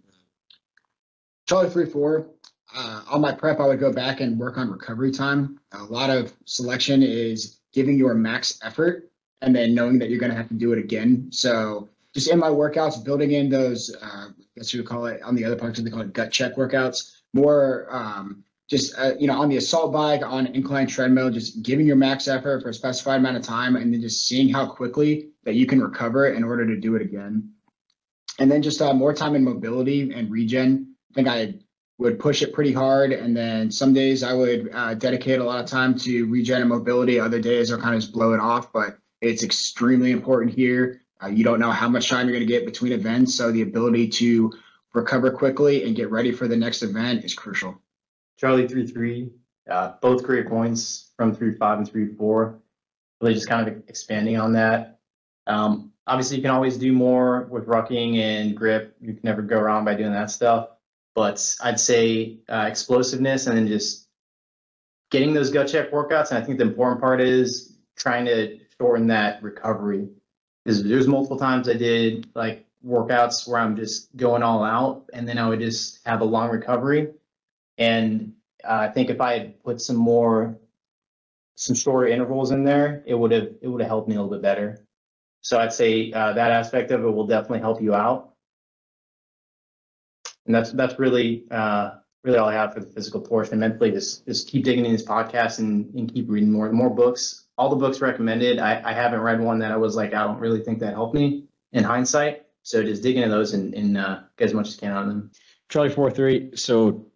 Charlie 1.48 1.70
three 1.70 1.86
four. 1.86 2.28
Uh, 2.76 3.02
on 3.10 3.22
my 3.22 3.32
prep, 3.32 3.60
I 3.60 3.68
would 3.68 3.80
go 3.80 3.94
back 3.94 4.20
and 4.20 4.38
work 4.38 4.58
on 4.58 4.70
recovery 4.70 5.12
time. 5.12 5.60
A 5.72 5.84
lot 5.84 6.10
of 6.10 6.34
selection 6.46 7.02
is 7.02 7.60
giving 7.72 7.98
your 7.98 8.14
max 8.14 8.60
effort 8.64 9.10
and 9.42 9.56
then 9.56 9.74
knowing 9.74 10.00
that 10.00 10.10
you're 10.10 10.20
going 10.20 10.32
to 10.32 10.38
have 10.38 10.50
to 10.50 10.54
do 10.56 10.74
it 10.74 10.80
again. 10.80 11.30
So 11.32 11.88
just 12.14 12.30
in 12.30 12.40
my 12.40 12.50
workouts, 12.50 13.04
building 13.04 13.32
in 13.32 13.50
those, 13.50 13.96
uh, 14.02 14.28
I 14.30 14.32
guess 14.56 14.74
you 14.74 14.80
would 14.80 14.88
call 14.88 15.06
it 15.06 15.22
on 15.22 15.36
the 15.36 15.46
other 15.46 15.56
parts, 15.56 15.80
they 15.80 15.90
call 15.90 16.02
it 16.02 16.14
gut 16.14 16.32
check 16.32 16.56
workouts. 16.56 17.20
More 17.34 17.88
um, 17.90 18.44
just 18.70 18.98
uh, 18.98 19.14
you 19.20 19.28
know 19.28 19.40
on 19.40 19.50
the 19.50 19.58
assault 19.58 19.94
bike, 19.94 20.22
on 20.26 20.48
incline 20.48 20.88
treadmill, 20.88 21.30
just 21.30 21.64
giving 21.64 21.88
your 21.88 21.96
max 21.96 22.28
effort 22.28 22.62
for 22.62 22.70
a 22.70 22.74
specified 22.74 23.18
amount 23.18 23.38
of 23.38 23.44
time, 23.44 23.76
and 23.76 23.94
then 23.94 24.02
just 24.02 24.28
seeing 24.28 24.50
how 24.50 24.66
quickly 24.66 25.30
that 25.44 25.56
you 25.56 25.66
can 25.66 25.82
recover 25.82 26.28
in 26.28 26.44
order 26.44 26.66
to 26.66 26.76
do 26.76 26.96
it 26.96 27.02
again. 27.02 27.50
And 28.40 28.52
then 28.52 28.62
just 28.62 28.82
uh, 28.82 28.94
more 28.94 29.14
time 29.14 29.36
in 29.36 29.44
mobility 29.44 30.12
and 30.12 30.30
regen. 30.30 30.94
I 31.12 31.14
think 31.14 31.28
I 31.28 31.56
would 31.98 32.20
push 32.20 32.42
it 32.44 32.54
pretty 32.54 32.72
hard. 32.72 33.12
And 33.12 33.36
then 33.36 33.72
some 33.72 33.94
days 33.94 34.22
I 34.22 34.34
would 34.34 34.70
uh, 34.74 34.94
dedicate 34.94 35.40
a 35.40 35.44
lot 35.44 35.64
of 35.64 35.66
time 35.66 35.98
to 36.00 36.26
regen 36.26 36.62
and 36.62 36.70
mobility. 36.70 37.20
Other 37.20 37.42
days 37.42 37.72
I'll 37.72 37.80
kind 37.80 37.96
of 37.96 38.02
just 38.02 38.14
blow 38.14 38.34
it 38.34 38.40
off. 38.40 38.72
But 38.72 39.00
it's 39.22 39.42
extremely 39.42 40.12
important 40.12 40.54
here. 40.54 41.02
Uh, 41.24 41.28
you 41.28 41.44
don't 41.44 41.60
know 41.60 41.72
how 41.72 41.90
much 41.90 42.10
time 42.10 42.28
you're 42.28 42.36
going 42.36 42.48
to 42.48 42.54
get 42.54 42.66
between 42.66 42.92
events. 42.92 43.34
So 43.34 43.52
the 43.52 43.64
ability 43.64 44.10
to 44.10 44.54
recover 44.94 45.32
quickly 45.32 45.86
and 45.86 45.96
get 45.96 46.12
ready 46.12 46.32
for 46.32 46.48
the 46.48 46.56
next 46.56 46.84
event 46.84 47.26
is 47.26 47.34
crucial. 47.34 47.82
Charlie 48.38 48.68
three 48.68 48.86
three, 48.86 49.32
uh, 49.70 49.94
both 50.02 50.24
great 50.24 50.48
points 50.48 51.12
from 51.18 51.36
three 51.36 51.56
five 51.56 51.80
and 51.80 51.90
three 51.90 52.14
four. 52.16 52.60
Really 53.22 53.34
just 53.34 53.50
kind 53.50 53.68
of 53.68 53.76
expanding 53.88 54.38
on 54.38 54.54
that. 54.54 55.00
Um, 55.48 55.92
obviously, 56.06 56.38
you 56.38 56.44
can 56.44 56.52
always 56.52 56.78
do 56.78 56.94
more 56.94 57.48
with 57.50 57.66
rucking 57.66 58.18
and 58.18 58.56
grip. 58.56 58.96
You 59.02 59.14
can 59.14 59.22
never 59.24 59.42
go 59.42 59.60
wrong 59.60 59.84
by 59.84 59.96
doing 59.96 60.12
that 60.12 60.30
stuff. 60.30 60.70
But 61.16 61.56
I'd 61.64 61.80
say 61.80 62.38
uh, 62.48 62.66
explosiveness 62.70 63.48
and 63.48 63.58
then 63.58 63.68
just 63.68 64.08
getting 65.10 65.34
those 65.34 65.50
gut 65.50 65.68
check 65.68 65.92
workouts. 65.92 66.30
And 66.30 66.38
I 66.38 66.46
think 66.46 66.60
the 66.60 66.66
important 66.66 67.02
part 67.02 67.22
is 67.22 67.78
trying 67.96 68.26
to 68.26 68.60
shorten 68.80 69.08
that 69.08 69.42
recovery. 69.42 70.10
Because 70.64 70.84
there's 70.84 71.08
multiple 71.08 71.40
times 71.40 71.68
I 71.68 71.74
did 71.74 72.28
like 72.36 72.68
workouts 72.86 73.48
where 73.48 73.60
I'm 73.60 73.76
just 73.76 74.16
going 74.16 74.44
all 74.44 74.64
out, 74.64 75.10
and 75.14 75.28
then 75.28 75.40
I 75.40 75.50
would 75.50 75.60
just 75.60 76.06
have 76.06 76.22
a 76.22 76.26
long 76.26 76.52
recovery. 76.52 77.14
And 77.78 78.34
uh, 78.64 78.88
I 78.90 78.90
think 78.90 79.10
if 79.10 79.22
I 79.22 79.34
had 79.38 79.64
put 79.64 79.82
some 79.82 79.96
more, 79.96 80.60
some 81.56 81.76
shorter 81.76 82.08
intervals 82.08 82.52
in 82.52 82.64
there, 82.64 83.04
it 83.06 83.16
would 83.16 83.32
have 83.32 83.50
it 83.62 83.68
would 83.68 83.82
have 83.82 83.90
helped 83.90 84.10
me 84.10 84.16
a 84.16 84.22
little 84.22 84.36
bit 84.36 84.42
better. 84.42 84.86
So 85.42 85.60
I'd 85.60 85.74
say 85.74 86.12
uh, 86.12 86.34
that 86.34 86.52
aspect 86.52 86.92
of 86.92 87.04
it 87.04 87.10
will 87.10 87.28
definitely 87.28 87.60
help 87.60 87.82
you 87.82 87.94
out. 87.94 88.34
And 90.46 90.56
that's 90.56 90.72
that's 90.72 90.98
really 90.98 91.46
uh, 91.52 91.92
really 92.24 92.38
all 92.38 92.50
I 92.50 92.54
have 92.54 92.74
for 92.74 92.80
the 92.80 92.88
physical 92.88 93.22
portion. 93.22 93.54
And 93.54 93.60
mentally, 93.62 93.92
just 93.92 94.26
just 94.26 94.50
keep 94.50 94.64
digging 94.64 94.86
in 94.86 94.92
these 94.92 95.06
podcasts 95.06 95.60
and, 95.60 95.94
and 95.96 96.14
keep 96.14 96.30
reading 96.30 96.52
more 96.52 96.72
more 96.72 96.90
books. 96.90 97.46
All 97.58 97.70
the 97.70 97.76
books 97.76 98.02
recommended. 98.02 98.60
I, 98.60 98.82
I 98.84 98.94
haven't 98.94 99.22
read 99.22 99.40
one 99.42 99.60
that 99.60 99.72
I 99.72 99.78
was 99.78 99.96
like 99.96 100.14
I 100.14 100.24
don't 100.24 100.40
really 100.40 100.62
think 100.62 100.80
that 100.80 100.94
helped 100.94 101.16
me 101.16 101.46
in 101.74 101.84
hindsight. 101.84 102.44
So 102.64 102.84
just 102.84 103.02
dig 103.02 103.16
into 103.16 103.30
those 103.30 103.54
and, 103.54 103.74
and 103.74 103.98
uh, 103.98 104.20
get 104.38 104.46
as 104.46 104.54
much 104.54 104.68
as 104.68 104.76
you 104.76 104.82
can 104.82 104.92
of 104.92 105.08
them. 105.08 105.32
Charlie 105.70 105.90
four 105.90 106.12
three. 106.12 106.52
So, 106.56 107.07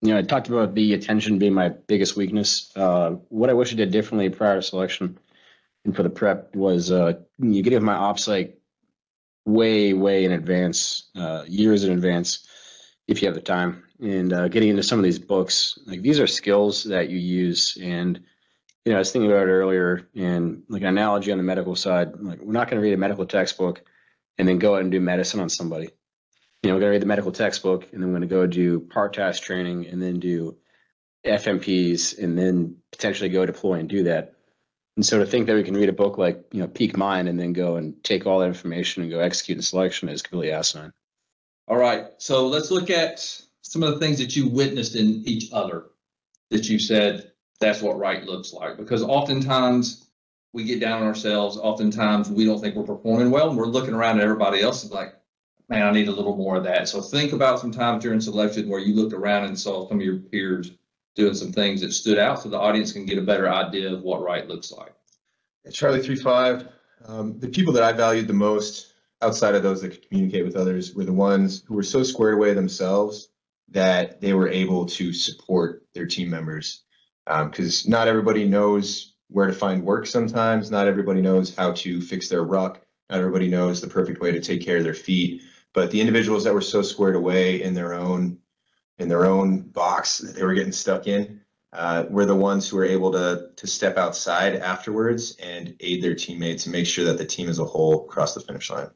you 0.00 0.12
know, 0.12 0.18
I 0.18 0.22
talked 0.22 0.48
about 0.48 0.74
the 0.74 0.94
attention 0.94 1.38
being 1.38 1.54
my 1.54 1.70
biggest 1.70 2.16
weakness. 2.16 2.70
Uh, 2.76 3.16
what 3.30 3.50
I 3.50 3.52
wish 3.52 3.72
I 3.72 3.76
did 3.76 3.90
differently 3.90 4.30
prior 4.30 4.56
to 4.56 4.62
selection 4.62 5.18
and 5.84 5.94
for 5.94 6.02
the 6.02 6.10
prep 6.10 6.54
was 6.54 6.92
uh, 6.92 7.14
you 7.38 7.62
get 7.62 7.82
my 7.82 7.94
ops 7.94 8.28
like 8.28 8.58
way, 9.44 9.94
way 9.94 10.24
in 10.24 10.32
advance, 10.32 11.10
uh, 11.16 11.44
years 11.48 11.84
in 11.84 11.92
advance, 11.92 12.46
if 13.08 13.20
you 13.20 13.26
have 13.26 13.34
the 13.34 13.40
time. 13.40 13.82
And 14.00 14.32
uh, 14.32 14.48
getting 14.48 14.68
into 14.68 14.82
some 14.82 14.98
of 14.98 15.04
these 15.04 15.18
books, 15.18 15.78
like 15.86 16.02
these 16.02 16.20
are 16.20 16.26
skills 16.26 16.84
that 16.84 17.08
you 17.08 17.18
use. 17.18 17.76
And 17.82 18.20
you 18.84 18.92
know, 18.92 18.96
I 18.96 19.00
was 19.00 19.10
thinking 19.10 19.30
about 19.30 19.48
it 19.48 19.50
earlier, 19.50 20.08
and 20.14 20.62
like 20.68 20.82
an 20.82 20.88
analogy 20.88 21.32
on 21.32 21.38
the 21.38 21.44
medical 21.44 21.74
side, 21.74 22.12
like 22.20 22.40
we're 22.40 22.52
not 22.52 22.70
going 22.70 22.80
to 22.80 22.86
read 22.86 22.94
a 22.94 22.98
medical 22.98 23.26
textbook 23.26 23.82
and 24.38 24.46
then 24.46 24.58
go 24.58 24.76
out 24.76 24.82
and 24.82 24.90
do 24.92 25.00
medicine 25.00 25.40
on 25.40 25.48
somebody 25.48 25.90
you 26.62 26.70
know, 26.70 26.74
we're 26.74 26.80
going 26.80 26.90
to 26.90 26.94
read 26.94 27.02
the 27.02 27.06
medical 27.06 27.32
textbook 27.32 27.86
and 27.92 28.02
then 28.02 28.08
we're 28.08 28.18
going 28.18 28.28
to 28.28 28.34
go 28.34 28.46
do 28.46 28.80
part 28.80 29.12
task 29.12 29.42
training 29.42 29.86
and 29.86 30.02
then 30.02 30.18
do 30.18 30.56
FMPs 31.24 32.18
and 32.22 32.36
then 32.36 32.76
potentially 32.90 33.28
go 33.28 33.46
deploy 33.46 33.74
and 33.74 33.88
do 33.88 34.02
that. 34.04 34.34
And 34.96 35.06
so 35.06 35.18
to 35.18 35.26
think 35.26 35.46
that 35.46 35.54
we 35.54 35.62
can 35.62 35.76
read 35.76 35.88
a 35.88 35.92
book 35.92 36.18
like, 36.18 36.44
you 36.50 36.60
know, 36.60 36.66
Peak 36.66 36.96
Mind 36.96 37.28
and 37.28 37.38
then 37.38 37.52
go 37.52 37.76
and 37.76 37.94
take 38.02 38.26
all 38.26 38.40
that 38.40 38.46
information 38.46 39.02
and 39.02 39.12
go 39.12 39.20
execute 39.20 39.56
the 39.56 39.62
selection 39.62 40.08
is 40.08 40.22
completely 40.22 40.50
asinine. 40.50 40.92
All 41.68 41.76
right, 41.76 42.06
so 42.18 42.48
let's 42.48 42.70
look 42.70 42.90
at 42.90 43.20
some 43.62 43.82
of 43.82 43.92
the 43.92 44.00
things 44.00 44.18
that 44.18 44.34
you 44.34 44.48
witnessed 44.48 44.96
in 44.96 45.22
each 45.26 45.52
other 45.52 45.84
that 46.50 46.68
you 46.68 46.78
said 46.78 47.30
that's 47.60 47.82
what 47.82 47.98
right 47.98 48.24
looks 48.24 48.52
like. 48.52 48.76
Because 48.76 49.02
oftentimes 49.02 50.08
we 50.52 50.64
get 50.64 50.80
down 50.80 51.02
on 51.02 51.08
ourselves. 51.08 51.56
Oftentimes 51.56 52.30
we 52.30 52.44
don't 52.44 52.60
think 52.60 52.74
we're 52.74 52.84
performing 52.84 53.30
well, 53.30 53.48
and 53.50 53.58
we're 53.58 53.66
looking 53.66 53.94
around 53.94 54.18
at 54.18 54.24
everybody 54.24 54.62
else 54.62 54.82
and 54.82 54.92
like, 54.92 55.14
man, 55.68 55.82
I 55.82 55.90
need 55.90 56.08
a 56.08 56.12
little 56.12 56.36
more 56.36 56.56
of 56.56 56.64
that. 56.64 56.88
So 56.88 57.00
think 57.00 57.32
about 57.32 57.60
some 57.60 57.70
times 57.70 58.02
during 58.02 58.20
selection 58.20 58.68
where 58.68 58.80
you 58.80 58.94
looked 58.94 59.12
around 59.12 59.44
and 59.44 59.58
saw 59.58 59.88
some 59.88 59.98
of 59.98 60.04
your 60.04 60.16
peers 60.16 60.72
doing 61.14 61.34
some 61.34 61.52
things 61.52 61.80
that 61.80 61.92
stood 61.92 62.18
out, 62.18 62.40
so 62.40 62.48
the 62.48 62.58
audience 62.58 62.92
can 62.92 63.04
get 63.04 63.18
a 63.18 63.22
better 63.22 63.48
idea 63.48 63.92
of 63.92 64.02
what 64.02 64.22
right 64.22 64.48
looks 64.48 64.70
like. 64.72 64.94
Charlie 65.72 66.02
three 66.02 66.16
five. 66.16 66.68
Um, 67.06 67.38
the 67.38 67.48
people 67.48 67.72
that 67.74 67.82
I 67.82 67.92
valued 67.92 68.28
the 68.28 68.32
most 68.32 68.94
outside 69.20 69.54
of 69.54 69.62
those 69.62 69.82
that 69.82 69.90
could 69.90 70.08
communicate 70.08 70.44
with 70.44 70.56
others 70.56 70.94
were 70.94 71.04
the 71.04 71.12
ones 71.12 71.62
who 71.66 71.74
were 71.74 71.82
so 71.82 72.02
squared 72.02 72.34
away 72.34 72.54
themselves 72.54 73.28
that 73.68 74.20
they 74.20 74.32
were 74.32 74.48
able 74.48 74.86
to 74.86 75.12
support 75.12 75.84
their 75.92 76.06
team 76.06 76.30
members. 76.30 76.84
Because 77.26 77.84
um, 77.84 77.90
not 77.90 78.08
everybody 78.08 78.48
knows 78.48 79.14
where 79.28 79.46
to 79.46 79.52
find 79.52 79.84
work 79.84 80.06
sometimes. 80.06 80.70
Not 80.70 80.86
everybody 80.86 81.20
knows 81.20 81.54
how 81.54 81.72
to 81.72 82.00
fix 82.00 82.28
their 82.28 82.44
ruck. 82.44 82.80
Not 83.10 83.18
everybody 83.18 83.48
knows 83.48 83.80
the 83.80 83.88
perfect 83.88 84.20
way 84.20 84.32
to 84.32 84.40
take 84.40 84.64
care 84.64 84.78
of 84.78 84.84
their 84.84 84.94
feet. 84.94 85.42
But 85.74 85.90
the 85.90 86.00
individuals 86.00 86.44
that 86.44 86.54
were 86.54 86.60
so 86.60 86.82
squared 86.82 87.16
away 87.16 87.62
in 87.62 87.74
their 87.74 87.94
own 87.94 88.38
in 88.98 89.08
their 89.08 89.26
own 89.26 89.60
box 89.60 90.18
that 90.18 90.34
they 90.34 90.42
were 90.42 90.54
getting 90.54 90.72
stuck 90.72 91.06
in 91.06 91.40
uh, 91.72 92.04
were 92.08 92.26
the 92.26 92.34
ones 92.34 92.68
who 92.68 92.76
were 92.76 92.84
able 92.84 93.12
to 93.12 93.50
to 93.54 93.66
step 93.66 93.96
outside 93.96 94.56
afterwards 94.56 95.36
and 95.36 95.76
aid 95.80 96.02
their 96.02 96.14
teammates 96.14 96.66
and 96.66 96.72
make 96.72 96.86
sure 96.86 97.04
that 97.04 97.18
the 97.18 97.24
team 97.24 97.48
as 97.48 97.58
a 97.58 97.64
whole 97.64 98.04
crossed 98.06 98.34
the 98.34 98.40
finish 98.40 98.70
line. 98.70 98.90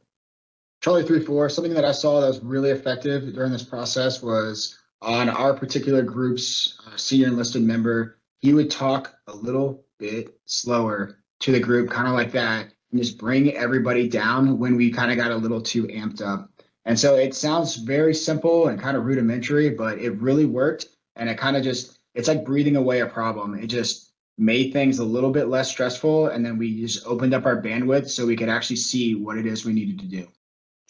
Charlie 0.81 1.05
three 1.05 1.25
four. 1.25 1.49
Something 1.49 1.75
that 1.75 1.85
I 1.85 1.93
saw 1.93 2.21
that 2.21 2.27
was 2.27 2.41
really 2.41 2.71
effective 2.71 3.33
during 3.35 3.53
this 3.53 3.63
process 3.63 4.23
was 4.23 4.79
on 5.01 5.29
our 5.29 5.55
particular 5.55 6.03
group's 6.03 6.81
uh, 6.87 6.97
senior 6.97 7.29
enlisted 7.29 7.63
member. 7.63 8.19
He 8.39 8.55
would 8.55 8.71
talk 8.71 9.15
a 9.29 9.35
little 9.35 9.85
bit 9.99 10.37
slower 10.47 11.19
to 11.41 11.53
the 11.53 11.61
group, 11.61 11.91
kind 11.91 12.09
of 12.09 12.15
like 12.15 12.33
that, 12.33 12.73
and 12.91 13.01
just 13.01 13.19
bring 13.19 13.53
everybody 13.55 14.09
down 14.09 14.59
when 14.59 14.77
we 14.77 14.91
kind 14.91 15.11
of 15.11 15.17
got 15.17 15.31
a 15.31 15.37
little 15.37 15.61
too 15.61 15.87
amped 15.89 16.21
up. 16.21 16.51
And 16.85 16.99
so 16.99 17.15
it 17.15 17.35
sounds 17.35 17.77
very 17.77 18.15
simple 18.15 18.69
and 18.69 18.81
kind 18.81 18.97
of 18.97 19.05
rudimentary, 19.05 19.71
but 19.71 19.99
it 19.99 20.11
really 20.21 20.47
worked. 20.47 20.87
And 21.17 21.29
it 21.29 21.39
kind 21.39 21.57
of 21.57 21.63
just, 21.63 21.99
it's 22.15 22.29
like 22.29 22.45
breathing 22.45 22.77
away 22.77 23.01
a 23.01 23.07
problem. 23.07 23.55
It 23.55 23.69
just 23.69 24.13
made 24.39 24.73
things 24.73 24.99
a 24.99 25.05
little 25.05 25.31
bit 25.31 25.49
less 25.49 25.71
stressful, 25.71 26.29
and 26.29 26.45
then 26.45 26.59
we 26.59 26.81
just 26.81 27.07
opened 27.07 27.35
up 27.35 27.47
our 27.47 27.61
bandwidth 27.61 28.09
so 28.09 28.27
we 28.27 28.37
could 28.37 28.49
actually 28.49 28.77
see 28.77 29.15
what 29.15 29.39
it 29.39 29.47
is 29.47 29.65
we 29.65 29.73
needed 29.73 29.99
to 30.01 30.07
do. 30.07 30.27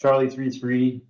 Charlie 0.01 0.29
three 0.29 0.49
three. 0.49 1.01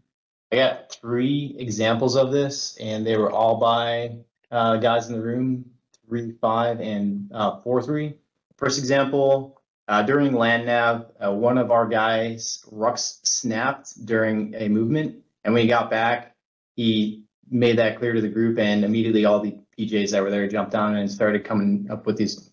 I 0.52 0.58
got 0.58 0.92
three 0.92 1.56
examples 1.58 2.16
of 2.16 2.32
this, 2.32 2.78
and 2.78 3.06
they 3.06 3.18
were 3.18 3.32
all 3.32 3.58
by 3.58 4.18
uh, 4.52 4.78
guys 4.78 5.08
in 5.08 5.14
the 5.14 5.22
room. 5.22 5.66
Three 6.08 6.34
five 6.42 6.80
and 6.82 7.32
uh, 7.34 7.60
four 7.62 7.82
three. 7.82 8.16
First 8.58 8.78
example 8.78 9.62
uh, 9.88 10.04
during 10.04 10.34
land 10.34 10.66
nav, 10.66 11.12
uh, 11.24 11.32
one 11.32 11.58
of 11.58 11.72
our 11.72 11.88
guys 11.88 12.64
ruck's 12.72 13.20
snapped 13.24 14.06
during 14.06 14.54
a 14.56 14.70
movement, 14.70 15.18
and 15.44 15.54
when 15.54 15.64
he 15.64 15.68
got 15.68 15.90
back, 15.90 16.36
he 16.76 17.24
made 17.50 17.78
that 17.78 17.98
clear 17.98 18.14
to 18.14 18.22
the 18.22 18.30
group, 18.30 18.58
and 18.58 18.86
immediately 18.86 19.26
all 19.26 19.40
the 19.40 19.58
PJs 19.78 20.12
that 20.12 20.24
were 20.24 20.32
there 20.32 20.48
jumped 20.48 20.76
on 20.76 20.96
and 20.96 21.12
started 21.12 21.44
coming 21.44 21.88
up 21.90 22.06
with 22.06 22.18
these 22.18 22.52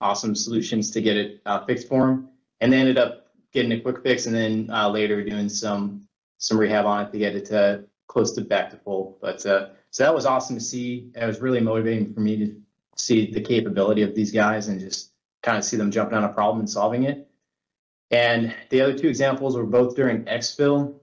awesome 0.00 0.34
solutions 0.34 0.90
to 0.90 1.00
get 1.00 1.16
it 1.16 1.42
uh, 1.46 1.64
fixed 1.64 1.88
for 1.88 2.08
him, 2.08 2.28
and 2.60 2.72
they 2.72 2.78
ended 2.78 2.98
up 2.98 3.28
getting 3.52 3.72
a 3.72 3.80
quick 3.80 4.02
fix, 4.02 4.26
and 4.26 4.34
then 4.34 4.68
uh, 4.72 4.88
later 4.88 5.22
doing 5.22 5.48
some 5.48 6.06
some 6.38 6.58
rehab 6.58 6.86
on 6.86 7.06
it 7.06 7.12
to 7.12 7.18
get 7.18 7.36
it 7.36 7.44
to 7.46 7.84
close 8.08 8.32
to 8.32 8.40
back 8.40 8.70
to 8.70 8.76
full. 8.78 9.18
But 9.20 9.44
uh, 9.46 9.68
so 9.90 10.04
that 10.04 10.14
was 10.14 10.26
awesome 10.26 10.56
to 10.56 10.62
see. 10.62 11.10
It 11.14 11.24
was 11.24 11.40
really 11.40 11.60
motivating 11.60 12.12
for 12.12 12.20
me 12.20 12.36
to 12.38 12.60
see 12.96 13.30
the 13.30 13.40
capability 13.40 14.02
of 14.02 14.14
these 14.14 14.32
guys 14.32 14.68
and 14.68 14.80
just 14.80 15.11
kind 15.42 15.58
of 15.58 15.64
see 15.64 15.76
them 15.76 15.90
jumping 15.90 16.16
on 16.16 16.24
a 16.24 16.32
problem 16.32 16.60
and 16.60 16.70
solving 16.70 17.04
it. 17.04 17.28
And 18.10 18.54
the 18.70 18.80
other 18.80 18.96
two 18.96 19.08
examples 19.08 19.56
were 19.56 19.64
both 19.64 19.96
during 19.96 20.24
exfil. 20.24 20.94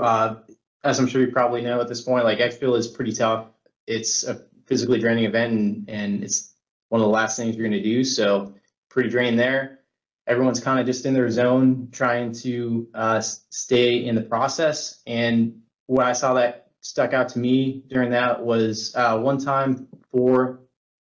Uh, 0.00 0.36
as 0.84 0.98
I'm 0.98 1.06
sure 1.06 1.20
you 1.20 1.30
probably 1.30 1.62
know 1.62 1.80
at 1.80 1.88
this 1.88 2.00
point, 2.00 2.24
like 2.24 2.38
exfil 2.38 2.76
is 2.76 2.88
pretty 2.88 3.12
tough. 3.12 3.46
It's 3.86 4.24
a 4.24 4.42
physically 4.66 4.98
draining 4.98 5.24
event 5.24 5.52
and, 5.52 5.88
and 5.88 6.24
it's 6.24 6.54
one 6.88 7.00
of 7.00 7.06
the 7.06 7.12
last 7.12 7.36
things 7.36 7.56
you're 7.56 7.68
going 7.68 7.80
to 7.80 7.88
do. 7.88 8.04
So 8.04 8.54
pretty 8.88 9.08
drained 9.08 9.38
there 9.38 9.82
everyone's 10.26 10.60
kind 10.60 10.78
of 10.78 10.86
just 10.86 11.06
in 11.06 11.14
their 11.14 11.30
zone 11.30 11.88
trying 11.92 12.32
to 12.32 12.88
uh, 12.94 13.20
stay 13.20 14.04
in 14.04 14.14
the 14.14 14.22
process. 14.22 15.02
And 15.06 15.60
what 15.86 16.06
I 16.06 16.12
saw 16.12 16.34
that 16.34 16.70
stuck 16.80 17.12
out 17.12 17.28
to 17.30 17.38
me 17.38 17.84
during 17.88 18.10
that 18.10 18.42
was 18.42 18.94
uh, 18.94 19.18
one 19.18 19.38
time 19.38 19.88
four, 20.10 20.60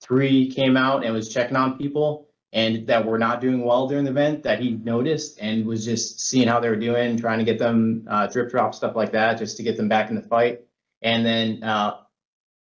three 0.06 0.50
came 0.50 0.76
out 0.76 1.04
and 1.04 1.12
was 1.14 1.32
checking 1.32 1.56
on 1.56 1.76
people 1.78 2.28
and 2.52 2.86
that 2.86 3.04
were 3.04 3.18
not 3.18 3.40
doing 3.40 3.64
well 3.64 3.88
during 3.88 4.04
the 4.04 4.10
event 4.10 4.42
that 4.44 4.60
he 4.60 4.70
noticed 4.70 5.38
and 5.40 5.66
was 5.66 5.84
just 5.84 6.20
seeing 6.20 6.48
how 6.48 6.60
they 6.60 6.68
were 6.68 6.76
doing, 6.76 7.18
trying 7.18 7.38
to 7.38 7.44
get 7.44 7.58
them 7.58 8.06
uh, 8.08 8.26
drip 8.26 8.50
drop 8.50 8.74
stuff 8.74 8.94
like 8.96 9.12
that, 9.12 9.38
just 9.38 9.56
to 9.56 9.62
get 9.62 9.76
them 9.76 9.88
back 9.88 10.08
in 10.08 10.16
the 10.16 10.22
fight. 10.22 10.60
And 11.02 11.26
then 11.26 11.62
uh, 11.62 11.98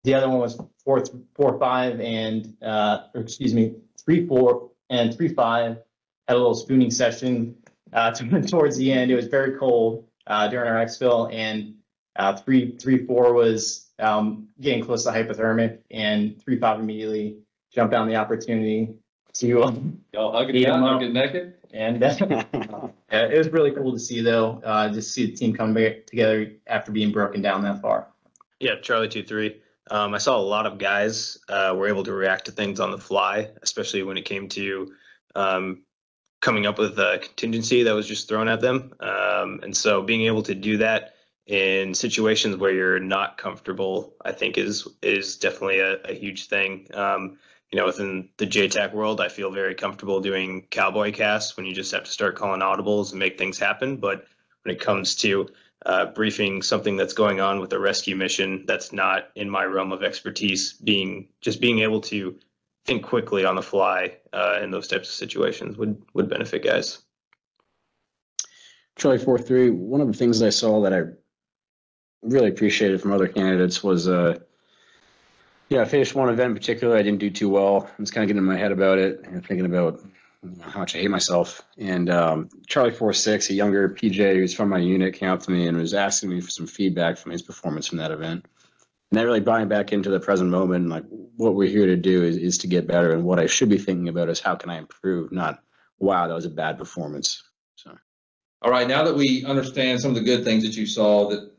the 0.04 0.14
other 0.14 0.28
one 0.28 0.38
was 0.38 0.60
four, 0.84 1.02
four, 1.34 1.58
five, 1.58 2.00
and 2.00 2.54
uh, 2.62 3.04
or 3.14 3.22
excuse 3.22 3.54
me, 3.54 3.76
three, 4.04 4.26
four, 4.26 4.70
and 4.90 5.16
three, 5.16 5.28
five 5.28 5.78
had 6.28 6.36
a 6.36 6.38
little 6.38 6.54
spooning 6.54 6.90
session 6.90 7.56
uh, 7.92 8.10
towards 8.48 8.76
the 8.76 8.92
end. 8.92 9.10
It 9.10 9.16
was 9.16 9.26
very 9.26 9.58
cold 9.58 10.06
uh, 10.26 10.48
during 10.48 10.68
our 10.68 10.84
exfil, 10.84 11.32
and 11.32 11.74
uh, 12.16 12.36
three 12.36 12.76
three 12.76 13.06
four 13.06 13.32
was 13.32 13.89
um, 14.00 14.48
getting 14.60 14.84
close 14.84 15.04
to 15.04 15.10
hypothermic, 15.10 15.78
and 15.90 16.40
three 16.42 16.58
five 16.58 16.80
immediately 16.80 17.36
jumped 17.72 17.94
on 17.94 18.08
the 18.08 18.16
opportunity 18.16 18.94
to. 19.34 19.62
Um, 19.64 20.00
Y'all 20.12 20.32
hugging 20.32 20.56
Yeah, 20.56 20.68
it 20.68 20.72
out, 20.74 20.80
no. 20.80 20.86
hugging 20.94 21.12
naked? 21.12 21.54
and 21.72 22.02
uh, 22.02 22.14
yeah, 23.12 23.26
it 23.26 23.38
was 23.38 23.48
really 23.50 23.70
cool 23.70 23.92
to 23.92 23.98
see, 23.98 24.20
though, 24.20 24.60
uh, 24.64 24.88
just 24.92 25.12
see 25.12 25.26
the 25.26 25.32
team 25.36 25.54
come 25.54 25.72
back 25.72 26.04
together 26.06 26.50
after 26.66 26.90
being 26.90 27.12
broken 27.12 27.40
down 27.40 27.62
that 27.62 27.80
far. 27.80 28.08
Yeah, 28.58 28.72
Charlie 28.82 29.08
two 29.08 29.22
three. 29.22 29.56
Um, 29.90 30.14
I 30.14 30.18
saw 30.18 30.36
a 30.36 30.42
lot 30.42 30.66
of 30.66 30.78
guys 30.78 31.38
uh, 31.48 31.74
were 31.76 31.88
able 31.88 32.04
to 32.04 32.12
react 32.12 32.44
to 32.46 32.52
things 32.52 32.78
on 32.80 32.90
the 32.90 32.98
fly, 32.98 33.50
especially 33.62 34.02
when 34.04 34.16
it 34.16 34.24
came 34.24 34.48
to 34.50 34.92
um, 35.34 35.82
coming 36.40 36.66
up 36.66 36.78
with 36.78 36.98
a 36.98 37.18
contingency 37.22 37.82
that 37.82 37.92
was 37.92 38.06
just 38.06 38.28
thrown 38.28 38.46
at 38.48 38.60
them. 38.60 38.92
Um, 39.00 39.60
and 39.62 39.76
so 39.76 40.00
being 40.02 40.22
able 40.22 40.42
to 40.44 40.54
do 40.54 40.76
that 40.78 41.14
in 41.50 41.92
situations 41.92 42.56
where 42.56 42.70
you're 42.70 43.00
not 43.00 43.36
comfortable, 43.36 44.14
I 44.24 44.30
think 44.30 44.56
is 44.56 44.86
is 45.02 45.36
definitely 45.36 45.80
a, 45.80 46.00
a 46.02 46.14
huge 46.14 46.46
thing. 46.46 46.86
Um, 46.94 47.38
you 47.72 47.76
know, 47.76 47.86
within 47.86 48.28
the 48.36 48.46
JTAC 48.46 48.92
world, 48.92 49.20
I 49.20 49.28
feel 49.28 49.50
very 49.50 49.74
comfortable 49.74 50.20
doing 50.20 50.66
cowboy 50.70 51.12
CAS 51.12 51.56
when 51.56 51.66
you 51.66 51.74
just 51.74 51.92
have 51.92 52.04
to 52.04 52.10
start 52.10 52.36
calling 52.36 52.60
audibles 52.60 53.10
and 53.10 53.18
make 53.18 53.36
things 53.36 53.58
happen. 53.58 53.96
But 53.96 54.26
when 54.62 54.74
it 54.74 54.80
comes 54.80 55.16
to 55.16 55.48
uh, 55.86 56.06
briefing 56.06 56.62
something 56.62 56.96
that's 56.96 57.14
going 57.14 57.40
on 57.40 57.58
with 57.58 57.72
a 57.72 57.80
rescue 57.80 58.14
mission 58.14 58.64
that's 58.66 58.92
not 58.92 59.30
in 59.34 59.50
my 59.50 59.64
realm 59.64 59.90
of 59.92 60.04
expertise, 60.04 60.74
being 60.74 61.28
just 61.40 61.60
being 61.60 61.80
able 61.80 62.00
to 62.02 62.36
think 62.86 63.02
quickly 63.02 63.44
on 63.44 63.56
the 63.56 63.62
fly 63.62 64.16
uh, 64.32 64.60
in 64.62 64.70
those 64.70 64.86
types 64.86 65.08
of 65.08 65.14
situations 65.14 65.76
would 65.76 66.00
would 66.14 66.28
benefit 66.28 66.62
guys. 66.62 67.02
Charlie 68.94 69.18
four 69.18 69.38
three. 69.38 69.70
One 69.70 70.00
of 70.00 70.06
the 70.06 70.12
things 70.12 70.42
I 70.42 70.50
saw 70.50 70.80
that 70.82 70.92
I 70.92 71.02
really 72.22 72.48
appreciated 72.48 73.00
from 73.00 73.12
other 73.12 73.28
candidates 73.28 73.82
was 73.82 74.08
uh 74.08 74.38
yeah, 75.70 75.82
I 75.82 75.84
finished 75.84 76.16
one 76.16 76.28
event 76.28 76.48
in 76.48 76.56
particular. 76.56 76.96
I 76.96 77.02
didn't 77.02 77.20
do 77.20 77.30
too 77.30 77.48
well. 77.48 77.88
I 77.88 78.02
was 78.02 78.10
kind 78.10 78.24
of 78.24 78.28
getting 78.28 78.42
in 78.42 78.44
my 78.44 78.56
head 78.56 78.72
about 78.72 78.98
it 78.98 79.20
and 79.24 79.46
thinking 79.46 79.66
about 79.66 80.00
how 80.62 80.80
much 80.80 80.96
I 80.96 80.98
hate 80.98 81.10
myself. 81.10 81.62
And 81.78 82.10
um, 82.10 82.48
Charlie 82.66 82.90
four 82.90 83.12
six, 83.12 83.50
a 83.50 83.54
younger 83.54 83.88
PJ 83.88 84.34
who's 84.34 84.52
from 84.52 84.68
my 84.68 84.78
unit, 84.78 85.14
came 85.14 85.30
up 85.30 85.40
to 85.42 85.50
me 85.52 85.68
and 85.68 85.76
was 85.76 85.94
asking 85.94 86.30
me 86.30 86.40
for 86.40 86.50
some 86.50 86.66
feedback 86.66 87.18
from 87.18 87.30
his 87.30 87.42
performance 87.42 87.86
from 87.86 87.98
that 87.98 88.10
event. 88.10 88.46
And 89.10 89.18
that 89.18 89.24
really 89.24 89.40
brought 89.40 89.60
me 89.60 89.66
back 89.66 89.92
into 89.92 90.10
the 90.10 90.18
present 90.18 90.50
moment. 90.50 90.88
Like 90.88 91.04
what 91.36 91.54
we're 91.54 91.68
here 91.68 91.86
to 91.86 91.96
do 91.96 92.24
is, 92.24 92.36
is 92.36 92.58
to 92.58 92.66
get 92.66 92.88
better, 92.88 93.12
and 93.12 93.24
what 93.24 93.38
I 93.38 93.46
should 93.46 93.68
be 93.68 93.78
thinking 93.78 94.08
about 94.08 94.28
is 94.28 94.40
how 94.40 94.56
can 94.56 94.70
I 94.70 94.78
improve, 94.78 95.30
not 95.30 95.62
wow, 96.00 96.26
that 96.26 96.34
was 96.34 96.46
a 96.46 96.50
bad 96.50 96.78
performance. 96.78 97.42
So. 97.76 97.96
All 98.62 98.70
right, 98.70 98.88
now 98.88 99.04
that 99.04 99.14
we 99.14 99.44
understand 99.44 100.00
some 100.00 100.10
of 100.10 100.16
the 100.16 100.22
good 100.22 100.44
things 100.44 100.64
that 100.64 100.76
you 100.76 100.86
saw 100.86 101.28
that, 101.28 101.52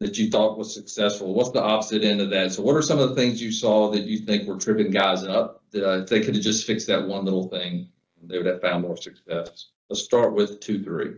that 0.00 0.16
you 0.18 0.30
thought 0.30 0.58
was 0.58 0.72
successful, 0.72 1.34
what's 1.34 1.50
the 1.50 1.62
opposite 1.62 2.02
end 2.02 2.20
of 2.20 2.30
that? 2.30 2.52
So 2.52 2.62
what 2.62 2.74
are 2.74 2.82
some 2.82 2.98
of 2.98 3.10
the 3.10 3.14
things 3.14 3.40
you 3.40 3.52
saw 3.52 3.90
that 3.90 4.04
you 4.04 4.18
think 4.18 4.48
were 4.48 4.56
tripping 4.56 4.90
guys 4.90 5.24
up? 5.24 5.62
That 5.70 5.88
uh, 5.88 5.98
if 6.02 6.08
they 6.08 6.20
could 6.20 6.34
have 6.34 6.42
just 6.42 6.66
fixed 6.66 6.86
that 6.86 7.06
one 7.06 7.24
little 7.24 7.48
thing, 7.48 7.88
they 8.22 8.38
would 8.38 8.46
have 8.46 8.62
found 8.62 8.82
more 8.82 8.96
success. 8.96 9.66
Let's 9.88 10.02
start 10.02 10.34
with 10.34 10.60
two, 10.60 10.82
three. 10.82 11.16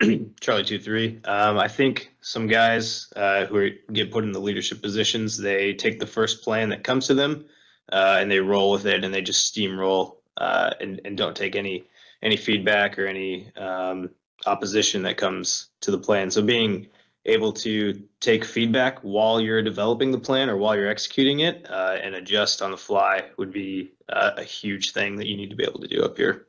Charlie 0.40 0.64
two 0.64 0.78
three. 0.78 1.20
Um, 1.24 1.58
I 1.58 1.68
think 1.68 2.12
some 2.20 2.46
guys 2.46 3.12
uh, 3.16 3.46
who 3.46 3.56
are, 3.56 3.70
get 3.92 4.10
put 4.10 4.24
in 4.24 4.32
the 4.32 4.40
leadership 4.40 4.82
positions, 4.82 5.36
they 5.36 5.74
take 5.74 6.00
the 6.00 6.06
first 6.06 6.42
plan 6.42 6.70
that 6.70 6.84
comes 6.84 7.06
to 7.06 7.14
them, 7.14 7.44
uh, 7.92 8.16
and 8.18 8.30
they 8.30 8.40
roll 8.40 8.72
with 8.72 8.86
it, 8.86 9.04
and 9.04 9.14
they 9.14 9.22
just 9.22 9.54
steamroll 9.54 10.16
uh, 10.38 10.70
and 10.80 11.00
and 11.04 11.16
don't 11.16 11.36
take 11.36 11.54
any 11.54 11.84
any 12.22 12.36
feedback 12.36 12.98
or 12.98 13.06
any 13.06 13.54
um, 13.56 14.10
opposition 14.46 15.02
that 15.02 15.16
comes 15.16 15.68
to 15.80 15.90
the 15.90 15.98
plan. 15.98 16.30
So 16.30 16.42
being 16.42 16.88
able 17.26 17.52
to 17.52 18.02
take 18.20 18.44
feedback 18.44 18.98
while 19.00 19.40
you're 19.40 19.62
developing 19.62 20.10
the 20.10 20.18
plan 20.18 20.50
or 20.50 20.56
while 20.56 20.76
you're 20.76 20.88
executing 20.88 21.40
it 21.40 21.66
uh, 21.70 21.96
and 22.02 22.14
adjust 22.14 22.60
on 22.60 22.70
the 22.70 22.76
fly 22.76 23.24
would 23.38 23.52
be 23.52 23.92
uh, 24.10 24.32
a 24.36 24.42
huge 24.42 24.92
thing 24.92 25.16
that 25.16 25.26
you 25.26 25.36
need 25.36 25.50
to 25.50 25.56
be 25.56 25.64
able 25.64 25.80
to 25.80 25.88
do 25.88 26.02
up 26.02 26.16
here. 26.16 26.46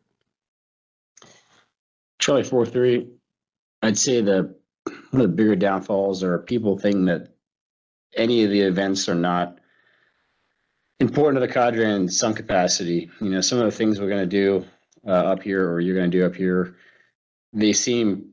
Charlie 2.19 2.43
four 2.43 2.65
three, 2.65 3.07
I'd 3.81 3.97
say 3.97 4.21
the 4.21 4.55
one 5.11 5.21
of 5.21 5.29
the 5.29 5.35
bigger 5.35 5.55
downfalls 5.55 6.23
are 6.23 6.39
people 6.39 6.77
think 6.77 7.05
that 7.05 7.29
any 8.15 8.43
of 8.43 8.49
the 8.49 8.61
events 8.61 9.07
are 9.07 9.15
not 9.15 9.59
important 10.99 11.41
to 11.41 11.47
the 11.47 11.53
cadre 11.53 11.89
in 11.89 12.09
some 12.09 12.33
capacity. 12.33 13.09
You 13.21 13.29
know, 13.29 13.41
some 13.41 13.59
of 13.59 13.65
the 13.65 13.71
things 13.71 13.99
we're 13.99 14.09
going 14.09 14.21
to 14.21 14.25
do 14.25 14.65
uh, 15.05 15.11
up 15.11 15.43
here 15.43 15.69
or 15.69 15.79
you're 15.79 15.95
going 15.95 16.09
to 16.09 16.17
do 16.17 16.25
up 16.25 16.35
here, 16.35 16.75
they 17.53 17.73
seem 17.73 18.29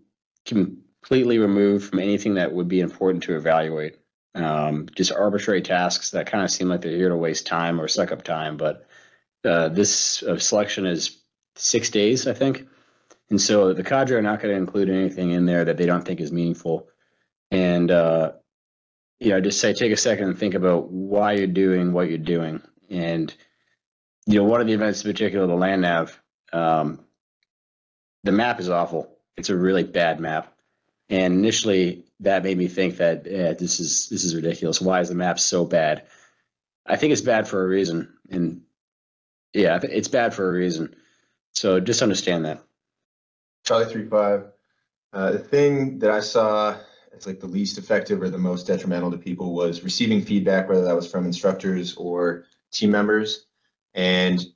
completely 1.02 1.38
removed 1.38 1.88
from 1.88 1.98
anything 1.98 2.34
that 2.34 2.52
would 2.52 2.68
be 2.68 2.80
important 2.80 3.22
to 3.24 3.36
evaluate. 3.36 3.98
Um, 4.34 4.88
just 4.94 5.12
arbitrary 5.12 5.60
tasks 5.60 6.10
that 6.10 6.26
kind 6.26 6.44
of 6.44 6.50
seem 6.50 6.68
like 6.68 6.80
they're 6.80 6.96
here 6.96 7.08
to 7.08 7.16
waste 7.16 7.46
time 7.46 7.80
or 7.80 7.88
suck 7.88 8.12
up 8.12 8.22
time. 8.22 8.56
But 8.56 8.86
uh, 9.44 9.68
this 9.68 10.22
uh, 10.22 10.38
selection 10.38 10.86
is 10.86 11.18
six 11.56 11.90
days, 11.90 12.26
I 12.26 12.32
think. 12.32 12.66
And 13.30 13.40
so 13.40 13.72
the 13.72 13.82
cadre 13.82 14.16
are 14.16 14.22
not 14.22 14.40
going 14.40 14.54
to 14.54 14.60
include 14.60 14.88
anything 14.88 15.32
in 15.32 15.44
there 15.44 15.64
that 15.64 15.76
they 15.76 15.86
don't 15.86 16.04
think 16.04 16.20
is 16.20 16.32
meaningful. 16.32 16.88
And, 17.50 17.90
uh, 17.90 18.32
you 19.20 19.30
know, 19.30 19.40
just 19.40 19.60
say, 19.60 19.72
take 19.74 19.92
a 19.92 19.96
second 19.96 20.28
and 20.28 20.38
think 20.38 20.54
about 20.54 20.90
why 20.90 21.32
you're 21.32 21.46
doing 21.46 21.92
what 21.92 22.08
you're 22.08 22.18
doing. 22.18 22.62
And, 22.90 23.34
you 24.26 24.38
know, 24.38 24.44
one 24.44 24.60
of 24.60 24.66
the 24.66 24.72
events 24.72 25.04
in 25.04 25.10
particular, 25.10 25.46
the 25.46 25.54
land 25.54 25.82
nav, 25.82 26.22
um, 26.52 27.00
the 28.24 28.32
map 28.32 28.60
is 28.60 28.70
awful. 28.70 29.16
It's 29.36 29.50
a 29.50 29.56
really 29.56 29.82
bad 29.82 30.20
map. 30.20 30.54
And 31.12 31.34
initially 31.34 32.04
that 32.20 32.42
made 32.42 32.56
me 32.56 32.68
think 32.68 32.96
that 32.96 33.26
yeah, 33.26 33.52
this 33.52 33.78
is, 33.78 34.08
this 34.08 34.24
is 34.24 34.34
ridiculous. 34.34 34.80
Why 34.80 35.00
is 35.00 35.10
the 35.10 35.14
map 35.14 35.38
so 35.38 35.64
bad? 35.64 36.04
I 36.86 36.96
think 36.96 37.12
it's 37.12 37.20
bad 37.20 37.46
for 37.46 37.62
a 37.62 37.68
reason. 37.68 38.12
And 38.30 38.62
yeah, 39.52 39.78
it's 39.82 40.08
bad 40.08 40.32
for 40.34 40.48
a 40.48 40.52
reason. 40.52 40.96
So 41.52 41.80
just 41.80 42.02
understand 42.02 42.44
that. 42.46 42.62
Charlie 43.64 43.92
three 43.92 44.08
five. 44.08 44.46
Uh, 45.12 45.32
the 45.32 45.38
thing 45.38 45.98
that 45.98 46.10
I 46.10 46.20
saw 46.20 46.76
as 47.14 47.26
like 47.26 47.40
the 47.40 47.46
least 47.46 47.76
effective 47.76 48.22
or 48.22 48.30
the 48.30 48.38
most 48.38 48.66
detrimental 48.66 49.10
to 49.10 49.18
people 49.18 49.54
was 49.54 49.84
receiving 49.84 50.22
feedback, 50.22 50.68
whether 50.68 50.84
that 50.84 50.96
was 50.96 51.10
from 51.10 51.26
instructors 51.26 51.94
or 51.96 52.44
team 52.70 52.90
members. 52.90 53.46
and 53.94 54.46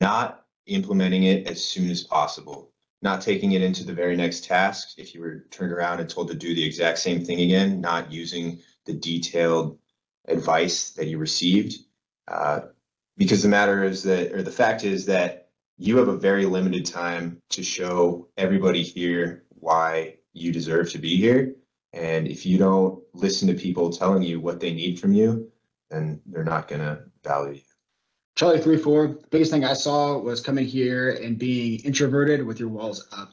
not 0.00 0.44
implementing 0.66 1.24
it 1.24 1.46
as 1.46 1.62
soon 1.64 1.90
as 1.90 2.02
possible, 2.02 2.70
not 3.04 3.20
taking 3.20 3.52
it 3.52 3.62
into 3.62 3.84
the 3.84 3.92
very 3.92 4.16
next 4.16 4.44
task. 4.44 4.94
If 4.96 5.14
you 5.14 5.20
were 5.20 5.44
turned 5.50 5.72
around 5.72 6.00
and 6.00 6.08
told 6.08 6.28
to 6.28 6.34
do 6.34 6.54
the 6.54 6.64
exact 6.64 6.98
same 6.98 7.22
thing 7.22 7.42
again, 7.42 7.80
not 7.80 8.10
using 8.10 8.58
the 8.86 8.94
detailed 8.94 9.78
advice 10.26 10.90
that 10.92 11.06
you 11.06 11.18
received. 11.18 11.74
Uh, 12.26 12.60
because 13.18 13.42
the 13.42 13.48
matter 13.48 13.84
is 13.84 14.02
that, 14.04 14.32
or 14.32 14.42
the 14.42 14.50
fact 14.50 14.84
is 14.84 15.04
that 15.06 15.50
you 15.76 15.98
have 15.98 16.08
a 16.08 16.16
very 16.16 16.46
limited 16.46 16.86
time 16.86 17.42
to 17.50 17.62
show 17.62 18.28
everybody 18.38 18.82
here 18.82 19.44
why 19.50 20.16
you 20.32 20.50
deserve 20.50 20.90
to 20.90 20.98
be 20.98 21.16
here. 21.16 21.54
And 21.92 22.26
if 22.26 22.46
you 22.46 22.56
don't 22.58 23.02
listen 23.12 23.46
to 23.48 23.54
people 23.54 23.90
telling 23.90 24.22
you 24.22 24.40
what 24.40 24.60
they 24.60 24.72
need 24.72 24.98
from 24.98 25.12
you, 25.12 25.52
then 25.90 26.20
they're 26.26 26.42
not 26.42 26.68
gonna 26.68 27.04
value 27.22 27.54
you. 27.54 27.73
Charlie 28.36 28.60
three 28.60 28.78
four. 28.78 29.08
Biggest 29.30 29.52
thing 29.52 29.64
I 29.64 29.74
saw 29.74 30.18
was 30.18 30.40
coming 30.40 30.66
here 30.66 31.10
and 31.22 31.38
being 31.38 31.80
introverted 31.84 32.44
with 32.44 32.58
your 32.58 32.68
walls 32.68 33.06
up. 33.16 33.32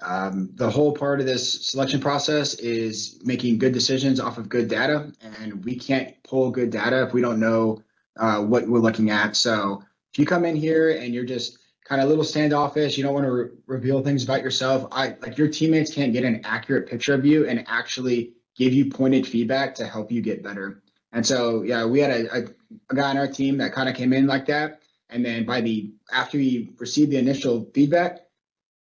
Um, 0.00 0.50
the 0.54 0.70
whole 0.70 0.94
part 0.94 1.18
of 1.18 1.26
this 1.26 1.68
selection 1.68 2.00
process 2.00 2.54
is 2.54 3.20
making 3.24 3.58
good 3.58 3.72
decisions 3.72 4.20
off 4.20 4.38
of 4.38 4.48
good 4.48 4.68
data, 4.68 5.12
and 5.42 5.64
we 5.64 5.74
can't 5.74 6.14
pull 6.22 6.50
good 6.50 6.70
data 6.70 7.02
if 7.04 7.12
we 7.12 7.20
don't 7.20 7.40
know 7.40 7.82
uh, 8.16 8.40
what 8.40 8.68
we're 8.68 8.78
looking 8.78 9.10
at. 9.10 9.34
So 9.34 9.82
if 10.12 10.18
you 10.18 10.24
come 10.24 10.44
in 10.44 10.54
here 10.54 10.90
and 10.90 11.12
you're 11.12 11.24
just 11.24 11.58
kind 11.84 12.00
of 12.00 12.06
a 12.06 12.08
little 12.08 12.24
standoffish, 12.24 12.96
you 12.96 13.02
don't 13.02 13.14
want 13.14 13.26
to 13.26 13.32
re- 13.32 13.50
reveal 13.66 14.02
things 14.04 14.22
about 14.22 14.42
yourself. 14.42 14.86
I 14.92 15.16
like 15.20 15.36
your 15.36 15.48
teammates 15.48 15.92
can't 15.92 16.12
get 16.12 16.24
an 16.24 16.42
accurate 16.44 16.88
picture 16.88 17.14
of 17.14 17.26
you 17.26 17.48
and 17.48 17.64
actually 17.66 18.34
give 18.54 18.72
you 18.72 18.90
pointed 18.90 19.26
feedback 19.26 19.74
to 19.76 19.86
help 19.86 20.12
you 20.12 20.20
get 20.20 20.44
better. 20.44 20.82
And 21.12 21.26
so, 21.26 21.62
yeah, 21.62 21.84
we 21.84 22.00
had 22.00 22.10
a, 22.10 22.36
a, 22.36 22.44
a 22.90 22.94
guy 22.94 23.10
on 23.10 23.16
our 23.16 23.28
team 23.28 23.58
that 23.58 23.72
kind 23.72 23.88
of 23.88 23.94
came 23.94 24.12
in 24.12 24.26
like 24.26 24.46
that. 24.46 24.82
And 25.10 25.24
then 25.24 25.46
by 25.46 25.60
the 25.60 25.92
after 26.12 26.38
he 26.38 26.70
received 26.78 27.10
the 27.10 27.16
initial 27.16 27.70
feedback, 27.74 28.20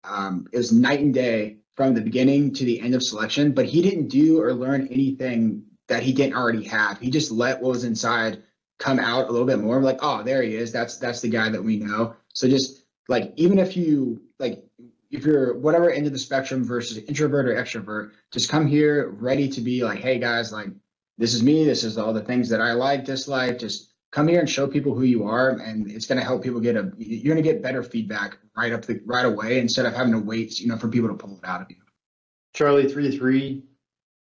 um, 0.04 0.48
it 0.52 0.58
was 0.58 0.72
night 0.72 1.02
and 1.02 1.14
day 1.14 1.58
from 1.76 1.94
the 1.94 2.02
beginning 2.02 2.54
to 2.54 2.66
the 2.66 2.80
end 2.80 2.96
of 2.96 3.04
selection. 3.04 3.52
But 3.52 3.66
he 3.66 3.82
didn't 3.82 4.08
do 4.08 4.42
or 4.42 4.54
learn 4.54 4.88
anything 4.88 5.64
that 5.88 6.04
he 6.04 6.14
didn't 6.14 6.36
already 6.36 6.64
have. 6.64 7.00
He 7.00 7.10
just 7.10 7.32
let 7.32 7.62
what 7.62 7.72
was 7.72 7.84
inside 7.84 8.42
come 8.80 9.00
out 9.00 9.28
a 9.28 9.32
little 9.32 9.48
bit 9.48 9.60
more. 9.60 9.82
Like, 9.82 10.00
oh, 10.02 10.24
there 10.24 10.44
he 10.44 10.56
is. 10.56 10.72
That's 10.72 10.98
that's 10.98 11.22
the 11.22 11.30
guy 11.30 11.50
that 11.50 11.64
we 11.64 11.78
know. 11.78 12.16
So 12.34 12.48
just 12.48 12.86
like 13.10 13.34
even 13.36 13.60
if 13.60 13.76
you 13.76 14.22
like 14.40 14.64
if 15.12 15.26
you're 15.26 15.58
whatever 15.58 15.92
end 15.92 16.08
of 16.08 16.14
the 16.14 16.20
spectrum 16.20 16.64
versus 16.64 16.98
introvert 16.98 17.48
or 17.48 17.56
extrovert, 17.56 18.12
just 18.32 18.50
come 18.50 18.66
here 18.66 19.10
ready 19.10 19.48
to 19.50 19.62
be 19.62 19.84
like, 19.84 20.00
hey 20.00 20.20
guys, 20.20 20.52
like 20.52 20.70
this 21.18 21.34
is 21.34 21.44
me. 21.44 21.64
This 21.64 21.84
is 21.84 21.98
all 21.98 22.14
the 22.14 22.22
things 22.22 22.50
that 22.50 22.62
I 22.62 22.74
like, 22.74 23.06
dislike. 23.06 23.60
Just 23.60 23.94
come 24.12 24.28
here 24.28 24.40
and 24.40 24.50
show 24.50 24.68
people 24.68 24.94
who 24.94 25.04
you 25.04 25.24
are, 25.26 25.50
and 25.50 25.90
it's 25.90 26.06
going 26.06 26.20
to 26.20 26.26
help 26.26 26.44
people 26.44 26.60
get 26.60 26.76
a. 26.76 26.92
You're 26.98 27.34
going 27.34 27.44
to 27.44 27.50
get 27.50 27.62
better 27.62 27.84
feedback 27.84 28.38
right 28.58 28.74
up 28.74 28.84
the 28.84 29.02
right 29.06 29.26
away 29.26 29.60
instead 29.60 29.86
of 29.86 29.94
having 29.94 30.14
to 30.14 30.20
wait, 30.20 30.60
you 30.60 30.68
know, 30.68 30.78
for 30.78 30.88
people 30.88 31.10
to 31.10 31.16
pull 31.16 31.38
it 31.38 31.48
out 31.48 31.62
of 31.62 31.70
you. 31.70 31.78
Charlie 32.54 32.92
three 32.92 33.16
three, 33.16 33.64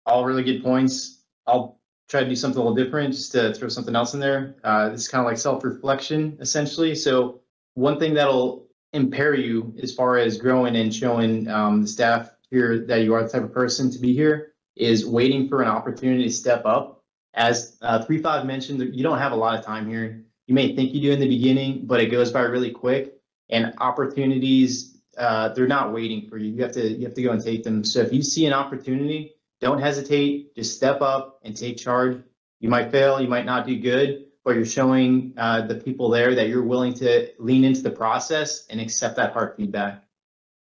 all 0.06 0.24
really 0.24 0.44
good 0.44 0.62
points. 0.62 1.22
I'll 1.46 1.80
try 2.08 2.22
to 2.22 2.28
do 2.28 2.36
something 2.36 2.60
a 2.60 2.64
little 2.64 2.76
different, 2.76 3.14
just 3.14 3.32
to 3.32 3.54
throw 3.54 3.68
something 3.68 3.94
else 3.94 4.14
in 4.14 4.20
there. 4.20 4.56
Uh, 4.64 4.90
this 4.90 5.02
is 5.02 5.08
kind 5.08 5.20
of 5.20 5.26
like 5.26 5.38
self 5.38 5.62
reflection, 5.64 6.36
essentially. 6.40 6.94
So 6.94 7.40
one 7.74 7.98
thing 7.98 8.14
that'll 8.14 8.66
impair 8.92 9.34
you 9.34 9.74
as 9.82 9.92
far 9.92 10.18
as 10.18 10.38
growing 10.38 10.76
and 10.76 10.94
showing 10.94 11.48
um, 11.48 11.82
the 11.82 11.88
staff 11.88 12.30
here 12.50 12.84
that 12.86 13.02
you 13.02 13.14
are 13.14 13.22
the 13.24 13.28
type 13.28 13.42
of 13.42 13.52
person 13.52 13.90
to 13.90 13.98
be 13.98 14.14
here 14.14 14.53
is 14.76 15.06
waiting 15.06 15.48
for 15.48 15.62
an 15.62 15.68
opportunity 15.68 16.24
to 16.24 16.30
step 16.30 16.64
up. 16.64 17.02
As 17.34 17.76
uh, 17.82 18.04
three 18.04 18.18
five 18.18 18.46
mentioned, 18.46 18.94
you 18.94 19.02
don't 19.02 19.18
have 19.18 19.32
a 19.32 19.36
lot 19.36 19.58
of 19.58 19.64
time 19.64 19.88
here. 19.88 20.24
You 20.46 20.54
may 20.54 20.74
think 20.76 20.94
you 20.94 21.00
do 21.00 21.12
in 21.12 21.20
the 21.20 21.28
beginning, 21.28 21.86
but 21.86 22.00
it 22.00 22.06
goes 22.06 22.30
by 22.30 22.42
really 22.42 22.70
quick, 22.70 23.14
and 23.50 23.72
opportunities 23.78 24.98
uh, 25.16 25.48
they're 25.50 25.66
not 25.66 25.92
waiting 25.92 26.28
for 26.28 26.38
you. 26.38 26.52
You 26.52 26.62
have 26.62 26.72
to 26.72 26.88
you 26.88 27.04
have 27.04 27.14
to 27.14 27.22
go 27.22 27.32
and 27.32 27.42
take 27.42 27.64
them. 27.64 27.84
So 27.84 28.00
if 28.00 28.12
you 28.12 28.22
see 28.22 28.46
an 28.46 28.52
opportunity, 28.52 29.34
don't 29.60 29.80
hesitate. 29.80 30.54
Just 30.54 30.76
step 30.76 31.00
up 31.00 31.40
and 31.42 31.56
take 31.56 31.76
charge. 31.76 32.22
You 32.60 32.68
might 32.68 32.90
fail, 32.90 33.20
you 33.20 33.28
might 33.28 33.44
not 33.44 33.66
do 33.66 33.78
good, 33.78 34.26
but 34.44 34.54
you're 34.54 34.64
showing 34.64 35.34
uh, 35.36 35.66
the 35.66 35.74
people 35.74 36.08
there 36.08 36.34
that 36.34 36.48
you're 36.48 36.62
willing 36.62 36.94
to 36.94 37.30
lean 37.38 37.64
into 37.64 37.82
the 37.82 37.90
process 37.90 38.66
and 38.68 38.80
accept 38.80 39.16
that 39.16 39.32
hard 39.32 39.56
feedback. 39.56 40.04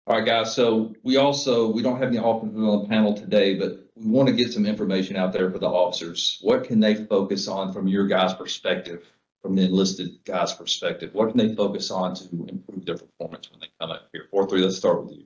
All 0.07 0.17
right, 0.17 0.25
guys, 0.25 0.53
so 0.53 0.93
we 1.03 1.17
also, 1.17 1.69
we 1.69 1.81
don't 1.81 1.99
have 1.99 2.09
any 2.09 2.17
officers 2.17 2.55
on 2.55 2.83
the 2.83 2.87
panel 2.87 3.13
today, 3.13 3.55
but 3.55 3.84
we 3.95 4.11
want 4.11 4.27
to 4.27 4.33
get 4.33 4.51
some 4.51 4.65
information 4.65 5.15
out 5.15 5.31
there 5.31 5.49
for 5.49 5.57
the 5.57 5.69
officers. 5.69 6.39
What 6.41 6.65
can 6.65 6.79
they 6.79 7.05
focus 7.05 7.47
on 7.47 7.71
from 7.71 7.87
your 7.87 8.07
guys' 8.07 8.33
perspective, 8.33 9.05
from 9.41 9.55
the 9.55 9.63
enlisted 9.63 10.23
guys' 10.25 10.53
perspective? 10.53 11.13
What 11.13 11.29
can 11.29 11.37
they 11.37 11.55
focus 11.55 11.91
on 11.91 12.13
to 12.15 12.25
improve 12.49 12.85
their 12.85 12.97
performance 12.97 13.49
when 13.49 13.61
they 13.61 13.67
come 13.79 13.91
up 13.91 14.09
here? 14.11 14.27
Four, 14.31 14.47
three, 14.49 14.61
let's 14.61 14.77
start 14.77 15.03
with 15.03 15.13
you. 15.13 15.25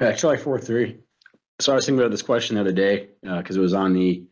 Actually, 0.00 0.38
four 0.38 0.58
three. 0.58 0.98
So 1.60 1.72
I 1.72 1.76
was 1.76 1.86
thinking 1.86 2.00
about 2.00 2.10
this 2.10 2.22
question 2.22 2.56
the 2.56 2.60
other 2.60 2.72
day 2.72 3.10
because 3.22 3.56
it 3.56 3.60
was 3.60 3.74
on 3.74 3.92
the 3.92 4.24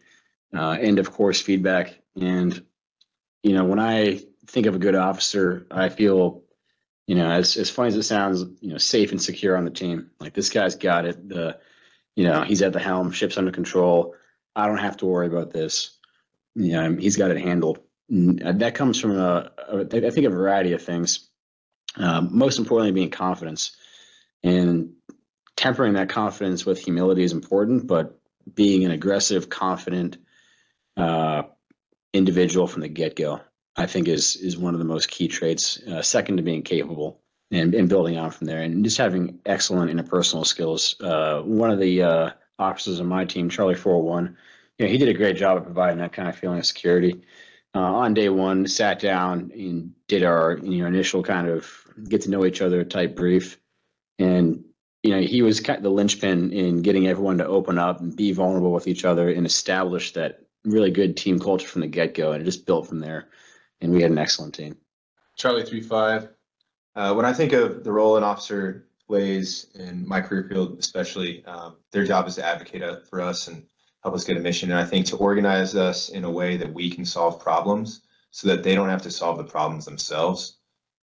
uh, 0.54 0.76
end 0.80 0.98
of 0.98 1.12
course 1.12 1.40
feedback, 1.40 2.00
and 2.20 2.64
you 3.44 3.54
know 3.54 3.64
when 3.64 3.78
I 3.78 4.20
think 4.46 4.66
of 4.66 4.74
a 4.74 4.78
good 4.78 4.96
officer, 4.96 5.66
I 5.70 5.88
feel 5.88 6.42
you 7.06 7.14
know 7.14 7.30
as 7.30 7.56
as 7.56 7.70
funny 7.70 7.88
as 7.88 7.96
it 7.96 8.02
sounds, 8.02 8.44
you 8.60 8.72
know 8.72 8.78
safe 8.78 9.12
and 9.12 9.22
secure 9.22 9.56
on 9.56 9.64
the 9.64 9.70
team. 9.70 10.10
Like 10.18 10.34
this 10.34 10.50
guy's 10.50 10.74
got 10.74 11.06
it. 11.06 11.28
The 11.28 11.60
you 12.16 12.24
know 12.24 12.42
he's 12.42 12.62
at 12.62 12.72
the 12.72 12.80
helm, 12.80 13.10
ship's 13.10 13.38
under 13.38 13.50
control. 13.50 14.14
I 14.54 14.66
don't 14.66 14.78
have 14.78 14.96
to 14.98 15.06
worry 15.06 15.26
about 15.26 15.52
this. 15.52 15.98
You 16.54 16.72
know 16.72 16.96
he's 16.96 17.16
got 17.16 17.30
it 17.30 17.38
handled. 17.38 17.80
And 18.08 18.60
that 18.60 18.74
comes 18.74 19.00
from 19.00 19.18
a, 19.18 19.50
a 19.68 20.06
I 20.06 20.10
think 20.10 20.26
a 20.26 20.30
variety 20.30 20.72
of 20.72 20.82
things. 20.82 21.28
Um, 21.96 22.28
most 22.32 22.58
importantly, 22.58 22.92
being 22.92 23.10
confidence 23.10 23.76
and 24.42 24.92
tempering 25.56 25.94
that 25.94 26.08
confidence 26.08 26.66
with 26.66 26.78
humility 26.78 27.22
is 27.22 27.32
important, 27.32 27.86
but 27.86 28.18
being 28.54 28.84
an 28.84 28.90
aggressive, 28.90 29.48
confident 29.48 30.16
uh, 30.96 31.42
individual 32.12 32.66
from 32.66 32.82
the 32.82 32.88
get 32.88 33.16
go, 33.16 33.40
I 33.76 33.86
think 33.86 34.08
is 34.08 34.36
is 34.36 34.58
one 34.58 34.74
of 34.74 34.78
the 34.78 34.84
most 34.84 35.10
key 35.10 35.28
traits. 35.28 35.80
Uh, 35.82 36.02
second 36.02 36.36
to 36.36 36.42
being 36.42 36.62
capable 36.62 37.21
and, 37.52 37.74
and 37.74 37.88
building 37.88 38.18
on 38.18 38.30
from 38.30 38.46
there, 38.48 38.62
and 38.62 38.84
just 38.84 38.98
having 38.98 39.38
excellent 39.46 39.90
interpersonal 39.90 40.44
skills. 40.44 40.96
Uh, 41.00 41.42
one 41.42 41.70
of 41.70 41.78
the 41.78 42.02
uh, 42.02 42.30
officers 42.58 42.98
on 42.98 43.06
my 43.06 43.24
team, 43.24 43.48
Charlie 43.48 43.74
Four 43.74 43.94
Hundred 43.94 44.10
One, 44.10 44.36
you 44.78 44.86
know, 44.86 44.92
he 44.92 44.98
did 44.98 45.08
a 45.08 45.14
great 45.14 45.36
job 45.36 45.58
of 45.58 45.64
providing 45.64 45.98
that 45.98 46.12
kind 46.12 46.28
of 46.28 46.36
feeling 46.36 46.58
of 46.58 46.66
security. 46.66 47.22
Uh, 47.74 47.80
on 47.80 48.14
day 48.14 48.28
one, 48.28 48.66
sat 48.66 48.98
down 48.98 49.50
and 49.54 49.92
did 50.08 50.24
our 50.24 50.58
you 50.62 50.82
know 50.82 50.86
initial 50.86 51.22
kind 51.22 51.48
of 51.48 51.70
get 52.08 52.22
to 52.22 52.30
know 52.30 52.44
each 52.44 52.60
other 52.60 52.82
type 52.82 53.14
brief, 53.14 53.58
and 54.18 54.64
you 55.02 55.10
know, 55.10 55.20
he 55.20 55.42
was 55.42 55.60
kind 55.60 55.76
of 55.76 55.82
the 55.82 55.90
linchpin 55.90 56.52
in 56.52 56.82
getting 56.82 57.08
everyone 57.08 57.38
to 57.38 57.46
open 57.46 57.78
up 57.78 58.00
and 58.00 58.14
be 58.14 58.32
vulnerable 58.32 58.72
with 58.72 58.86
each 58.86 59.04
other 59.04 59.28
and 59.28 59.46
establish 59.46 60.12
that 60.12 60.42
really 60.64 60.90
good 60.90 61.16
team 61.16 61.40
culture 61.40 61.66
from 61.66 61.80
the 61.80 61.88
get 61.88 62.14
go. 62.14 62.32
And 62.32 62.40
it 62.40 62.44
just 62.44 62.66
built 62.66 62.86
from 62.86 63.00
there. 63.00 63.28
And 63.80 63.92
we 63.92 64.02
had 64.02 64.12
an 64.12 64.18
excellent 64.18 64.54
team. 64.54 64.76
Charlie 65.36 65.64
three 65.64 65.80
five. 65.80 66.28
Uh, 66.94 67.14
when 67.14 67.24
I 67.24 67.32
think 67.32 67.52
of 67.52 67.84
the 67.84 67.92
role 67.92 68.16
an 68.16 68.22
officer 68.22 68.86
plays 69.06 69.68
in 69.74 70.06
my 70.06 70.20
career 70.20 70.46
field, 70.48 70.78
especially, 70.78 71.44
um, 71.46 71.76
their 71.90 72.04
job 72.04 72.26
is 72.28 72.36
to 72.36 72.44
advocate 72.44 72.82
uh, 72.82 73.00
for 73.08 73.20
us 73.20 73.48
and 73.48 73.64
help 74.02 74.14
us 74.14 74.24
get 74.24 74.36
a 74.36 74.40
mission. 74.40 74.70
And 74.70 74.78
I 74.78 74.84
think 74.84 75.06
to 75.06 75.16
organize 75.16 75.74
us 75.74 76.10
in 76.10 76.24
a 76.24 76.30
way 76.30 76.56
that 76.56 76.72
we 76.72 76.90
can 76.90 77.04
solve 77.04 77.40
problems 77.40 78.02
so 78.30 78.48
that 78.48 78.62
they 78.62 78.74
don't 78.74 78.88
have 78.88 79.02
to 79.02 79.10
solve 79.10 79.38
the 79.38 79.44
problems 79.44 79.84
themselves. 79.84 80.58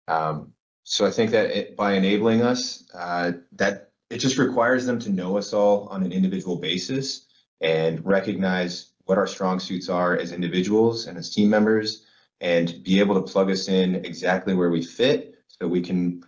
Um, 0.08 0.52
so 0.84 1.06
I 1.06 1.10
think 1.10 1.30
that 1.30 1.50
it, 1.50 1.76
by 1.76 1.92
enabling 1.92 2.42
us, 2.42 2.84
uh, 2.94 3.32
that 3.52 3.90
it 4.10 4.18
just 4.18 4.38
requires 4.38 4.86
them 4.86 4.98
to 5.00 5.10
know 5.10 5.36
us 5.36 5.52
all 5.52 5.86
on 5.88 6.02
an 6.02 6.12
individual 6.12 6.56
basis 6.56 7.26
and 7.60 8.04
recognize 8.06 8.92
what 9.04 9.18
our 9.18 9.26
strong 9.26 9.58
suits 9.58 9.88
are 9.88 10.16
as 10.16 10.32
individuals 10.32 11.06
and 11.06 11.18
as 11.18 11.34
team 11.34 11.50
members 11.50 12.06
and 12.40 12.82
be 12.84 13.00
able 13.00 13.14
to 13.14 13.32
plug 13.32 13.50
us 13.50 13.68
in 13.68 13.96
exactly 13.96 14.54
where 14.54 14.70
we 14.70 14.82
fit 14.82 15.37
so 15.48 15.66
we 15.66 15.80
can 15.80 16.22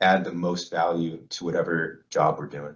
add 0.00 0.24
the 0.24 0.32
most 0.32 0.70
value 0.70 1.18
to 1.30 1.44
whatever 1.44 2.04
job 2.10 2.38
we're 2.38 2.46
doing. 2.46 2.74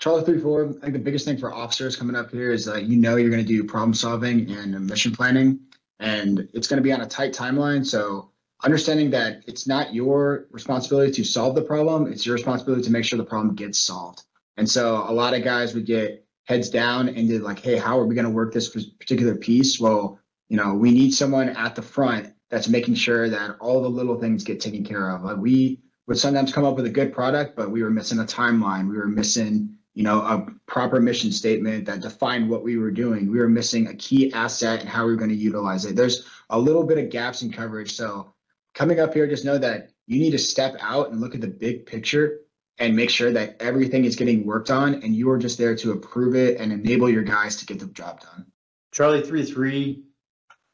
Charlie 0.00 0.24
three 0.24 0.40
four. 0.40 0.68
I 0.68 0.72
think 0.80 0.94
the 0.94 0.98
biggest 0.98 1.26
thing 1.26 1.36
for 1.36 1.52
officers 1.52 1.94
coming 1.94 2.16
up 2.16 2.30
here 2.30 2.52
is 2.52 2.64
that 2.64 2.84
you 2.84 2.96
know 2.96 3.16
you're 3.16 3.30
going 3.30 3.44
to 3.44 3.48
do 3.48 3.62
problem 3.64 3.92
solving 3.94 4.50
and 4.50 4.86
mission 4.86 5.12
planning, 5.12 5.60
and 5.98 6.48
it's 6.54 6.66
going 6.66 6.78
to 6.78 6.82
be 6.82 6.92
on 6.92 7.02
a 7.02 7.06
tight 7.06 7.34
timeline. 7.34 7.86
So 7.86 8.30
understanding 8.64 9.10
that 9.10 9.42
it's 9.46 9.66
not 9.66 9.94
your 9.94 10.46
responsibility 10.50 11.12
to 11.12 11.24
solve 11.24 11.54
the 11.54 11.62
problem, 11.62 12.10
it's 12.10 12.24
your 12.24 12.34
responsibility 12.34 12.82
to 12.84 12.90
make 12.90 13.04
sure 13.04 13.18
the 13.18 13.24
problem 13.24 13.54
gets 13.54 13.78
solved. 13.78 14.22
And 14.56 14.68
so 14.68 15.04
a 15.06 15.12
lot 15.12 15.34
of 15.34 15.44
guys 15.44 15.74
would 15.74 15.86
get 15.86 16.26
heads 16.44 16.68
down 16.70 17.08
and 17.08 17.28
did 17.28 17.42
like, 17.42 17.58
hey, 17.58 17.76
how 17.76 17.98
are 17.98 18.04
we 18.04 18.14
going 18.14 18.24
to 18.24 18.30
work 18.30 18.52
this 18.52 18.68
particular 18.98 19.34
piece? 19.34 19.78
Well, 19.78 20.18
you 20.48 20.56
know, 20.56 20.74
we 20.74 20.90
need 20.90 21.14
someone 21.14 21.50
at 21.50 21.74
the 21.74 21.82
front 21.82 22.32
that's 22.50 22.68
making 22.68 22.96
sure 22.96 23.28
that 23.30 23.56
all 23.60 23.80
the 23.80 23.88
little 23.88 24.18
things 24.20 24.44
get 24.44 24.60
taken 24.60 24.84
care 24.84 25.10
of. 25.10 25.22
Like 25.22 25.36
we 25.36 25.80
would 26.06 26.18
sometimes 26.18 26.52
come 26.52 26.64
up 26.64 26.76
with 26.76 26.86
a 26.86 26.90
good 26.90 27.12
product, 27.12 27.56
but 27.56 27.70
we 27.70 27.82
were 27.82 27.90
missing 27.90 28.18
a 28.18 28.24
timeline. 28.24 28.88
We 28.88 28.96
were 28.96 29.06
missing, 29.06 29.76
you 29.94 30.02
know, 30.02 30.20
a 30.20 30.46
proper 30.66 31.00
mission 31.00 31.30
statement 31.30 31.86
that 31.86 32.00
defined 32.00 32.50
what 32.50 32.64
we 32.64 32.76
were 32.76 32.90
doing. 32.90 33.30
We 33.30 33.38
were 33.38 33.48
missing 33.48 33.86
a 33.86 33.94
key 33.94 34.32
asset 34.32 34.80
and 34.80 34.88
how 34.88 35.06
we 35.06 35.12
were 35.12 35.18
going 35.18 35.30
to 35.30 35.36
utilize 35.36 35.84
it. 35.84 35.94
There's 35.94 36.26
a 36.50 36.58
little 36.58 36.84
bit 36.84 36.98
of 36.98 37.10
gaps 37.10 37.42
in 37.42 37.52
coverage. 37.52 37.92
So 37.92 38.34
coming 38.74 38.98
up 38.98 39.14
here, 39.14 39.28
just 39.28 39.44
know 39.44 39.58
that 39.58 39.90
you 40.06 40.18
need 40.18 40.32
to 40.32 40.38
step 40.38 40.74
out 40.80 41.10
and 41.10 41.20
look 41.20 41.36
at 41.36 41.40
the 41.40 41.46
big 41.46 41.86
picture 41.86 42.40
and 42.80 42.96
make 42.96 43.10
sure 43.10 43.30
that 43.30 43.56
everything 43.60 44.04
is 44.04 44.16
getting 44.16 44.44
worked 44.44 44.70
on 44.70 44.94
and 44.94 45.14
you 45.14 45.30
are 45.30 45.38
just 45.38 45.58
there 45.58 45.76
to 45.76 45.92
approve 45.92 46.34
it 46.34 46.58
and 46.58 46.72
enable 46.72 47.08
your 47.08 47.22
guys 47.22 47.56
to 47.56 47.66
get 47.66 47.78
the 47.78 47.86
job 47.86 48.20
done. 48.20 48.46
Charlie 48.90 49.22
three 49.22 49.44
three. 49.44 50.04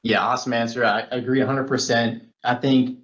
Yeah, 0.06 0.24
awesome 0.24 0.52
answer. 0.52 0.84
I 0.84 1.00
agree 1.10 1.40
hundred 1.40 1.66
percent. 1.66 2.22
I 2.44 2.54
think 2.54 3.00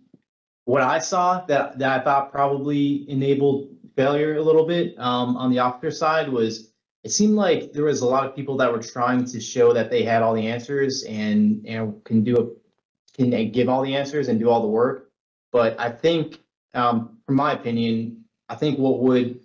what 0.66 0.82
I 0.82 1.00
saw 1.00 1.44
that 1.46 1.76
that 1.80 2.00
I 2.00 2.04
thought 2.04 2.30
probably 2.30 3.10
enabled 3.10 3.70
failure 3.96 4.36
a 4.36 4.42
little 4.42 4.64
bit 4.64 4.94
um, 5.00 5.36
on 5.36 5.50
the 5.50 5.58
officer 5.58 5.90
side 5.90 6.28
was 6.28 6.70
it 7.02 7.10
seemed 7.10 7.34
like 7.34 7.72
there 7.72 7.82
was 7.82 8.02
a 8.02 8.06
lot 8.06 8.24
of 8.24 8.36
people 8.36 8.56
that 8.58 8.70
were 8.70 8.78
trying 8.80 9.24
to 9.24 9.40
show 9.40 9.72
that 9.72 9.90
they 9.90 10.04
had 10.04 10.22
all 10.22 10.32
the 10.32 10.46
answers 10.46 11.02
and 11.08 11.66
and 11.66 12.04
can 12.04 12.22
do 12.22 12.36
a 12.38 13.16
can 13.16 13.50
give 13.50 13.68
all 13.68 13.82
the 13.82 13.96
answers 13.96 14.28
and 14.28 14.38
do 14.38 14.48
all 14.48 14.62
the 14.62 14.68
work. 14.68 15.10
But 15.50 15.78
I 15.80 15.90
think, 15.90 16.38
um, 16.72 17.18
from 17.26 17.34
my 17.34 17.52
opinion, 17.52 18.24
I 18.48 18.54
think 18.54 18.78
what 18.78 19.00
would 19.00 19.40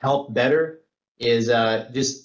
help 0.00 0.32
better 0.32 0.80
is 1.18 1.50
uh, 1.50 1.90
just 1.92 2.23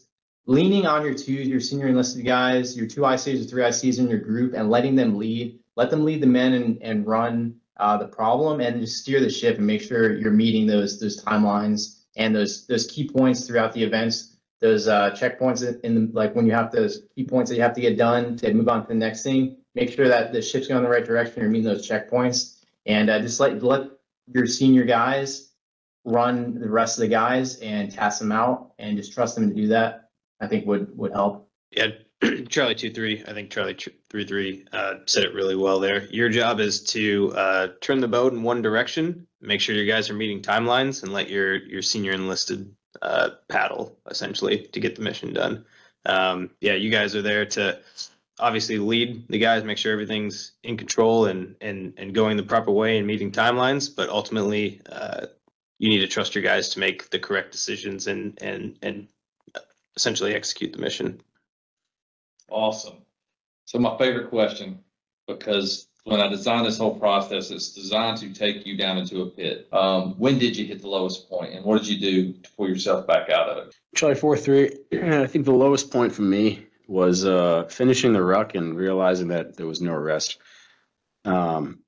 leaning 0.49 0.87
on 0.87 1.05
your 1.05 1.13
two, 1.13 1.33
your 1.33 1.59
senior 1.59 1.87
enlisted 1.87 2.25
guys, 2.25 2.75
your 2.75 2.87
two 2.87 3.01
ICs 3.01 3.45
or 3.45 3.47
three 3.47 3.61
ICs 3.61 3.99
in 3.99 4.09
your 4.09 4.17
group, 4.17 4.55
and 4.55 4.67
letting 4.67 4.95
them 4.95 5.15
lead. 5.15 5.59
Let 5.75 5.91
them 5.91 6.03
lead 6.03 6.21
the 6.21 6.27
men 6.27 6.53
and, 6.53 6.81
and 6.81 7.05
run 7.05 7.55
uh, 7.77 7.97
the 7.97 8.07
problem, 8.07 8.59
and 8.59 8.81
just 8.81 8.97
steer 8.97 9.21
the 9.21 9.29
ship 9.29 9.57
and 9.57 9.67
make 9.67 9.81
sure 9.81 10.17
you're 10.17 10.31
meeting 10.31 10.65
those 10.65 10.99
those 10.99 11.23
timelines 11.23 11.99
and 12.17 12.35
those 12.35 12.65
those 12.65 12.87
key 12.87 13.07
points 13.07 13.45
throughout 13.45 13.73
the 13.73 13.83
events. 13.83 14.37
Those 14.59 14.87
uh, 14.87 15.11
checkpoints 15.11 15.79
in, 15.83 15.95
the, 15.95 16.11
like 16.13 16.35
when 16.35 16.47
you 16.47 16.51
have 16.51 16.71
those 16.71 17.03
key 17.15 17.25
points 17.25 17.49
that 17.49 17.55
you 17.55 17.61
have 17.61 17.75
to 17.75 17.81
get 17.81 17.97
done 17.97 18.35
to 18.37 18.53
move 18.53 18.67
on 18.67 18.81
to 18.81 18.87
the 18.87 18.95
next 18.95 19.23
thing. 19.23 19.55
Make 19.75 19.91
sure 19.91 20.07
that 20.07 20.33
the 20.33 20.41
ship's 20.41 20.67
going 20.67 20.79
in 20.79 20.83
the 20.83 20.89
right 20.89 21.05
direction. 21.05 21.41
You're 21.41 21.51
meeting 21.51 21.71
those 21.71 21.87
checkpoints, 21.87 22.57
and 22.87 23.11
uh, 23.11 23.19
just 23.19 23.39
let 23.39 23.61
let 23.61 23.91
your 24.33 24.47
senior 24.47 24.83
guys 24.83 25.51
run 26.05 26.59
the 26.59 26.69
rest 26.69 26.97
of 26.97 27.01
the 27.01 27.07
guys 27.07 27.59
and 27.59 27.91
task 27.91 28.17
them 28.17 28.31
out, 28.31 28.73
and 28.79 28.97
just 28.97 29.13
trust 29.13 29.35
them 29.35 29.47
to 29.47 29.55
do 29.55 29.67
that. 29.67 30.08
I 30.39 30.47
think 30.47 30.65
would 30.65 30.97
would 30.97 31.11
help. 31.11 31.49
Yeah, 31.71 31.87
Charlie 32.49 32.75
two 32.75 32.91
three. 32.91 33.23
I 33.27 33.33
think 33.33 33.51
Charlie 33.51 33.77
three 34.09 34.25
three 34.25 34.65
uh, 34.71 34.95
said 35.05 35.23
it 35.23 35.33
really 35.33 35.55
well 35.55 35.79
there. 35.79 36.05
Your 36.05 36.29
job 36.29 36.59
is 36.59 36.83
to 36.85 37.33
uh, 37.35 37.67
turn 37.81 37.99
the 37.99 38.07
boat 38.07 38.33
in 38.33 38.43
one 38.43 38.61
direction, 38.61 39.27
make 39.41 39.61
sure 39.61 39.75
your 39.75 39.85
guys 39.85 40.09
are 40.09 40.15
meeting 40.15 40.41
timelines, 40.41 41.03
and 41.03 41.13
let 41.13 41.29
your 41.29 41.55
your 41.55 41.81
senior 41.81 42.13
enlisted 42.13 42.73
uh, 43.01 43.29
paddle 43.47 43.97
essentially 44.09 44.63
to 44.67 44.79
get 44.79 44.95
the 44.95 45.01
mission 45.01 45.33
done. 45.33 45.65
Um, 46.05 46.51
yeah, 46.61 46.73
you 46.73 46.89
guys 46.89 47.15
are 47.15 47.21
there 47.21 47.45
to 47.45 47.79
obviously 48.39 48.79
lead 48.79 49.27
the 49.27 49.37
guys, 49.37 49.63
make 49.63 49.77
sure 49.77 49.91
everything's 49.91 50.53
in 50.63 50.77
control 50.77 51.25
and 51.25 51.55
and 51.61 51.93
and 51.97 52.13
going 52.13 52.37
the 52.37 52.43
proper 52.43 52.71
way 52.71 52.97
and 52.97 53.07
meeting 53.07 53.31
timelines. 53.31 53.93
But 53.93 54.09
ultimately, 54.09 54.81
uh, 54.91 55.27
you 55.77 55.89
need 55.89 55.99
to 55.99 56.07
trust 56.07 56.35
your 56.35 56.43
guys 56.43 56.69
to 56.69 56.79
make 56.79 57.09
the 57.09 57.19
correct 57.19 57.51
decisions 57.51 58.07
and 58.07 58.37
and 58.41 58.77
and 58.81 59.07
essentially 59.95 60.33
execute 60.33 60.73
the 60.73 60.79
mission. 60.79 61.21
Awesome. 62.49 62.97
So 63.65 63.79
my 63.79 63.97
favorite 63.97 64.29
question, 64.29 64.79
because 65.27 65.87
when 66.05 66.21
I 66.21 66.27
designed 66.27 66.65
this 66.65 66.77
whole 66.77 66.97
process, 66.97 67.51
it's 67.51 67.73
designed 67.73 68.17
to 68.17 68.33
take 68.33 68.65
you 68.65 68.75
down 68.75 68.97
into 68.97 69.21
a 69.21 69.25
pit. 69.27 69.67
Um, 69.71 70.15
when 70.17 70.39
did 70.39 70.57
you 70.57 70.65
hit 70.65 70.81
the 70.81 70.87
lowest 70.87 71.29
point 71.29 71.53
and 71.53 71.63
what 71.63 71.77
did 71.79 71.87
you 71.87 71.99
do 71.99 72.33
to 72.33 72.49
pull 72.57 72.67
yourself 72.67 73.05
back 73.05 73.29
out 73.29 73.49
of 73.49 73.67
it? 73.67 73.75
Charlie 73.95 74.15
four 74.15 74.35
three. 74.37 74.71
I 74.93 75.27
think 75.27 75.45
the 75.45 75.51
lowest 75.51 75.91
point 75.91 76.13
for 76.13 76.23
me 76.23 76.65
was 76.87 77.25
uh, 77.25 77.65
finishing 77.69 78.13
the 78.13 78.23
ruck 78.23 78.55
and 78.55 78.75
realizing 78.75 79.27
that 79.27 79.55
there 79.55 79.67
was 79.67 79.81
no 79.81 79.93
rest. 79.93 80.39
Um, 81.25 81.79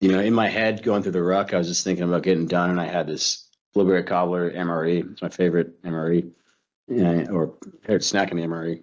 you 0.00 0.12
know, 0.12 0.20
in 0.20 0.34
my 0.34 0.48
head 0.48 0.82
going 0.82 1.02
through 1.02 1.12
the 1.12 1.22
ruck, 1.22 1.52
I 1.52 1.58
was 1.58 1.66
just 1.66 1.82
thinking 1.82 2.04
about 2.04 2.22
getting 2.22 2.46
done, 2.46 2.70
and 2.70 2.80
I 2.80 2.86
had 2.86 3.06
this 3.06 3.48
blueberry 3.72 4.04
cobbler 4.04 4.52
MRE. 4.52 5.10
It's 5.12 5.22
my 5.22 5.28
favorite 5.28 5.82
MRE, 5.82 6.30
or 6.88 7.54
favorite 7.82 8.04
snack 8.04 8.30
in 8.30 8.36
the 8.36 8.44
MRE. 8.44 8.82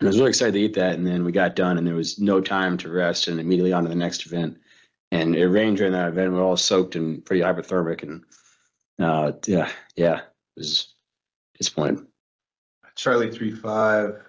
And 0.00 0.06
I 0.06 0.10
was 0.10 0.18
really 0.18 0.30
excited 0.30 0.52
to 0.52 0.60
eat 0.60 0.74
that, 0.74 0.94
and 0.94 1.06
then 1.06 1.24
we 1.24 1.32
got 1.32 1.56
done, 1.56 1.76
and 1.76 1.86
there 1.86 1.94
was 1.94 2.18
no 2.18 2.40
time 2.40 2.76
to 2.78 2.90
rest, 2.90 3.26
and 3.26 3.40
immediately 3.40 3.72
on 3.72 3.82
to 3.82 3.88
the 3.88 3.94
next 3.94 4.26
event. 4.26 4.56
And 5.10 5.34
it 5.34 5.48
rained 5.48 5.78
during 5.78 5.92
that 5.92 6.08
event. 6.08 6.32
We 6.32 6.38
are 6.38 6.42
all 6.42 6.56
soaked 6.56 6.94
and 6.94 7.24
pretty 7.24 7.42
hypothermic, 7.42 8.02
and 8.02 8.22
uh, 8.98 9.32
yeah, 9.46 9.70
yeah, 9.96 10.18
it 10.18 10.58
was 10.58 10.94
disappointing. 11.56 12.06
Charlie 12.94 13.30
three 13.30 13.52
five. 13.52 14.22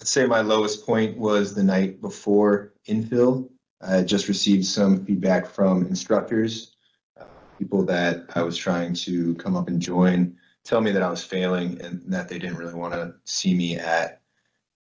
I'd 0.00 0.06
say 0.06 0.26
my 0.26 0.42
lowest 0.42 0.84
point 0.84 1.16
was 1.16 1.54
the 1.54 1.62
night 1.62 2.02
before 2.02 2.74
infil. 2.86 3.48
I 3.80 4.02
just 4.02 4.28
received 4.28 4.66
some 4.66 5.04
feedback 5.04 5.46
from 5.46 5.86
instructors, 5.86 6.74
uh, 7.18 7.24
people 7.58 7.84
that 7.86 8.24
I 8.34 8.42
was 8.42 8.56
trying 8.56 8.94
to 8.94 9.34
come 9.36 9.56
up 9.56 9.68
and 9.68 9.80
join, 9.80 10.36
tell 10.66 10.80
me 10.80 10.90
that 10.90 11.02
I 11.02 11.08
was 11.08 11.24
failing 11.24 11.80
and 11.80 12.02
that 12.06 12.28
they 12.28 12.38
didn't 12.38 12.56
really 12.56 12.74
want 12.74 12.92
to 12.92 13.14
see 13.24 13.54
me 13.54 13.78
at 13.78 14.20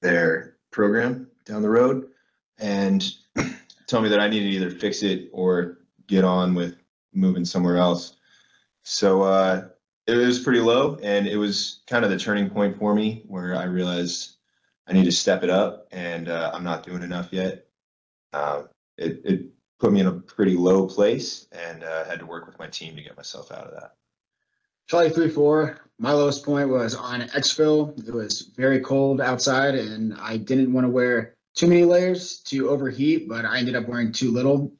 their 0.02 0.56
program 0.72 1.28
down 1.46 1.62
the 1.62 1.70
road, 1.70 2.08
and 2.58 3.06
tell 3.88 4.02
me 4.02 4.10
that 4.10 4.20
I 4.20 4.30
needed 4.30 4.50
to 4.50 4.56
either 4.56 4.72
fix 4.72 5.04
it 5.04 5.30
or 5.34 5.80
get 6.08 6.24
on 6.24 6.56
with 6.56 6.78
moving 7.14 7.46
somewhere 7.46 7.78
else. 7.78 8.16
So 8.84 9.24
uh, 9.24 9.68
it 10.08 10.16
was 10.16 10.40
pretty 10.40 10.62
low, 10.62 10.98
and 11.04 11.28
it 11.28 11.38
was 11.38 11.82
kind 11.88 12.04
of 12.06 12.12
the 12.12 12.18
turning 12.18 12.50
point 12.50 12.78
for 12.78 12.96
me 12.96 13.24
where 13.28 13.56
I 13.56 13.66
realized 13.66 14.38
I 14.88 14.94
need 14.94 15.06
to 15.06 15.12
step 15.12 15.44
it 15.44 15.50
up, 15.50 15.88
and 15.92 16.30
uh, 16.30 16.52
I'm 16.54 16.64
not 16.64 16.86
doing 16.86 17.04
enough 17.04 17.30
yet. 17.32 17.68
Uh, 18.32 18.64
it, 18.98 19.22
it 19.24 19.46
put 19.80 19.92
me 19.92 20.00
in 20.00 20.08
a 20.08 20.14
pretty 20.14 20.56
low 20.56 20.88
place, 20.88 21.48
and 21.52 21.84
uh, 21.84 22.06
had 22.06 22.20
to 22.20 22.26
work 22.26 22.48
with 22.48 22.58
my 22.58 22.68
team 22.68 22.96
to 22.96 23.02
get 23.02 23.18
myself 23.18 23.52
out 23.52 23.68
of 23.68 23.74
that. 23.74 23.96
Charlie 24.88 25.10
three 25.10 25.30
four. 25.30 25.78
My 26.00 26.12
lowest 26.12 26.44
point 26.44 26.70
was 26.70 26.96
on 26.96 27.22
exfil. 27.22 27.98
It 28.08 28.14
was 28.14 28.52
very 28.58 28.80
cold 28.80 29.22
outside, 29.22 29.76
and 29.76 30.14
I 30.16 30.38
didn't 30.38 30.74
want 30.74 30.86
to 30.86 30.90
wear 30.90 31.36
too 31.56 31.68
many 31.68 31.86
layers 31.86 32.40
to 32.46 32.70
overheat, 32.70 33.30
but 33.30 33.46
I 33.46 33.60
ended 33.60 33.76
up 33.76 33.88
wearing 33.88 34.12
too 34.12 34.32
little. 34.32 34.74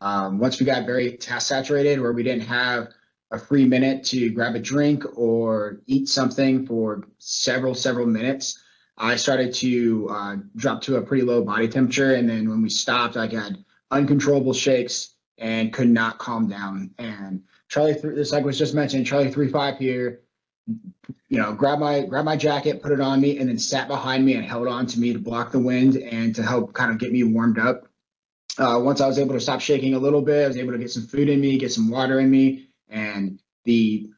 Um, 0.00 0.38
once 0.38 0.58
we 0.58 0.66
got 0.66 0.86
very 0.86 1.16
task 1.16 1.48
saturated, 1.48 2.00
where 2.00 2.12
we 2.12 2.22
didn't 2.22 2.46
have 2.46 2.88
a 3.30 3.38
free 3.38 3.66
minute 3.66 4.04
to 4.04 4.30
grab 4.30 4.54
a 4.54 4.58
drink 4.58 5.04
or 5.16 5.80
eat 5.86 6.08
something 6.08 6.66
for 6.66 7.06
several 7.18 7.74
several 7.74 8.06
minutes, 8.06 8.60
I 8.96 9.16
started 9.16 9.54
to 9.54 10.08
uh, 10.10 10.36
drop 10.56 10.82
to 10.82 10.96
a 10.96 11.02
pretty 11.02 11.22
low 11.22 11.44
body 11.44 11.68
temperature, 11.68 12.14
and 12.14 12.28
then 12.28 12.48
when 12.48 12.62
we 12.62 12.70
stopped, 12.70 13.16
I 13.16 13.26
got 13.26 13.52
uncontrollable 13.90 14.54
shakes 14.54 15.14
and 15.36 15.72
could 15.72 15.88
not 15.88 16.18
calm 16.18 16.48
down. 16.48 16.90
And 16.98 17.42
Charlie, 17.68 17.94
th- 17.94 18.14
this 18.14 18.32
like 18.32 18.44
was 18.44 18.58
just 18.58 18.74
mentioned, 18.74 19.06
Charlie 19.06 19.30
three 19.30 19.48
five 19.48 19.78
here, 19.78 20.20
you 21.28 21.38
know, 21.38 21.52
grab 21.52 21.78
my 21.78 22.02
grab 22.02 22.24
my 22.24 22.36
jacket, 22.36 22.82
put 22.82 22.92
it 22.92 23.00
on 23.00 23.20
me, 23.20 23.38
and 23.38 23.48
then 23.48 23.58
sat 23.58 23.88
behind 23.88 24.24
me 24.24 24.34
and 24.34 24.44
held 24.44 24.68
on 24.68 24.86
to 24.86 25.00
me 25.00 25.12
to 25.12 25.18
block 25.18 25.52
the 25.52 25.58
wind 25.58 25.96
and 25.96 26.34
to 26.34 26.42
help 26.42 26.72
kind 26.72 26.90
of 26.90 26.98
get 26.98 27.12
me 27.12 27.22
warmed 27.24 27.58
up. 27.58 27.86
Uh, 28.58 28.80
once 28.82 29.00
I 29.00 29.06
was 29.06 29.18
able 29.18 29.34
to 29.34 29.40
stop 29.40 29.60
shaking 29.60 29.94
a 29.94 29.98
little 29.98 30.22
bit, 30.22 30.44
I 30.44 30.48
was 30.48 30.56
able 30.56 30.72
to 30.72 30.78
get 30.78 30.90
some 30.90 31.06
food 31.06 31.28
in 31.28 31.40
me, 31.40 31.58
get 31.58 31.72
some 31.72 31.90
water 31.90 32.18
in 32.20 32.30
me, 32.30 32.68
and 32.88 33.38
the 33.64 34.08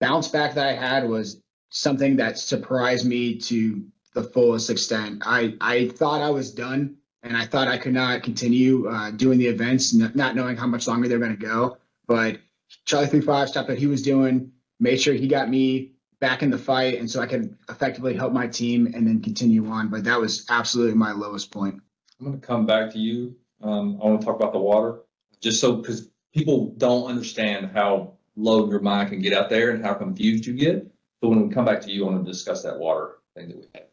bounce 0.00 0.28
back 0.28 0.54
that 0.54 0.66
I 0.66 0.72
had 0.72 1.06
was 1.08 1.42
something 1.68 2.16
that 2.16 2.38
surprised 2.38 3.06
me 3.06 3.36
to 3.38 3.84
the 4.14 4.22
fullest 4.22 4.70
extent. 4.70 5.22
I 5.26 5.54
I 5.60 5.88
thought 5.88 6.22
I 6.22 6.30
was 6.30 6.52
done, 6.52 6.96
and 7.22 7.36
I 7.36 7.44
thought 7.44 7.68
I 7.68 7.76
could 7.76 7.92
not 7.92 8.22
continue 8.22 8.88
uh, 8.88 9.10
doing 9.10 9.38
the 9.38 9.46
events, 9.46 9.94
n- 9.94 10.12
not 10.14 10.34
knowing 10.36 10.56
how 10.56 10.66
much 10.66 10.86
longer 10.86 11.08
they're 11.08 11.18
going 11.18 11.36
to 11.36 11.46
go. 11.46 11.76
But 12.06 12.38
Charlie 12.84 13.06
three 13.06 13.20
five 13.20 13.48
stuff 13.48 13.66
that 13.66 13.78
he 13.78 13.86
was 13.86 14.02
doing 14.02 14.52
made 14.78 15.00
sure 15.00 15.14
he 15.14 15.28
got 15.28 15.48
me 15.48 15.92
back 16.20 16.42
in 16.42 16.50
the 16.50 16.58
fight, 16.58 16.98
and 16.98 17.10
so 17.10 17.20
I 17.20 17.26
could 17.26 17.56
effectively 17.68 18.14
help 18.14 18.32
my 18.32 18.46
team 18.46 18.86
and 18.94 19.06
then 19.06 19.22
continue 19.22 19.66
on. 19.68 19.88
But 19.88 20.04
that 20.04 20.20
was 20.20 20.46
absolutely 20.50 20.94
my 20.94 21.12
lowest 21.12 21.50
point. 21.50 21.80
I'm 22.18 22.26
gonna 22.26 22.38
come 22.38 22.66
back 22.66 22.92
to 22.92 22.98
you. 22.98 23.34
Um, 23.62 23.98
I 24.02 24.06
wanna 24.06 24.22
talk 24.22 24.36
about 24.36 24.52
the 24.52 24.58
water, 24.58 25.00
just 25.40 25.60
so, 25.60 25.76
because 25.76 26.10
people 26.34 26.74
don't 26.76 27.08
understand 27.08 27.70
how 27.74 28.14
low 28.36 28.68
your 28.68 28.80
mind 28.80 29.10
can 29.10 29.20
get 29.20 29.32
out 29.32 29.50
there 29.50 29.70
and 29.70 29.84
how 29.84 29.94
confused 29.94 30.46
you 30.46 30.54
get. 30.54 30.86
So 31.22 31.28
when 31.28 31.48
we 31.48 31.54
come 31.54 31.64
back 31.64 31.80
to 31.82 31.90
you, 31.90 32.06
I 32.06 32.10
wanna 32.10 32.24
discuss 32.24 32.62
that 32.62 32.78
water 32.78 33.18
thing 33.34 33.48
that 33.48 33.56
we 33.56 33.66
had. 33.74 33.84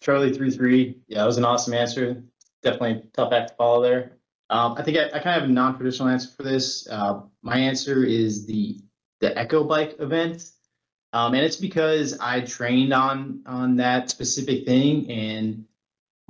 Charlie 0.00 0.32
three 0.32 0.50
three. 0.50 0.98
Yeah, 1.08 1.18
that 1.18 1.26
was 1.26 1.38
an 1.38 1.44
awesome 1.44 1.74
answer. 1.74 2.22
Definitely 2.62 3.04
tough 3.12 3.32
act 3.32 3.50
to 3.50 3.54
follow 3.54 3.82
there. 3.82 4.17
Um, 4.50 4.74
I 4.78 4.82
think 4.82 4.96
I, 4.96 5.06
I 5.06 5.20
kind 5.20 5.36
of 5.36 5.42
have 5.42 5.44
a 5.44 5.48
non-traditional 5.48 6.08
answer 6.08 6.30
for 6.36 6.42
this. 6.42 6.88
Uh, 6.88 7.20
my 7.42 7.58
answer 7.58 8.04
is 8.04 8.46
the 8.46 8.78
the 9.20 9.36
Echo 9.36 9.64
Bike 9.64 9.96
event, 9.98 10.50
um, 11.12 11.34
and 11.34 11.44
it's 11.44 11.56
because 11.56 12.18
I 12.18 12.40
trained 12.42 12.92
on 12.92 13.42
on 13.46 13.76
that 13.76 14.10
specific 14.10 14.64
thing, 14.64 15.10
and 15.10 15.64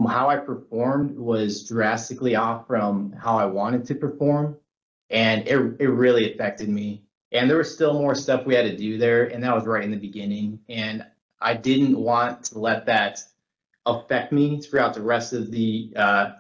how 0.07 0.29
I 0.29 0.37
performed 0.37 1.17
was 1.19 1.67
drastically 1.69 2.35
off 2.35 2.67
from 2.67 3.13
how 3.13 3.39
I 3.39 3.45
wanted 3.47 3.85
to 3.87 3.95
perform, 3.95 4.57
and 5.11 5.47
it 5.47 5.77
it 5.79 5.89
really 5.89 6.33
affected 6.33 6.69
me. 6.69 7.03
And 7.31 7.49
there 7.49 7.59
was 7.59 7.73
still 7.73 7.93
more 7.93 8.15
stuff 8.15 8.47
we 8.47 8.55
had 8.55 8.65
to 8.65 8.77
do 8.77 8.97
there, 8.99 9.27
and 9.27 9.45
that 9.45 9.55
was 9.55 9.67
right 9.67 9.85
in 9.85 9.91
the 9.91 9.99
beginning, 9.99 10.59
and 10.69 11.05
I 11.41 11.55
didn't 11.55 11.97
want 11.97 12.45
to 12.47 12.59
let 12.59 12.87
that 12.87 13.23
affect 13.87 14.33
me 14.33 14.61
throughout 14.61 14.95
the 14.95 15.03
rest 15.03 15.33
of 15.33 15.51
the 15.51 15.93
uh, 15.95 16.31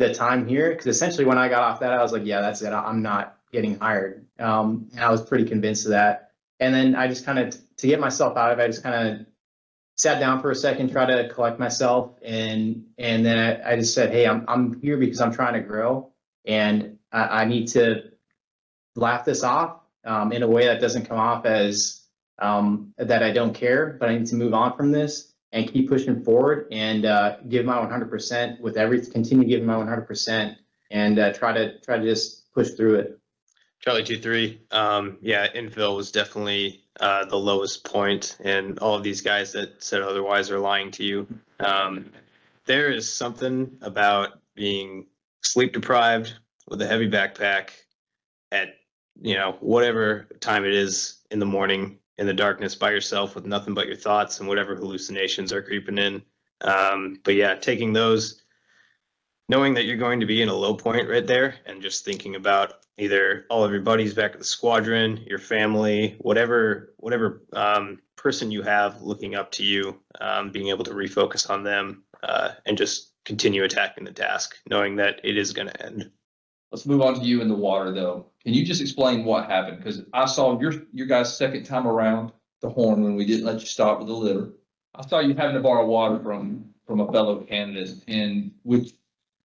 the 0.00 0.12
time 0.12 0.48
here 0.48 0.70
because 0.70 0.86
essentially 0.86 1.24
when 1.24 1.38
I 1.38 1.48
got 1.48 1.62
off 1.62 1.78
that, 1.80 1.92
I 1.92 2.02
was 2.02 2.12
like, 2.12 2.24
yeah, 2.24 2.40
that's 2.40 2.62
it. 2.62 2.72
I'm 2.72 3.02
not 3.02 3.36
getting 3.52 3.78
hired. 3.78 4.26
Um, 4.38 4.88
and 4.92 5.00
I 5.00 5.10
was 5.10 5.22
pretty 5.22 5.44
convinced 5.44 5.84
of 5.84 5.90
that. 5.90 6.32
And 6.58 6.74
then 6.74 6.96
I 6.96 7.06
just 7.06 7.24
kind 7.24 7.38
of, 7.38 7.56
to 7.76 7.86
get 7.86 8.00
myself 8.00 8.36
out 8.36 8.50
of 8.50 8.58
it, 8.58 8.62
I 8.62 8.66
just 8.66 8.82
kind 8.82 9.08
of 9.08 9.26
sat 9.96 10.18
down 10.18 10.40
for 10.40 10.50
a 10.50 10.54
second, 10.54 10.90
try 10.90 11.04
to 11.04 11.28
collect 11.28 11.58
myself, 11.58 12.12
and 12.22 12.84
and 12.96 13.24
then 13.24 13.38
I, 13.38 13.72
I 13.72 13.76
just 13.76 13.94
said, 13.94 14.10
hey, 14.10 14.26
I'm 14.26 14.46
I'm 14.48 14.80
here 14.80 14.96
because 14.96 15.20
I'm 15.20 15.32
trying 15.32 15.54
to 15.54 15.60
grow, 15.60 16.10
and 16.46 16.96
I, 17.12 17.42
I 17.42 17.44
need 17.44 17.68
to 17.68 18.04
laugh 18.96 19.26
this 19.26 19.42
off 19.42 19.80
um, 20.06 20.32
in 20.32 20.42
a 20.42 20.48
way 20.48 20.64
that 20.64 20.80
doesn't 20.80 21.04
come 21.04 21.18
off 21.18 21.44
as 21.44 22.06
um, 22.38 22.94
that 22.96 23.22
I 23.22 23.30
don't 23.30 23.52
care, 23.52 23.98
but 24.00 24.08
I 24.08 24.16
need 24.16 24.26
to 24.28 24.36
move 24.36 24.54
on 24.54 24.74
from 24.74 24.90
this 24.90 25.29
and 25.52 25.70
keep 25.70 25.88
pushing 25.88 26.22
forward 26.22 26.66
and 26.70 27.04
uh, 27.04 27.36
give 27.48 27.64
my 27.64 27.76
100% 27.76 28.60
with 28.60 28.76
every 28.76 29.04
continue 29.06 29.46
giving 29.46 29.66
my 29.66 29.74
100% 29.74 30.56
and 30.90 31.18
uh, 31.18 31.32
try 31.32 31.52
to 31.52 31.78
try 31.80 31.98
to 31.98 32.04
just 32.04 32.52
push 32.52 32.70
through 32.70 32.96
it. 32.96 33.20
Charlie 33.80 34.04
two 34.04 34.18
three. 34.18 34.60
Um, 34.72 35.16
yeah, 35.22 35.48
infil 35.54 35.96
was 35.96 36.10
definitely 36.10 36.82
uh, 37.00 37.24
the 37.24 37.36
lowest 37.36 37.84
point, 37.84 38.36
and 38.44 38.78
all 38.80 38.94
of 38.94 39.02
these 39.02 39.22
guys 39.22 39.52
that 39.52 39.82
said 39.82 40.02
otherwise 40.02 40.50
are 40.50 40.58
lying 40.58 40.90
to 40.92 41.04
you. 41.04 41.26
Um, 41.60 42.12
there 42.66 42.90
is 42.90 43.10
something 43.10 43.74
about 43.80 44.40
being 44.54 45.06
sleep 45.42 45.72
deprived 45.72 46.34
with 46.68 46.82
a 46.82 46.86
heavy 46.86 47.10
backpack 47.10 47.70
at 48.52 48.74
you 49.18 49.34
know 49.34 49.56
whatever 49.60 50.28
time 50.40 50.64
it 50.66 50.74
is 50.74 51.20
in 51.30 51.38
the 51.38 51.46
morning 51.46 51.98
in 52.20 52.26
the 52.26 52.34
darkness 52.34 52.74
by 52.74 52.90
yourself 52.90 53.34
with 53.34 53.46
nothing 53.46 53.72
but 53.72 53.86
your 53.86 53.96
thoughts 53.96 54.38
and 54.38 54.48
whatever 54.48 54.76
hallucinations 54.76 55.54
are 55.54 55.62
creeping 55.62 55.96
in. 55.96 56.22
Um, 56.60 57.18
but 57.24 57.34
yeah, 57.34 57.54
taking 57.54 57.94
those, 57.94 58.42
knowing 59.48 59.72
that 59.72 59.86
you're 59.86 59.96
going 59.96 60.20
to 60.20 60.26
be 60.26 60.42
in 60.42 60.50
a 60.50 60.54
low 60.54 60.74
point 60.74 61.08
right 61.08 61.26
there, 61.26 61.54
and 61.64 61.80
just 61.80 62.04
thinking 62.04 62.34
about 62.34 62.84
either 62.98 63.46
all 63.48 63.64
of 63.64 63.72
your 63.72 63.80
buddies 63.80 64.12
back 64.12 64.32
at 64.32 64.38
the 64.38 64.44
squadron, 64.44 65.24
your 65.26 65.38
family, 65.38 66.16
whatever 66.20 66.92
whatever 66.98 67.42
um, 67.54 67.98
person 68.16 68.50
you 68.50 68.60
have 68.60 69.00
looking 69.00 69.34
up 69.34 69.50
to 69.52 69.64
you, 69.64 69.98
um, 70.20 70.52
being 70.52 70.68
able 70.68 70.84
to 70.84 70.92
refocus 70.92 71.48
on 71.48 71.64
them 71.64 72.04
uh, 72.22 72.50
and 72.66 72.76
just 72.76 73.14
continue 73.24 73.64
attacking 73.64 74.04
the 74.04 74.12
task, 74.12 74.56
knowing 74.68 74.94
that 74.96 75.20
it 75.24 75.38
is 75.38 75.54
going 75.54 75.68
to 75.68 75.86
end. 75.86 76.10
Let's 76.70 76.84
move 76.84 77.00
on 77.00 77.14
to 77.14 77.24
you 77.24 77.40
in 77.40 77.48
the 77.48 77.54
water 77.54 77.92
though. 77.92 78.29
Can 78.44 78.54
you 78.54 78.64
just 78.64 78.80
explain 78.80 79.24
what 79.24 79.50
happened? 79.50 79.78
Because 79.78 80.02
I 80.12 80.26
saw 80.26 80.58
your, 80.58 80.72
your 80.92 81.06
guys' 81.06 81.36
second 81.36 81.64
time 81.64 81.86
around 81.86 82.32
the 82.60 82.70
horn 82.70 83.02
when 83.02 83.14
we 83.14 83.26
didn't 83.26 83.44
let 83.44 83.60
you 83.60 83.66
stop 83.66 83.98
with 83.98 84.08
the 84.08 84.14
litter. 84.14 84.52
I 84.94 85.06
saw 85.06 85.20
you 85.20 85.34
having 85.34 85.56
to 85.56 85.60
borrow 85.60 85.86
water 85.86 86.18
from, 86.22 86.66
from 86.86 87.00
a 87.00 87.12
fellow 87.12 87.42
candidate 87.42 88.02
and 88.08 88.52
which 88.62 88.92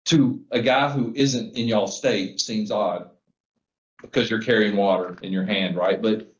to 0.05 0.41
a 0.51 0.61
guy 0.61 0.89
who 0.89 1.13
isn't 1.15 1.57
in 1.57 1.67
y'all 1.67 1.87
state 1.87 2.39
seems 2.39 2.69
odd 2.69 3.09
because 4.01 4.29
you're 4.29 4.41
carrying 4.41 4.75
water 4.75 5.17
in 5.23 5.33
your 5.33 5.45
hand, 5.45 5.75
right? 5.75 5.99
But 5.99 6.31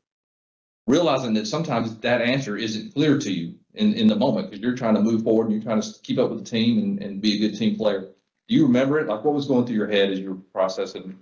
realizing 0.86 1.34
that 1.34 1.48
sometimes 1.48 1.98
that 1.98 2.22
answer 2.22 2.56
isn't 2.56 2.94
clear 2.94 3.18
to 3.18 3.32
you 3.32 3.56
in, 3.74 3.94
in 3.94 4.08
the 4.08 4.16
moment 4.16 4.50
because 4.50 4.62
you're 4.62 4.76
trying 4.76 4.94
to 4.96 5.02
move 5.02 5.24
forward 5.24 5.46
and 5.46 5.54
you're 5.54 5.64
trying 5.64 5.82
to 5.82 6.00
keep 6.04 6.20
up 6.20 6.30
with 6.30 6.46
the 6.46 6.50
team 6.50 6.78
and, 6.78 7.02
and 7.02 7.22
be 7.22 7.36
a 7.36 7.50
good 7.50 7.58
team 7.58 7.76
player. 7.76 8.02
Do 8.48 8.56
you 8.56 8.68
remember 8.68 9.00
it? 9.00 9.08
Like 9.08 9.24
what 9.24 9.34
was 9.34 9.48
going 9.48 9.66
through 9.66 9.78
your 9.78 9.90
head 9.90 10.12
as 10.12 10.20
you 10.20 10.30
were 10.30 10.36
processing 10.54 11.18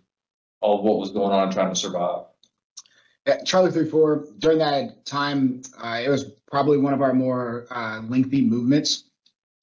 of 0.64 0.82
what 0.82 0.98
was 0.98 1.12
going 1.12 1.34
on 1.34 1.52
trying 1.52 1.70
to 1.70 1.76
survive? 1.76 2.24
Yeah, 3.28 3.44
Charlie 3.44 3.72
three 3.72 3.90
four. 3.90 4.26
During 4.40 4.58
that 4.60 5.06
time, 5.06 5.62
uh, 5.82 6.02
it 6.04 6.10
was 6.10 6.26
probably 6.50 6.78
one 6.78 6.94
of 6.94 7.02
our 7.02 7.14
more 7.14 7.68
uh, 7.70 8.02
lengthy 8.08 8.42
movements, 8.42 9.06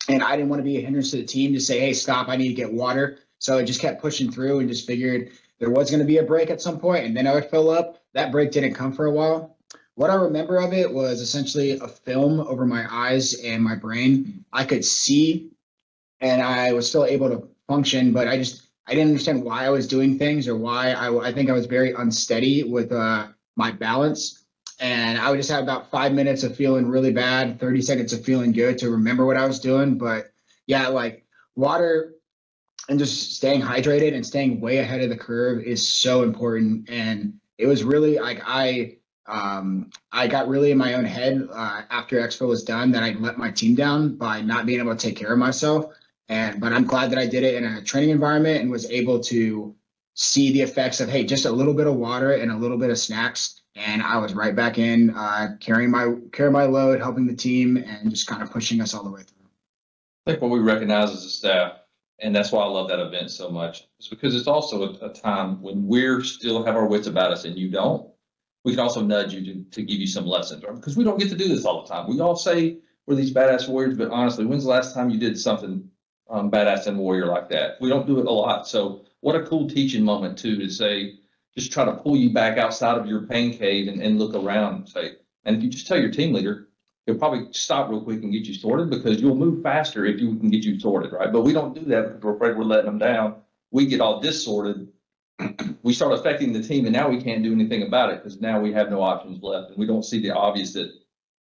and 0.09 0.23
I 0.23 0.37
didn't 0.37 0.49
want 0.49 0.61
to 0.61 0.65
be 0.65 0.79
a 0.79 0.81
hindrance 0.81 1.11
to 1.11 1.19
the 1.19 1.25
team 1.25 1.53
to 1.53 1.61
say, 1.61 1.81
"Hey, 1.81 1.93
stop! 1.93 2.29
I 2.29 2.37
need 2.37 2.49
to 2.49 2.55
get 2.55 2.73
water." 2.73 3.19
So 3.39 3.59
I 3.59 3.65
just 3.65 3.81
kept 3.81 4.01
pushing 4.01 4.31
through 4.31 4.61
and 4.61 4.69
just 4.69 4.87
figured 4.87 5.31
there 5.59 5.71
was 5.71 5.91
going 5.91 6.01
to 6.01 6.07
be 6.07 6.19
a 6.19 6.23
break 6.23 6.51
at 6.51 6.61
some 6.61 6.79
point, 6.79 7.05
and 7.05 7.17
then 7.17 7.27
I 7.27 7.35
would 7.35 7.51
fill 7.51 7.71
up. 7.71 8.03
That 8.15 8.33
break 8.33 8.51
didn't 8.51 8.75
come 8.75 8.93
for 8.93 9.07
a 9.07 9.11
while. 9.11 9.57
What 9.95 10.11
I 10.11 10.15
remember 10.15 10.57
of 10.59 10.73
it 10.73 10.91
was 10.91 11.21
essentially 11.21 11.73
a 11.73 11.89
film 11.89 12.41
over 12.41 12.65
my 12.65 12.87
eyes 12.91 13.35
and 13.45 13.63
my 13.63 13.75
brain. 13.75 14.45
I 14.53 14.65
could 14.65 14.85
see, 14.85 15.51
and 16.21 16.41
I 16.41 16.73
was 16.73 16.89
still 16.89 17.05
able 17.05 17.29
to 17.29 17.47
function, 17.69 18.13
but 18.13 18.27
I 18.27 18.39
just 18.39 18.70
I 18.91 18.95
didn't 18.95 19.11
understand 19.11 19.45
why 19.45 19.65
I 19.65 19.71
was 19.71 19.87
doing 19.87 20.19
things 20.19 20.49
or 20.49 20.57
why 20.57 20.91
I, 20.91 21.29
I 21.29 21.33
think 21.33 21.49
I 21.49 21.53
was 21.53 21.67
very 21.67 21.93
unsteady 21.93 22.65
with 22.65 22.91
uh, 22.91 23.29
my 23.55 23.71
balance. 23.71 24.45
And 24.81 25.17
I 25.17 25.31
would 25.31 25.37
just 25.37 25.51
have 25.51 25.63
about 25.63 25.93
five 25.93 26.13
minutes 26.13 26.43
of 26.43 26.57
feeling 26.57 26.89
really 26.89 27.13
bad, 27.13 27.61
30 27.61 27.83
seconds 27.83 28.13
of 28.13 28.25
feeling 28.25 28.51
good 28.51 28.79
to 28.79 28.91
remember 28.91 29.27
what 29.27 29.37
I 29.37 29.47
was 29.47 29.61
doing. 29.61 29.97
But 29.97 30.33
yeah, 30.67 30.89
like 30.89 31.25
water 31.55 32.15
and 32.89 32.99
just 32.99 33.37
staying 33.37 33.61
hydrated 33.63 34.13
and 34.13 34.27
staying 34.27 34.61
way 34.61 34.79
ahead 34.79 35.03
of 35.03 35.09
the 35.09 35.17
curve 35.17 35.63
is 35.63 35.89
so 35.89 36.25
important. 36.25 36.91
And 36.91 37.35
it 37.59 37.67
was 37.67 37.85
really 37.85 38.19
like 38.19 38.43
I 38.45 38.97
um, 39.29 39.91
I 40.11 40.27
got 40.27 40.49
really 40.49 40.73
in 40.73 40.79
my 40.79 40.95
own 40.95 41.05
head 41.05 41.47
uh, 41.53 41.83
after 41.91 42.21
exfil 42.21 42.49
was 42.49 42.65
done 42.65 42.91
that 42.91 43.05
I 43.05 43.13
let 43.13 43.39
my 43.39 43.53
team 43.53 43.77
down 43.77 44.17
by 44.17 44.41
not 44.41 44.67
being 44.67 44.81
able 44.81 44.97
to 44.97 44.99
take 44.99 45.17
care 45.17 45.33
of 45.33 45.39
myself. 45.39 45.93
And 46.31 46.61
but 46.61 46.73
I'm 46.73 46.85
glad 46.85 47.11
that 47.11 47.19
I 47.19 47.27
did 47.27 47.43
it 47.43 47.57
in 47.57 47.65
a 47.65 47.83
training 47.83 48.11
environment 48.11 48.63
and 48.63 48.71
was 48.71 48.89
able 48.89 49.19
to 49.19 49.75
see 50.15 50.53
the 50.53 50.61
effects 50.61 51.01
of 51.01 51.09
hey, 51.09 51.25
just 51.25 51.45
a 51.45 51.51
little 51.51 51.75
bit 51.75 51.89
of 51.89 51.97
water 51.97 52.35
and 52.35 52.53
a 52.53 52.57
little 52.57 52.79
bit 52.79 52.89
of 52.89 52.99
snacks, 52.99 53.63
and 53.75 54.01
I 54.01 54.17
was 54.17 54.33
right 54.33 54.55
back 54.55 54.79
in 54.79 55.11
uh, 55.11 55.57
carrying 55.59 55.91
my 55.91 56.15
carrying 56.31 56.53
my 56.53 56.67
load, 56.67 57.01
helping 57.01 57.27
the 57.27 57.35
team, 57.35 57.77
and 57.79 58.11
just 58.11 58.29
kind 58.29 58.45
of 58.45 58.51
pushing 58.53 58.81
us 58.81 58.95
all 58.95 59.03
the 59.03 59.11
way 59.11 59.23
through. 59.23 59.49
I 60.25 60.31
think 60.31 60.43
what 60.43 60.53
we 60.53 60.61
recognize 60.61 61.11
as 61.11 61.25
a 61.25 61.31
staff, 61.31 61.73
and 62.21 62.35
that's 62.35 62.53
why 62.53 62.63
I 62.63 62.69
love 62.69 62.89
that 62.91 63.01
event 63.01 63.33
so 63.33 63.51
much, 63.51 63.89
is 63.99 64.07
because 64.07 64.37
it's 64.37 64.47
also 64.47 64.85
a, 64.85 65.07
a 65.07 65.13
time 65.13 65.61
when 65.61 65.85
we're 65.85 66.23
still 66.23 66.65
have 66.65 66.77
our 66.77 66.87
wits 66.87 67.09
about 67.09 67.33
us 67.33 67.45
and 67.45 67.59
you 67.59 67.71
don't. 67.71 68.09
We 68.65 68.73
can 68.73 68.81
also 68.81 69.03
nudge 69.03 69.35
you 69.35 69.45
to, 69.47 69.65
to 69.69 69.83
give 69.83 69.99
you 69.99 70.07
some 70.07 70.27
lessons, 70.27 70.63
or 70.63 70.75
because 70.75 70.97
we 70.97 71.03
don't 71.03 71.19
get 71.19 71.31
to 71.31 71.37
do 71.37 71.49
this 71.49 71.65
all 71.65 71.83
the 71.83 71.89
time. 71.89 72.09
We 72.09 72.21
all 72.21 72.37
say 72.37 72.77
we're 73.07 73.17
these 73.17 73.35
badass 73.35 73.69
warriors, 73.69 73.97
but 73.99 74.11
honestly, 74.11 74.47
when's 74.47 74.63
the 74.63 74.71
last 74.71 74.95
time 74.95 75.11
you 75.11 75.19
did 75.19 75.37
something 75.37 75.91
um, 76.31 76.51
badass 76.51 76.87
and 76.87 76.99
warrior 76.99 77.27
like 77.27 77.49
that? 77.51 77.81
We 77.81 77.89
don't 77.89 78.07
do 78.07 78.19
it 78.19 78.27
a 78.27 78.31
lot. 78.31 78.67
So 78.67 79.05
what 79.21 79.37
a 79.37 79.43
cool 79.43 79.69
teaching 79.69 80.05
moment 80.05 80.39
too, 80.39 80.57
to 80.57 80.71
say, 80.71 81.15
just 81.57 81.73
try 81.73 81.85
to 81.85 81.93
pull 81.93 82.17
you 82.17 82.33
back 82.33 82.59
outside 82.59 82.97
of 82.97 83.07
your 83.07 83.23
pain 83.23 83.57
cave 83.57 83.89
and, 83.89 84.01
and 84.01 84.19
look 84.19 84.35
around 84.35 84.75
and 84.75 84.89
say, 84.89 85.13
and 85.45 85.57
if 85.57 85.63
you 85.63 85.69
just 85.69 85.87
tell 85.87 85.99
your 85.99 86.11
team 86.11 86.33
leader, 86.33 86.69
he'll 87.07 87.19
probably 87.19 87.49
stop 87.53 87.91
real 87.91 88.03
quick 88.03 88.23
and 88.23 88.33
get 88.33 88.47
you 88.47 88.55
sorted 88.55 88.91
because 88.91 89.21
you'll 89.21 89.35
move 89.35 89.63
faster 89.63 90.05
if 90.05 90.21
you 90.21 90.37
can 90.37 90.51
get 90.51 90.65
you 90.65 90.79
sorted, 90.79 91.13
right? 91.13 91.33
But 91.33 91.43
we 91.43 91.53
don't 91.53 91.75
do 91.75 91.85
that 91.87 92.03
because 92.03 92.23
we're 92.23 92.37
afraid 92.37 92.57
we're 92.57 92.65
letting 92.65 92.87
them 92.87 92.99
down. 92.99 93.37
We 93.73 93.87
get 93.87 94.01
all 94.01 94.21
dissorted. 94.21 94.89
we 95.83 95.93
start 95.93 96.13
affecting 96.13 96.53
the 96.53 96.63
team 96.63 96.87
and 96.87 96.93
now 96.93 97.09
we 97.09 97.21
can't 97.21 97.43
do 97.43 97.53
anything 97.53 97.83
about 97.83 98.11
it 98.13 98.23
because 98.23 98.41
now 98.41 98.61
we 98.61 98.73
have 98.73 98.91
no 98.91 99.03
options 99.03 99.43
left 99.43 99.71
and 99.71 99.79
we 99.79 99.87
don't 99.87 100.05
see 100.05 100.21
the 100.21 100.31
obvious 100.31 100.75
that 100.75 100.93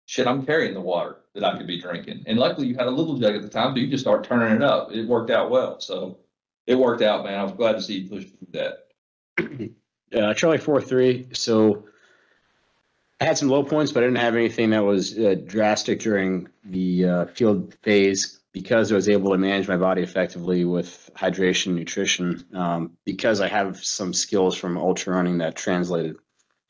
shit, 0.06 0.26
I'm 0.26 0.44
carrying 0.44 0.74
the 0.74 0.80
water 0.80 1.18
that 1.36 1.44
I 1.44 1.56
could 1.56 1.66
be 1.66 1.80
drinking. 1.80 2.24
And 2.26 2.38
luckily 2.38 2.66
you 2.66 2.74
had 2.74 2.88
a 2.88 2.90
little 2.90 3.16
jug 3.16 3.36
at 3.36 3.42
the 3.42 3.48
time, 3.48 3.74
so 3.74 3.80
you 3.80 3.86
just 3.86 4.02
start 4.02 4.24
turning 4.24 4.56
it 4.56 4.62
up. 4.62 4.90
It 4.90 5.06
worked 5.06 5.30
out 5.30 5.50
well. 5.50 5.78
So 5.80 6.18
it 6.66 6.74
worked 6.74 7.02
out, 7.02 7.24
man. 7.24 7.38
I 7.38 7.42
was 7.44 7.52
glad 7.52 7.74
to 7.74 7.82
see 7.82 7.98
you 7.98 8.08
push 8.08 8.24
through 8.24 8.48
that. 8.52 9.70
Uh, 10.14 10.34
Charlie 10.34 10.58
four 10.58 10.80
three. 10.80 11.28
So 11.32 11.84
I 13.20 13.24
had 13.24 13.38
some 13.38 13.48
low 13.48 13.62
points, 13.62 13.92
but 13.92 14.02
I 14.02 14.06
didn't 14.06 14.18
have 14.18 14.34
anything 14.34 14.70
that 14.70 14.84
was 14.84 15.18
uh, 15.18 15.36
drastic 15.44 16.00
during 16.00 16.48
the 16.64 17.04
uh, 17.04 17.26
field 17.26 17.74
phase 17.82 18.40
because 18.52 18.90
I 18.90 18.94
was 18.94 19.08
able 19.08 19.32
to 19.32 19.38
manage 19.38 19.68
my 19.68 19.76
body 19.76 20.02
effectively 20.02 20.64
with 20.64 21.10
hydration, 21.14 21.74
nutrition. 21.74 22.44
Um, 22.54 22.92
because 23.04 23.42
I 23.42 23.48
have 23.48 23.84
some 23.84 24.14
skills 24.14 24.56
from 24.56 24.78
ultra 24.78 25.14
running 25.14 25.38
that 25.38 25.54
translated, 25.56 26.16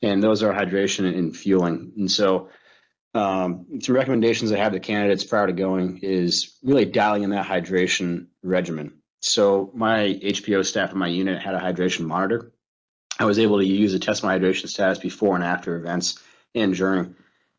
and 0.01 0.21
those 0.21 0.43
are 0.43 0.53
hydration 0.53 1.07
and 1.17 1.35
fueling. 1.35 1.93
And 1.95 2.11
so, 2.11 2.49
um, 3.17 3.65
some 3.81 3.95
recommendations 3.95 4.51
I 4.51 4.57
have 4.57 4.73
to 4.73 4.79
candidates 4.79 5.23
prior 5.23 5.47
to 5.47 5.53
going 5.53 5.99
is 5.99 6.57
really 6.63 6.85
dialing 6.85 7.23
in 7.23 7.31
that 7.31 7.45
hydration 7.45 8.27
regimen. 8.43 8.93
So 9.19 9.71
my 9.73 10.19
HPO 10.23 10.65
staff 10.65 10.91
in 10.91 10.97
my 10.97 11.07
unit 11.07 11.41
had 11.41 11.55
a 11.55 11.59
hydration 11.59 12.05
monitor. 12.05 12.51
I 13.19 13.25
was 13.25 13.39
able 13.39 13.57
to 13.57 13.65
use 13.65 13.93
to 13.93 13.99
test 13.99 14.23
my 14.23 14.37
hydration 14.37 14.67
status 14.67 14.99
before 14.99 15.35
and 15.35 15.43
after 15.43 15.75
events 15.75 16.19
and 16.53 16.75
during. 16.75 17.15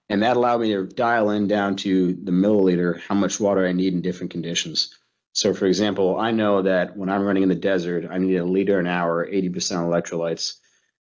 And 0.08 0.22
that 0.22 0.36
allowed 0.36 0.60
me 0.60 0.72
to 0.72 0.86
dial 0.86 1.30
in 1.30 1.48
down 1.48 1.76
to 1.76 2.14
the 2.14 2.32
milliliter 2.32 3.00
how 3.00 3.14
much 3.14 3.40
water 3.40 3.66
I 3.66 3.72
need 3.72 3.92
in 3.92 4.00
different 4.00 4.30
conditions. 4.30 4.96
So, 5.32 5.52
for 5.52 5.66
example, 5.66 6.18
I 6.18 6.30
know 6.30 6.62
that 6.62 6.96
when 6.96 7.08
I'm 7.08 7.22
running 7.22 7.42
in 7.42 7.48
the 7.48 7.54
desert, 7.54 8.06
I 8.10 8.18
need 8.18 8.36
a 8.36 8.44
liter 8.44 8.78
an 8.78 8.86
hour, 8.86 9.26
80% 9.26 9.52
electrolytes 9.52 10.54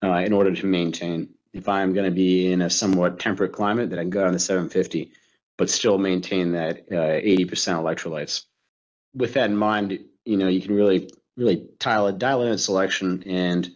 uh, 0.03 0.17
in 0.17 0.33
order 0.33 0.53
to 0.53 0.65
maintain. 0.65 1.29
If 1.53 1.67
I'm 1.67 1.93
going 1.93 2.05
to 2.05 2.15
be 2.15 2.51
in 2.51 2.61
a 2.61 2.69
somewhat 2.69 3.19
temperate 3.19 3.53
climate, 3.53 3.89
then 3.89 3.99
I 3.99 4.03
can 4.03 4.11
go 4.11 4.23
down 4.23 4.33
to 4.33 4.39
750, 4.39 5.11
but 5.57 5.69
still 5.69 5.97
maintain 5.97 6.51
that 6.51 6.79
uh, 6.91 7.19
80% 7.21 7.47
electrolytes. 7.47 8.45
With 9.15 9.33
that 9.33 9.49
in 9.49 9.55
mind, 9.55 9.99
you 10.25 10.37
know, 10.37 10.47
you 10.47 10.61
can 10.61 10.75
really, 10.75 11.09
really 11.37 11.67
dial, 11.79 12.11
dial 12.11 12.43
in 12.43 12.51
a 12.51 12.57
selection 12.57 13.23
and 13.25 13.69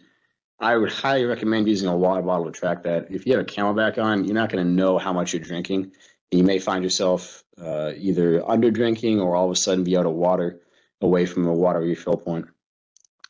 I 0.60 0.76
would 0.76 0.90
highly 0.90 1.24
recommend 1.24 1.68
using 1.68 1.88
a 1.88 1.96
water 1.96 2.22
bottle 2.22 2.46
to 2.46 2.52
track 2.52 2.84
that. 2.84 3.10
If 3.10 3.26
you 3.26 3.36
have 3.36 3.42
a 3.42 3.44
CamelBak 3.44 3.98
on, 3.98 4.24
you're 4.24 4.34
not 4.34 4.50
going 4.50 4.64
to 4.64 4.70
know 4.70 4.98
how 4.98 5.12
much 5.12 5.32
you're 5.32 5.42
drinking. 5.42 5.92
And 6.32 6.38
you 6.38 6.44
may 6.44 6.58
find 6.58 6.82
yourself 6.82 7.44
uh, 7.60 7.92
either 7.96 8.48
under 8.48 8.70
drinking 8.70 9.20
or 9.20 9.36
all 9.36 9.46
of 9.46 9.50
a 9.50 9.56
sudden 9.56 9.84
be 9.84 9.96
out 9.96 10.06
of 10.06 10.12
water. 10.12 10.60
away 11.00 11.26
from 11.26 11.46
a 11.46 11.52
water 11.52 11.80
refill 11.80 12.16
point. 12.16 12.46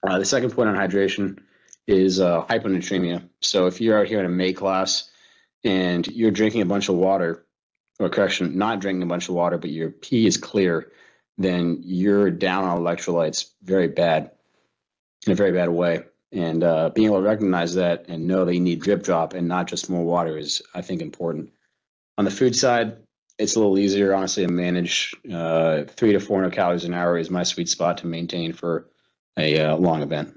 Uh, 0.07 0.19
the 0.19 0.25
second 0.25 0.51
point 0.53 0.69
on 0.69 0.77
hydration 0.77 1.41
is 1.87 2.21
uh, 2.21 2.45
hyponatremia. 2.47 3.29
So 3.41 3.67
if 3.67 3.81
you're 3.81 3.99
out 3.99 4.07
here 4.07 4.21
in 4.21 4.27
a 4.27 4.31
May 4.31 4.53
class 4.53 5.11
and 5.65 6.07
you're 6.09 6.31
drinking 6.31 6.63
a 6.63 6.67
bunch 6.67 6.89
of 6.89 6.97
water, 6.97 7.45
or 8.01 8.09
correction, 8.09 8.59
not 8.59 8.81
drinking 8.81 9.03
a 9.03 9.07
bunch 9.07 9.29
of 9.29 9.35
water, 9.35 9.59
but 9.59 9.71
your 9.71 9.91
pee 9.91 10.27
is 10.27 10.37
clear, 10.37 10.91
then 11.39 11.81
you're 11.85 12.31
down 12.31 12.65
on 12.65 12.81
electrolytes 12.81 13.51
very 13.63 13.89
bad, 13.89 14.31
in 15.27 15.33
a 15.33 15.37
very 15.37 15.53
bad 15.53 15.69
way. 15.69 16.03
And 16.33 16.65
uh, 16.65 16.91
being 16.91 17.07
able 17.07 17.19
to 17.19 17.23
recognize 17.23 17.75
that 17.77 18.07
and 18.09 18.27
know 18.27 18.45
that 18.45 18.55
you 18.55 18.61
need 18.61 18.81
drip 18.81 19.05
drop 19.05 19.35
and 19.35 19.47
not 19.47 19.69
just 19.69 19.89
more 19.89 20.05
water 20.05 20.37
is, 20.37 20.61
I 20.75 20.83
think, 20.83 21.01
important. 21.01 21.51
On 22.19 22.25
the 22.25 22.31
food 22.31 22.57
side, 22.57 22.97
it's 23.39 23.55
a 23.55 23.59
little 23.61 23.79
easier, 23.79 24.15
honestly, 24.15 24.45
to 24.45 24.53
manage. 24.53 25.13
Uh, 25.33 25.85
three 25.85 26.13
to 26.13 26.21
400 26.21 26.53
calories 26.53 26.85
an 26.85 26.95
hour 26.95 27.19
is 27.19 27.31
my 27.31 27.43
sweet 27.43 27.69
spot 27.69 27.99
to 27.99 28.07
maintain 28.07 28.53
for 28.53 28.89
a 29.37 29.61
uh, 29.61 29.77
long 29.77 30.03
event. 30.03 30.37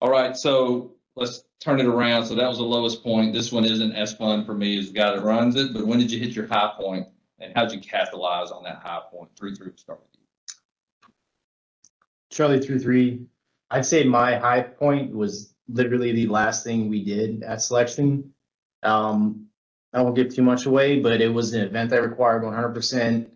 All 0.00 0.10
right, 0.10 0.36
so 0.36 0.92
let's 1.16 1.44
turn 1.60 1.80
it 1.80 1.86
around. 1.86 2.24
So 2.26 2.34
that 2.34 2.48
was 2.48 2.58
the 2.58 2.64
lowest 2.64 3.02
point. 3.02 3.34
This 3.34 3.52
one 3.52 3.64
isn't 3.64 3.92
as 3.92 4.14
fun 4.14 4.44
for 4.44 4.54
me 4.54 4.78
as 4.78 4.86
the 4.88 4.94
guy 4.94 5.14
that 5.14 5.22
runs 5.22 5.56
it, 5.56 5.74
but 5.74 5.86
when 5.86 5.98
did 5.98 6.10
you 6.10 6.18
hit 6.18 6.34
your 6.34 6.46
high 6.46 6.72
point 6.78 7.06
and 7.38 7.52
how 7.54 7.66
did 7.66 7.74
you 7.74 7.80
capitalize 7.80 8.50
on 8.50 8.62
that 8.64 8.80
high 8.82 9.02
point? 9.10 9.30
Three, 9.36 9.54
three, 9.54 9.72
start 9.76 10.00
with 10.00 10.08
you. 10.14 10.20
Charlie 12.30 12.60
through 12.60 12.78
three, 12.78 13.26
I'd 13.70 13.84
say 13.84 14.04
my 14.04 14.36
high 14.36 14.62
point 14.62 15.14
was 15.14 15.54
literally 15.68 16.12
the 16.12 16.26
last 16.28 16.64
thing 16.64 16.88
we 16.88 17.04
did 17.04 17.42
at 17.42 17.60
selection. 17.60 18.32
Um, 18.82 19.46
I 19.92 20.00
won't 20.00 20.16
give 20.16 20.34
too 20.34 20.42
much 20.42 20.66
away, 20.66 21.00
but 21.00 21.20
it 21.20 21.28
was 21.28 21.52
an 21.52 21.62
event 21.62 21.90
that 21.90 22.02
required 22.02 22.44
one 22.44 22.54
hundred 22.54 22.74
percent. 22.74 23.28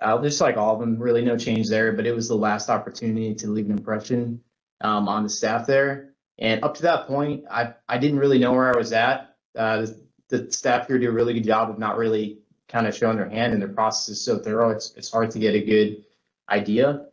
Uh, 0.00 0.20
just 0.20 0.40
like 0.40 0.56
all 0.56 0.74
of 0.74 0.80
them, 0.80 0.98
really 0.98 1.24
no 1.24 1.36
change 1.36 1.68
there, 1.68 1.92
but 1.92 2.06
it 2.06 2.14
was 2.14 2.28
the 2.28 2.34
last 2.34 2.68
opportunity 2.68 3.34
to 3.34 3.48
leave 3.48 3.66
an 3.66 3.72
impression, 3.72 4.40
um, 4.80 5.08
on 5.08 5.22
the 5.22 5.28
staff 5.28 5.66
there. 5.66 6.09
And 6.40 6.64
up 6.64 6.74
to 6.76 6.82
that 6.82 7.06
point, 7.06 7.44
I, 7.50 7.74
I 7.88 7.98
didn't 7.98 8.18
really 8.18 8.38
know 8.38 8.52
where 8.52 8.74
I 8.74 8.76
was 8.76 8.92
at. 8.92 9.36
Uh, 9.56 9.82
the, 9.82 9.98
the 10.28 10.52
staff 10.52 10.86
here 10.86 10.98
do 10.98 11.08
a 11.08 11.12
really 11.12 11.34
good 11.34 11.44
job 11.44 11.70
of 11.70 11.78
not 11.78 11.98
really 11.98 12.38
kind 12.68 12.86
of 12.86 12.96
showing 12.96 13.16
their 13.16 13.28
hand 13.28 13.52
and 13.52 13.60
their 13.60 13.68
process 13.68 14.08
is 14.08 14.24
so 14.24 14.38
thorough. 14.38 14.70
It's, 14.70 14.94
it's 14.96 15.10
hard 15.10 15.30
to 15.32 15.38
get 15.38 15.54
a 15.54 15.60
good 15.60 16.04
idea. 16.48 17.06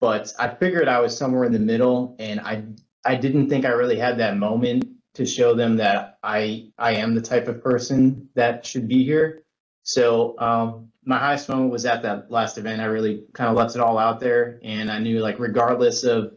But 0.00 0.32
I 0.38 0.48
figured 0.48 0.86
I 0.86 1.00
was 1.00 1.16
somewhere 1.16 1.44
in 1.44 1.52
the 1.52 1.58
middle 1.58 2.14
and 2.20 2.40
I, 2.40 2.62
I 3.04 3.16
didn't 3.16 3.48
think 3.48 3.64
I 3.64 3.70
really 3.70 3.98
had 3.98 4.18
that 4.18 4.36
moment 4.36 4.86
to 5.14 5.26
show 5.26 5.54
them 5.54 5.76
that 5.76 6.18
I, 6.22 6.70
I 6.78 6.92
am 6.94 7.14
the 7.14 7.20
type 7.20 7.48
of 7.48 7.62
person 7.62 8.28
that 8.34 8.64
should 8.64 8.86
be 8.86 9.02
here. 9.02 9.42
So, 9.82 10.38
um, 10.38 10.88
my 11.04 11.18
highest 11.18 11.48
moment 11.48 11.72
was 11.72 11.86
at 11.86 12.02
that 12.02 12.30
last 12.30 12.58
event. 12.58 12.82
I 12.82 12.84
really 12.84 13.24
kind 13.32 13.48
of 13.48 13.56
left 13.56 13.74
it 13.74 13.80
all 13.80 13.96
out 13.96 14.20
there 14.20 14.60
and 14.62 14.90
I 14.90 14.98
knew 14.98 15.20
like 15.20 15.38
regardless 15.38 16.04
of 16.04 16.34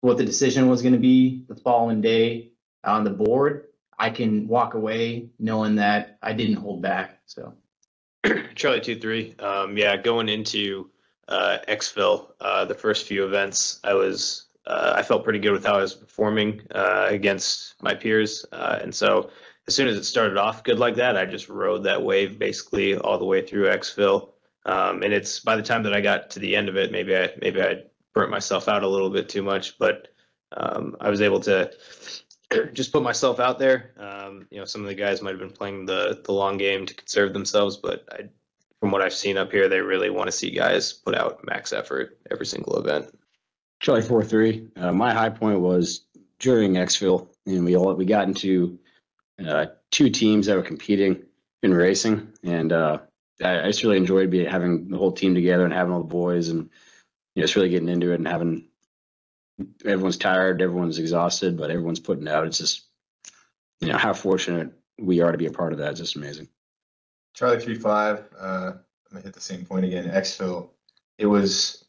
what 0.00 0.16
the 0.16 0.24
decision 0.24 0.68
was 0.68 0.82
going 0.82 0.92
to 0.92 0.98
be 0.98 1.44
the 1.48 1.56
following 1.56 2.00
day 2.00 2.52
on 2.84 3.04
the 3.04 3.10
board, 3.10 3.68
I 3.98 4.10
can 4.10 4.46
walk 4.46 4.74
away 4.74 5.28
knowing 5.38 5.74
that 5.76 6.18
I 6.22 6.32
didn't 6.32 6.56
hold 6.56 6.82
back. 6.82 7.20
So 7.26 7.54
Charlie 8.54 8.80
two 8.80 8.98
three. 8.98 9.34
Um, 9.38 9.76
yeah, 9.76 9.96
going 9.96 10.28
into 10.28 10.90
uh, 11.28 11.58
exfil, 11.68 12.30
uh, 12.40 12.64
the 12.64 12.74
first 12.74 13.06
few 13.06 13.24
events, 13.24 13.80
I 13.84 13.94
was 13.94 14.46
uh, 14.66 14.94
I 14.96 15.02
felt 15.02 15.24
pretty 15.24 15.38
good 15.38 15.52
with 15.52 15.64
how 15.64 15.74
I 15.74 15.82
was 15.82 15.94
performing 15.94 16.60
uh, 16.74 17.06
against 17.08 17.74
my 17.82 17.94
peers, 17.94 18.44
uh, 18.52 18.78
and 18.82 18.94
so 18.94 19.30
as 19.66 19.74
soon 19.74 19.86
as 19.88 19.96
it 19.96 20.04
started 20.04 20.38
off 20.38 20.64
good 20.64 20.78
like 20.78 20.94
that, 20.96 21.16
I 21.16 21.26
just 21.26 21.48
rode 21.48 21.84
that 21.84 22.02
wave 22.02 22.38
basically 22.38 22.96
all 22.96 23.18
the 23.18 23.24
way 23.24 23.46
through 23.46 23.66
exfil. 23.66 24.30
Um, 24.64 25.02
and 25.02 25.12
it's 25.12 25.40
by 25.40 25.56
the 25.56 25.62
time 25.62 25.82
that 25.82 25.94
I 25.94 26.00
got 26.00 26.30
to 26.30 26.38
the 26.38 26.56
end 26.56 26.68
of 26.68 26.76
it, 26.76 26.90
maybe 26.90 27.16
I 27.16 27.30
maybe 27.40 27.62
I 27.62 27.82
burnt 28.14 28.30
myself 28.30 28.68
out 28.68 28.82
a 28.82 28.88
little 28.88 29.10
bit 29.10 29.28
too 29.28 29.42
much, 29.42 29.78
but 29.78 30.08
um, 30.56 30.96
I 31.00 31.10
was 31.10 31.20
able 31.20 31.40
to 31.40 31.70
just 32.72 32.92
put 32.92 33.02
myself 33.02 33.40
out 33.40 33.58
there. 33.58 33.92
Um, 33.98 34.46
you 34.50 34.58
know, 34.58 34.64
some 34.64 34.82
of 34.82 34.88
the 34.88 34.94
guys 34.94 35.22
might 35.22 35.30
have 35.30 35.40
been 35.40 35.50
playing 35.50 35.86
the 35.86 36.20
the 36.24 36.32
long 36.32 36.56
game 36.56 36.86
to 36.86 36.94
conserve 36.94 37.32
themselves, 37.32 37.76
but 37.76 38.04
I, 38.12 38.28
from 38.80 38.90
what 38.90 39.02
I've 39.02 39.14
seen 39.14 39.36
up 39.36 39.50
here, 39.50 39.68
they 39.68 39.80
really 39.80 40.10
want 40.10 40.28
to 40.28 40.32
see 40.32 40.50
guys 40.50 40.92
put 40.92 41.14
out 41.14 41.44
max 41.44 41.72
effort 41.72 42.18
every 42.30 42.46
single 42.46 42.78
event. 42.78 43.06
Charlie 43.80 44.02
four 44.02 44.24
three. 44.24 44.68
Uh, 44.76 44.92
my 44.92 45.12
high 45.12 45.30
point 45.30 45.60
was 45.60 46.06
during 46.38 46.74
exfil, 46.74 47.28
and 47.46 47.64
we 47.64 47.76
all 47.76 47.94
we 47.94 48.04
got 48.04 48.26
into 48.26 48.78
uh, 49.46 49.66
two 49.90 50.10
teams 50.10 50.46
that 50.46 50.56
were 50.56 50.62
competing 50.62 51.22
in 51.62 51.74
racing, 51.74 52.32
and 52.44 52.72
uh, 52.72 52.98
I, 53.42 53.60
I 53.62 53.66
just 53.66 53.82
really 53.82 53.96
enjoyed 53.96 54.30
being 54.30 54.48
having 54.48 54.88
the 54.88 54.96
whole 54.96 55.12
team 55.12 55.34
together 55.34 55.64
and 55.64 55.74
having 55.74 55.92
all 55.92 56.00
the 56.00 56.06
boys, 56.06 56.48
and 56.48 56.70
know, 57.38 57.44
just 57.44 57.56
really 57.56 57.68
getting 57.68 57.88
into 57.88 58.12
it 58.12 58.16
and 58.16 58.28
having 58.28 58.68
everyone's 59.84 60.16
tired, 60.16 60.62
everyone's 60.62 60.98
exhausted, 60.98 61.56
but 61.56 61.70
everyone's 61.70 62.00
putting 62.00 62.28
out. 62.28 62.46
It's 62.46 62.58
just 62.58 62.86
you 63.80 63.88
know 63.88 63.98
how 63.98 64.12
fortunate 64.12 64.72
we 64.98 65.20
are 65.20 65.32
to 65.32 65.38
be 65.38 65.46
a 65.46 65.52
part 65.52 65.72
of 65.72 65.78
that. 65.78 65.92
It's 65.92 66.00
just 66.00 66.16
amazing. 66.16 66.48
Charlie 67.34 67.60
three 67.60 67.76
five. 67.76 68.24
Uh, 68.38 68.72
I'm 68.74 69.12
gonna 69.12 69.24
hit 69.24 69.34
the 69.34 69.40
same 69.40 69.64
point 69.64 69.84
again. 69.84 70.10
Exfil. 70.10 70.70
It 71.18 71.26
was 71.26 71.84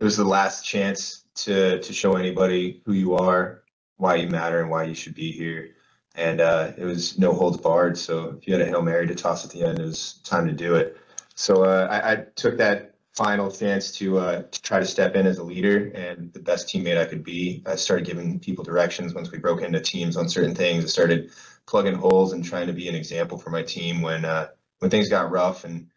it 0.00 0.04
was 0.04 0.16
the 0.16 0.24
last 0.24 0.64
chance 0.64 1.24
to 1.36 1.80
to 1.80 1.92
show 1.92 2.16
anybody 2.16 2.82
who 2.84 2.92
you 2.92 3.14
are, 3.14 3.62
why 3.96 4.16
you 4.16 4.28
matter, 4.28 4.60
and 4.60 4.70
why 4.70 4.84
you 4.84 4.94
should 4.94 5.14
be 5.14 5.32
here. 5.32 5.70
And 6.14 6.40
uh, 6.40 6.72
it 6.78 6.84
was 6.84 7.18
no 7.18 7.32
holds 7.32 7.58
barred. 7.58 7.98
So 7.98 8.36
if 8.38 8.46
you 8.46 8.54
had 8.54 8.62
a 8.62 8.66
hail 8.66 8.82
mary 8.82 9.06
to 9.06 9.14
toss 9.14 9.44
at 9.44 9.50
the 9.50 9.62
end, 9.62 9.78
it 9.78 9.84
was 9.84 10.14
time 10.24 10.46
to 10.46 10.52
do 10.52 10.74
it. 10.74 10.96
So 11.34 11.64
uh, 11.64 11.88
I, 11.90 12.12
I 12.12 12.16
took 12.36 12.56
that 12.56 12.95
final 13.16 13.50
chance 13.50 13.90
to 13.92 14.18
uh, 14.18 14.42
to 14.42 14.62
try 14.62 14.78
to 14.78 14.84
step 14.84 15.14
in 15.14 15.26
as 15.26 15.38
a 15.38 15.42
leader 15.42 15.90
and 15.94 16.32
the 16.34 16.40
best 16.40 16.68
teammate 16.68 16.98
I 16.98 17.06
could 17.06 17.24
be. 17.24 17.62
I 17.66 17.74
started 17.76 18.06
giving 18.06 18.38
people 18.38 18.62
directions 18.62 19.14
once 19.14 19.32
we 19.32 19.38
broke 19.38 19.62
into 19.62 19.80
teams 19.80 20.16
on 20.16 20.28
certain 20.28 20.54
things. 20.54 20.84
I 20.84 20.88
started 20.88 21.30
plugging 21.66 21.94
holes 21.94 22.32
and 22.32 22.44
trying 22.44 22.66
to 22.66 22.72
be 22.72 22.88
an 22.88 22.94
example 22.94 23.38
for 23.38 23.50
my 23.50 23.62
team 23.62 24.02
when 24.02 24.24
uh, 24.24 24.48
when 24.78 24.90
things 24.90 25.08
got 25.08 25.30
rough 25.30 25.64
and 25.64 25.88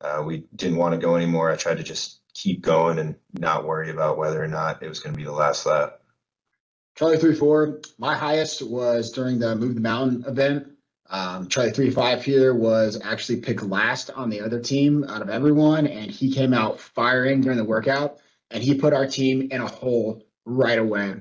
uh, 0.00 0.22
we 0.26 0.44
didn't 0.56 0.78
want 0.78 0.94
to 0.94 0.98
go 0.98 1.14
anymore. 1.14 1.50
I 1.50 1.56
tried 1.56 1.76
to 1.76 1.84
just 1.84 2.20
keep 2.34 2.62
going 2.62 2.98
and 2.98 3.14
not 3.34 3.66
worry 3.66 3.90
about 3.90 4.16
whether 4.16 4.42
or 4.42 4.48
not 4.48 4.82
it 4.82 4.88
was 4.88 5.00
going 5.00 5.12
to 5.12 5.18
be 5.18 5.24
the 5.24 5.32
last 5.32 5.66
lap. 5.66 6.00
Charlie 6.96 7.18
three 7.18 7.34
four. 7.34 7.80
My 7.98 8.16
highest 8.16 8.62
was 8.62 9.12
during 9.12 9.38
the 9.38 9.54
Move 9.54 9.74
the 9.74 9.80
Mountain 9.80 10.24
event. 10.26 10.71
Um, 11.12 11.46
Charlie 11.48 11.72
three 11.72 11.90
five 11.90 12.24
here 12.24 12.54
was 12.54 12.98
actually 13.04 13.40
picked 13.40 13.62
last 13.62 14.10
on 14.10 14.30
the 14.30 14.40
other 14.40 14.58
team 14.58 15.04
out 15.04 15.22
of 15.22 15.28
everyone, 15.28 15.86
and 15.86 16.10
he 16.10 16.32
came 16.32 16.54
out 16.54 16.80
firing 16.80 17.42
during 17.42 17.58
the 17.58 17.64
workout, 17.64 18.18
and 18.50 18.62
he 18.62 18.74
put 18.74 18.94
our 18.94 19.06
team 19.06 19.48
in 19.50 19.60
a 19.60 19.68
hole 19.68 20.24
right 20.46 20.78
away. 20.78 21.14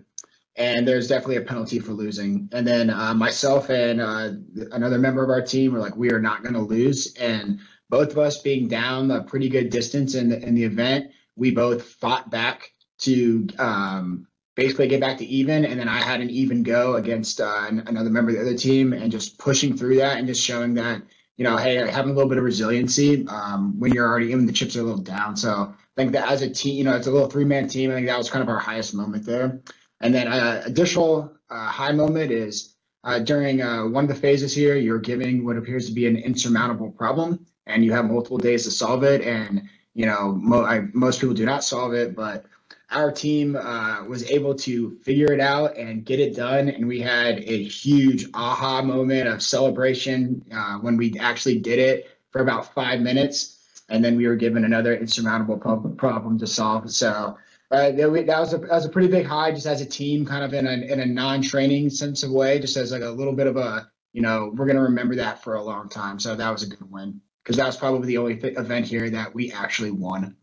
And 0.56 0.88
there's 0.88 1.08
definitely 1.08 1.38
a 1.38 1.42
penalty 1.42 1.80
for 1.80 1.92
losing. 1.92 2.50
And 2.52 2.66
then 2.66 2.90
uh, 2.90 3.14
myself 3.14 3.70
and 3.70 4.02
uh, 4.02 4.32
another 4.72 4.98
member 4.98 5.24
of 5.24 5.30
our 5.30 5.42
team 5.42 5.74
were 5.74 5.80
like, 5.80 5.96
we 5.96 6.12
are 6.12 6.22
not 6.22 6.44
going 6.44 6.56
to 6.56 6.62
lose. 6.62 7.14
And 7.16 7.60
both 7.90 8.12
of 8.12 8.18
us 8.18 8.42
being 8.42 8.68
down 8.68 9.12
a 9.12 9.24
pretty 9.24 9.50
good 9.50 9.70
distance 9.70 10.16
in 10.16 10.30
the 10.30 10.42
in 10.42 10.56
the 10.56 10.64
event, 10.64 11.12
we 11.36 11.52
both 11.52 11.84
fought 11.84 12.30
back 12.32 12.72
to 13.00 13.48
um, 13.60 14.28
basically 14.62 14.88
get 14.88 15.02
back 15.02 15.18
to 15.18 15.26
even. 15.26 15.66
And 15.66 15.80
then 15.80 15.90
I 15.90 15.98
had 15.98 16.22
an 16.22 16.30
even 16.30 16.62
go 16.62 16.96
against 16.96 17.42
uh, 17.42 17.66
another 17.88 18.12
member 18.12 18.30
of 18.30 18.38
the 18.38 18.42
other 18.42 18.58
team 18.58 18.94
and 18.94 19.12
just 19.12 19.40
pushing 19.40 19.76
through 19.76 19.96
that 19.96 20.18
and 20.18 20.28
just 20.28 20.44
showing 20.44 20.76
that, 20.76 21.02
you 21.38 21.44
know, 21.44 21.58
hey, 21.58 21.76
having 21.78 22.12
a 22.12 22.14
little 22.14 22.30
bit 22.30 22.38
of 22.38 22.44
resiliency 22.44 23.26
um, 23.28 23.80
when 23.80 23.92
you're 23.92 24.08
already 24.08 24.28
even 24.28 24.46
the 24.46 24.54
chips 24.54 24.76
are 24.76 24.82
a 24.82 24.84
little 24.84 25.02
down. 25.02 25.36
So 25.36 25.52
I 25.52 25.96
think 25.96 26.12
that 26.12 26.30
as 26.30 26.44
a 26.44 26.50
team, 26.50 26.76
you 26.78 26.84
know, 26.84 26.96
it's 26.96 27.08
a 27.08 27.12
little 27.12 27.30
three 27.30 27.46
man 27.46 27.68
team. 27.68 27.90
I 27.90 27.96
think 27.96 28.06
that 28.06 28.18
was 28.18 28.30
kind 28.30 28.44
of 28.44 28.50
our 28.50 28.60
highest 28.60 28.94
moment 28.94 29.26
there. 29.26 29.62
And 30.00 30.14
then 30.14 30.28
uh, 30.28 30.62
additional 30.64 31.36
uh, 31.50 31.68
high 31.68 31.92
moment 31.92 32.32
is 32.32 32.76
uh, 33.04 33.18
during 33.18 33.64
uh, 33.64 33.86
one 33.86 34.04
of 34.04 34.10
the 34.10 34.16
phases 34.16 34.54
here, 34.54 34.76
you're 34.76 35.00
giving 35.00 35.44
what 35.44 35.58
appears 35.58 35.88
to 35.88 35.92
be 35.92 36.06
an 36.06 36.18
insurmountable 36.18 36.92
problem 36.92 37.48
and 37.66 37.84
you 37.84 37.94
have 37.94 38.06
multiple 38.06 38.38
days 38.38 38.64
to 38.66 38.72
solve 38.72 39.04
it. 39.04 39.22
And, 39.22 39.64
you 39.96 40.06
know, 40.06 40.34
mo- 40.34 40.66
I, 40.66 40.82
most 40.94 41.20
people 41.20 41.34
do 41.34 41.46
not 41.46 41.64
solve 41.64 41.94
it, 41.94 42.16
but 42.16 42.46
our 42.92 43.12
team 43.12 43.56
uh, 43.56 44.04
was 44.06 44.30
able 44.30 44.54
to 44.54 44.98
figure 45.04 45.32
it 45.32 45.40
out 45.40 45.78
and 45.78 46.06
get 46.06 46.20
it 46.20 46.36
done. 46.36 46.70
And 46.70 46.88
we 46.88 47.00
had 47.00 47.40
a 47.40 47.64
huge 47.64 48.26
aha 48.34 48.82
moment 48.82 49.28
of 49.28 49.42
celebration 49.42 50.44
uh, 50.54 50.78
when 50.80 50.98
we 50.98 51.18
actually 51.20 51.60
did 51.60 51.80
it 51.80 52.10
for 52.32 52.42
about 52.42 52.74
five 52.74 53.00
minutes. 53.00 53.84
And 53.90 54.04
then 54.04 54.18
we 54.18 54.28
were 54.28 54.36
given 54.36 54.66
another 54.66 54.96
insurmountable 54.96 55.58
prob- 55.58 55.98
problem 55.98 56.38
to 56.40 56.48
solve. 56.48 56.92
So 56.92 57.38
uh, 57.72 57.92
that, 57.92 58.12
was 58.12 58.54
a 58.54 58.58
that 58.58 58.70
was 58.70 58.86
a 58.86 58.90
pretty 58.90 59.08
big 59.08 59.26
high, 59.26 59.52
just 59.52 59.66
as 59.66 59.82
a 59.82 59.86
team, 59.86 60.26
kind 60.26 60.44
of 60.44 60.54
in 60.54 60.68
a 60.68 60.72
in 60.72 61.00
a 61.00 61.06
non-training 61.06 61.90
sense 61.90 62.24
of 62.24 62.32
way, 62.32 62.60
just 62.60 62.76
as 62.76 62.92
like 62.92 63.02
a 63.02 63.10
little 63.10 63.34
bit 63.34 63.48
of 63.48 63.56
a 63.56 63.90
you 64.12 64.22
know 64.22 64.52
we're 64.56 64.66
gonna 64.66 64.82
remember 64.82 65.16
that 65.16 65.42
for 65.42 65.56
a 65.56 65.64
long 65.64 65.88
time. 65.88 66.20
So 66.20 66.36
that 66.36 66.50
was 66.50 66.64
a 66.64 66.68
good 66.68 66.92
win 66.92 67.22
because 67.44 67.56
that 67.56 67.66
was 67.66 67.78
probably 67.78 68.08
the 68.08 68.18
only 68.18 68.36
th- 68.36 68.58
event 68.58 68.88
here 68.88 69.10
that 69.10 69.34
we 69.34 69.54
actually 69.54 69.92
won. 69.92 70.36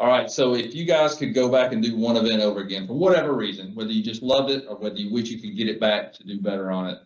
All 0.00 0.08
right, 0.08 0.30
so 0.30 0.54
if 0.54 0.74
you 0.74 0.86
guys 0.86 1.14
could 1.14 1.34
go 1.34 1.50
back 1.50 1.72
and 1.72 1.82
do 1.82 1.94
one 1.94 2.16
event 2.16 2.40
over 2.40 2.60
again 2.60 2.86
for 2.86 2.94
whatever 2.94 3.34
reason, 3.34 3.74
whether 3.74 3.92
you 3.92 4.02
just 4.02 4.22
loved 4.22 4.50
it 4.50 4.64
or 4.66 4.76
whether 4.76 4.96
you 4.96 5.12
wish 5.12 5.28
you 5.28 5.38
could 5.38 5.54
get 5.54 5.68
it 5.68 5.78
back 5.78 6.14
to 6.14 6.24
do 6.24 6.40
better 6.40 6.70
on 6.70 6.88
it, 6.88 6.98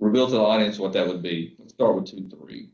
reveal 0.00 0.24
to 0.24 0.32
the 0.32 0.40
audience 0.40 0.78
what 0.78 0.94
that 0.94 1.06
would 1.06 1.20
be. 1.20 1.54
Let's 1.58 1.74
start 1.74 1.96
with 1.96 2.06
two, 2.06 2.26
three. 2.30 2.70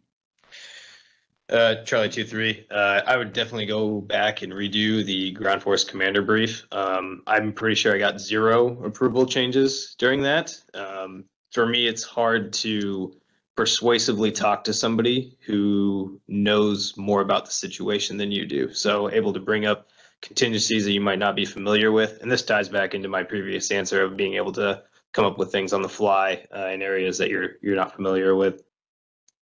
Uh, 1.49 1.83
Charlie 1.83 2.11
two 2.11 2.25
three. 2.25 2.65
Uh, 2.71 3.01
I 3.05 3.17
would 3.17 3.33
definitely 3.33 3.67
go 3.67 4.01
back 4.01 4.43
and 4.43 4.53
redo 4.53 5.05
the 5.05 5.33
ground 5.33 5.63
force 5.63 5.83
commander 5.83 6.23
brief. 6.23 6.65
Um, 6.71 7.23
I'm 7.27 7.53
pretty 7.53 7.75
sure 7.75 7.93
I 7.93 7.99
got 7.99 8.21
zero 8.21 8.85
approval 8.85 9.27
changes 9.27 9.97
during 9.99 10.23
that. 10.23 10.57
Um, 10.75 11.25
for 11.51 11.67
me, 11.67 11.89
it's 11.89 12.05
hard 12.05 12.53
to 12.53 13.17
persuasively 13.57 14.33
talk 14.33 14.65
to 14.65 14.73
somebody 14.73 15.37
who 15.47 16.21
knows 16.29 16.97
more 16.97 17.21
about 17.21 17.45
the 17.45 17.53
situation 17.53 18.17
than 18.17 18.33
you 18.33 18.47
do. 18.47 18.73
So 18.73 19.11
able 19.11 19.33
to 19.33 19.41
bring 19.41 19.67
up 19.67 19.89
contingencies 20.23 20.85
that 20.85 20.93
you 20.93 21.01
might 21.01 21.19
not 21.19 21.37
be 21.37 21.45
familiar 21.45 21.93
with, 21.93 22.19
and 22.23 22.31
this 22.31 22.43
ties 22.43 22.69
back 22.69 22.95
into 22.95 23.09
my 23.09 23.23
previous 23.23 23.71
answer 23.71 24.03
of 24.03 24.17
being 24.17 24.35
able 24.35 24.53
to 24.53 24.83
come 25.13 25.25
up 25.25 25.39
with 25.39 25.53
things 25.53 25.73
on 25.73 25.83
the 25.83 25.89
fly 25.89 26.45
uh, 26.55 26.69
in 26.69 26.83
areas 26.83 27.19
that 27.19 27.31
you're 27.31 27.53
you're 27.63 27.77
not 27.77 27.95
familiar 27.95 28.35
with. 28.35 28.63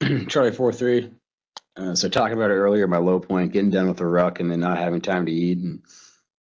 Charlie 0.27 0.51
four 0.51 0.73
three. 0.73 1.11
Uh, 1.77 1.95
so 1.95 2.09
talking 2.09 2.35
about 2.35 2.51
it 2.51 2.55
earlier, 2.55 2.85
my 2.87 2.97
low 2.97 3.19
point, 3.19 3.53
getting 3.53 3.69
done 3.69 3.87
with 3.87 3.97
the 3.97 4.05
ruck 4.05 4.39
and 4.39 4.51
then 4.51 4.59
not 4.59 4.77
having 4.77 4.99
time 4.99 5.25
to 5.25 5.31
eat 5.31 5.57
and, 5.59 5.81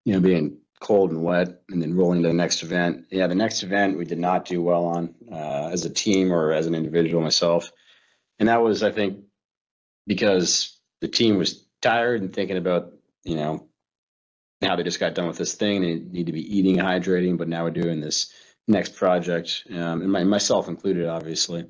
you 0.05 0.13
know, 0.13 0.21
being 0.21 0.59
cold 0.81 1.11
and 1.11 1.23
wet 1.23 1.63
and 1.69 1.81
then 1.81 1.95
rolling 1.95 2.23
to 2.23 2.29
the 2.29 2.35
next 2.35 2.63
event. 2.63 3.07
Yeah, 3.11 3.27
the 3.27 3.35
next 3.35 3.63
event 3.63 3.99
we 3.99 4.05
did 4.05 4.19
not 4.19 4.45
do 4.45 4.63
well 4.63 4.85
on 4.85 5.15
uh, 5.31 5.69
as 5.73 5.85
a 5.85 5.91
team 5.91 6.33
or 6.33 6.53
as 6.53 6.67
an 6.67 6.75
individual 6.75 7.23
myself. 7.23 7.71
And 8.39 8.49
that 8.49 8.63
was, 8.63 8.83
I 8.83 8.91
think, 8.91 9.19
because 10.07 10.79
the 11.01 11.09
team 11.09 11.37
was 11.37 11.67
tired 11.83 12.23
and 12.23 12.33
thinking 12.33 12.57
about, 12.57 12.93
you 13.25 13.37
know, 13.37 13.67
now 14.63 14.77
they 14.77 14.83
just 14.83 15.01
got 15.01 15.15
done 15.15 15.29
with 15.29 15.39
this 15.39 15.55
thing. 15.55 15.83
They 15.83 15.95
need 15.97 16.27
to 16.27 16.33
be 16.33 16.59
eating, 16.59 16.77
hydrating, 16.77 17.37
but 17.37 17.49
now 17.49 17.65
we're 17.65 17.71
doing 17.71 18.01
this 18.01 18.33
next 18.67 18.95
project, 18.95 19.65
um, 19.71 20.03
and 20.03 20.13
my, 20.13 20.23
myself 20.23 20.69
included, 20.69 21.07
obviously 21.07 21.67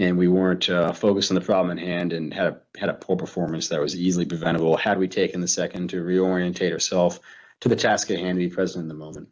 and 0.00 0.16
we 0.16 0.28
weren't 0.28 0.68
uh, 0.70 0.92
focused 0.92 1.30
on 1.30 1.34
the 1.34 1.40
problem 1.40 1.76
at 1.76 1.84
hand 1.84 2.12
and 2.12 2.32
had 2.32 2.46
a 2.46 2.60
had 2.78 2.88
a 2.88 2.94
poor 2.94 3.16
performance 3.16 3.68
that 3.68 3.80
was 3.80 3.94
easily 3.94 4.24
preventable 4.24 4.76
had 4.76 4.98
we 4.98 5.06
taken 5.06 5.40
the 5.40 5.48
second 5.48 5.88
to 5.90 6.02
reorientate 6.02 6.72
ourselves 6.72 7.20
to 7.60 7.68
the 7.68 7.76
task 7.76 8.10
at 8.10 8.18
hand 8.18 8.38
to 8.38 8.48
be 8.48 8.54
present 8.54 8.82
in 8.82 8.88
the 8.88 8.94
moment. 8.94 9.28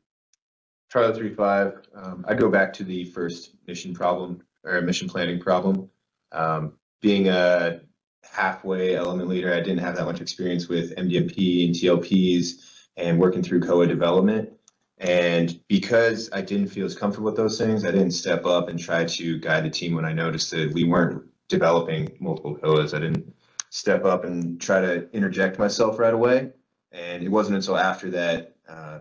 Charlie 0.91 1.14
three 1.14 1.35
five, 1.35 1.83
um, 1.95 2.24
I 2.29 2.35
go 2.35 2.51
back 2.51 2.72
to 2.74 2.85
the 2.85 3.05
first 3.07 3.57
mission 3.66 3.93
problem 3.93 4.43
or 4.64 4.81
mission 4.81 5.09
planning 5.09 5.39
problem. 5.39 5.91
Um, 6.33 6.74
being 7.01 7.29
a 7.29 7.81
halfway 8.24 8.97
element 8.97 9.29
leader, 9.29 9.53
I 9.53 9.61
didn't 9.61 9.79
have 9.79 9.97
that 9.97 10.05
much 10.05 10.20
experience 10.20 10.68
with 10.68 10.95
MDMP 10.97 11.66
and 11.66 11.74
TLPs 11.74 12.87
and 12.97 13.18
working 13.18 13.43
through 13.43 13.61
COA 13.61 13.87
development. 13.87 14.51
And 14.99 15.61
because 15.68 16.29
I 16.33 16.41
didn't 16.41 16.68
feel 16.68 16.85
as 16.85 16.95
comfortable 16.95 17.26
with 17.26 17.37
those 17.37 17.57
things, 17.57 17.85
I 17.85 17.93
didn't 17.93 18.11
step 18.11 18.45
up 18.45 18.68
and 18.68 18.79
try 18.79 19.05
to 19.05 19.39
guide 19.39 19.64
the 19.64 19.70
team 19.70 19.95
when 19.95 20.05
I 20.05 20.12
noticed 20.12 20.51
that 20.51 20.72
we 20.72 20.85
weren't 20.85 21.22
developing 21.49 22.16
multiple 22.18 22.57
COAs. 22.57 22.95
I 22.95 23.01
didn't 23.01 23.33
step 23.70 24.05
up 24.05 24.24
and 24.24 24.61
try 24.61 24.81
to 24.81 25.09
interject 25.12 25.59
myself 25.59 25.99
right 25.99 26.14
away. 26.14 26.51
And 26.93 27.22
it 27.22 27.28
wasn't 27.28 27.57
until 27.57 27.76
after 27.76 28.11
that, 28.11 28.57
uh, 28.68 29.01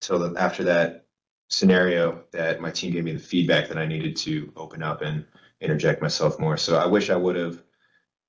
until 0.00 0.36
after 0.38 0.64
that 0.64 1.06
scenario 1.48 2.24
that 2.32 2.60
my 2.60 2.70
team 2.70 2.92
gave 2.92 3.04
me 3.04 3.12
the 3.12 3.18
feedback 3.18 3.68
that 3.68 3.78
I 3.78 3.86
needed 3.86 4.16
to 4.16 4.52
open 4.56 4.82
up 4.82 5.02
and 5.02 5.24
interject 5.60 6.02
myself 6.02 6.38
more. 6.38 6.56
So 6.56 6.76
I 6.76 6.86
wish 6.86 7.10
I 7.10 7.16
would 7.16 7.36
have 7.36 7.62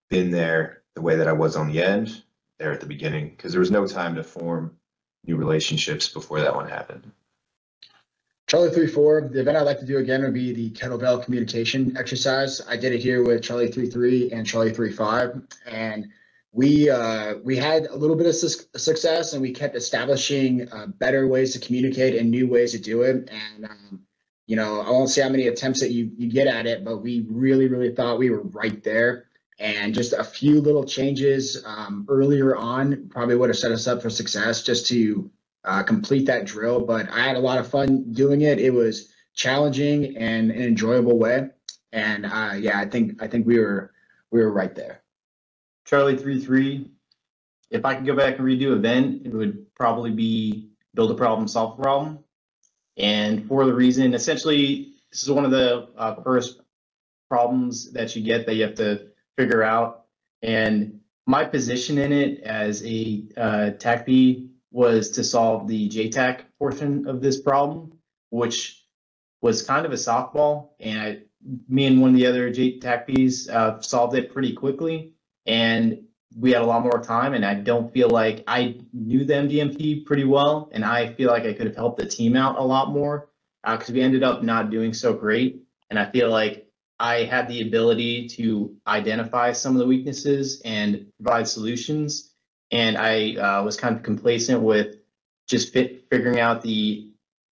been 0.10 0.30
there 0.30 0.84
the 0.96 1.02
way 1.02 1.16
that 1.16 1.28
I 1.28 1.34
was 1.34 1.56
on 1.56 1.72
the 1.72 1.82
end 1.82 2.24
there 2.60 2.72
at 2.72 2.80
the 2.80 2.86
beginning 2.86 3.30
because 3.30 3.52
there 3.52 3.60
was 3.60 3.72
no 3.72 3.88
time 3.88 4.16
to 4.16 4.24
form 4.24 4.78
new 5.26 5.36
relationships 5.36 6.10
before 6.10 6.42
that 6.42 6.56
one 6.56 6.70
happened. 6.70 7.12
Charlie 8.48 8.70
three 8.70 8.88
four. 8.88 9.22
The 9.22 9.40
event 9.40 9.58
I'd 9.58 9.62
like 9.62 9.80
to 9.80 9.86
do 9.86 9.98
again 9.98 10.22
would 10.22 10.34
be 10.34 10.54
the 10.54 10.70
kettlebell 10.72 11.24
communication 11.24 11.98
exercise. 11.98 12.62
I 12.68 12.78
did 12.78 12.94
it 12.94 13.00
here 13.00 13.24
with 13.24 13.42
Charlie 13.42 13.72
three 13.72 13.90
three 13.90 14.32
and 14.32 14.46
Charlie 14.46 14.74
three 14.74 14.92
five, 14.92 15.42
and 15.66 16.08
we 16.54 16.88
uh, 16.90 17.36
we 17.44 17.58
had 17.58 17.88
a 17.88 17.96
little 17.96 18.16
bit 18.16 18.28
of 18.28 18.36
su- 18.36 18.66
success, 18.78 19.34
and 19.34 19.42
we 19.42 19.52
kept 19.52 19.76
establishing 19.76 20.72
uh, 20.72 20.86
better 20.86 21.28
ways 21.28 21.52
to 21.54 21.60
communicate 21.60 22.16
and 22.16 22.30
new 22.30 22.48
ways 22.48 22.72
to 22.72 22.80
do 22.80 23.02
it. 23.02 23.30
And 23.32 23.66
um, 23.66 24.02
you 24.46 24.56
know, 24.56 24.82
I 24.82 24.92
won't 24.92 25.10
say 25.10 25.24
how 25.24 25.30
many 25.30 25.48
attempts 25.48 25.80
that 25.80 25.92
you 25.92 26.12
you 26.16 26.30
get 26.30 26.48
at 26.48 26.68
it, 26.68 26.86
but 26.86 27.00
we 27.00 27.26
really 27.28 27.68
really 27.68 27.94
thought 27.94 28.20
we 28.20 28.30
were 28.30 28.44
right 28.44 28.84
there. 28.84 29.26
And 29.60 29.94
just 29.94 30.14
a 30.14 30.24
few 30.24 30.62
little 30.62 30.84
changes 30.84 31.64
um, 31.66 32.06
earlier 32.10 32.56
on 32.56 33.08
probably 33.10 33.36
would 33.36 33.50
have 33.50 33.58
set 33.58 33.72
us 33.72 33.88
up 33.88 34.02
for 34.02 34.10
success 34.10 34.64
just 34.64 34.88
to 34.88 35.30
uh, 35.64 35.84
complete 35.84 36.26
that 36.26 36.46
drill. 36.46 36.82
But 36.82 37.10
I 37.10 37.20
had 37.20 37.36
a 37.36 37.40
lot 37.40 37.60
of 37.60 37.68
fun 37.68 38.12
doing 38.14 38.42
it. 38.42 38.60
It 38.60 38.74
was 38.74 39.12
challenging 39.34 40.18
and 40.18 40.52
an 40.52 40.62
enjoyable 40.62 41.18
way. 41.18 41.50
And 41.92 42.26
uh, 42.26 42.54
yeah, 42.60 42.80
I 42.80 42.86
think 42.86 43.22
I 43.24 43.28
think 43.28 43.48
we 43.48 43.60
were 43.60 43.92
we 44.32 44.42
were 44.42 44.52
right 44.52 44.76
there. 44.76 45.03
Charlie 45.86 46.18
three 46.18 46.40
three. 46.40 46.92
If 47.70 47.86
I 47.86 47.96
could 47.96 48.06
go 48.06 48.16
back 48.16 48.38
and 48.38 48.48
redo 48.48 48.76
event, 48.76 49.26
it 49.26 49.34
would 49.34 49.74
probably 49.76 50.12
be 50.12 50.70
build 50.94 51.12
a 51.12 51.16
problem, 51.16 51.48
solve 51.48 51.80
a 51.80 51.82
problem. 51.82 52.20
And 52.98 53.48
for 53.48 53.66
the 53.66 53.74
reason, 53.74 54.14
essentially, 54.14 54.94
this 55.12 55.24
is 55.24 55.32
one 55.32 55.46
of 55.46 55.52
the 55.52 55.90
uh, 55.98 56.16
first 56.22 56.62
problems 57.30 57.92
that 57.94 58.16
you 58.16 58.22
get 58.24 58.46
that 58.46 58.56
you 58.56 58.64
have 58.64 58.76
to 58.76 59.08
figure 59.38 59.64
out. 59.64 60.06
And 60.44 61.00
my 61.26 61.46
position 61.46 61.98
in 61.98 62.12
it 62.12 62.42
as 62.42 62.84
a 62.86 63.24
uh, 63.38 63.72
was 64.72 65.10
to 65.12 65.24
solve 65.24 65.68
the 65.68 65.90
JTAC 65.90 66.42
portion 66.60 67.08
of 67.08 67.22
this 67.22 67.40
problem, 67.42 67.94
which 68.30 68.86
was 69.42 69.62
kind 69.62 69.86
of 69.86 69.92
a 69.92 69.96
softball. 69.96 70.70
And 70.80 71.00
I, 71.00 71.20
me 71.68 71.86
and 71.86 72.02
one 72.02 72.12
of 72.12 72.16
the 72.16 72.26
other 72.26 72.52
JTACPs 72.52 73.50
uh, 73.50 73.82
solved 73.82 74.16
it 74.16 74.32
pretty 74.32 74.54
quickly. 74.54 75.13
And 75.46 76.04
we 76.38 76.52
had 76.52 76.62
a 76.62 76.66
lot 76.66 76.84
more 76.84 77.02
time. 77.02 77.34
And 77.34 77.46
I 77.46 77.54
don't 77.56 77.94
feel 77.94 78.10
like 78.10 78.44
I 78.48 78.80
knew 78.92 79.24
the 79.26 79.34
MDMP 79.34 80.06
pretty 80.06 80.24
well. 80.24 80.70
And 80.72 80.84
I 80.84 81.14
feel 81.14 81.30
like 81.30 81.44
I 81.44 81.54
could 81.54 81.68
have 81.68 81.76
helped 81.76 82.00
the 82.00 82.08
team 82.08 82.36
out 82.36 82.58
a 82.58 82.64
lot 82.64 82.90
more 82.90 83.30
because 83.64 83.90
uh, 83.90 83.94
we 83.94 84.02
ended 84.02 84.24
up 84.24 84.44
not 84.44 84.70
doing 84.70 84.94
so 84.94 85.14
great. 85.14 85.64
And 85.90 86.00
I 86.00 86.10
feel 86.10 86.30
like 86.30 86.68
I 87.00 87.24
had 87.24 87.48
the 87.48 87.62
ability 87.62 88.28
to 88.30 88.76
identify 88.88 89.52
some 89.52 89.74
of 89.74 89.80
the 89.80 89.88
weaknesses 89.88 90.62
and 90.66 91.08
provide 91.22 91.48
solutions. 91.48 92.32
And 92.72 92.98
I 92.98 93.36
uh, 93.36 93.64
was 93.64 93.78
kind 93.78 93.96
of 93.96 94.04
complacent 94.04 94.62
with 94.62 94.98
just 95.48 95.74
fit, 95.74 96.06
figuring 96.10 96.40
out 96.40 96.62
the 96.62 97.10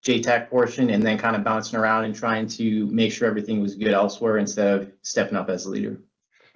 JTAC 0.06 0.50
portion 0.50 0.90
and 0.92 1.04
then 1.04 1.18
kind 1.18 1.36
of 1.36 1.44
bouncing 1.44 1.78
around 1.78 2.06
and 2.06 2.16
trying 2.16 2.48
to 2.48 2.88
make 2.88 3.12
sure 3.12 3.28
everything 3.28 3.60
was 3.62 3.76
good 3.76 3.94
elsewhere 3.94 4.38
instead 4.38 4.80
of 4.80 4.92
stepping 5.02 5.36
up 5.36 5.50
as 5.50 5.66
a 5.66 5.70
leader. 5.70 6.00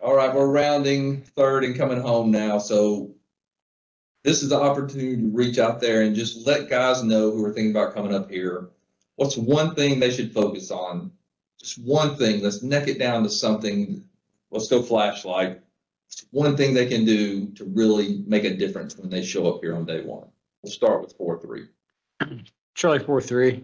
All 0.03 0.15
right, 0.15 0.35
we're 0.35 0.51
rounding 0.51 1.21
third 1.21 1.63
and 1.63 1.77
coming 1.77 2.01
home 2.01 2.29
now. 2.29 2.57
So 2.57 3.15
this 4.25 4.43
is 4.43 4.49
the 4.49 4.59
opportunity 4.59 5.15
to 5.15 5.29
reach 5.29 5.57
out 5.57 5.79
there 5.79 6.01
and 6.01 6.13
just 6.13 6.45
let 6.45 6.69
guys 6.69 7.03
know 7.03 7.31
who 7.31 7.45
are 7.45 7.53
thinking 7.53 7.71
about 7.71 7.93
coming 7.93 8.13
up 8.13 8.29
here. 8.29 8.67
What's 9.15 9.37
one 9.37 9.75
thing 9.75 10.01
they 10.01 10.11
should 10.11 10.33
focus 10.33 10.71
on 10.71 11.09
just 11.57 11.77
one 11.77 12.17
thing. 12.17 12.43
Let's 12.43 12.61
neck 12.61 12.89
it 12.89 12.99
down 12.99 13.23
to 13.23 13.29
something. 13.29 14.03
Let's 14.51 14.67
go 14.67 14.81
flashlight. 14.81 15.61
It's 16.09 16.25
one 16.31 16.57
thing 16.57 16.73
they 16.73 16.87
can 16.87 17.05
do 17.05 17.47
to 17.51 17.63
really 17.63 18.25
make 18.27 18.43
a 18.43 18.57
difference 18.57 18.97
when 18.97 19.09
they 19.09 19.23
show 19.23 19.47
up 19.47 19.61
here 19.61 19.73
on 19.73 19.85
day 19.85 20.01
one. 20.01 20.27
We'll 20.61 20.73
start 20.73 21.01
with 21.01 21.13
four 21.13 21.39
three. 21.39 21.67
Charlie 22.75 22.99
four 22.99 23.21
three. 23.21 23.63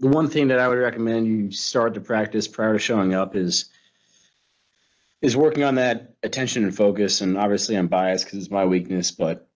The 0.00 0.08
one 0.08 0.28
thing 0.28 0.48
that 0.48 0.58
I 0.58 0.66
would 0.66 0.78
recommend 0.78 1.28
you 1.28 1.52
start 1.52 1.94
to 1.94 2.00
practice 2.00 2.48
prior 2.48 2.72
to 2.72 2.78
showing 2.80 3.14
up 3.14 3.36
is 3.36 3.70
is 5.22 5.36
working 5.36 5.64
on 5.64 5.76
that 5.76 6.14
attention 6.22 6.64
and 6.64 6.76
focus. 6.76 7.20
And 7.20 7.36
obviously, 7.36 7.76
I'm 7.76 7.88
biased 7.88 8.26
because 8.26 8.38
it's 8.40 8.50
my 8.50 8.64
weakness, 8.64 9.10
but 9.10 9.48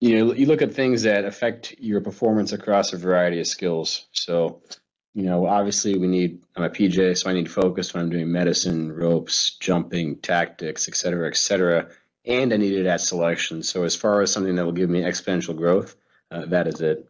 you 0.00 0.16
know, 0.16 0.32
you 0.32 0.46
look 0.46 0.62
at 0.62 0.72
things 0.72 1.02
that 1.02 1.24
affect 1.24 1.74
your 1.78 2.00
performance 2.00 2.52
across 2.52 2.92
a 2.92 2.96
variety 2.96 3.40
of 3.40 3.46
skills. 3.46 4.06
So 4.12 4.62
you 5.18 5.24
know, 5.24 5.48
obviously 5.48 5.98
we 5.98 6.06
need, 6.06 6.40
I'm 6.54 6.62
a 6.62 6.70
PJ, 6.70 7.18
so 7.18 7.28
I 7.28 7.32
need 7.32 7.50
focus 7.50 7.92
when 7.92 8.04
I'm 8.04 8.10
doing 8.10 8.30
medicine, 8.30 8.92
ropes, 8.92 9.56
jumping, 9.58 10.14
tactics, 10.18 10.86
et 10.86 10.94
cetera, 10.94 11.26
et 11.26 11.36
cetera. 11.36 11.88
And 12.24 12.52
I 12.52 12.56
need 12.56 12.74
it 12.74 12.86
at 12.86 13.00
selection. 13.00 13.64
So 13.64 13.82
as 13.82 13.96
far 13.96 14.20
as 14.22 14.30
something 14.30 14.54
that 14.54 14.64
will 14.64 14.70
give 14.70 14.88
me 14.88 15.00
exponential 15.00 15.56
growth, 15.56 15.96
uh, 16.30 16.46
that 16.46 16.68
is 16.68 16.80
it. 16.80 17.08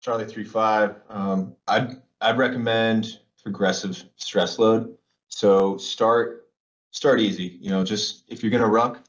Charlie 0.00 0.24
three 0.24 0.44
five. 0.44 0.94
Um, 1.10 1.54
I'd 1.68 2.00
I'd 2.22 2.38
recommend 2.38 3.18
progressive 3.42 4.02
stress 4.16 4.58
load. 4.58 4.96
So 5.28 5.76
start 5.76 6.48
start 6.90 7.20
easy. 7.20 7.58
You 7.60 7.70
know, 7.70 7.84
just 7.84 8.24
if 8.28 8.42
you're 8.42 8.52
gonna 8.52 8.68
ruck, 8.68 9.04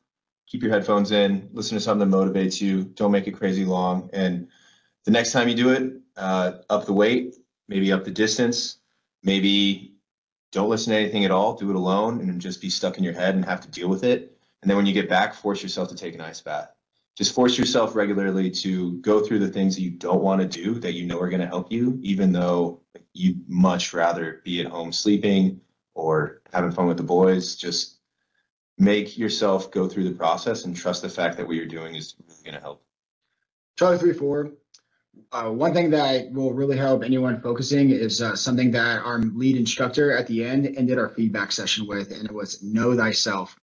keep 0.48 0.62
your 0.62 0.72
headphones 0.72 1.12
in, 1.12 1.50
listen 1.54 1.78
to 1.78 1.82
something 1.82 2.10
that 2.10 2.16
motivates 2.16 2.62
you. 2.62 2.84
Don't 2.84 3.12
make 3.12 3.28
it 3.28 3.32
crazy 3.32 3.66
long. 3.66 4.10
And 4.14 4.48
the 5.06 5.12
next 5.12 5.32
time 5.32 5.48
you 5.48 5.56
do 5.56 5.70
it, 5.70 5.94
uh, 6.18 6.54
up 6.70 6.86
the 6.86 6.94
weight, 6.94 7.36
maybe 7.68 7.92
up 7.92 8.04
the 8.04 8.12
distance, 8.12 8.78
maybe 9.24 9.96
don't 10.52 10.70
listen 10.70 10.92
to 10.92 11.00
anything 11.00 11.26
at 11.26 11.32
all, 11.32 11.54
do 11.56 11.70
it 11.70 11.76
alone 11.76 12.20
and 12.20 12.42
just 12.42 12.62
be 12.62 12.70
stuck 12.70 12.98
in 12.98 13.04
your 13.04 13.14
head 13.14 13.36
and 13.36 13.46
have 13.46 13.62
to 13.62 13.70
deal 13.70 13.88
with 13.88 14.04
it. 14.04 14.38
And 14.62 14.70
then 14.70 14.78
when 14.78 14.86
you 14.86 14.94
get 14.94 15.10
back, 15.10 15.34
force 15.34 15.64
yourself 15.64 15.88
to 15.90 15.96
take 15.96 16.14
an 16.14 16.22
ice 16.22 16.42
bath. 16.42 16.72
Just 17.18 17.34
force 17.34 17.58
yourself 17.58 17.96
regularly 17.96 18.50
to 18.52 18.94
go 19.00 19.22
through 19.22 19.40
the 19.40 19.48
things 19.48 19.76
that 19.76 19.82
you 19.82 19.92
don't 19.92 20.22
want 20.22 20.42
to 20.42 20.48
do 20.48 20.76
that 20.80 20.94
you 20.94 21.06
know 21.06 21.20
are 21.20 21.30
going 21.30 21.42
to 21.42 21.48
help 21.48 21.72
you, 21.72 21.98
even 22.02 22.32
though 22.32 22.82
you'd 23.14 23.48
much 23.50 23.94
rather 23.94 24.42
be 24.44 24.62
at 24.62 24.68
home 24.68 24.92
sleeping 24.92 25.60
or 25.94 26.41
having 26.54 26.72
fun 26.72 26.88
with 26.88 26.98
the 26.98 27.04
boys. 27.04 27.56
Just 27.56 28.00
make 28.78 29.18
yourself 29.18 29.72
go 29.72 29.88
through 29.88 30.06
the 30.06 30.16
process 30.16 30.66
and 30.66 30.76
trust 30.76 31.02
the 31.02 31.10
fact 31.10 31.38
that 31.38 31.48
what 31.48 31.56
you're 31.56 31.66
doing 31.66 31.96
is 31.96 32.16
really 32.28 32.44
going 32.44 32.56
to 32.56 32.62
help. 32.62 32.84
Charlie 33.78 33.98
three 33.98 34.14
four. 34.14 34.52
Uh, 35.34 35.50
one 35.50 35.74
thing 35.74 35.90
that 35.90 36.32
will 36.32 36.54
really 36.54 36.78
help 36.78 37.04
anyone 37.04 37.42
focusing 37.42 37.90
is 37.90 38.22
uh, 38.22 38.36
something 38.36 38.72
that 38.72 39.00
our 39.04 39.20
lead 39.20 39.58
instructor 39.58 40.16
at 40.16 40.26
the 40.28 40.44
end 40.44 40.74
ended 40.78 40.98
our 40.98 41.10
feedback 41.10 41.52
session 41.52 41.86
with, 41.86 42.12
and 42.12 42.26
it 42.26 42.34
was 42.34 42.64
know 42.64 42.96
thyself. 42.96 43.56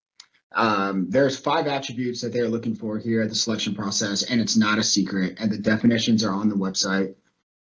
Um, 0.53 1.09
there's 1.09 1.37
five 1.37 1.67
attributes 1.67 2.21
that 2.21 2.33
they're 2.33 2.49
looking 2.49 2.75
for 2.75 2.97
here 2.97 3.21
at 3.21 3.29
the 3.29 3.35
selection 3.35 3.75
process, 3.75 4.23
and 4.23 4.41
it's 4.41 4.57
not 4.57 4.77
a 4.77 4.83
secret. 4.83 5.37
And 5.39 5.51
the 5.51 5.57
definitions 5.57 6.23
are 6.23 6.33
on 6.33 6.49
the 6.49 6.55
website. 6.55 7.15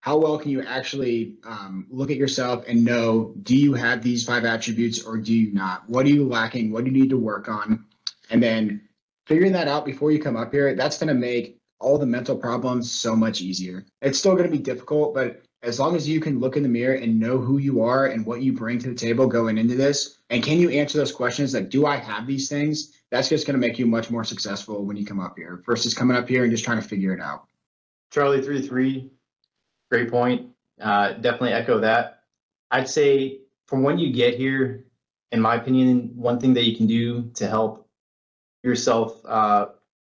How 0.01 0.17
well 0.17 0.37
can 0.37 0.51
you 0.51 0.61
actually 0.61 1.35
um, 1.43 1.87
look 1.89 2.11
at 2.11 2.17
yourself 2.17 2.63
and 2.67 2.85
know 2.85 3.33
do 3.43 3.55
you 3.57 3.73
have 3.73 4.01
these 4.01 4.23
five 4.23 4.45
attributes 4.45 5.03
or 5.03 5.17
do 5.17 5.33
you 5.33 5.51
not? 5.53 5.89
What 5.89 6.05
are 6.05 6.09
you 6.09 6.27
lacking? 6.27 6.71
What 6.71 6.85
do 6.85 6.91
you 6.91 6.97
need 6.97 7.09
to 7.09 7.17
work 7.17 7.49
on? 7.49 7.85
And 8.29 8.41
then 8.41 8.81
figuring 9.25 9.51
that 9.53 9.67
out 9.67 9.85
before 9.85 10.11
you 10.11 10.19
come 10.19 10.37
up 10.37 10.51
here, 10.51 10.75
that's 10.75 10.97
going 10.97 11.09
to 11.09 11.13
make 11.13 11.59
all 11.79 11.97
the 11.97 12.05
mental 12.05 12.35
problems 12.35 12.91
so 12.91 13.15
much 13.15 13.41
easier. 13.41 13.85
It's 14.01 14.17
still 14.17 14.33
going 14.33 14.49
to 14.49 14.57
be 14.57 14.63
difficult, 14.63 15.13
but 15.13 15.43
as 15.63 15.79
long 15.79 15.95
as 15.95 16.07
you 16.07 16.19
can 16.19 16.39
look 16.39 16.55
in 16.55 16.63
the 16.63 16.69
mirror 16.69 16.95
and 16.95 17.19
know 17.19 17.37
who 17.37 17.57
you 17.57 17.81
are 17.81 18.07
and 18.07 18.25
what 18.25 18.41
you 18.41 18.53
bring 18.53 18.79
to 18.79 18.89
the 18.89 18.95
table 18.95 19.27
going 19.27 19.57
into 19.57 19.75
this, 19.75 20.19
and 20.29 20.43
can 20.43 20.59
you 20.59 20.69
answer 20.69 20.97
those 20.97 21.11
questions 21.11 21.53
like, 21.53 21.69
do 21.69 21.85
I 21.85 21.97
have 21.97 22.27
these 22.27 22.47
things? 22.47 22.93
That's 23.11 23.29
just 23.29 23.47
going 23.47 23.59
to 23.59 23.67
make 23.67 23.79
you 23.79 23.85
much 23.85 24.09
more 24.09 24.23
successful 24.23 24.85
when 24.85 24.97
you 24.97 25.05
come 25.05 25.19
up 25.19 25.35
here 25.37 25.61
versus 25.65 25.93
coming 25.93 26.15
up 26.15 26.27
here 26.27 26.43
and 26.43 26.51
just 26.51 26.63
trying 26.63 26.81
to 26.81 26.87
figure 26.87 27.13
it 27.13 27.21
out. 27.21 27.45
Charlie 28.11 28.41
three 28.41 28.61
three, 28.61 29.11
great 29.89 30.09
point. 30.09 30.49
Uh, 30.81 31.13
definitely 31.13 31.53
echo 31.53 31.79
that. 31.79 32.23
I'd 32.71 32.89
say 32.89 33.39
from 33.67 33.83
when 33.83 33.97
you 33.97 34.11
get 34.11 34.35
here, 34.35 34.85
in 35.31 35.41
my 35.41 35.55
opinion, 35.55 36.11
one 36.15 36.39
thing 36.39 36.53
that 36.53 36.65
you 36.65 36.75
can 36.75 36.88
do 36.88 37.29
to 37.35 37.47
help 37.47 37.89
yourself 38.63 39.25
uh, 39.25 39.67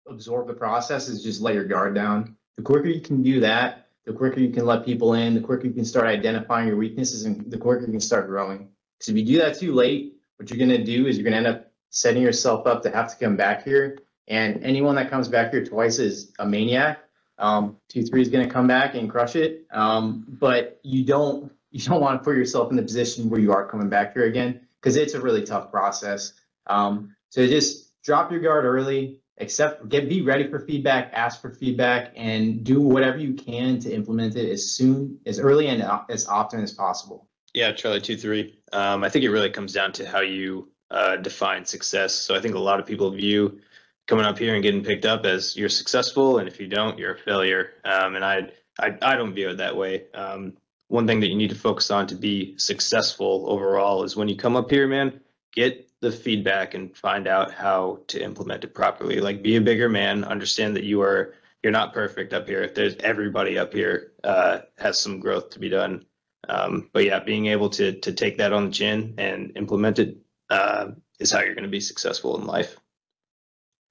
absorb 0.08 0.46
the 0.46 0.54
process 0.54 1.08
is 1.08 1.22
just 1.22 1.40
let 1.40 1.54
your 1.54 1.64
guard 1.64 1.94
down. 1.94 2.36
The 2.56 2.62
quicker 2.62 2.88
you 2.88 3.00
can 3.00 3.22
do 3.22 3.40
that, 3.40 3.88
the 4.04 4.12
quicker 4.12 4.40
you 4.40 4.50
can 4.50 4.66
let 4.66 4.84
people 4.84 5.14
in, 5.14 5.34
the 5.34 5.40
quicker 5.40 5.66
you 5.66 5.72
can 5.72 5.84
start 5.84 6.06
identifying 6.06 6.66
your 6.66 6.76
weaknesses, 6.76 7.24
and 7.24 7.50
the 7.50 7.58
quicker 7.58 7.82
you 7.82 7.92
can 7.92 8.00
start 8.00 8.26
growing. 8.26 8.68
Because 8.98 9.10
if 9.10 9.16
you 9.16 9.24
do 9.24 9.38
that 9.38 9.58
too 9.58 9.74
late, 9.74 10.14
what 10.36 10.50
you're 10.50 10.58
going 10.58 10.76
to 10.76 10.84
do 10.84 11.06
is 11.06 11.16
you're 11.16 11.28
going 11.28 11.42
to 11.42 11.48
end 11.48 11.56
up 11.56 11.70
setting 11.90 12.22
yourself 12.22 12.66
up 12.66 12.82
to 12.82 12.90
have 12.90 13.10
to 13.10 13.24
come 13.24 13.36
back 13.36 13.64
here. 13.64 13.98
And 14.28 14.62
anyone 14.62 14.94
that 14.96 15.10
comes 15.10 15.28
back 15.28 15.52
here 15.52 15.64
twice 15.64 15.98
is 15.98 16.32
a 16.38 16.46
maniac. 16.46 17.00
Um, 17.38 17.76
two 17.88 18.02
three 18.02 18.20
is 18.20 18.28
going 18.28 18.46
to 18.46 18.52
come 18.52 18.66
back 18.66 18.94
and 18.94 19.08
crush 19.08 19.36
it. 19.36 19.66
Um, 19.70 20.24
but 20.28 20.80
you 20.82 21.04
don't 21.04 21.52
you 21.70 21.80
don't 21.80 22.00
want 22.00 22.20
to 22.20 22.24
put 22.24 22.36
yourself 22.36 22.70
in 22.70 22.76
the 22.76 22.82
position 22.82 23.28
where 23.28 23.40
you 23.40 23.52
are 23.52 23.66
coming 23.66 23.88
back 23.88 24.14
here 24.14 24.24
again 24.24 24.60
because 24.80 24.96
it's 24.96 25.14
a 25.14 25.20
really 25.20 25.42
tough 25.44 25.70
process. 25.70 26.32
Um, 26.66 27.14
so 27.28 27.46
just 27.46 28.02
drop 28.02 28.30
your 28.30 28.40
guard 28.40 28.64
early, 28.64 29.20
accept, 29.38 29.88
get 29.88 30.08
be 30.08 30.22
ready 30.22 30.48
for 30.48 30.60
feedback, 30.60 31.10
ask 31.12 31.40
for 31.40 31.50
feedback, 31.50 32.12
and 32.16 32.64
do 32.64 32.80
whatever 32.80 33.18
you 33.18 33.34
can 33.34 33.78
to 33.80 33.92
implement 33.92 34.36
it 34.36 34.50
as 34.50 34.70
soon, 34.70 35.18
as 35.26 35.38
early, 35.38 35.68
and 35.68 35.82
uh, 35.82 36.02
as 36.08 36.26
often 36.26 36.62
as 36.62 36.72
possible. 36.72 37.28
Yeah, 37.54 37.72
Charlie 37.72 38.00
two 38.00 38.16
three. 38.16 38.58
Um, 38.72 39.04
I 39.04 39.08
think 39.08 39.24
it 39.24 39.30
really 39.30 39.50
comes 39.50 39.72
down 39.72 39.92
to 39.92 40.08
how 40.08 40.20
you 40.20 40.70
uh, 40.90 41.16
define 41.16 41.64
success. 41.64 42.14
So 42.14 42.34
I 42.34 42.40
think 42.40 42.54
a 42.54 42.58
lot 42.58 42.80
of 42.80 42.86
people 42.86 43.10
view 43.10 43.60
coming 44.08 44.24
up 44.24 44.38
here 44.38 44.54
and 44.54 44.62
getting 44.62 44.82
picked 44.82 45.04
up 45.04 45.24
as 45.24 45.56
you're 45.56 45.68
successful, 45.68 46.38
and 46.38 46.48
if 46.48 46.58
you 46.58 46.66
don't, 46.66 46.98
you're 46.98 47.14
a 47.14 47.18
failure. 47.18 47.74
Um, 47.84 48.16
and 48.16 48.24
I, 48.24 48.50
I 48.80 48.96
I 49.02 49.14
don't 49.14 49.34
view 49.34 49.50
it 49.50 49.58
that 49.58 49.76
way. 49.76 50.06
Um, 50.14 50.54
one 50.88 51.06
thing 51.06 51.20
that 51.20 51.28
you 51.28 51.36
need 51.36 51.50
to 51.50 51.56
focus 51.56 51.90
on 51.90 52.06
to 52.08 52.14
be 52.16 52.56
successful 52.58 53.44
overall 53.46 54.02
is 54.02 54.16
when 54.16 54.28
you 54.28 54.36
come 54.36 54.56
up 54.56 54.70
here, 54.70 54.88
man, 54.88 55.20
get 55.52 55.88
the 56.00 56.10
feedback 56.10 56.74
and 56.74 56.96
find 56.96 57.28
out 57.28 57.52
how 57.52 58.00
to 58.08 58.22
implement 58.22 58.64
it 58.64 58.74
properly. 58.74 59.20
Like 59.20 59.42
be 59.42 59.56
a 59.56 59.60
bigger 59.60 59.88
man, 59.88 60.24
understand 60.24 60.74
that 60.76 60.84
you 60.84 61.02
are 61.02 61.34
you're 61.62 61.72
not 61.72 61.92
perfect 61.92 62.32
up 62.32 62.48
here. 62.48 62.68
There's 62.68 62.96
everybody 63.00 63.58
up 63.58 63.72
here 63.72 64.12
uh, 64.24 64.60
has 64.78 64.98
some 64.98 65.20
growth 65.20 65.50
to 65.50 65.58
be 65.58 65.68
done. 65.68 66.04
Um, 66.48 66.88
but 66.92 67.04
yeah, 67.04 67.20
being 67.20 67.46
able 67.46 67.68
to 67.70 67.92
to 68.00 68.12
take 68.12 68.38
that 68.38 68.54
on 68.54 68.66
the 68.66 68.72
chin 68.72 69.14
and 69.18 69.52
implement 69.56 69.98
it 69.98 70.16
uh, 70.48 70.92
is 71.18 71.30
how 71.30 71.40
you're 71.40 71.54
going 71.54 71.64
to 71.64 71.68
be 71.68 71.80
successful 71.80 72.38
in 72.38 72.46
life. 72.46 72.78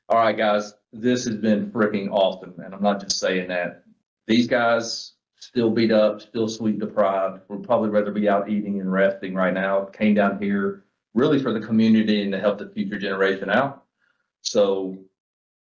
All 0.09 0.19
right, 0.19 0.37
guys, 0.37 0.73
this 0.93 1.25
has 1.25 1.35
been 1.35 1.69
freaking 1.69 2.09
awesome, 2.09 2.53
and 2.63 2.73
I'm 2.73 2.81
not 2.81 3.01
just 3.01 3.19
saying 3.19 3.49
that. 3.49 3.83
These 4.25 4.47
guys 4.47 5.15
still 5.35 5.69
beat 5.69 5.91
up, 5.91 6.21
still 6.21 6.47
sleep 6.47 6.79
deprived. 6.79 7.41
We'd 7.49 7.63
probably 7.63 7.89
rather 7.89 8.11
be 8.11 8.29
out 8.29 8.49
eating 8.49 8.79
and 8.79 8.89
resting 8.89 9.35
right 9.35 9.53
now. 9.53 9.83
Came 9.83 10.13
down 10.13 10.41
here 10.41 10.85
really 11.13 11.41
for 11.41 11.51
the 11.51 11.59
community 11.59 12.23
and 12.23 12.31
to 12.31 12.39
help 12.39 12.57
the 12.57 12.69
future 12.69 12.97
generation 12.97 13.49
out. 13.49 13.83
So, 14.43 14.97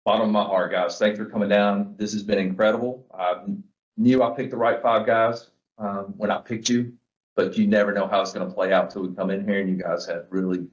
bottom 0.05 0.27
of 0.27 0.31
my 0.31 0.43
heart, 0.43 0.71
guys, 0.71 0.97
thanks 0.97 1.19
for 1.19 1.25
coming 1.25 1.49
down. 1.49 1.95
This 1.97 2.13
has 2.13 2.23
been 2.23 2.39
incredible. 2.39 3.05
I 3.13 3.43
knew 3.97 4.23
I 4.23 4.33
picked 4.33 4.51
the 4.51 4.57
right 4.57 4.81
five 4.81 5.05
guys 5.05 5.49
um, 5.77 6.13
when 6.15 6.31
I 6.31 6.37
picked 6.37 6.69
you, 6.69 6.93
but 7.35 7.57
you 7.57 7.67
never 7.67 7.91
know 7.91 8.07
how 8.07 8.21
it's 8.21 8.31
going 8.31 8.47
to 8.47 8.53
play 8.53 8.71
out 8.71 8.91
till 8.91 9.01
we 9.01 9.13
come 9.13 9.29
in 9.29 9.43
here. 9.43 9.59
And 9.59 9.69
you 9.69 9.75
guys 9.75 10.05
had 10.05 10.27
really, 10.29 10.67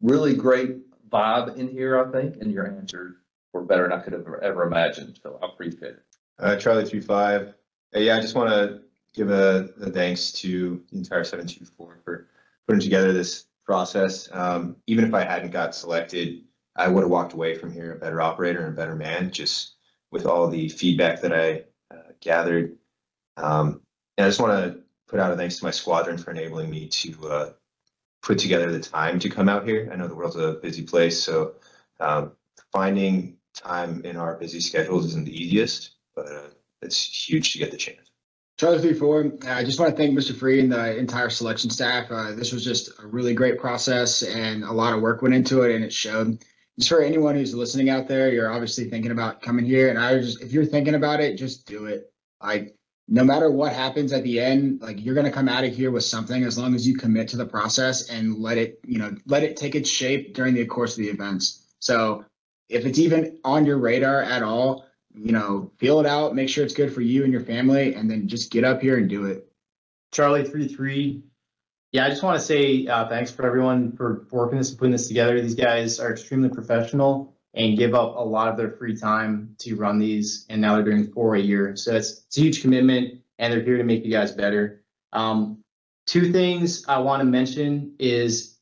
really 0.00 0.34
great 0.34 0.78
vibe 1.14 1.56
in 1.56 1.68
here, 1.68 1.92
I 2.04 2.10
think, 2.10 2.36
and 2.40 2.52
your 2.52 2.66
answers 2.66 3.14
were 3.52 3.62
better 3.62 3.84
than 3.84 3.92
I 3.92 4.02
could 4.02 4.12
have 4.12 4.26
ever 4.42 4.64
imagined. 4.64 5.20
So 5.22 5.38
I 5.42 5.46
appreciate 5.46 5.92
it. 5.92 6.02
Uh, 6.38 6.56
Charlie 6.56 6.84
three 6.84 7.00
five. 7.00 7.54
Uh, 7.94 8.00
yeah, 8.00 8.16
I 8.16 8.20
just 8.20 8.34
want 8.34 8.50
to 8.50 8.80
give 9.14 9.30
a, 9.30 9.68
a 9.80 9.90
thanks 9.90 10.32
to 10.32 10.82
the 10.90 10.98
entire 10.98 11.24
seven 11.24 11.46
two 11.46 11.64
four 11.64 12.00
for 12.04 12.26
putting 12.66 12.80
together 12.80 13.12
this 13.12 13.46
process. 13.64 14.28
Um, 14.32 14.76
even 14.86 15.04
if 15.04 15.14
I 15.14 15.24
hadn't 15.24 15.52
got 15.52 15.74
selected, 15.74 16.42
I 16.76 16.88
would 16.88 17.02
have 17.02 17.10
walked 17.10 17.34
away 17.34 17.54
from 17.54 17.72
here 17.72 17.92
a 17.92 17.98
better 17.98 18.20
operator 18.20 18.64
and 18.66 18.74
a 18.74 18.76
better 18.76 18.96
man, 18.96 19.30
just 19.30 19.76
with 20.10 20.26
all 20.26 20.48
the 20.48 20.68
feedback 20.68 21.20
that 21.20 21.32
I 21.32 21.62
uh, 21.94 22.12
gathered. 22.20 22.76
Um, 23.36 23.80
and 24.16 24.26
I 24.26 24.28
just 24.28 24.40
want 24.40 24.52
to 24.52 24.80
put 25.06 25.20
out 25.20 25.32
a 25.32 25.36
thanks 25.36 25.58
to 25.58 25.64
my 25.64 25.70
squadron 25.70 26.18
for 26.18 26.30
enabling 26.32 26.70
me 26.70 26.88
to 26.88 27.28
uh, 27.28 27.52
put 28.24 28.38
together 28.38 28.72
the 28.72 28.80
time 28.80 29.18
to 29.20 29.28
come 29.28 29.48
out 29.48 29.68
here. 29.68 29.88
I 29.92 29.96
know 29.96 30.08
the 30.08 30.14
world's 30.14 30.36
a 30.36 30.54
busy 30.54 30.82
place, 30.82 31.22
so 31.22 31.54
um, 32.00 32.32
finding 32.72 33.36
time 33.54 34.02
in 34.04 34.16
our 34.16 34.36
busy 34.36 34.60
schedules 34.60 35.04
isn't 35.06 35.26
the 35.26 35.42
easiest, 35.42 35.96
but 36.16 36.26
uh, 36.26 36.48
it's 36.82 37.28
huge 37.28 37.52
to 37.52 37.58
get 37.58 37.70
the 37.70 37.76
chance. 37.76 38.10
Charlie 38.58 38.80
three 38.80 38.94
four. 38.94 39.32
I 39.46 39.62
just 39.62 39.78
want 39.78 39.90
to 39.90 39.96
thank 39.96 40.16
Mr. 40.16 40.34
Free 40.34 40.60
and 40.60 40.72
the 40.72 40.96
entire 40.96 41.28
selection 41.28 41.70
staff. 41.70 42.10
Uh, 42.10 42.32
this 42.32 42.52
was 42.52 42.64
just 42.64 42.88
a 43.02 43.06
really 43.06 43.34
great 43.34 43.58
process, 43.58 44.22
and 44.22 44.64
a 44.64 44.72
lot 44.72 44.94
of 44.94 45.02
work 45.02 45.22
went 45.22 45.34
into 45.34 45.62
it, 45.62 45.74
and 45.74 45.84
it 45.84 45.92
showed. 45.92 46.42
Just 46.78 46.88
for 46.88 47.02
anyone 47.02 47.36
who's 47.36 47.54
listening 47.54 47.90
out 47.90 48.08
there, 48.08 48.32
you're 48.32 48.50
obviously 48.50 48.88
thinking 48.88 49.10
about 49.10 49.42
coming 49.42 49.64
here, 49.64 49.90
and 49.90 49.98
I 49.98 50.18
just 50.18 50.40
if 50.40 50.52
you're 50.52 50.64
thinking 50.64 50.94
about 50.94 51.20
it, 51.20 51.36
just 51.36 51.66
do 51.66 51.86
it. 51.86 52.12
Like 52.42 52.76
no 53.08 53.22
matter 53.22 53.50
what 53.50 53.72
happens 53.72 54.12
at 54.12 54.22
the 54.22 54.40
end, 54.40 54.80
like 54.80 55.04
you're 55.04 55.14
gonna 55.14 55.30
come 55.30 55.48
out 55.48 55.64
of 55.64 55.74
here 55.74 55.90
with 55.90 56.04
something 56.04 56.42
as 56.42 56.56
long 56.56 56.74
as 56.74 56.86
you 56.86 56.96
commit 56.96 57.28
to 57.28 57.36
the 57.36 57.44
process 57.46 58.08
and 58.08 58.38
let 58.38 58.56
it, 58.56 58.80
you 58.86 58.98
know, 58.98 59.14
let 59.26 59.42
it 59.42 59.56
take 59.56 59.74
its 59.74 59.90
shape 59.90 60.34
during 60.34 60.54
the 60.54 60.64
course 60.64 60.96
of 60.96 61.04
the 61.04 61.10
events. 61.10 61.66
So 61.80 62.24
if 62.68 62.86
it's 62.86 62.98
even 62.98 63.38
on 63.44 63.66
your 63.66 63.78
radar 63.78 64.22
at 64.22 64.42
all, 64.42 64.86
you 65.14 65.32
know, 65.32 65.70
feel 65.78 66.00
it 66.00 66.06
out, 66.06 66.34
make 66.34 66.48
sure 66.48 66.64
it's 66.64 66.74
good 66.74 66.92
for 66.92 67.02
you 67.02 67.24
and 67.24 67.32
your 67.32 67.42
family, 67.42 67.94
and 67.94 68.10
then 68.10 68.26
just 68.26 68.50
get 68.50 68.64
up 68.64 68.80
here 68.80 68.96
and 68.96 69.08
do 69.08 69.26
it. 69.26 69.46
Charlie 70.12 70.44
three 70.44 70.66
three. 70.66 71.22
Yeah, 71.92 72.06
I 72.06 72.08
just 72.08 72.22
want 72.22 72.38
to 72.38 72.44
say 72.44 72.86
uh, 72.86 73.06
thanks 73.08 73.30
for 73.30 73.46
everyone 73.46 73.92
for 73.92 74.26
working 74.30 74.58
this 74.58 74.70
and 74.70 74.78
putting 74.78 74.92
this 74.92 75.06
together. 75.06 75.40
These 75.40 75.54
guys 75.54 76.00
are 76.00 76.10
extremely 76.10 76.48
professional 76.48 77.33
and 77.54 77.78
give 77.78 77.94
up 77.94 78.16
a 78.16 78.20
lot 78.20 78.48
of 78.48 78.56
their 78.56 78.70
free 78.70 78.96
time 78.96 79.54
to 79.58 79.76
run 79.76 79.98
these, 79.98 80.46
and 80.48 80.60
now 80.60 80.74
they're 80.74 80.84
doing 80.84 81.06
four 81.12 81.36
a 81.36 81.40
year. 81.40 81.76
So 81.76 81.94
it's, 81.94 82.24
it's 82.26 82.38
a 82.38 82.40
huge 82.40 82.62
commitment, 82.62 83.20
and 83.38 83.52
they're 83.52 83.62
here 83.62 83.76
to 83.76 83.84
make 83.84 84.04
you 84.04 84.10
guys 84.10 84.32
better. 84.32 84.82
Um, 85.12 85.62
two 86.06 86.32
things 86.32 86.84
I 86.88 86.98
want 86.98 87.20
to 87.20 87.24
mention 87.24 87.94
is 87.98 88.58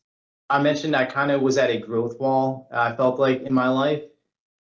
I 0.51 0.63
mentioned 0.63 0.95
I 0.95 1.07
kind 1.07 1.31
of 1.31 1.41
was 1.41 1.57
at 1.57 1.71
a 1.71 1.79
growth 1.79 2.21
wall. 2.21 2.69
I 2.71 2.95
felt 2.95 3.19
like 3.19 3.43
in 3.43 3.55
my 3.55 3.69
life, 3.69 4.03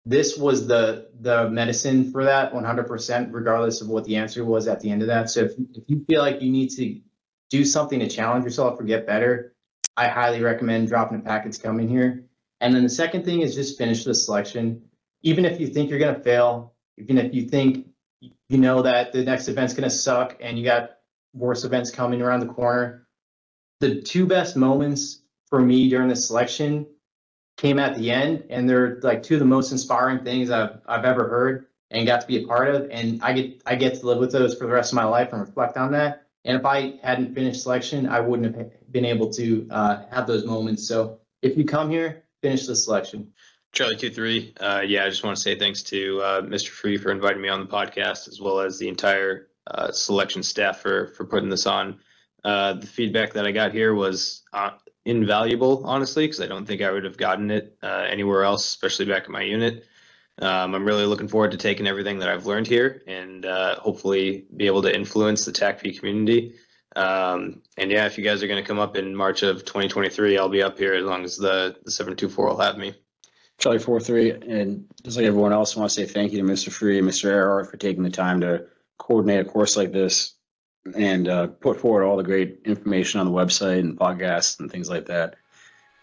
this 0.09 0.39
was 0.39 0.67
the 0.67 1.09
the 1.21 1.51
medicine 1.51 2.11
for 2.11 2.25
that 2.25 2.53
100% 2.53 3.29
regardless 3.31 3.81
of 3.83 3.89
what 3.89 4.05
the 4.05 4.17
answer 4.17 4.45
was 4.45 4.67
at 4.67 4.81
the 4.81 4.91
end 4.91 5.03
of 5.03 5.09
that 5.09 5.29
so 5.29 5.41
if, 5.41 5.53
if 5.75 5.85
you 5.87 6.05
feel 6.09 6.23
like 6.23 6.41
you 6.41 6.51
need 6.51 6.71
to 6.71 6.99
do 7.51 7.65
something 7.65 7.99
to 8.01 8.09
challenge 8.09 8.45
yourself 8.45 8.81
or 8.81 8.85
get 8.85 9.07
better 9.07 9.55
i 9.97 10.09
highly 10.09 10.41
recommend 10.41 10.89
dropping 10.89 11.19
a 11.19 11.23
packets 11.23 11.59
coming 11.59 11.89
here 11.89 12.25
and 12.61 12.75
then 12.75 12.83
the 12.83 12.89
second 12.89 13.25
thing 13.25 13.41
is 13.41 13.55
just 13.55 13.79
finish 13.79 14.05
the 14.05 14.15
selection 14.15 14.83
even 15.23 15.45
if 15.45 15.61
you 15.61 15.67
think 15.67 15.91
you're 15.91 15.99
going 15.99 16.15
to 16.15 16.21
fail 16.21 16.75
even 16.97 17.19
if 17.19 17.35
you 17.35 17.43
think 17.43 17.87
you 18.49 18.59
know 18.59 18.83
that 18.83 19.13
the 19.13 19.23
next 19.23 19.49
event's 19.49 19.75
going 19.75 19.89
to 19.89 19.95
suck 19.95 20.37
and 20.41 20.59
you 20.59 20.65
got 20.65 20.99
worse 21.35 21.65
events 21.65 21.91
coming 21.91 22.23
around 22.23 22.41
the 22.41 22.47
corner 22.47 23.07
the 23.81 24.01
two 24.03 24.27
best 24.27 24.57
moments 24.57 25.23
for 25.49 25.61
me 25.61 25.89
during 25.89 26.09
the 26.09 26.17
selection 26.17 26.87
came 27.59 27.79
at 27.79 27.97
the 27.97 28.11
end, 28.11 28.45
and 28.49 28.69
they're 28.69 29.01
like 29.03 29.23
two 29.23 29.35
of 29.35 29.41
the 29.41 29.47
most 29.47 29.73
inspiring 29.73 30.25
things 30.25 30.51
I've 30.51 30.81
I've 30.87 31.05
ever 31.05 31.29
heard 31.29 31.67
and 31.91 32.07
got 32.07 32.21
to 32.23 32.27
be 32.27 32.43
a 32.43 32.47
part 32.47 32.75
of. 32.75 32.89
And 32.91 33.23
I 33.23 33.33
get 33.35 33.63
I 33.67 33.75
get 33.75 34.01
to 34.01 34.07
live 34.07 34.19
with 34.19 34.33
those 34.33 34.57
for 34.57 34.67
the 34.67 34.73
rest 34.73 34.93
of 34.93 34.97
my 34.97 35.05
life 35.05 35.33
and 35.33 35.41
reflect 35.41 35.77
on 35.77 35.93
that. 35.93 36.25
And 36.45 36.57
if 36.57 36.65
I 36.65 36.99
hadn't 37.03 37.35
finished 37.35 37.63
selection, 37.63 38.09
I 38.09 38.21
wouldn't 38.21 38.57
have 38.57 38.93
been 38.93 39.05
able 39.05 39.31
to 39.33 39.67
uh, 39.71 40.05
have 40.11 40.27
those 40.27 40.47
moments. 40.47 40.87
So 40.87 41.19
if 41.43 41.59
you 41.59 41.65
come 41.65 41.91
here, 41.91 42.25
finish 42.43 42.67
the 42.67 42.77
selection. 42.77 43.33
Charlie 43.73 43.97
two 43.97 44.11
three. 44.11 44.55
Uh, 44.61 44.83
yeah, 44.87 45.05
I 45.05 45.09
just 45.09 45.25
want 45.25 45.37
to 45.37 45.43
say 45.43 45.59
thanks 45.59 45.83
to 45.85 46.21
uh, 46.23 46.43
Mr. 46.43 46.69
Free 46.69 46.97
for 46.97 47.11
inviting 47.11 47.43
me 47.43 47.49
on 47.49 47.61
the 47.61 47.67
podcast, 47.67 48.29
as 48.29 48.41
well 48.41 48.61
as 48.61 48.79
the 48.79 48.89
entire 48.89 49.49
uh, 49.67 49.93
selection 49.93 50.43
staff 50.43 50.81
for 50.81 51.09
for 51.09 51.25
putting 51.25 51.49
this 51.49 51.67
on. 51.67 51.99
Uh, 52.45 52.75
the 52.75 52.87
feedback 52.87 53.33
that 53.35 53.47
I 53.47 53.53
got 53.53 53.73
here 53.73 53.95
was 53.95 54.43
uh, 54.53 54.71
invaluable, 55.05 55.83
honestly, 55.85 56.25
because 56.27 56.41
I 56.41 56.47
don't 56.47 56.65
think 56.65 56.81
I 56.81 56.91
would 56.91 57.05
have 57.05 57.19
gotten 57.19 57.51
it 57.51 57.77
uh, 57.83 58.07
anywhere 58.09 58.45
else, 58.45 58.67
especially 58.67 59.07
back 59.07 59.27
in 59.27 59.33
my 59.33 59.43
unit. 59.43 59.85
Um, 60.41 60.75
I'm 60.75 60.85
really 60.85 61.05
looking 61.05 61.29
forward 61.29 61.51
to 61.51 61.57
taking 61.57 61.89
everything 61.89 62.21
that 62.21 62.29
I've 62.29 62.47
learned 62.47 62.69
here 62.69 63.03
and 63.09 63.45
hopefully 63.45 64.47
be 64.57 64.67
able 64.67 64.83
to 64.83 64.95
influence 64.95 65.45
the 65.45 65.53
TACP 65.53 65.99
community. 65.99 66.55
Um, 66.99 67.63
and 67.77 67.93
yeah, 67.93 68.07
if 68.07 68.19
you 68.19 68.25
guys 68.25 68.43
are 68.43 68.49
going 68.49 68.63
to 68.63 68.67
come 68.67 68.81
up 68.81 68.97
in 68.97 69.15
March 69.15 69.45
of 69.45 69.65
2023, 69.65 70.37
I'll 70.37 70.49
be 70.49 70.63
up 70.65 70.77
here 70.77 70.95
as 70.95 71.05
long 71.05 71.23
as 71.23 71.37
the, 71.37 71.77
the 71.85 71.93
724 71.93 72.49
will 72.49 72.59
have 72.59 72.77
me. 72.77 72.93
Charlie 73.59 73.79
four 73.79 74.01
three, 74.01 74.31
and 74.31 74.85
just 75.03 75.17
like 75.17 75.27
everyone 75.27 75.53
else, 75.53 75.77
I 75.77 75.81
want 75.81 75.91
to 75.91 75.95
say 75.95 76.07
thank 76.07 76.33
you 76.33 76.39
to 76.39 76.45
Mr. 76.45 76.71
Free 76.71 76.99
and 76.99 77.09
Mr. 77.09 77.29
Erhard 77.29 77.69
for 77.69 77.77
taking 77.77 78.05
the 78.05 78.11
time 78.11 78.41
to 78.41 78.65
coordinate 78.99 79.47
a 79.47 79.49
course 79.49 79.77
like 79.77 79.91
this 79.93 80.35
and 80.97 81.29
uh, 81.29 81.49
put 81.49 81.81
forward 81.81 82.05
all 82.05 82.17
the 82.17 82.23
great 82.23 82.61
information 82.65 83.19
on 83.19 83.27
the 83.27 83.33
website 83.33 83.81
and 83.81 83.99
podcasts 83.99 84.61
and 84.61 84.71
things 84.71 84.89
like 84.89 85.07
that. 85.07 85.35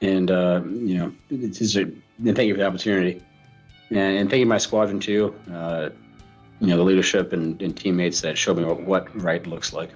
And 0.02 0.32
uh, 0.32 0.62
you 0.66 0.98
know, 0.98 1.14
it's 1.30 1.60
just 1.60 1.78
a, 1.78 1.84
and 1.84 2.36
thank 2.36 2.48
you 2.48 2.54
for 2.54 2.60
the 2.60 2.68
opportunity, 2.68 3.24
and, 3.90 4.18
and 4.18 4.30
thank 4.30 4.42
you 4.42 4.46
my 4.46 4.58
squadron 4.58 5.00
too. 5.00 5.34
Uh, 5.52 5.90
you 6.60 6.68
know, 6.68 6.78
the 6.78 6.84
leadership 6.84 7.32
and, 7.32 7.62
and 7.62 7.76
teammates 7.76 8.20
that 8.22 8.38
showed 8.38 8.58
me 8.58 8.66
what, 8.66 8.82
what 8.84 9.22
right 9.22 9.48
looks 9.48 9.72
like. 9.72 9.92